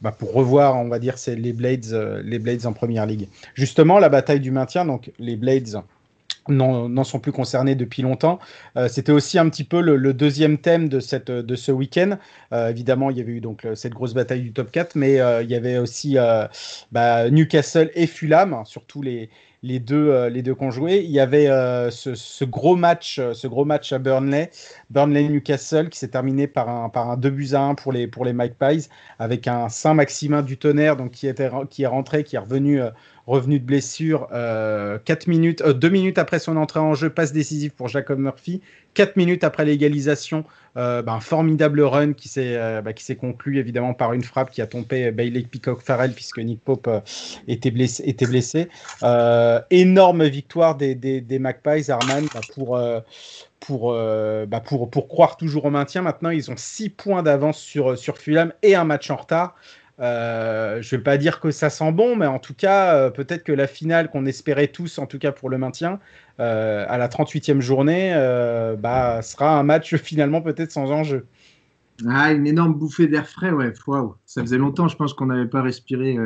bah 0.03 0.13
pour 0.13 0.33
revoir, 0.33 0.77
on 0.77 0.89
va 0.89 0.99
dire, 0.99 1.19
c'est 1.19 1.37
les 1.37 1.53
Blades, 1.53 1.93
euh, 1.93 2.23
les 2.25 2.39
Blades 2.39 2.67
en 2.67 2.73
première 2.73 3.07
ligue. 3.07 3.29
Justement, 3.55 3.99
la 3.99 4.09
bataille 4.09 4.41
du 4.41 4.51
maintien, 4.51 4.85
donc 4.85 5.13
les 5.19 5.37
Blades 5.37 5.83
n'en 6.49 7.05
sont 7.05 7.21
plus 7.21 7.33
concernés 7.33 7.75
depuis 7.75 8.03
longtemps. 8.03 8.39
Euh, 8.77 8.89
C'était 8.89 9.13
aussi 9.13 9.39
un 9.39 9.49
petit 9.49 9.65
peu 9.65 9.81
le, 9.81 10.15
deuxième 10.15 10.59
thème 10.59 10.89
de, 10.89 11.01
cette, 11.01 11.31
de 11.31 11.57
ce 11.57 11.73
week-end. 11.73 12.19
Euh, 12.53 12.69
évidemment, 12.69 13.11
il 13.11 13.19
y 13.19 13.21
avait 13.21 13.33
eu 13.33 13.41
donc 13.41 13.67
cette 13.75 13.93
grosse 13.93 14.15
bataille 14.15 14.43
du 14.43 14.53
top 14.53 14.71
4, 14.71 14.95
mais 14.97 15.21
euh, 15.21 15.43
il 15.43 15.51
y 15.51 15.55
avait 15.55 15.79
aussi 15.79 16.17
bah, 16.93 17.31
Newcastle 17.31 17.91
et 17.95 18.07
Fulham, 18.07 18.63
surtout 18.65 19.03
les, 19.03 19.31
les 19.63 19.81
deux, 19.81 20.27
les 20.29 20.43
deux 20.43 20.55
qu'on 20.55 20.71
jouait. 20.71 21.05
Il 21.05 21.11
y 21.11 21.21
avait 21.21 21.47
ce, 21.91 22.45
gros 22.45 22.77
match, 22.77 23.21
ce 23.33 23.47
gros 23.47 23.65
match 23.65 23.93
à 23.93 23.99
Burnley, 23.99 24.51
Burnley-Newcastle, 24.91 25.89
qui 25.89 25.99
s'est 25.99 26.09
terminé 26.09 26.47
par 26.47 26.69
un, 26.69 26.89
par 26.89 27.11
un 27.11 27.17
2 27.17 27.31
buts 27.31 27.51
à 27.55 27.61
1 27.61 27.75
pour 27.75 27.93
les, 27.93 28.07
pour 28.07 28.25
les 28.25 28.33
Magpies, 28.33 28.89
avec 29.19 29.49
un 29.49 29.69
Saint-Maximin 29.69 30.43
du 30.43 30.59
tonnerre 30.59 30.97
donc, 30.97 31.13
qui, 31.13 31.27
était, 31.27 31.51
qui 31.71 31.83
est 31.83 31.89
rentré, 31.89 32.25
qui 32.25 32.37
est 32.37 32.41
revenu, 32.41 32.81
revenu 33.27 33.59
de 33.59 33.65
blessure 33.65 34.29
4 34.31 35.27
minutes, 35.27 35.63
2 35.63 35.89
minutes 35.89 36.19
après 36.19 36.39
son 36.39 36.57
entrée 36.57 36.81
en 36.81 36.95
jeu, 36.95 37.11
passe 37.11 37.33
décisive 37.33 37.73
pour 37.73 37.89
Jacob 37.89 38.19
Murphy. 38.19 38.61
4 38.95 39.17
minutes 39.17 39.45
après 39.45 39.65
l'égalisation, 39.65 40.45
euh, 40.77 41.03
un 41.07 41.21
formidable 41.21 41.83
run 41.83 42.13
qui 42.15 42.29
s'est 42.29 42.57
euh, 42.57 42.81
bah, 42.81 42.93
conclu 43.21 43.59
évidemment 43.59 43.95
par 43.95 44.13
une 44.13 44.23
frappe 44.23 44.51
qui 44.51 44.63
a 44.63 44.67
tombé 44.67 45.11
Bailey 45.11 45.43
Peacock 45.43 45.83
Farrell 45.83 46.13
puisque 46.13 46.39
Nick 46.39 46.61
Pope 46.65 46.89
euh, 46.89 47.01
était 47.47 47.71
blessé. 47.71 48.03
Était 48.07 48.27
blessé. 48.27 48.69
énorme 49.71 50.25
victoire 50.25 50.77
des, 50.77 50.95
des, 50.95 51.21
des 51.21 51.39
Magpies, 51.39 51.91
Arman, 51.91 52.27
bah, 52.33 52.41
pour, 52.55 52.81
pour, 53.61 53.93
bah, 53.93 54.61
pour, 54.61 54.91
pour 54.91 55.09
croire 55.09 55.37
toujours 55.37 55.65
au 55.67 55.71
maintien. 55.71 56.03
Maintenant, 56.03 56.31
ils 56.31 56.51
ont 56.51 56.57
6 56.57 56.91
points 56.91 57.23
d'avance 57.23 57.59
sur, 57.59 57.99
sur 57.99 58.19
Fulham 58.19 58.53
et 58.63 58.75
un 58.75 58.85
match 58.85 59.11
en 59.11 59.17
retard. 59.17 59.55
Euh, 60.01 60.83
je 60.83 60.95
ne 60.95 60.99
vais 60.99 61.05
pas 61.05 61.17
dire 61.17 61.41
que 61.41 61.51
ça 61.51 61.71
sent 61.71 61.93
bon, 61.93 62.17
mais 62.17 62.27
en 62.27 62.39
tout 62.39 62.55
cas, 62.55 62.95
euh, 62.97 63.11
peut-être 63.11 63.45
que 63.45 63.53
la 63.53 63.67
finale 63.67 64.11
qu'on 64.11 64.27
espérait 64.27 64.69
tous, 64.69 64.99
en 64.99 65.07
tout 65.07 65.19
cas 65.19 65.31
pour 65.33 65.51
le 65.51 65.59
maintien, 65.59 66.01
euh, 66.41 66.85
à 66.89 66.99
la 66.99 67.09
38e 67.09 67.61
journée, 67.61 68.13
bah, 68.79 69.23
sera 69.23 69.59
un 69.59 69.63
match 69.63 69.95
finalement 69.97 70.43
peut-être 70.43 70.73
sans 70.73 70.91
enjeu. 70.91 71.27
Ah, 72.09 72.33
une 72.33 72.47
énorme 72.47 72.75
bouffée 72.75 73.07
d'air 73.07 73.29
frais, 73.29 73.53
ouais. 73.53 73.73
Wow. 73.87 74.17
Ça 74.27 74.41
faisait 74.41 74.59
longtemps, 74.59 74.89
je 74.89 74.97
pense 74.97 75.15
qu'on 75.15 75.27
n'avait 75.27 75.47
pas 75.47 75.63
respiré 75.63 76.19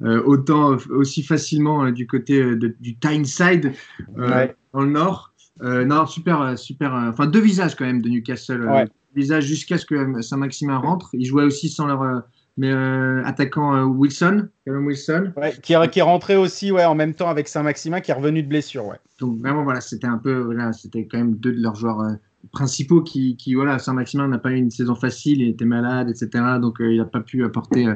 autant, 0.00 0.76
aussi 0.90 1.22
facilement 1.22 1.90
du 1.90 2.06
côté 2.06 2.42
de, 2.42 2.74
du 2.80 2.96
Tyneside, 2.96 3.72
ouais. 4.16 4.54
dans 4.72 4.80
le 4.80 4.90
nord. 4.90 5.34
non, 5.60 6.06
super, 6.06 6.58
super. 6.58 6.94
Enfin, 6.94 7.26
deux 7.26 7.40
visages 7.40 7.74
quand 7.74 7.84
même 7.84 8.00
de 8.00 8.08
Newcastle. 8.08 8.64
Ouais. 8.64 8.86
visage 9.14 9.44
jusqu'à 9.44 9.76
ce 9.76 9.84
que 9.84 10.22
Saint-Maximin 10.22 10.78
rentre. 10.78 11.10
Ils 11.12 11.26
jouaient 11.26 11.44
aussi 11.44 11.68
sans 11.68 11.86
leur 11.86 12.24
mais 12.56 12.70
euh, 12.70 13.22
attaquant 13.24 13.74
euh, 13.74 13.84
Wilson, 13.84 14.48
Wilson. 14.66 15.32
Ouais, 15.36 15.54
qui, 15.62 15.72
est, 15.72 15.90
qui, 15.90 15.98
est 15.98 16.02
rentré 16.02 16.36
aussi 16.36 16.70
ouais, 16.70 16.84
en 16.84 16.94
même 16.94 17.14
temps 17.14 17.28
avec 17.28 17.48
Saint-Maximin 17.48 18.00
qui 18.00 18.10
est 18.10 18.14
revenu 18.14 18.42
de 18.42 18.48
blessure. 18.48 18.86
Ouais. 18.86 18.98
Donc 19.18 19.38
vraiment, 19.40 19.64
voilà, 19.64 19.80
c'était 19.80 20.06
un 20.06 20.18
peu, 20.18 20.38
voilà, 20.38 20.72
c'était 20.72 21.06
quand 21.06 21.18
même 21.18 21.34
deux 21.34 21.52
de 21.52 21.60
leurs 21.60 21.74
joueurs 21.74 22.00
euh, 22.00 22.12
principaux 22.52 23.02
qui, 23.02 23.36
qui 23.36 23.54
voilà, 23.54 23.78
Saint-Maximin 23.78 24.28
n'a 24.28 24.38
pas 24.38 24.52
eu 24.52 24.56
une 24.56 24.70
saison 24.70 24.94
facile, 24.94 25.40
il 25.40 25.48
était 25.48 25.64
malade, 25.64 26.08
etc. 26.10 26.44
Donc 26.60 26.76
il 26.78 26.98
n'a 26.98 27.06
pas 27.06 27.20
pu 27.20 27.42
apporter 27.42 27.86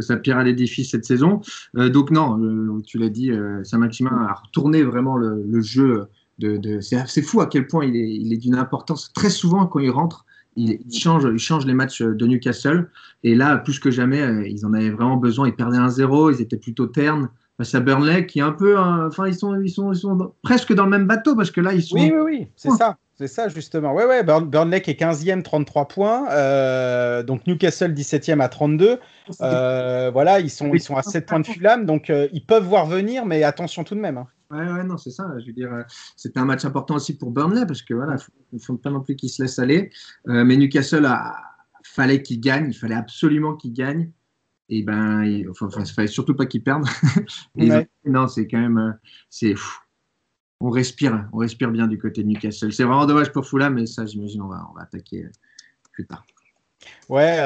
sa 0.00 0.18
pierre 0.18 0.36
à 0.36 0.44
l'édifice 0.44 0.90
cette 0.90 1.06
saison. 1.06 1.40
donc 1.72 2.10
non, 2.10 2.82
tu 2.82 2.98
l'as 2.98 3.08
dit, 3.08 3.32
Saint-Maximin 3.64 4.26
a 4.28 4.34
retourné 4.34 4.82
vraiment 4.82 5.16
le, 5.16 5.42
le 5.48 5.60
jeu. 5.62 6.08
De, 6.38 6.58
de 6.58 6.80
c'est 6.82 7.22
fou 7.22 7.40
à 7.40 7.46
quel 7.46 7.66
point 7.66 7.86
il 7.86 7.96
est, 7.96 8.14
il 8.16 8.34
est 8.34 8.36
d'une 8.36 8.56
importance. 8.56 9.10
Très 9.14 9.30
souvent, 9.30 9.66
quand 9.66 9.78
il 9.78 9.88
rentre, 9.88 10.26
il, 10.56 10.78
il, 10.88 10.98
change, 10.98 11.24
il 11.24 11.38
change 11.38 11.66
les 11.66 11.74
matchs 11.74 12.02
de 12.02 12.26
Newcastle. 12.26 12.90
Et 13.22 13.34
là, 13.34 13.56
plus 13.58 13.78
que 13.78 13.90
jamais, 13.90 14.22
euh, 14.22 14.46
ils 14.46 14.66
en 14.66 14.72
avaient 14.72 14.90
vraiment 14.90 15.16
besoin. 15.16 15.48
Ils 15.48 15.56
perdaient 15.56 15.78
1-0, 15.78 16.34
ils 16.34 16.42
étaient 16.42 16.56
plutôt 16.56 16.86
ternes 16.86 17.28
face 17.56 17.74
à 17.74 17.80
Burnley, 17.80 18.26
qui 18.26 18.40
est 18.40 18.42
un 18.42 18.52
peu. 18.52 18.78
Enfin, 18.78 19.26
ils, 19.28 19.34
sont, 19.34 19.58
ils, 19.60 19.70
sont, 19.70 19.92
ils 19.92 19.98
sont 19.98 20.32
presque 20.42 20.74
dans 20.74 20.84
le 20.84 20.90
même 20.90 21.06
bateau 21.06 21.34
parce 21.36 21.50
que 21.50 21.60
là, 21.60 21.72
ils 21.72 21.82
sont. 21.82 21.96
Oui, 21.96 22.12
oui, 22.14 22.22
oui, 22.24 22.46
c'est 22.56 22.70
oh. 22.70 22.76
ça. 22.76 22.96
C'est 23.18 23.28
ça, 23.28 23.48
justement. 23.48 23.94
Ouais, 23.94 24.04
ouais, 24.04 24.22
Burn, 24.22 24.44
Burnley 24.46 24.82
qui 24.82 24.90
est 24.90 25.00
15e, 25.00 25.42
33 25.42 25.88
points. 25.88 26.30
Euh, 26.32 27.22
donc 27.22 27.46
Newcastle 27.46 27.92
17e 27.94 28.40
à 28.42 28.48
32. 28.50 28.98
Euh, 29.40 30.10
voilà, 30.12 30.40
ils 30.40 30.50
sont, 30.50 30.74
ils 30.74 30.80
sont 30.80 30.96
à 30.96 31.02
7 31.02 31.24
points 31.24 31.40
de 31.40 31.46
Fulham. 31.46 31.86
Donc 31.86 32.10
euh, 32.10 32.28
ils 32.34 32.44
peuvent 32.44 32.64
voir 32.64 32.84
venir, 32.84 33.24
mais 33.24 33.42
attention 33.42 33.84
tout 33.84 33.94
de 33.94 34.00
même. 34.00 34.18
Hein. 34.18 34.26
Ouais, 34.50 34.72
ouais, 34.72 34.84
non, 34.84 34.96
c'est 34.96 35.10
ça. 35.10 35.28
Je 35.38 35.46
veux 35.46 35.52
dire, 35.52 35.70
c'était 36.16 36.38
un 36.38 36.44
match 36.44 36.64
important 36.64 36.96
aussi 36.96 37.16
pour 37.16 37.30
Burnley 37.30 37.66
parce 37.66 37.82
que 37.82 37.94
voilà, 37.94 38.16
il 38.52 38.56
ne 38.56 38.60
faut 38.60 38.76
pas 38.76 38.90
non 38.90 39.00
plus 39.00 39.16
qu'ils 39.16 39.30
se 39.30 39.42
laissent 39.42 39.58
aller. 39.58 39.90
Euh, 40.28 40.44
mais 40.44 40.56
Newcastle, 40.56 41.04
a, 41.04 41.36
fallait 41.82 42.22
qu'il 42.22 42.40
gagne, 42.40 42.68
il 42.68 42.74
fallait 42.74 42.94
absolument 42.94 43.56
qu'il 43.56 43.72
gagne. 43.72 44.10
Et 44.68 44.82
ben, 44.82 45.24
il, 45.24 45.48
enfin, 45.50 45.68
il 45.78 45.86
fallait 45.86 46.08
surtout 46.08 46.34
pas 46.34 46.46
qu'ils 46.46 46.62
perdent. 46.62 46.86
ouais. 47.56 47.88
non, 48.04 48.28
c'est 48.28 48.46
quand 48.46 48.58
même, 48.58 48.98
c'est, 49.30 49.54
on 50.60 50.70
respire, 50.70 51.28
on 51.32 51.38
respire 51.38 51.70
bien 51.70 51.88
du 51.88 51.98
côté 51.98 52.22
de 52.22 52.28
Newcastle. 52.28 52.72
C'est 52.72 52.84
vraiment 52.84 53.06
dommage 53.06 53.32
pour 53.32 53.46
Fulham, 53.46 53.74
mais 53.74 53.86
ça, 53.86 54.06
j'imagine, 54.06 54.42
on 54.42 54.48
va, 54.48 54.66
on 54.70 54.74
va 54.74 54.82
attaquer 54.82 55.26
plus 55.92 56.06
tard. 56.06 56.24
Ouais, 57.08 57.38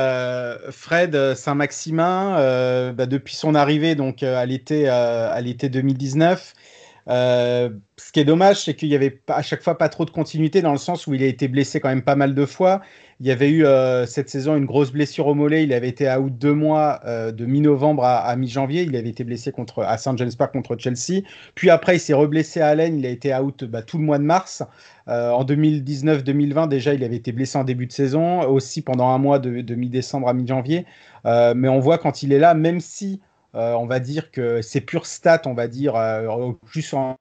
Fred 0.70 1.34
Saint-Maximin, 1.34 2.92
bah, 2.92 3.06
depuis 3.06 3.36
son 3.36 3.54
arrivée 3.54 3.94
donc 3.94 4.22
à 4.22 4.44
l'été 4.44 4.88
à 4.88 5.40
l'été 5.40 5.68
2019, 5.68 6.54
euh, 7.08 7.70
ce 7.96 8.12
qui 8.12 8.20
est 8.20 8.24
dommage, 8.24 8.64
c'est 8.64 8.74
qu'il 8.74 8.88
y 8.88 8.94
avait 8.94 9.20
à 9.28 9.42
chaque 9.42 9.62
fois 9.62 9.78
pas 9.78 9.88
trop 9.88 10.04
de 10.04 10.10
continuité 10.10 10.62
dans 10.62 10.72
le 10.72 10.78
sens 10.78 11.06
où 11.06 11.14
il 11.14 11.22
a 11.22 11.26
été 11.26 11.48
blessé 11.48 11.80
quand 11.80 11.88
même 11.88 12.02
pas 12.02 12.16
mal 12.16 12.34
de 12.34 12.46
fois. 12.46 12.80
Il 13.20 13.26
y 13.26 13.30
avait 13.30 13.50
eu 13.50 13.66
euh, 13.66 14.06
cette 14.06 14.30
saison 14.30 14.56
une 14.56 14.64
grosse 14.64 14.92
blessure 14.92 15.26
au 15.26 15.34
mollet. 15.34 15.64
Il 15.64 15.72
avait 15.72 15.88
été 15.88 16.10
out 16.10 16.32
deux 16.38 16.54
mois 16.54 17.00
euh, 17.04 17.32
de 17.32 17.44
mi-novembre 17.44 18.04
à, 18.04 18.34
mi-janvier. 18.36 18.82
Il 18.82 18.96
avait 18.96 19.10
été 19.10 19.24
blessé 19.24 19.52
contre, 19.52 19.82
à 19.82 19.98
Saint 19.98 20.16
James 20.16 20.30
Park 20.36 20.52
contre 20.52 20.76
Chelsea. 20.78 21.22
Puis 21.54 21.68
après, 21.68 21.96
il 21.96 22.00
s'est 22.00 22.14
reblessé 22.14 22.60
à 22.60 22.68
Allen. 22.68 22.98
Il 22.98 23.04
a 23.04 23.10
été 23.10 23.34
out 23.34 23.64
bah, 23.64 23.82
tout 23.82 23.98
le 23.98 24.04
mois 24.04 24.18
de 24.18 24.24
mars. 24.24 24.62
en 25.06 25.44
2019-2020, 25.44 26.68
déjà, 26.68 26.94
il 26.94 27.04
avait 27.04 27.16
été 27.16 27.32
blessé 27.32 27.58
en 27.58 27.64
début 27.64 27.86
de 27.86 27.92
saison, 27.92 28.40
aussi 28.42 28.80
pendant 28.80 29.08
un 29.08 29.18
mois 29.18 29.38
de, 29.38 29.60
de 29.60 29.74
mi-décembre 29.74 30.28
à 30.28 30.32
mi-janvier. 30.32 30.86
mais 31.24 31.68
on 31.68 31.80
voit 31.80 31.98
quand 31.98 32.22
il 32.22 32.32
est 32.32 32.38
là, 32.38 32.54
même 32.54 32.80
si 32.80 33.20
euh, 33.56 33.72
on 33.72 33.86
va 33.86 33.98
dire 33.98 34.30
que 34.30 34.62
ses 34.62 34.80
pures 34.80 35.06
stats, 35.06 35.42
on 35.46 35.54
va 35.54 35.66
dire, 35.66 35.96
euh, 35.96 36.52
juste 36.70 36.94
en, 36.94 37.16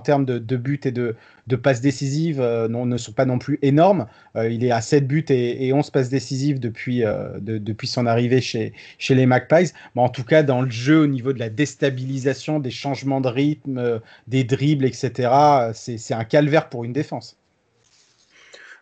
termes 0.00 0.24
de, 0.24 0.56
buts 0.56 0.80
et 0.84 0.92
de, 0.92 1.16
passes 1.56 1.82
décisives, 1.82 2.40
euh, 2.40 2.68
ne 2.68 2.96
sont 2.96 3.12
pas 3.12 3.26
non 3.26 3.38
plus 3.38 3.58
énormes. 3.62 4.06
il 4.34 4.64
est 4.64 4.70
à 4.70 4.80
7 4.80 5.06
buts 5.06 5.24
et, 5.28 5.72
11 5.72 5.90
passes 5.90 6.08
décisives 6.08 6.58
depuis, 6.58 7.02
depuis 7.40 7.86
son 7.86 8.06
arrivée 8.06 8.40
chez, 8.40 8.72
chez 8.98 9.14
les 9.14 9.26
Magpies. 9.26 9.72
Mais 9.94 10.02
en 10.02 10.08
tout 10.08 10.24
cas, 10.24 10.42
dans 10.42 10.62
le 10.62 10.70
jeu, 10.70 11.02
au 11.02 11.06
niveau 11.06 11.32
de 11.32 11.38
la 11.38 11.50
déstabilisation, 11.50 12.60
des 12.60 12.70
changements 12.70 13.20
de 13.20 13.28
rythme, 13.28 14.00
des 14.26 14.44
dribbles, 14.44 14.86
etc., 14.86 15.30
c'est 15.74 16.14
un 16.14 16.24
calvaire 16.24 16.68
pour 16.68 16.84
une 16.84 16.92
défense. 16.92 17.36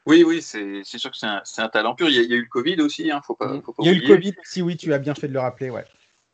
Oui, 0.04 0.24
oui, 0.26 0.42
c'est 0.42 0.82
sûr 0.84 1.10
que 1.10 1.16
c'est 1.16 1.62
un, 1.62 1.68
talent 1.68 1.94
pur. 1.94 2.08
Il 2.08 2.14
y, 2.14 2.18
a, 2.18 2.36
eu 2.36 2.40
le 2.40 2.48
Covid 2.48 2.80
aussi, 2.80 3.10
hein, 3.10 3.20
faut 3.24 3.34
pas, 3.34 3.60
Il 3.80 3.86
y 3.86 3.88
a 3.88 3.92
eu 3.92 4.00
le 4.00 4.06
Covid 4.06 4.34
aussi, 4.40 4.60
oui, 4.62 4.76
tu 4.76 4.92
as 4.92 4.98
bien 4.98 5.14
fait 5.14 5.28
de 5.28 5.32
le 5.32 5.40
rappeler, 5.40 5.70
ouais 5.70 5.84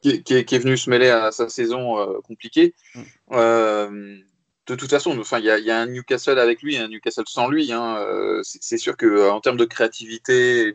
qui, 0.01 0.35
est, 0.35 0.59
venu 0.59 0.77
se 0.77 0.91
mêler 0.91 1.09
à 1.09 1.33
sa 1.33 1.49
saison 1.49 1.99
euh, 1.99 2.21
compliquée. 2.23 2.75
Mm. 2.95 3.03
Euh, 3.33 4.19
de 4.67 4.75
toute 4.75 4.91
façon, 4.91 5.19
enfin, 5.19 5.39
il 5.39 5.47
y, 5.47 5.71
a 5.71 5.81
un 5.81 5.87
Newcastle 5.87 6.39
avec 6.39 6.63
lui, 6.63 6.77
un 6.77 6.89
Newcastle 6.89 7.25
sans 7.27 7.49
lui. 7.49 7.73
Hein, 7.73 7.99
euh, 7.99 8.41
c'est 8.45 8.77
sûr 8.77 8.97
que 8.97 9.31
en 9.31 9.41
termes 9.41 9.57
de 9.57 9.65
créativité, 9.65 10.73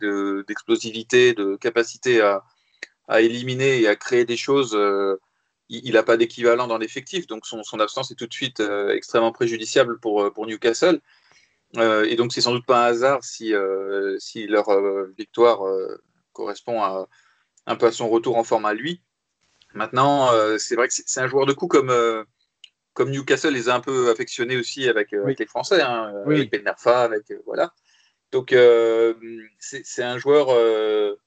d'explosivité, 0.47 1.33
de, 1.33 1.55
capacité 1.57 2.21
à, 2.21 2.43
éliminer 3.21 3.81
et 3.81 3.87
à 3.87 3.95
créer 3.95 4.25
des 4.25 4.37
choses, 4.37 4.75
il 5.69 5.93
n'a 5.93 6.01
pas 6.01 6.17
d'équivalent 6.17 6.65
dans 6.65 6.79
l'effectif. 6.79 7.27
Donc 7.27 7.45
son, 7.45 7.61
absence 7.79 8.09
est 8.09 8.15
tout 8.15 8.25
de 8.25 8.33
suite 8.33 8.63
extrêmement 8.89 9.31
préjudiciable 9.31 9.99
pour, 9.99 10.33
pour 10.33 10.47
Newcastle. 10.47 10.99
et 11.77 12.15
donc 12.15 12.33
c'est 12.33 12.41
sans 12.41 12.53
doute 12.53 12.65
pas 12.65 12.87
un 12.87 12.89
hasard 12.89 13.23
si, 13.23 13.53
si 14.17 14.47
leur 14.47 14.65
victoire 15.15 15.59
correspond 16.31 16.81
à, 16.81 17.07
un 17.65 17.75
peu 17.75 17.85
à 17.85 17.91
son 17.91 18.09
retour 18.09 18.37
en 18.37 18.43
forme 18.43 18.65
à 18.65 18.73
lui. 18.73 19.01
Maintenant, 19.73 20.31
euh, 20.31 20.57
c'est 20.57 20.75
vrai 20.75 20.87
que 20.87 20.93
c'est 20.93 21.19
un 21.19 21.27
joueur 21.27 21.45
de 21.45 21.53
coup 21.53 21.67
comme, 21.67 21.89
euh, 21.89 22.23
comme 22.93 23.09
Newcastle 23.09 23.53
les 23.53 23.69
a 23.69 23.75
un 23.75 23.79
peu 23.79 24.09
affectionnés 24.11 24.57
aussi 24.57 24.87
avec, 24.87 25.13
euh, 25.13 25.33
les 25.37 25.45
Français, 25.45 25.81
hein, 25.81 26.13
avec 26.25 26.51
Ben 26.51 26.63
avec 26.85 27.33
voilà. 27.45 27.73
Donc 28.31 28.55
c'est 29.59 30.03
un 30.03 30.17
joueur. 30.17 31.17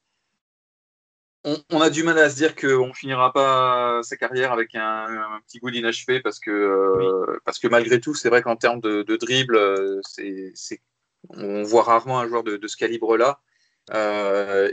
On, 1.71 1.81
a 1.81 1.91
du 1.91 2.03
mal 2.03 2.19
à 2.19 2.29
se 2.29 2.35
dire 2.35 2.57
qu'on 2.57 2.93
finira 2.93 3.33
pas 3.33 4.01
sa 4.03 4.17
carrière 4.17 4.53
avec 4.53 4.75
un, 4.75 5.41
petit 5.47 5.61
goût 5.61 5.71
d'inachevé 5.71 6.21
parce 6.21 6.41
que 6.41 7.39
parce 7.45 7.61
que 7.61 7.69
malgré 7.69 8.01
tout, 8.01 8.15
c'est 8.15 8.29
vrai 8.29 8.43
qu'en 8.43 8.57
termes 8.57 8.81
de, 8.81 9.17
dribble, 9.17 10.01
c'est 10.03 10.81
on 11.29 11.63
voit 11.63 11.83
rarement 11.83 12.21
un 12.21 12.29
joueur 12.29 12.45
de, 12.45 12.57
de 12.57 12.69
ce 12.69 12.77
calibre-là. 12.77 13.41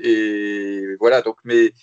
et 0.01 0.95
voilà, 0.99 1.21
donc 1.21 1.37
mais 1.43 1.73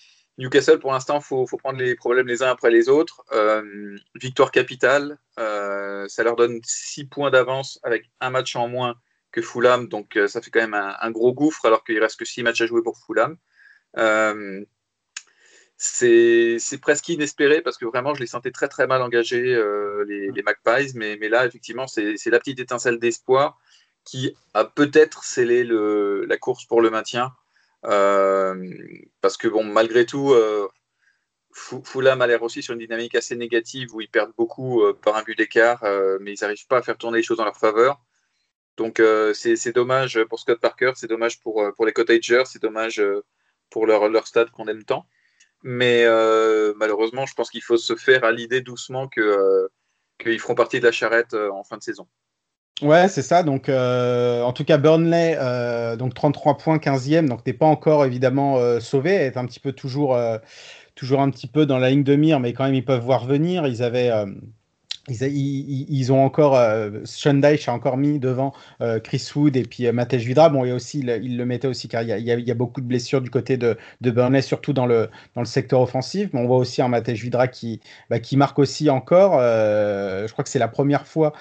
Newcastle, 0.40 0.78
pour 0.78 0.92
l'instant, 0.92 1.18
il 1.18 1.22
faut, 1.22 1.46
prendre 1.58 1.78
les 1.78 1.94
problèmes 1.94 2.26
les 2.26 2.42
uns 2.42 2.48
après 2.48 2.70
les 2.70 2.88
autres. 2.88 3.22
Euh, 3.32 3.94
victoire 4.14 4.50
capitale, 4.50 5.18
euh, 5.38 6.08
ça 6.08 6.24
leur 6.24 6.34
donne 6.34 6.60
6 6.64 7.04
points 7.08 7.30
d'avance 7.30 7.78
avec 7.82 8.10
un 8.20 8.30
match 8.30 8.56
en 8.56 8.66
moins 8.66 8.94
que 9.32 9.42
Fulham, 9.42 9.86
donc 9.86 10.16
euh, 10.16 10.28
ça 10.28 10.40
fait 10.40 10.50
quand 10.50 10.60
même 10.60 10.72
un, 10.74 11.10
gros 11.10 11.34
gouffre 11.34 11.66
alors 11.66 11.84
qu'il 11.84 12.00
reste 12.00 12.18
que 12.18 12.24
6 12.24 12.42
matchs 12.42 12.62
à 12.62 12.66
jouer 12.66 12.82
pour 12.82 12.96
Fulham. 12.98 13.36
c'est 15.76 16.80
presque 16.80 17.10
inespéré 17.10 17.60
parce 17.60 17.76
que 17.76 17.84
vraiment 17.84 18.14
je 18.14 18.20
les 18.20 18.26
sentais 18.26 18.50
très 18.50 18.68
très 18.68 18.86
mal 18.86 19.02
engagés, 19.02 19.54
les, 20.06 20.42
Magpies, 20.42 20.92
mais, 20.94 21.16
là 21.28 21.44
effectivement 21.44 21.86
c'est 21.86 22.16
la 22.26 22.38
petite 22.38 22.60
étincelle 22.60 22.98
d'espoir 22.98 23.58
qui 24.04 24.34
a 24.54 24.64
peut-être 24.64 25.22
scellé 25.22 25.64
la 25.64 26.36
course 26.38 26.64
pour 26.64 26.80
le 26.80 26.88
maintien. 26.88 27.34
Euh, 27.86 28.72
parce 29.20 29.36
que, 29.36 29.48
bon, 29.48 29.64
malgré 29.64 30.06
tout, 30.06 30.32
euh, 30.32 30.68
Fulham 31.52 32.22
a 32.22 32.26
l'air 32.26 32.42
aussi 32.42 32.62
sur 32.62 32.74
une 32.74 32.80
dynamique 32.80 33.14
assez 33.14 33.36
négative 33.36 33.94
où 33.94 34.00
ils 34.00 34.08
perdent 34.08 34.32
beaucoup 34.36 34.82
euh, 34.82 34.92
par 34.92 35.16
un 35.16 35.22
but 35.22 35.36
d'écart, 35.36 35.82
mais 36.20 36.34
ils 36.34 36.38
n'arrivent 36.42 36.66
pas 36.66 36.78
à 36.78 36.82
faire 36.82 36.98
tourner 36.98 37.18
les 37.18 37.24
choses 37.24 37.38
dans 37.38 37.44
leur 37.44 37.56
faveur. 37.56 38.00
Donc 38.76 39.02
c'est 39.34 39.74
dommage 39.74 40.22
pour 40.24 40.40
Scott 40.40 40.60
Parker, 40.60 40.92
c'est 40.96 41.08
dommage 41.08 41.40
pour, 41.40 41.62
pour 41.76 41.84
les 41.86 41.92
Cottagers, 41.92 42.44
c'est 42.46 42.62
dommage 42.62 43.02
pour 43.68 43.86
leur, 43.86 44.08
leur 44.08 44.26
stade 44.26 44.50
qu'on 44.50 44.68
aime 44.68 44.84
tant. 44.84 45.06
Mais 45.62 46.06
malheureusement, 46.76 47.26
je 47.26 47.34
pense 47.34 47.50
qu'il 47.50 47.62
faut 47.62 47.76
se 47.76 47.96
faire 47.96 48.24
à 48.24 48.32
l'idée 48.32 48.62
doucement 48.62 49.08
qu'ils 49.08 50.40
feront 50.40 50.54
partie 50.54 50.80
de 50.80 50.84
la 50.86 50.92
charrette 50.92 51.34
en 51.34 51.64
fin 51.64 51.76
de 51.76 51.82
saison. 51.82 52.08
Ouais, 52.82 53.08
c'est 53.08 53.22
ça. 53.22 53.42
Donc, 53.42 53.68
euh, 53.68 54.42
en 54.42 54.52
tout 54.54 54.64
cas, 54.64 54.78
Burnley, 54.78 55.36
euh, 55.38 55.96
donc 55.96 56.14
33 56.14 56.56
points, 56.56 56.78
15e, 56.78 57.28
donc 57.28 57.44
n'est 57.46 57.52
pas 57.52 57.66
encore 57.66 58.06
évidemment 58.06 58.56
euh, 58.56 58.80
sauvé, 58.80 59.10
est 59.12 59.36
un 59.36 59.44
petit 59.44 59.60
peu 59.60 59.72
toujours, 59.72 60.18
toujours 60.94 61.20
un 61.20 61.30
petit 61.30 61.46
peu 61.46 61.66
dans 61.66 61.78
la 61.78 61.90
ligne 61.90 62.04
de 62.04 62.16
mire, 62.16 62.40
mais 62.40 62.54
quand 62.54 62.64
même 62.64 62.74
ils 62.74 62.84
peuvent 62.84 63.02
voir 63.02 63.26
venir. 63.26 63.66
Ils 63.66 63.82
avaient 63.82 64.10
ils, 65.10 66.12
ont 66.12 66.24
encore, 66.24 66.56
euh, 66.56 66.90
a 67.02 67.72
encore 67.72 67.96
mis 67.96 68.18
devant 68.18 68.52
euh, 68.80 69.00
Chris 69.00 69.28
Wood 69.34 69.56
et 69.56 69.62
puis 69.62 69.86
euh, 69.86 69.92
Matej 69.92 70.24
Vidra. 70.24 70.48
Bon, 70.48 70.64
et 70.64 70.72
aussi, 70.72 71.00
il, 71.00 71.36
le 71.36 71.46
mettait 71.46 71.68
aussi 71.68 71.88
car 71.88 72.02
il 72.02 72.08
y, 72.08 72.50
a, 72.50 72.54
beaucoup 72.54 72.80
de 72.80 72.86
blessures 72.86 73.20
du 73.20 73.30
côté 73.30 73.56
de, 73.56 73.76
de 74.00 74.10
Burnley, 74.10 74.42
surtout 74.42 74.72
dans 74.72 74.86
le, 74.86 75.08
secteur 75.44 75.80
offensif. 75.80 76.30
Mais 76.32 76.40
on 76.40 76.46
voit 76.46 76.58
aussi 76.58 76.82
un 76.82 76.88
Matej 76.88 77.22
Vidra 77.22 77.48
qui, 77.48 77.80
bah, 78.08 78.18
marque 78.36 78.58
aussi 78.58 78.90
encore. 78.90 79.36
Euh, 79.38 80.26
je 80.26 80.32
crois 80.32 80.44
que 80.44 80.50
c'est 80.50 80.58
la 80.58 80.68
première 80.68 81.06
fois 81.06 81.32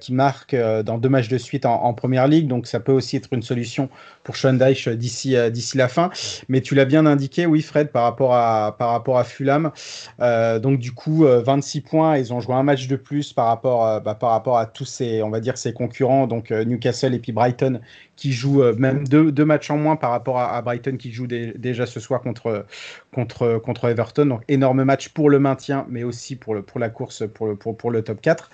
qu'il 0.00 0.14
marque 0.14 0.54
dans 0.54 0.98
deux 0.98 1.08
matchs 1.08 1.28
de 1.28 1.38
suite 1.38 1.66
en, 1.66 1.82
en, 1.84 1.94
première 1.94 2.28
ligue. 2.28 2.48
Donc, 2.48 2.66
ça 2.66 2.80
peut 2.80 2.92
aussi 2.92 3.16
être 3.16 3.28
une 3.32 3.42
solution 3.42 3.88
pour 4.24 4.36
Sean 4.36 4.54
Dyche 4.54 4.88
d'ici 4.88 5.36
d'ici 5.52 5.76
la 5.76 5.88
fin. 5.88 6.10
Mais 6.48 6.60
tu 6.60 6.74
l'as 6.74 6.84
bien 6.84 7.06
indiqué, 7.06 7.46
oui, 7.46 7.62
Fred, 7.62 7.90
par 7.90 8.02
rapport 8.02 8.34
à, 8.34 8.76
par 8.78 8.90
rapport 8.90 9.18
à 9.18 9.24
Fulham. 9.24 9.70
donc, 10.18 10.78
du 10.78 10.92
coup, 10.92 11.24
26 11.24 11.82
points. 11.82 12.16
Ils 12.18 12.32
ont 12.32 12.40
joué 12.40 12.54
un 12.54 12.62
match 12.62 12.86
de 12.88 12.96
plus 12.96 13.32
par 13.32 13.46
rapport, 13.46 13.86
euh, 13.86 14.00
bah, 14.00 14.14
par 14.14 14.30
rapport 14.30 14.58
à 14.58 14.66
tous 14.66 14.84
ces, 14.84 15.22
on 15.22 15.30
va 15.30 15.40
dire, 15.40 15.56
ces 15.58 15.72
concurrents, 15.72 16.26
donc 16.26 16.50
euh, 16.50 16.64
Newcastle 16.64 17.14
et 17.14 17.18
puis 17.18 17.32
Brighton, 17.32 17.80
qui 18.16 18.32
jouent 18.32 18.62
euh, 18.62 18.74
même 18.76 19.06
deux, 19.06 19.30
deux, 19.32 19.44
matchs 19.44 19.70
en 19.70 19.76
moins 19.76 19.96
par 19.96 20.10
rapport 20.10 20.40
à, 20.40 20.60
Brighton 20.62 20.96
qui 20.96 21.12
joue 21.12 21.26
déjà 21.26 21.86
ce 21.86 22.00
soir 22.00 22.20
contre, 22.20 22.66
contre, 23.12 23.58
contre 23.58 23.88
Everton. 23.88 24.26
Donc 24.26 24.42
énorme 24.48 24.84
match 24.84 25.08
pour 25.10 25.30
le 25.30 25.38
maintien, 25.38 25.86
mais 25.88 26.04
aussi 26.04 26.36
pour, 26.36 26.54
le, 26.54 26.62
pour 26.62 26.80
la 26.80 26.90
course 26.90 27.24
pour 27.32 27.46
le, 27.46 27.56
pour, 27.56 27.76
pour 27.76 27.90
le 27.90 28.02
top 28.02 28.20
4. 28.20 28.50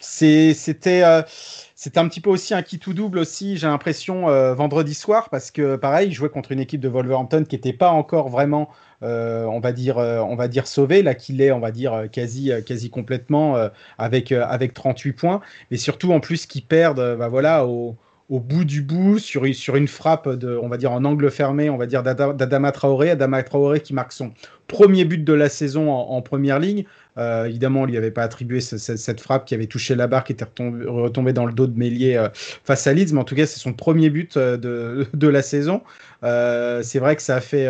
C'était 0.00 0.54
c'était 0.54 1.98
un 1.98 2.08
petit 2.08 2.20
peu 2.20 2.30
aussi 2.30 2.52
un 2.54 2.62
qui 2.62 2.78
tout 2.78 2.92
double 2.94 3.18
aussi, 3.18 3.56
j'ai 3.56 3.66
l'impression, 3.66 4.26
vendredi 4.54 4.94
soir, 4.94 5.30
parce 5.30 5.50
que 5.50 5.76
pareil, 5.76 6.08
il 6.08 6.12
jouait 6.12 6.28
contre 6.28 6.52
une 6.52 6.60
équipe 6.60 6.80
de 6.80 6.88
Wolverhampton 6.88 7.44
qui 7.48 7.56
n'était 7.56 7.72
pas 7.72 7.90
encore 7.90 8.28
vraiment 8.28 8.70
euh, 9.02 9.44
on 9.44 9.60
va 9.60 9.72
dire, 9.72 9.96
euh, 9.98 10.18
on 10.20 10.36
va 10.36 10.46
dire 10.46 10.66
sauvé, 10.66 11.02
là 11.02 11.14
qu'il 11.14 11.40
est, 11.40 11.52
on 11.52 11.60
va 11.60 11.70
dire 11.70 12.04
quasi, 12.12 12.50
quasi 12.66 12.90
complètement 12.90 13.56
avec 13.98 14.32
avec 14.32 14.74
38 14.74 15.12
points, 15.12 15.40
mais 15.70 15.76
surtout 15.76 16.12
en 16.12 16.20
plus 16.20 16.46
qu'ils 16.46 16.64
perdent, 16.64 17.16
bah 17.18 17.28
voilà, 17.28 17.66
au, 17.66 17.96
bout 18.28 18.64
du 18.64 18.82
bout 18.82 19.18
sur, 19.18 19.46
sur 19.54 19.74
une 19.76 19.88
frappe 19.88 20.28
de, 20.28 20.56
on 20.56 20.68
va 20.68 20.76
dire 20.76 20.92
en 20.92 21.04
angle 21.04 21.30
fermé, 21.30 21.68
on 21.70 21.76
va 21.76 21.86
dire 21.86 22.02
d'Adama 22.02 22.72
Traoré, 22.72 23.10
Adama 23.10 23.42
Traoré 23.42 23.80
qui 23.80 23.94
marque 23.94 24.12
son 24.12 24.32
premier 24.68 25.04
but 25.04 25.24
de 25.24 25.32
la 25.32 25.48
saison 25.48 25.90
en, 25.90 26.22
première 26.22 26.58
ligne. 26.58 26.84
Euh, 27.18 27.46
évidemment, 27.46 27.82
on 27.82 27.86
lui 27.86 27.96
avait 27.96 28.10
pas 28.10 28.22
attribué 28.22 28.60
cette 28.60 29.20
frappe 29.20 29.44
qui 29.46 29.54
avait 29.54 29.66
touché 29.66 29.94
la 29.94 30.06
barre, 30.06 30.24
qui 30.24 30.32
était 30.32 30.44
retombée 30.44 31.32
dans 31.32 31.46
le 31.46 31.52
dos 31.52 31.66
de 31.66 31.78
Mélier 31.78 32.24
face 32.64 32.86
à 32.86 32.92
Leeds, 32.92 33.12
mais 33.12 33.20
en 33.20 33.24
tout 33.24 33.34
cas, 33.34 33.46
c'est 33.46 33.58
son 33.58 33.72
premier 33.72 34.10
but 34.10 34.38
de, 34.38 35.06
de 35.14 35.28
la 35.28 35.42
saison. 35.42 35.82
c'est 36.22 36.98
vrai 36.98 37.16
que 37.16 37.22
ça 37.22 37.36
a 37.36 37.40
fait 37.40 37.68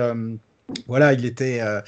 voilà, 0.87 1.13
il 1.13 1.25
était. 1.25 1.61
Euh, 1.61 1.81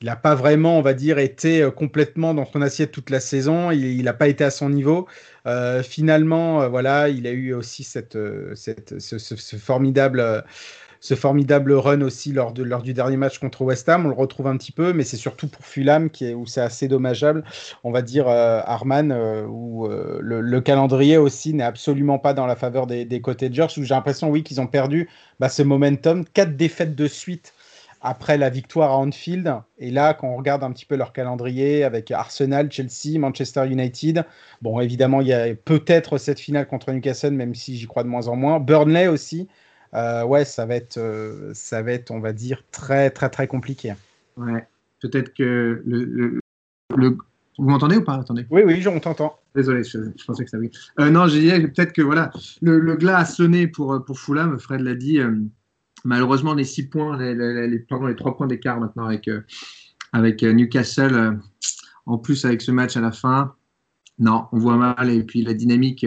il 0.00 0.06
n'a 0.06 0.16
pas 0.16 0.34
vraiment, 0.34 0.78
on 0.78 0.82
va 0.82 0.92
dire, 0.92 1.18
été 1.18 1.62
euh, 1.62 1.70
complètement 1.70 2.34
dans 2.34 2.44
son 2.44 2.60
assiette 2.60 2.92
toute 2.92 3.10
la 3.10 3.20
saison. 3.20 3.70
Il 3.70 4.02
n'a 4.02 4.12
pas 4.12 4.28
été 4.28 4.44
à 4.44 4.50
son 4.50 4.68
niveau. 4.68 5.06
Euh, 5.46 5.82
finalement, 5.82 6.68
voilà, 6.68 7.08
il 7.08 7.26
a 7.26 7.30
eu 7.30 7.54
aussi 7.54 7.84
cette, 7.84 8.18
ce, 8.54 9.56
formidable, 9.56 10.44
ce 11.04 11.14
formidable 11.14 11.74
run 11.74 12.00
aussi 12.00 12.32
lors, 12.32 12.54
du 12.54 12.94
dernier 12.94 13.18
match 13.18 13.38
contre 13.38 13.60
West 13.60 13.86
Ham. 13.90 14.06
On 14.06 14.08
le 14.08 14.14
retrouve 14.14 14.46
un 14.46 14.56
petit 14.56 14.72
peu, 14.72 14.94
mais 14.94 15.04
c'est 15.04 15.18
surtout 15.18 15.48
pour 15.48 15.62
Fulham 15.62 16.08
qui 16.08 16.24
est, 16.24 16.32
où 16.32 16.46
c'est 16.46 16.62
assez 16.62 16.88
dommageable. 16.88 17.44
On 17.82 17.90
va 17.90 18.00
dire 18.00 18.26
euh, 18.26 18.62
Arman, 18.64 19.12
euh, 19.12 19.44
où 19.46 19.84
euh, 19.84 20.18
le, 20.22 20.60
calendrier 20.62 21.18
aussi 21.18 21.52
n'est 21.52 21.62
absolument 21.62 22.18
pas 22.18 22.32
dans 22.32 22.46
la 22.46 22.56
faveur 22.56 22.86
des, 22.86 23.04
des 23.04 23.20
côtés 23.20 23.50
de 23.50 23.54
George, 23.54 23.76
où 23.76 23.82
j'ai 23.82 23.94
l'impression, 23.94 24.30
oui, 24.30 24.42
qu'ils 24.42 24.62
ont 24.62 24.66
perdu 24.66 25.10
bah, 25.40 25.50
ce 25.50 25.62
momentum. 25.62 26.24
Quatre 26.24 26.56
défaites 26.56 26.94
de 26.94 27.06
suite 27.06 27.52
après 28.00 28.38
la 28.38 28.48
victoire 28.48 28.92
à 28.92 28.96
Anfield. 28.96 29.56
Et 29.76 29.90
là, 29.90 30.14
quand 30.14 30.28
on 30.28 30.36
regarde 30.38 30.64
un 30.64 30.72
petit 30.72 30.86
peu 30.86 30.96
leur 30.96 31.12
calendrier 31.12 31.84
avec 31.84 32.10
Arsenal, 32.12 32.72
Chelsea, 32.72 33.18
Manchester 33.18 33.66
United, 33.66 34.24
bon, 34.62 34.80
évidemment, 34.80 35.20
il 35.20 35.26
y 35.26 35.34
a 35.34 35.54
peut-être 35.54 36.16
cette 36.16 36.40
finale 36.40 36.66
contre 36.66 36.92
Newcastle, 36.92 37.32
même 37.32 37.54
si 37.54 37.76
j'y 37.76 37.86
crois 37.86 38.04
de 38.04 38.08
moins 38.08 38.28
en 38.28 38.36
moins. 38.36 38.58
Burnley 38.58 39.06
aussi. 39.06 39.48
Euh, 39.94 40.24
ouais, 40.24 40.44
ça 40.44 40.66
va 40.66 40.76
être, 40.76 40.98
euh, 40.98 41.52
ça 41.54 41.82
va 41.82 41.92
être, 41.92 42.10
on 42.10 42.20
va 42.20 42.32
dire, 42.32 42.62
très, 42.70 43.10
très, 43.10 43.30
très 43.30 43.46
compliqué. 43.46 43.94
Ouais. 44.36 44.66
Peut-être 45.00 45.34
que 45.34 45.82
le, 45.84 46.40
le, 46.96 47.18
vous 47.58 47.68
m'entendez 47.68 47.96
ou 47.96 48.02
pas? 48.04 48.14
Attendez. 48.14 48.46
Oui, 48.50 48.62
oui, 48.64 48.86
on 48.88 48.98
t'entend. 48.98 49.38
Désolé, 49.54 49.84
je, 49.84 49.98
pensais 50.26 50.44
que 50.44 50.50
ça. 50.50 50.58
Euh, 50.98 51.10
non, 51.10 51.28
j'ai 51.28 51.40
dit 51.40 51.66
peut-être 51.68 51.92
que 51.92 52.02
voilà, 52.02 52.32
le, 52.62 52.80
le, 52.80 52.96
glas 52.96 53.18
a 53.18 53.24
sonné 53.24 53.68
pour 53.68 54.04
pour 54.04 54.18
Fulham. 54.18 54.58
Fred 54.58 54.80
l'a 54.80 54.94
dit. 54.94 55.20
Euh, 55.20 55.36
malheureusement, 56.04 56.54
les 56.54 56.64
six 56.64 56.86
points, 56.86 57.18
les, 57.18 57.34
les, 57.34 57.66
les, 57.66 57.78
pardon, 57.78 58.06
les 58.06 58.16
trois 58.16 58.36
points 58.36 58.46
d'écart 58.46 58.78
maintenant 58.78 59.06
avec, 59.06 59.26
euh, 59.28 59.40
avec 60.12 60.42
euh, 60.42 60.52
Newcastle, 60.52 61.14
euh, 61.14 61.32
en 62.06 62.18
plus 62.18 62.44
avec 62.44 62.62
ce 62.62 62.70
match 62.70 62.96
à 62.96 63.00
la 63.00 63.12
fin, 63.12 63.54
non, 64.18 64.46
on 64.52 64.58
voit 64.58 64.76
mal. 64.76 65.10
Et 65.10 65.24
puis 65.24 65.42
la 65.42 65.54
dynamique, 65.54 66.06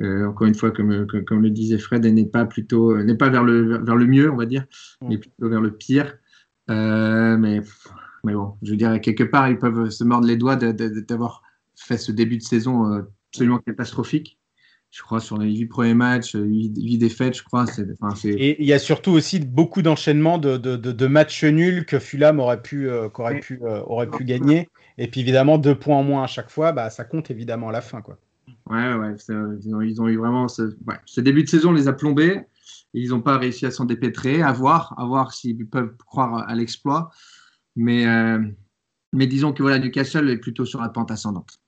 encore 0.00 0.46
une 0.46 0.54
fois, 0.54 0.70
comme, 0.70 1.06
comme, 1.06 1.42
le 1.42 1.50
disait 1.50 1.78
Fred, 1.78 2.04
n'est 2.04 2.26
pas 2.26 2.44
plutôt, 2.44 3.00
n'est 3.02 3.16
pas 3.16 3.28
vers 3.28 3.44
le, 3.44 3.84
vers 3.84 3.96
le 3.96 4.06
mieux, 4.06 4.30
on 4.30 4.36
va 4.36 4.46
dire, 4.46 4.64
mais 5.02 5.18
plutôt 5.18 5.48
vers 5.48 5.60
le 5.60 5.72
pire. 5.76 6.16
mais, 6.68 7.60
mais 8.24 8.34
bon, 8.34 8.54
je 8.62 8.70
veux 8.70 8.76
dire, 8.76 9.00
quelque 9.00 9.24
part, 9.24 9.48
ils 9.48 9.58
peuvent 9.58 9.90
se 9.90 10.04
mordre 10.04 10.26
les 10.26 10.36
doigts 10.36 10.56
d'avoir 10.56 11.42
fait 11.76 11.98
ce 11.98 12.12
début 12.12 12.38
de 12.38 12.42
saison 12.42 13.04
absolument 13.30 13.58
catastrophique 13.58 14.38
je 14.92 15.00
crois, 15.00 15.20
sur 15.20 15.38
les 15.38 15.50
huit 15.50 15.66
premiers 15.66 15.94
matchs, 15.94 16.34
huit 16.34 16.98
défaites, 16.98 17.34
je 17.34 17.42
crois. 17.42 17.64
et 18.24 18.62
il 18.62 18.66
y 18.66 18.74
a 18.74 18.78
surtout 18.78 19.10
aussi 19.10 19.40
beaucoup 19.40 19.80
d'enchaînements 19.80 20.36
de, 20.36 20.58
de, 20.58 20.76
de, 20.76 21.06
matchs 21.06 21.44
nuls 21.44 21.86
que 21.86 21.98
Fulham 21.98 22.38
aurait 22.38 22.60
pu, 22.60 22.90
euh, 22.90 23.08
aurait 23.18 23.40
pu, 23.40 23.58
euh, 23.62 23.80
aurait 23.86 24.10
pu 24.10 24.24
gagner. 24.24 24.68
Et 24.98 25.08
puis 25.08 25.22
évidemment, 25.22 25.56
deux 25.56 25.74
points 25.74 25.96
en 25.96 26.02
moins 26.02 26.24
à 26.24 26.26
chaque 26.26 26.50
fois, 26.50 26.72
bah, 26.72 26.90
ça 26.90 27.04
compte 27.04 27.30
évidemment 27.30 27.70
à 27.70 27.72
la 27.72 27.80
fin. 27.80 28.02
Quoi. 28.02 28.18
Ouais, 28.70 28.94
ouais, 28.94 29.16
ils 29.28 30.00
ont, 30.00 30.08
eu 30.08 30.16
vraiment. 30.16 30.48
Ce, 30.48 31.20
début 31.20 31.42
de 31.42 31.48
saison 31.48 31.72
les 31.72 31.88
a 31.88 31.92
plombés. 31.92 32.42
Ils 32.94 33.10
n'ont 33.10 33.22
pas 33.22 33.38
réussi 33.38 33.66
à 33.66 33.70
s'en 33.70 33.84
dépêtrer, 33.84 34.42
à 34.42 34.52
voir, 34.52 34.94
à 34.98 35.04
voir 35.06 35.32
s'ils 35.32 35.66
peuvent 35.66 35.96
croire 36.06 36.48
à 36.48 36.54
l'exploit. 36.54 37.10
Mais, 37.74 38.06
euh, 38.06 38.38
disons 39.14 39.52
que 39.52 39.62
voilà, 39.62 39.78
Newcastle 39.78 40.28
est 40.28 40.38
plutôt 40.38 40.66
sur 40.66 40.80
la 40.80 40.90
pente 40.90 41.10
ascendante. 41.10 41.61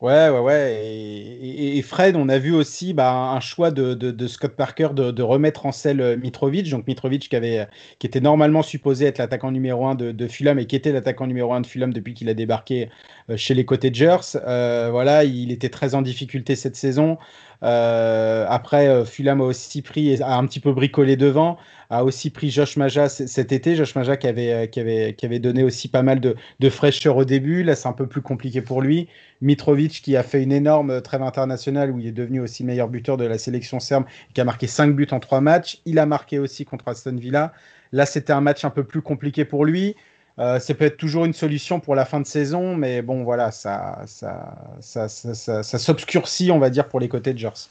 Ouais, 0.00 0.28
ouais, 0.28 0.40
ouais. 0.40 1.38
Et, 1.40 1.80
Fred, 1.82 2.16
on 2.16 2.28
a 2.28 2.38
vu 2.38 2.52
aussi 2.52 2.92
bah, 2.92 3.10
un 3.12 3.40
choix 3.40 3.70
de, 3.70 4.26
Scott 4.26 4.54
Parker 4.54 4.88
de, 4.92 5.22
remettre 5.22 5.64
en 5.66 5.72
selle 5.72 6.00
euh, 6.00 6.16
Mitrovic. 6.16 6.68
Donc 6.68 6.86
Mitrovic 6.86 7.28
qui, 7.28 7.36
avait, 7.36 7.66
qui 7.98 8.06
était 8.06 8.20
normalement 8.20 8.62
supposé 8.62 9.06
être 9.06 9.18
l'attaquant 9.18 9.50
numéro 9.50 9.86
1 9.86 9.94
de, 9.94 10.28
Fulham 10.28 10.58
et 10.58 10.66
qui 10.66 10.76
était 10.76 10.92
l'attaquant 10.92 11.26
numéro 11.26 11.54
1 11.54 11.62
de 11.62 11.66
Fulham 11.66 11.92
depuis 11.92 12.12
qu'il 12.12 12.28
a 12.28 12.34
débarqué 12.34 12.90
euh, 13.30 13.36
chez 13.38 13.54
les 13.54 13.64
Cottagers. 13.64 14.36
Euh, 14.46 14.88
voilà, 14.90 15.24
il 15.24 15.50
était 15.52 15.70
très 15.70 15.94
en 15.94 16.02
difficulté 16.02 16.54
cette 16.56 16.76
saison. 16.76 17.16
Euh, 17.62 18.46
après, 18.48 19.04
Fulham 19.04 19.40
a 19.40 19.44
aussi 19.44 19.82
pris, 19.82 20.20
a 20.22 20.36
un 20.36 20.46
petit 20.46 20.60
peu 20.60 20.72
bricolé 20.72 21.16
devant, 21.16 21.58
a 21.90 22.04
aussi 22.04 22.30
pris 22.30 22.50
Josh 22.50 22.76
Maja 22.76 23.08
cet 23.08 23.52
été. 23.52 23.76
Josh 23.76 23.94
Maja 23.94 24.16
qui 24.16 24.26
avait, 24.26 24.68
qui 24.68 24.80
avait, 24.80 25.14
qui 25.14 25.26
avait 25.26 25.38
donné 25.38 25.62
aussi 25.62 25.88
pas 25.88 26.02
mal 26.02 26.20
de, 26.20 26.36
de 26.60 26.68
fraîcheur 26.70 27.16
au 27.16 27.24
début. 27.24 27.62
Là, 27.62 27.74
c'est 27.76 27.88
un 27.88 27.92
peu 27.92 28.06
plus 28.06 28.22
compliqué 28.22 28.60
pour 28.60 28.82
lui. 28.82 29.08
Mitrovic 29.40 30.02
qui 30.02 30.16
a 30.16 30.22
fait 30.22 30.42
une 30.42 30.52
énorme 30.52 31.00
trêve 31.02 31.22
internationale 31.22 31.90
où 31.90 31.98
il 31.98 32.06
est 32.06 32.12
devenu 32.12 32.40
aussi 32.40 32.64
meilleur 32.64 32.88
buteur 32.88 33.16
de 33.16 33.24
la 33.24 33.38
sélection 33.38 33.80
serbe, 33.80 34.04
qui 34.32 34.40
a 34.40 34.44
marqué 34.44 34.66
5 34.66 34.94
buts 34.94 35.08
en 35.10 35.20
3 35.20 35.40
matchs. 35.40 35.80
Il 35.84 35.98
a 35.98 36.06
marqué 36.06 36.38
aussi 36.38 36.64
contre 36.64 36.88
Aston 36.88 37.16
Villa. 37.16 37.52
Là, 37.92 38.06
c'était 38.06 38.32
un 38.32 38.40
match 38.40 38.64
un 38.64 38.70
peu 38.70 38.84
plus 38.84 39.02
compliqué 39.02 39.44
pour 39.44 39.64
lui. 39.64 39.94
Euh, 40.38 40.58
c'est 40.58 40.74
peut-être 40.74 40.96
toujours 40.96 41.24
une 41.24 41.32
solution 41.32 41.78
pour 41.78 41.94
la 41.94 42.04
fin 42.04 42.20
de 42.20 42.26
saison, 42.26 42.76
mais 42.76 43.02
bon, 43.02 43.22
voilà, 43.22 43.52
ça, 43.52 44.02
ça, 44.06 44.76
ça, 44.80 45.08
ça, 45.08 45.62
ça 45.62 45.78
s'obscurcit, 45.78 46.50
on 46.50 46.58
va 46.58 46.70
dire, 46.70 46.88
pour 46.88 46.98
les 46.98 47.08
côtés 47.08 47.32
de 47.32 47.38
Gers. 47.38 47.68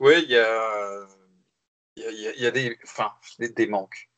Oui, 0.00 0.14
il 0.22 0.30
y 0.30 0.38
a, 0.38 1.06
y, 1.96 2.42
y 2.42 2.46
a, 2.46 2.50
des, 2.50 2.78
enfin, 2.84 3.10
des, 3.38 3.66
manques. 3.66 4.08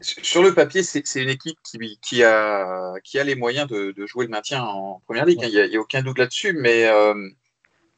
Sur 0.00 0.42
le 0.42 0.54
papier, 0.54 0.82
c'est 0.82 1.22
une 1.22 1.28
équipe 1.28 1.58
qui, 1.62 1.98
qui, 2.02 2.24
a, 2.24 2.94
qui 3.04 3.18
a 3.18 3.24
les 3.24 3.36
moyens 3.36 3.68
de, 3.68 3.92
de 3.92 4.06
jouer 4.06 4.24
le 4.24 4.30
maintien 4.30 4.62
en 4.62 5.00
première 5.06 5.26
ligue. 5.26 5.44
Hein. 5.44 5.48
Il 5.52 5.70
n'y 5.70 5.76
a, 5.76 5.80
aucun 5.80 6.02
doute 6.02 6.18
là-dessus, 6.18 6.52
mais 6.52 6.86
euh, 6.86 7.14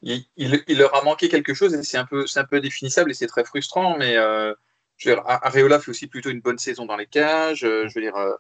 il, 0.02 0.26
il, 0.36 0.78
leur 0.78 0.94
a 0.94 1.02
manqué 1.02 1.28
quelque 1.28 1.55
chose 1.55 1.72
et 1.72 1.82
c'est 1.82 1.96
un, 1.96 2.05
peu, 2.05 2.26
un 2.34 2.44
peu 2.44 2.61
définissable 2.61 3.12
et 3.12 3.14
c'est 3.14 3.28
très 3.28 3.44
frustrant. 3.44 3.96
Mais 3.96 4.16
euh, 4.16 4.52
je 4.97 5.09
veux 5.09 5.16
dire, 5.16 5.24
Areola 5.26 5.80
fait 5.80 5.90
aussi 5.90 6.07
plutôt 6.07 6.30
une 6.30 6.40
bonne 6.40 6.59
saison 6.59 6.86
dans 6.86 6.97
les 6.97 7.07
cages. 7.07 7.64
Euh, 7.64 7.88
je 7.88 7.95
veux 7.95 8.01
dire, 8.01 8.16
euh, 8.16 8.34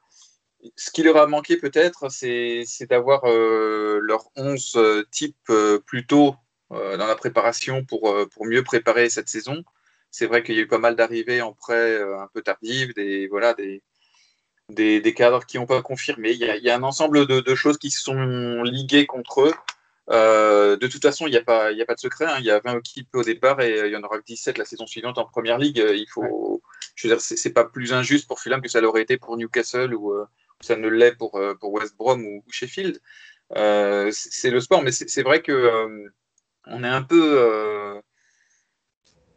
ce 0.76 0.90
qui 0.90 1.02
leur 1.02 1.16
a 1.16 1.26
manqué 1.26 1.56
peut-être, 1.56 2.10
c'est 2.10 2.64
d'avoir 2.88 3.24
euh, 3.24 3.98
leur 4.02 4.30
11 4.36 5.04
types 5.10 5.52
plus 5.86 6.06
tôt 6.06 6.36
dans 6.70 7.06
la 7.06 7.14
préparation 7.14 7.84
pour, 7.84 8.16
pour 8.32 8.46
mieux 8.46 8.64
préparer 8.64 9.08
cette 9.10 9.28
saison. 9.28 9.62
C'est 10.10 10.26
vrai 10.26 10.42
qu'il 10.42 10.56
y 10.56 10.58
a 10.58 10.62
eu 10.62 10.66
pas 10.66 10.78
mal 10.78 10.96
d'arrivées 10.96 11.42
en 11.42 11.52
prêt 11.52 12.00
un 12.02 12.28
peu 12.32 12.40
tardives, 12.40 12.94
des, 12.94 13.28
voilà, 13.28 13.52
des, 13.54 13.82
des, 14.70 15.14
cadres 15.14 15.44
qui 15.44 15.58
n'ont 15.58 15.66
pas 15.66 15.82
confirmé. 15.82 16.32
Il 16.32 16.38
y, 16.38 16.70
a, 16.70 16.74
un 16.74 16.82
ensemble 16.82 17.26
de, 17.26 17.40
de, 17.40 17.54
choses 17.54 17.78
qui 17.78 17.90
sont 17.90 18.62
liguées 18.62 19.06
contre 19.06 19.42
eux. 19.42 19.54
Euh, 20.10 20.76
de 20.76 20.86
toute 20.86 21.02
façon, 21.02 21.26
il 21.26 21.30
n'y 21.30 21.36
a, 21.36 21.42
pas, 21.42 21.68
a 21.68 21.84
pas 21.86 21.94
de 21.94 22.00
secret. 22.00 22.26
Hein. 22.26 22.36
Il 22.38 22.44
y 22.44 22.50
a 22.50 22.60
20 22.60 22.78
équipes 22.78 23.14
au 23.14 23.22
départ 23.22 23.60
et 23.60 23.80
euh, 23.80 23.86
il 23.86 23.92
y 23.92 23.96
en 23.96 24.02
aura 24.02 24.18
17 24.20 24.58
la 24.58 24.64
saison 24.64 24.86
suivante 24.86 25.18
en 25.18 25.24
première 25.24 25.58
ligue. 25.58 25.80
Euh, 25.80 25.96
il 25.96 26.06
faut, 26.08 26.62
dire, 27.02 27.20
c'est 27.20 27.52
pas 27.52 27.64
plus 27.64 27.92
injuste 27.92 28.26
pour 28.26 28.40
Fulham 28.40 28.60
que 28.60 28.68
ça 28.68 28.80
l'aurait 28.80 29.02
été 29.02 29.16
pour 29.16 29.36
Newcastle 29.36 29.94
ou 29.94 30.14
ça 30.60 30.76
ne 30.76 30.88
l'est 30.88 31.16
pour, 31.16 31.34
West 31.62 31.96
Brom 31.96 32.24
ou, 32.24 32.44
Sheffield. 32.50 33.00
c'est 33.50 34.50
le 34.50 34.60
sport, 34.60 34.82
mais 34.82 34.92
c'est 34.92 35.22
vrai 35.22 35.42
que 35.42 36.08
on 36.66 36.82
est 36.82 36.88
un 36.88 37.02
peu, 37.02 38.00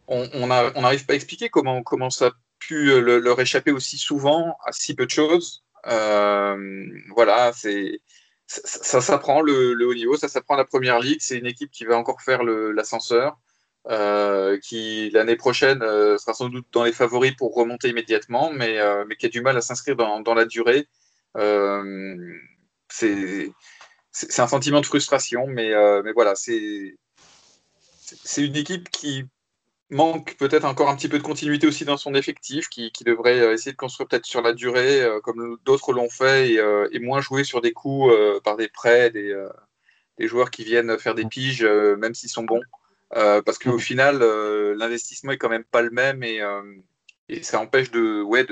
on 0.07 0.47
n'arrive 0.47 1.05
pas 1.05 1.13
à 1.13 1.15
expliquer 1.15 1.49
comment 1.49 2.09
ça 2.09 2.27
a 2.27 2.31
pu 2.59 3.01
leur 3.01 3.39
échapper 3.41 3.71
aussi 3.71 3.97
souvent 3.97 4.55
à 4.65 4.71
si 4.71 4.95
peu 4.95 5.05
de 5.05 5.11
choses. 5.11 5.65
voilà, 5.83 7.51
c'est 7.53 7.99
ça, 8.47 9.01
s'apprend 9.01 9.41
le, 9.41 9.73
le, 9.73 9.87
haut 9.87 9.93
niveau, 9.93 10.15
ça 10.15 10.29
s'apprend 10.29 10.55
la 10.55 10.65
première 10.65 10.99
ligue. 10.99 11.19
C'est 11.21 11.37
une 11.37 11.45
équipe 11.45 11.71
qui 11.71 11.85
va 11.85 11.97
encore 11.97 12.21
faire 12.21 12.43
l'ascenseur, 12.43 13.37
euh, 13.89 14.57
qui 14.59 15.09
l'année 15.11 15.35
prochaine 15.35 15.81
euh, 15.81 16.17
sera 16.17 16.33
sans 16.33 16.49
doute 16.49 16.65
dans 16.71 16.83
les 16.83 16.93
favoris 16.93 17.33
pour 17.35 17.53
remonter 17.53 17.89
immédiatement, 17.89 18.51
mais, 18.51 18.79
euh, 18.79 19.05
mais 19.07 19.15
qui 19.15 19.25
a 19.25 19.29
du 19.29 19.41
mal 19.41 19.57
à 19.57 19.61
s'inscrire 19.61 19.95
dans, 19.95 20.21
dans, 20.21 20.33
la 20.33 20.45
durée. 20.45 20.87
Euh, 21.35 22.15
c'est 22.89 23.51
un 24.39 24.47
sentiment 24.47 24.81
de 24.81 24.85
frustration, 24.85 25.45
mais, 25.47 25.73
euh, 25.73 26.01
mais 26.03 26.13
voilà, 26.13 26.33
c'est 26.35 26.95
une 28.37 28.55
équipe 28.55 28.89
qui 28.89 29.25
manque 29.89 30.35
peut-être 30.37 30.65
encore 30.65 30.89
un 30.89 30.95
petit 30.95 31.07
peu 31.07 31.17
de 31.17 31.23
continuité 31.23 31.67
aussi 31.67 31.85
dans 31.85 31.97
son 31.97 32.13
effectif, 32.13 32.67
qui, 32.69 32.91
qui 32.91 33.03
devrait 33.03 33.39
euh, 33.39 33.53
essayer 33.53 33.71
de 33.71 33.77
construire 33.77 34.07
peut-être 34.07 34.25
sur 34.25 34.41
la 34.41 34.53
durée, 34.53 35.01
euh, 35.01 35.19
comme 35.21 35.57
d'autres 35.63 35.93
l'ont 35.93 36.09
fait, 36.09 36.51
et, 36.51 36.59
euh, 36.59 36.87
et, 36.91 36.99
moins 36.99 37.21
jouer 37.21 37.43
sur 37.43 37.61
des 37.61 37.71
coups 37.71 38.13
par 38.43 38.57
des 38.57 38.67
prêts, 38.67 39.09
des, 39.09 39.33
des, 40.17 40.27
joueurs 40.27 40.51
qui 40.51 40.63
viennent 40.63 40.97
faire 40.97 41.15
des 41.15 41.25
piges, 41.25 41.63
même 41.63 42.13
s'ils 42.13 42.29
sont 42.29 42.43
bons. 42.43 42.61
parce 43.11 43.57
qu'au 43.57 43.77
final, 43.77 44.19
l'investissement 44.77 45.31
est 45.31 45.37
quand 45.37 45.49
même 45.49 45.63
pas 45.63 45.81
le 45.81 45.91
même 45.91 46.23
et, 46.23 46.41
et 47.29 47.43
ça 47.43 47.59
empêche 47.59 47.91
de, 47.91 48.21
ouais, 48.21 48.45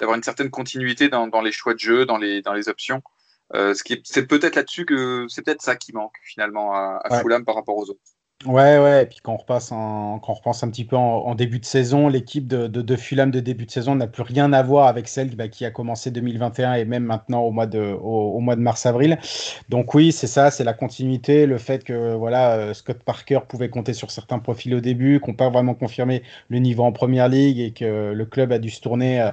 d'avoir 0.00 0.16
une 0.16 0.22
certaine 0.22 0.50
continuité 0.50 1.08
dans, 1.08 1.26
dans, 1.28 1.40
les 1.40 1.52
choix 1.52 1.74
de 1.74 1.78
jeu, 1.78 2.06
dans 2.06 2.18
les, 2.18 2.42
dans 2.42 2.54
les 2.54 2.68
options. 2.68 3.02
ce 3.52 3.82
qui 3.82 4.00
c'est 4.04 4.26
peut-être 4.26 4.56
là-dessus 4.56 4.86
que 4.86 5.26
c'est 5.28 5.42
peut-être 5.42 5.62
ça 5.62 5.76
qui 5.76 5.92
manque 5.92 6.14
finalement 6.22 6.74
à, 6.74 7.00
à 7.04 7.20
Fulham 7.20 7.44
par 7.44 7.56
rapport 7.56 7.76
aux 7.76 7.90
autres. 7.90 8.00
Ouais, 8.44 8.76
ouais, 8.76 9.04
et 9.04 9.06
puis 9.06 9.18
quand 9.22 9.34
on, 9.34 9.36
repasse 9.36 9.70
en, 9.70 10.18
quand 10.18 10.32
on 10.32 10.34
repense 10.34 10.64
un 10.64 10.70
petit 10.70 10.84
peu 10.84 10.96
en, 10.96 11.32
début 11.36 11.60
de 11.60 11.64
saison, 11.64 12.08
l'équipe 12.08 12.48
de, 12.48 12.66
de, 12.66 12.82
de, 12.82 12.96
Fulham 12.96 13.30
de 13.30 13.38
début 13.38 13.66
de 13.66 13.70
saison 13.70 13.94
n'a 13.94 14.08
plus 14.08 14.24
rien 14.24 14.52
à 14.52 14.64
voir 14.64 14.88
avec 14.88 15.06
celle 15.06 15.36
bah, 15.36 15.46
qui 15.46 15.64
a 15.64 15.70
commencé 15.70 16.10
2021 16.10 16.74
et 16.74 16.84
même 16.84 17.04
maintenant 17.04 17.42
au 17.42 17.52
mois 17.52 17.66
de, 17.66 17.78
au, 17.80 18.40
mois 18.40 18.56
de 18.56 18.60
mars-avril. 18.60 19.16
Donc 19.68 19.94
oui, 19.94 20.10
c'est 20.10 20.26
ça, 20.26 20.50
c'est 20.50 20.64
la 20.64 20.72
continuité, 20.72 21.46
le 21.46 21.56
fait 21.56 21.84
que 21.84 22.14
voilà, 22.14 22.54
euh, 22.54 22.74
Scott 22.74 22.98
Parker 23.04 23.40
pouvait 23.46 23.68
compter 23.68 23.92
sur 23.92 24.10
certains 24.10 24.40
profils 24.40 24.74
au 24.74 24.80
début, 24.80 25.20
qu'on 25.20 25.34
pas 25.34 25.48
vraiment 25.48 25.74
confirmé 25.74 26.24
le 26.48 26.58
niveau 26.58 26.82
en 26.82 26.92
première 26.92 27.28
ligue 27.28 27.60
et 27.60 27.70
que 27.70 28.12
le 28.12 28.26
club 28.26 28.50
a 28.50 28.58
dû 28.58 28.70
se 28.70 28.80
tourner 28.80 29.20
euh, 29.20 29.30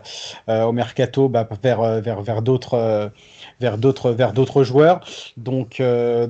euh, 0.49 0.63
au 0.65 0.71
mercato 0.71 1.29
bah, 1.29 1.49
vers, 1.63 2.01
vers, 2.01 2.21
vers 2.21 2.41
d'autres 2.43 3.11
vers 3.59 3.77
d'autres 3.79 4.11
vers 4.11 4.33
d'autres 4.33 4.63
joueurs. 4.63 4.99
Donc 5.35 5.81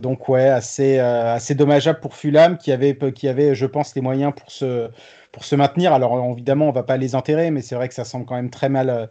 donc 0.02 0.30
ouais, 0.30 0.48
assez 0.48 1.00
assez 1.00 1.56
dommageable 1.56 2.00
pour 2.00 2.16
Fulham 2.16 2.58
qui 2.70 2.74
avait, 2.74 3.14
qui 3.14 3.28
avait, 3.28 3.56
je 3.56 3.66
pense, 3.66 3.96
les 3.96 4.02
moyens 4.02 4.32
pour 4.36 4.52
se, 4.52 4.90
pour 5.32 5.44
se 5.44 5.56
maintenir. 5.56 5.92
Alors 5.92 6.34
évidemment, 6.34 6.70
on 6.70 6.72
va 6.72 6.84
pas 6.84 6.98
les 6.98 7.16
enterrer, 7.16 7.50
mais 7.50 7.62
c'est 7.62 7.76
vrai 7.76 7.88
que 7.88 7.96
ça 7.96 8.06
semble 8.06 8.26
quand 8.26 8.36
même 8.36 8.52
très 8.52 8.70
mal, 8.70 9.10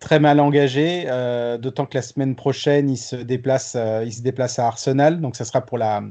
très 0.00 0.18
mal 0.18 0.40
engagé. 0.40 1.04
Euh, 1.06 1.56
D'autant 1.56 1.86
que 1.86 1.96
la 1.96 2.02
semaine 2.02 2.34
prochaine, 2.34 2.90
il 2.90 2.96
se 2.96 3.14
déplace, 3.14 3.74
euh, 3.76 4.08
se 4.10 4.22
déplace 4.22 4.58
à 4.58 4.66
Arsenal, 4.66 5.20
donc 5.20 5.36
ça 5.36 5.44
sera 5.44 5.60
pour 5.60 5.78
la 5.78 6.02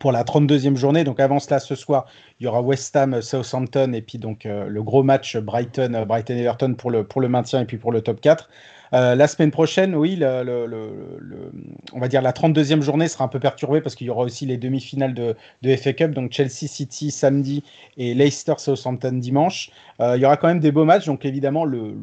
pour 0.00 0.12
la 0.12 0.24
32e 0.24 0.76
journée. 0.76 1.04
Donc 1.04 1.20
avant 1.20 1.38
cela, 1.38 1.58
ce 1.58 1.74
soir, 1.74 2.06
il 2.40 2.44
y 2.44 2.46
aura 2.46 2.60
West 2.62 2.94
Ham, 2.96 3.20
Southampton 3.20 3.92
et 3.92 4.02
puis 4.02 4.18
donc 4.18 4.46
euh, 4.46 4.68
le 4.68 4.82
gros 4.82 5.02
match 5.02 5.36
Brighton, 5.36 6.04
Brighton 6.06 6.36
Everton 6.36 6.74
pour 6.74 6.90
le 6.90 7.04
pour 7.04 7.20
le 7.20 7.28
maintien 7.28 7.60
et 7.60 7.64
puis 7.66 7.76
pour 7.76 7.92
le 7.92 8.00
top 8.00 8.22
4. 8.22 8.48
Euh, 8.92 9.14
la 9.14 9.26
semaine 9.28 9.50
prochaine, 9.50 9.94
oui, 9.94 10.16
le, 10.16 10.42
le, 10.42 10.66
le, 10.66 11.52
on 11.92 11.98
va 11.98 12.08
dire 12.08 12.22
la 12.22 12.32
32e 12.32 12.80
journée 12.82 13.08
sera 13.08 13.24
un 13.24 13.28
peu 13.28 13.40
perturbée 13.40 13.80
parce 13.80 13.94
qu'il 13.94 14.06
y 14.06 14.10
aura 14.10 14.24
aussi 14.24 14.46
les 14.46 14.56
demi-finales 14.56 15.14
de, 15.14 15.34
de, 15.62 15.76
FA 15.76 15.92
Cup, 15.92 16.12
donc 16.12 16.32
Chelsea 16.32 16.68
City 16.68 17.10
samedi 17.10 17.64
et 17.96 18.14
Leicester 18.14 18.54
Southampton 18.58 19.12
dimanche. 19.12 19.70
Euh, 20.00 20.16
il 20.16 20.22
y 20.22 20.26
aura 20.26 20.36
quand 20.36 20.48
même 20.48 20.60
des 20.60 20.72
beaux 20.72 20.84
matchs, 20.84 21.06
donc 21.06 21.24
évidemment 21.24 21.64
le, 21.64 21.94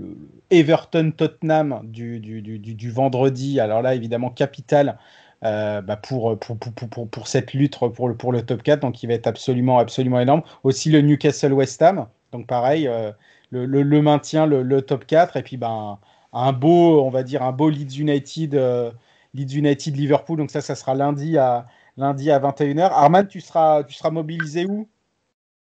Everton 0.52 1.12
Tottenham 1.16 1.82
du, 1.84 2.20
du, 2.20 2.42
du, 2.42 2.60
du, 2.60 2.92
vendredi, 2.92 3.60
alors 3.60 3.82
là 3.82 3.96
évidemment 3.96 4.30
capital. 4.30 4.98
Euh, 5.46 5.82
bah 5.82 5.98
pour, 5.98 6.40
pour, 6.40 6.58
pour, 6.58 7.10
pour, 7.10 7.28
cette 7.28 7.54
lutte 7.54 7.78
pour 7.78 8.08
le, 8.08 8.16
pour 8.16 8.32
le 8.32 8.44
top 8.44 8.64
4, 8.64 8.80
donc 8.80 9.04
il 9.04 9.08
va 9.08 9.14
être 9.14 9.28
absolument, 9.28 9.78
absolument 9.78 10.22
énorme. 10.22 10.42
Aussi 10.64 10.90
le 10.90 11.02
Newcastle 11.02 11.52
West 11.52 11.82
Ham, 11.82 12.08
donc 12.34 12.48
pareil, 12.48 12.88
euh, 12.88 13.12
le, 13.52 13.66
le, 13.66 14.02
maintien, 14.02 14.46
le, 14.46 14.82
top 14.82 15.06
4, 15.06 15.38
et 15.38 15.44
puis 15.44 15.58
ben, 15.58 16.00
un 16.34 16.52
beau, 16.52 17.02
on 17.04 17.10
va 17.10 17.24
dire, 17.24 17.44
un 17.44 17.52
beau 17.52 17.70
Leeds 17.70 18.00
United, 18.00 18.56
euh, 18.56 18.92
Leeds 19.34 19.56
United 19.56 19.96
Liverpool. 19.96 20.38
Donc 20.38 20.52
ça, 20.52 20.62
ça 20.62 20.76
sera 20.76 20.96
lundi 20.96 21.38
à, 21.38 21.68
lundi 21.98 22.32
à 22.32 22.40
21h. 22.40 22.92
Armand, 22.92 23.26
tu 23.26 23.40
seras, 23.40 23.84
tu 23.84 23.94
seras 23.94 24.10
mobilisé 24.10 24.66
où? 24.66 24.88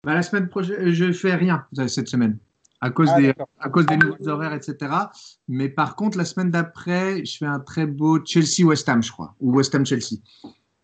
Bah, 0.03 0.13
La 0.13 0.21
semaine 0.21 0.49
prochaine, 0.49 0.91
je 0.91 1.11
fais 1.11 1.35
rien 1.35 1.65
cette 1.87 2.07
semaine. 2.07 2.37
À 2.81 2.91
cause, 2.91 3.09
ah, 3.13 3.19
des, 3.19 3.33
à 3.59 3.69
cause 3.69 3.85
des 3.87 3.97
nouveaux 3.97 4.29
horaires, 4.29 4.53
etc. 4.53 4.77
Mais 5.49 5.67
par 5.67 5.97
contre, 5.97 6.17
la 6.17 6.23
semaine 6.23 6.49
d'après, 6.49 7.25
je 7.25 7.37
fais 7.37 7.45
un 7.45 7.59
très 7.59 7.85
beau 7.85 8.23
Chelsea-West 8.23 8.87
Ham, 8.87 9.03
je 9.03 9.11
crois, 9.11 9.35
ou 9.41 9.57
West 9.57 9.75
Ham-Chelsea. 9.75 10.15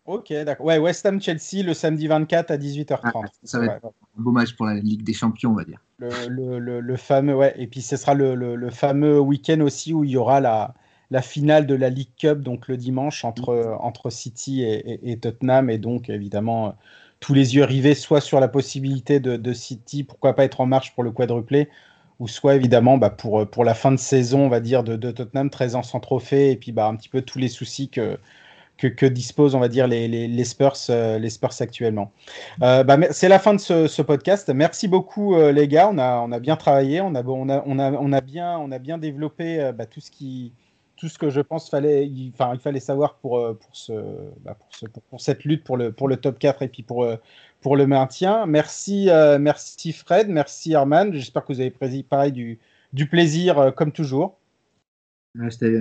Ok, 0.06 0.32
d'accord. 0.44 0.66
Ouais, 0.66 0.78
West 0.78 1.04
Ham 1.04 1.20
Chelsea 1.20 1.64
le 1.64 1.74
samedi 1.74 2.06
24 2.06 2.50
à 2.52 2.56
18h30. 2.56 2.98
Ah, 3.02 3.20
ça 3.42 3.58
va 3.58 3.66
être 3.66 3.84
un 3.84 4.22
beau 4.22 4.30
match 4.30 4.54
pour 4.54 4.66
la 4.66 4.74
Ligue 4.74 5.02
des 5.02 5.12
Champions, 5.12 5.50
on 5.50 5.54
va 5.54 5.64
dire. 5.64 5.80
Le, 5.98 6.58
le, 6.58 6.80
le, 6.80 6.96
fameux, 6.96 7.34
ouais. 7.34 7.54
Et 7.56 7.66
puis 7.66 7.82
ce 7.82 7.96
sera 7.96 8.14
le, 8.14 8.70
fameux 8.70 9.18
week-end 9.18 9.60
aussi 9.60 9.92
où 9.92 10.04
il 10.04 10.10
y 10.10 10.16
aura 10.16 10.40
la, 10.40 10.74
la 11.10 11.22
finale 11.22 11.66
de 11.66 11.74
la 11.74 11.90
League 11.90 12.12
Cup, 12.18 12.40
donc 12.40 12.68
le 12.68 12.76
dimanche 12.76 13.24
entre, 13.24 13.76
entre 13.80 14.10
City 14.10 14.62
et, 14.62 15.18
Tottenham. 15.18 15.70
Et 15.70 15.78
donc, 15.78 16.08
évidemment, 16.08 16.76
tous 17.18 17.34
les 17.34 17.56
yeux 17.56 17.64
rivés 17.64 17.94
soit 17.94 18.20
sur 18.20 18.38
la 18.38 18.48
possibilité 18.48 19.18
de, 19.18 19.36
de, 19.36 19.52
City, 19.52 20.04
pourquoi 20.04 20.34
pas 20.34 20.44
être 20.44 20.60
en 20.60 20.66
marche 20.66 20.94
pour 20.94 21.02
le 21.02 21.10
quadruplé, 21.10 21.68
ou 22.20 22.28
soit 22.28 22.54
évidemment 22.54 22.96
bah, 22.96 23.10
pour, 23.10 23.48
pour 23.48 23.64
la 23.64 23.74
fin 23.74 23.90
de 23.90 23.96
saison, 23.96 24.46
on 24.46 24.48
va 24.48 24.60
dire, 24.60 24.84
de, 24.84 24.94
de 24.94 25.10
Tottenham, 25.10 25.50
13 25.50 25.74
ans 25.74 25.82
sans 25.82 25.98
trophée, 25.98 26.52
et 26.52 26.56
puis 26.56 26.70
bah, 26.70 26.86
un 26.86 26.94
petit 26.94 27.08
peu 27.08 27.22
tous 27.22 27.40
les 27.40 27.48
soucis 27.48 27.88
que 27.88 28.18
que, 28.76 29.06
disposent, 29.06 29.54
on 29.54 29.60
va 29.60 29.68
dire, 29.68 29.86
les, 29.86 30.08
les, 30.08 30.44
Spurs, 30.44 30.76
euh, 30.90 31.18
les 31.18 31.30
Spurs 31.30 31.54
actuellement. 31.60 32.12
Euh, 32.62 32.84
bah, 32.84 32.98
c'est 33.10 33.28
la 33.28 33.38
fin 33.38 33.54
de 33.54 33.60
ce, 33.60 34.02
podcast. 34.02 34.50
Merci 34.50 34.88
beaucoup, 34.88 35.34
euh, 35.34 35.52
les 35.52 35.68
gars. 35.68 35.88
On 35.90 35.98
a, 35.98 36.20
on 36.20 36.32
a 36.32 36.38
bien 36.38 36.56
travaillé, 36.56 37.00
on 37.00 37.14
a, 37.14 37.24
on 37.24 37.48
a, 37.48 37.62
on 37.66 37.78
a, 37.78 37.92
on 37.92 38.12
a, 38.12 38.20
bien, 38.20 38.58
on 38.58 38.70
a 38.70 38.78
bien 38.78 38.98
développé 38.98 39.72
bah, 39.74 39.86
tout, 39.86 40.00
ce 40.00 40.10
qui, 40.10 40.52
tout 40.96 41.08
ce 41.08 41.18
que 41.18 41.30
je 41.30 41.40
pense 41.40 41.70
fallait, 41.70 42.06
il, 42.06 42.32
enfin, 42.34 42.52
il 42.54 42.60
fallait 42.60 42.80
savoir 42.80 43.14
pour, 43.16 43.40
pour, 43.56 43.76
ce, 43.76 43.92
bah, 44.44 44.54
pour, 44.54 44.68
ce, 44.70 44.86
pour, 44.86 45.20
cette 45.20 45.44
lutte 45.44 45.64
pour 45.64 45.76
le, 45.76 45.92
pour 45.92 46.08
le 46.08 46.16
top 46.16 46.38
4 46.38 46.62
et 46.62 46.68
puis 46.68 46.82
pour, 46.82 47.06
pour 47.62 47.76
le 47.76 47.86
maintien. 47.86 48.46
Merci, 48.46 49.08
merci 49.40 49.92
Fred, 49.92 50.28
merci 50.28 50.74
Arman. 50.74 51.12
J'espère 51.14 51.44
que 51.44 51.52
vous 51.52 51.60
avez 51.60 51.70
pris 51.70 52.02
pareil 52.02 52.32
du, 52.32 52.58
du 52.92 53.08
plaisir 53.08 53.72
comme 53.74 53.92
toujours. 53.92 54.38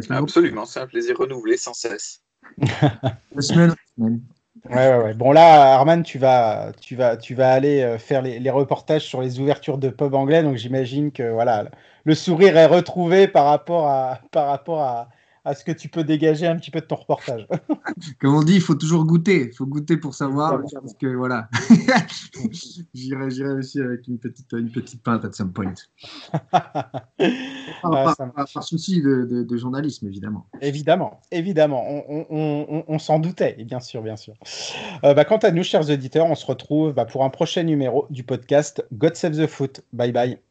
Absolument, 0.09 0.65
c'est 0.65 0.81
un 0.81 0.87
plaisir 0.87 1.17
renouvelé 1.17 1.55
sans 1.55 1.73
cesse. 1.73 2.24
Ouais. 4.69 5.13
Bon 5.13 5.31
là, 5.31 5.75
Arman, 5.75 6.01
tu 6.01 6.17
vas, 6.17 6.71
tu 6.81 6.95
vas, 6.95 7.17
tu 7.17 7.35
vas 7.35 7.51
aller 7.51 7.81
euh, 7.81 7.99
faire 7.99 8.23
les, 8.23 8.39
les, 8.39 8.49
reportages 8.49 9.03
sur 9.03 9.21
les 9.21 9.39
ouvertures 9.39 9.77
de 9.77 9.89
pub 9.89 10.15
anglais, 10.15 10.41
donc 10.41 10.55
j'imagine 10.55 11.11
que 11.11 11.29
voilà, 11.31 11.65
le 12.03 12.15
sourire 12.15 12.57
est 12.57 12.65
retrouvé 12.65 13.27
par 13.27 13.45
rapport 13.45 13.87
à, 13.87 14.19
par 14.31 14.47
rapport 14.47 14.81
à, 14.81 15.09
à 15.45 15.53
ce 15.53 15.63
que 15.63 15.71
tu 15.71 15.87
peux 15.89 16.03
dégager 16.03 16.47
un 16.47 16.55
petit 16.57 16.71
peu 16.71 16.81
de 16.81 16.85
ton 16.85 16.95
reportage. 16.95 17.47
Comme 18.19 18.35
on 18.35 18.43
dit, 18.43 18.55
il 18.55 18.61
faut 18.61 18.75
toujours 18.75 19.05
goûter. 19.05 19.49
Il 19.51 19.55
faut 19.55 19.67
goûter 19.67 19.95
pour 19.97 20.15
savoir. 20.15 20.59
Parce 20.73 20.95
que 20.95 21.07
voilà, 21.07 21.47
j'irai, 22.93 23.29
j'irai 23.29 23.51
aussi 23.51 23.79
avec 23.79 24.07
une 24.07 24.17
petite, 24.17 24.51
une 24.53 24.71
petite 24.71 25.03
pinte 25.03 25.23
at 25.23 25.31
some 25.33 25.53
point. 25.53 25.73
par, 27.81 28.63
souci 28.63 29.01
de, 29.01 29.43
de, 29.43 29.57
journalisme, 29.57 30.07
évidemment. 30.07 30.47
Évidemment, 30.61 31.21
évidemment. 31.31 31.83
On, 31.87 32.25
on, 32.29 32.83
on, 32.87 32.99
s'en 32.99 33.19
doutait, 33.19 33.55
et 33.59 33.65
bien 33.65 33.79
sûr, 33.79 34.01
bien 34.01 34.15
sûr. 34.15 34.33
Euh, 35.03 35.13
bah, 35.13 35.25
quant 35.25 35.37
à 35.37 35.51
nous, 35.51 35.63
chers 35.63 35.89
auditeurs, 35.89 36.25
on 36.25 36.35
se 36.35 36.45
retrouve 36.45 36.93
bah, 36.93 37.05
pour 37.05 37.23
un 37.23 37.29
prochain 37.29 37.63
numéro 37.63 38.07
du 38.09 38.23
podcast 38.23 38.83
God 38.93 39.15
Save 39.15 39.37
the 39.37 39.47
Foot. 39.47 39.81
Bye 39.93 40.11
bye. 40.11 40.44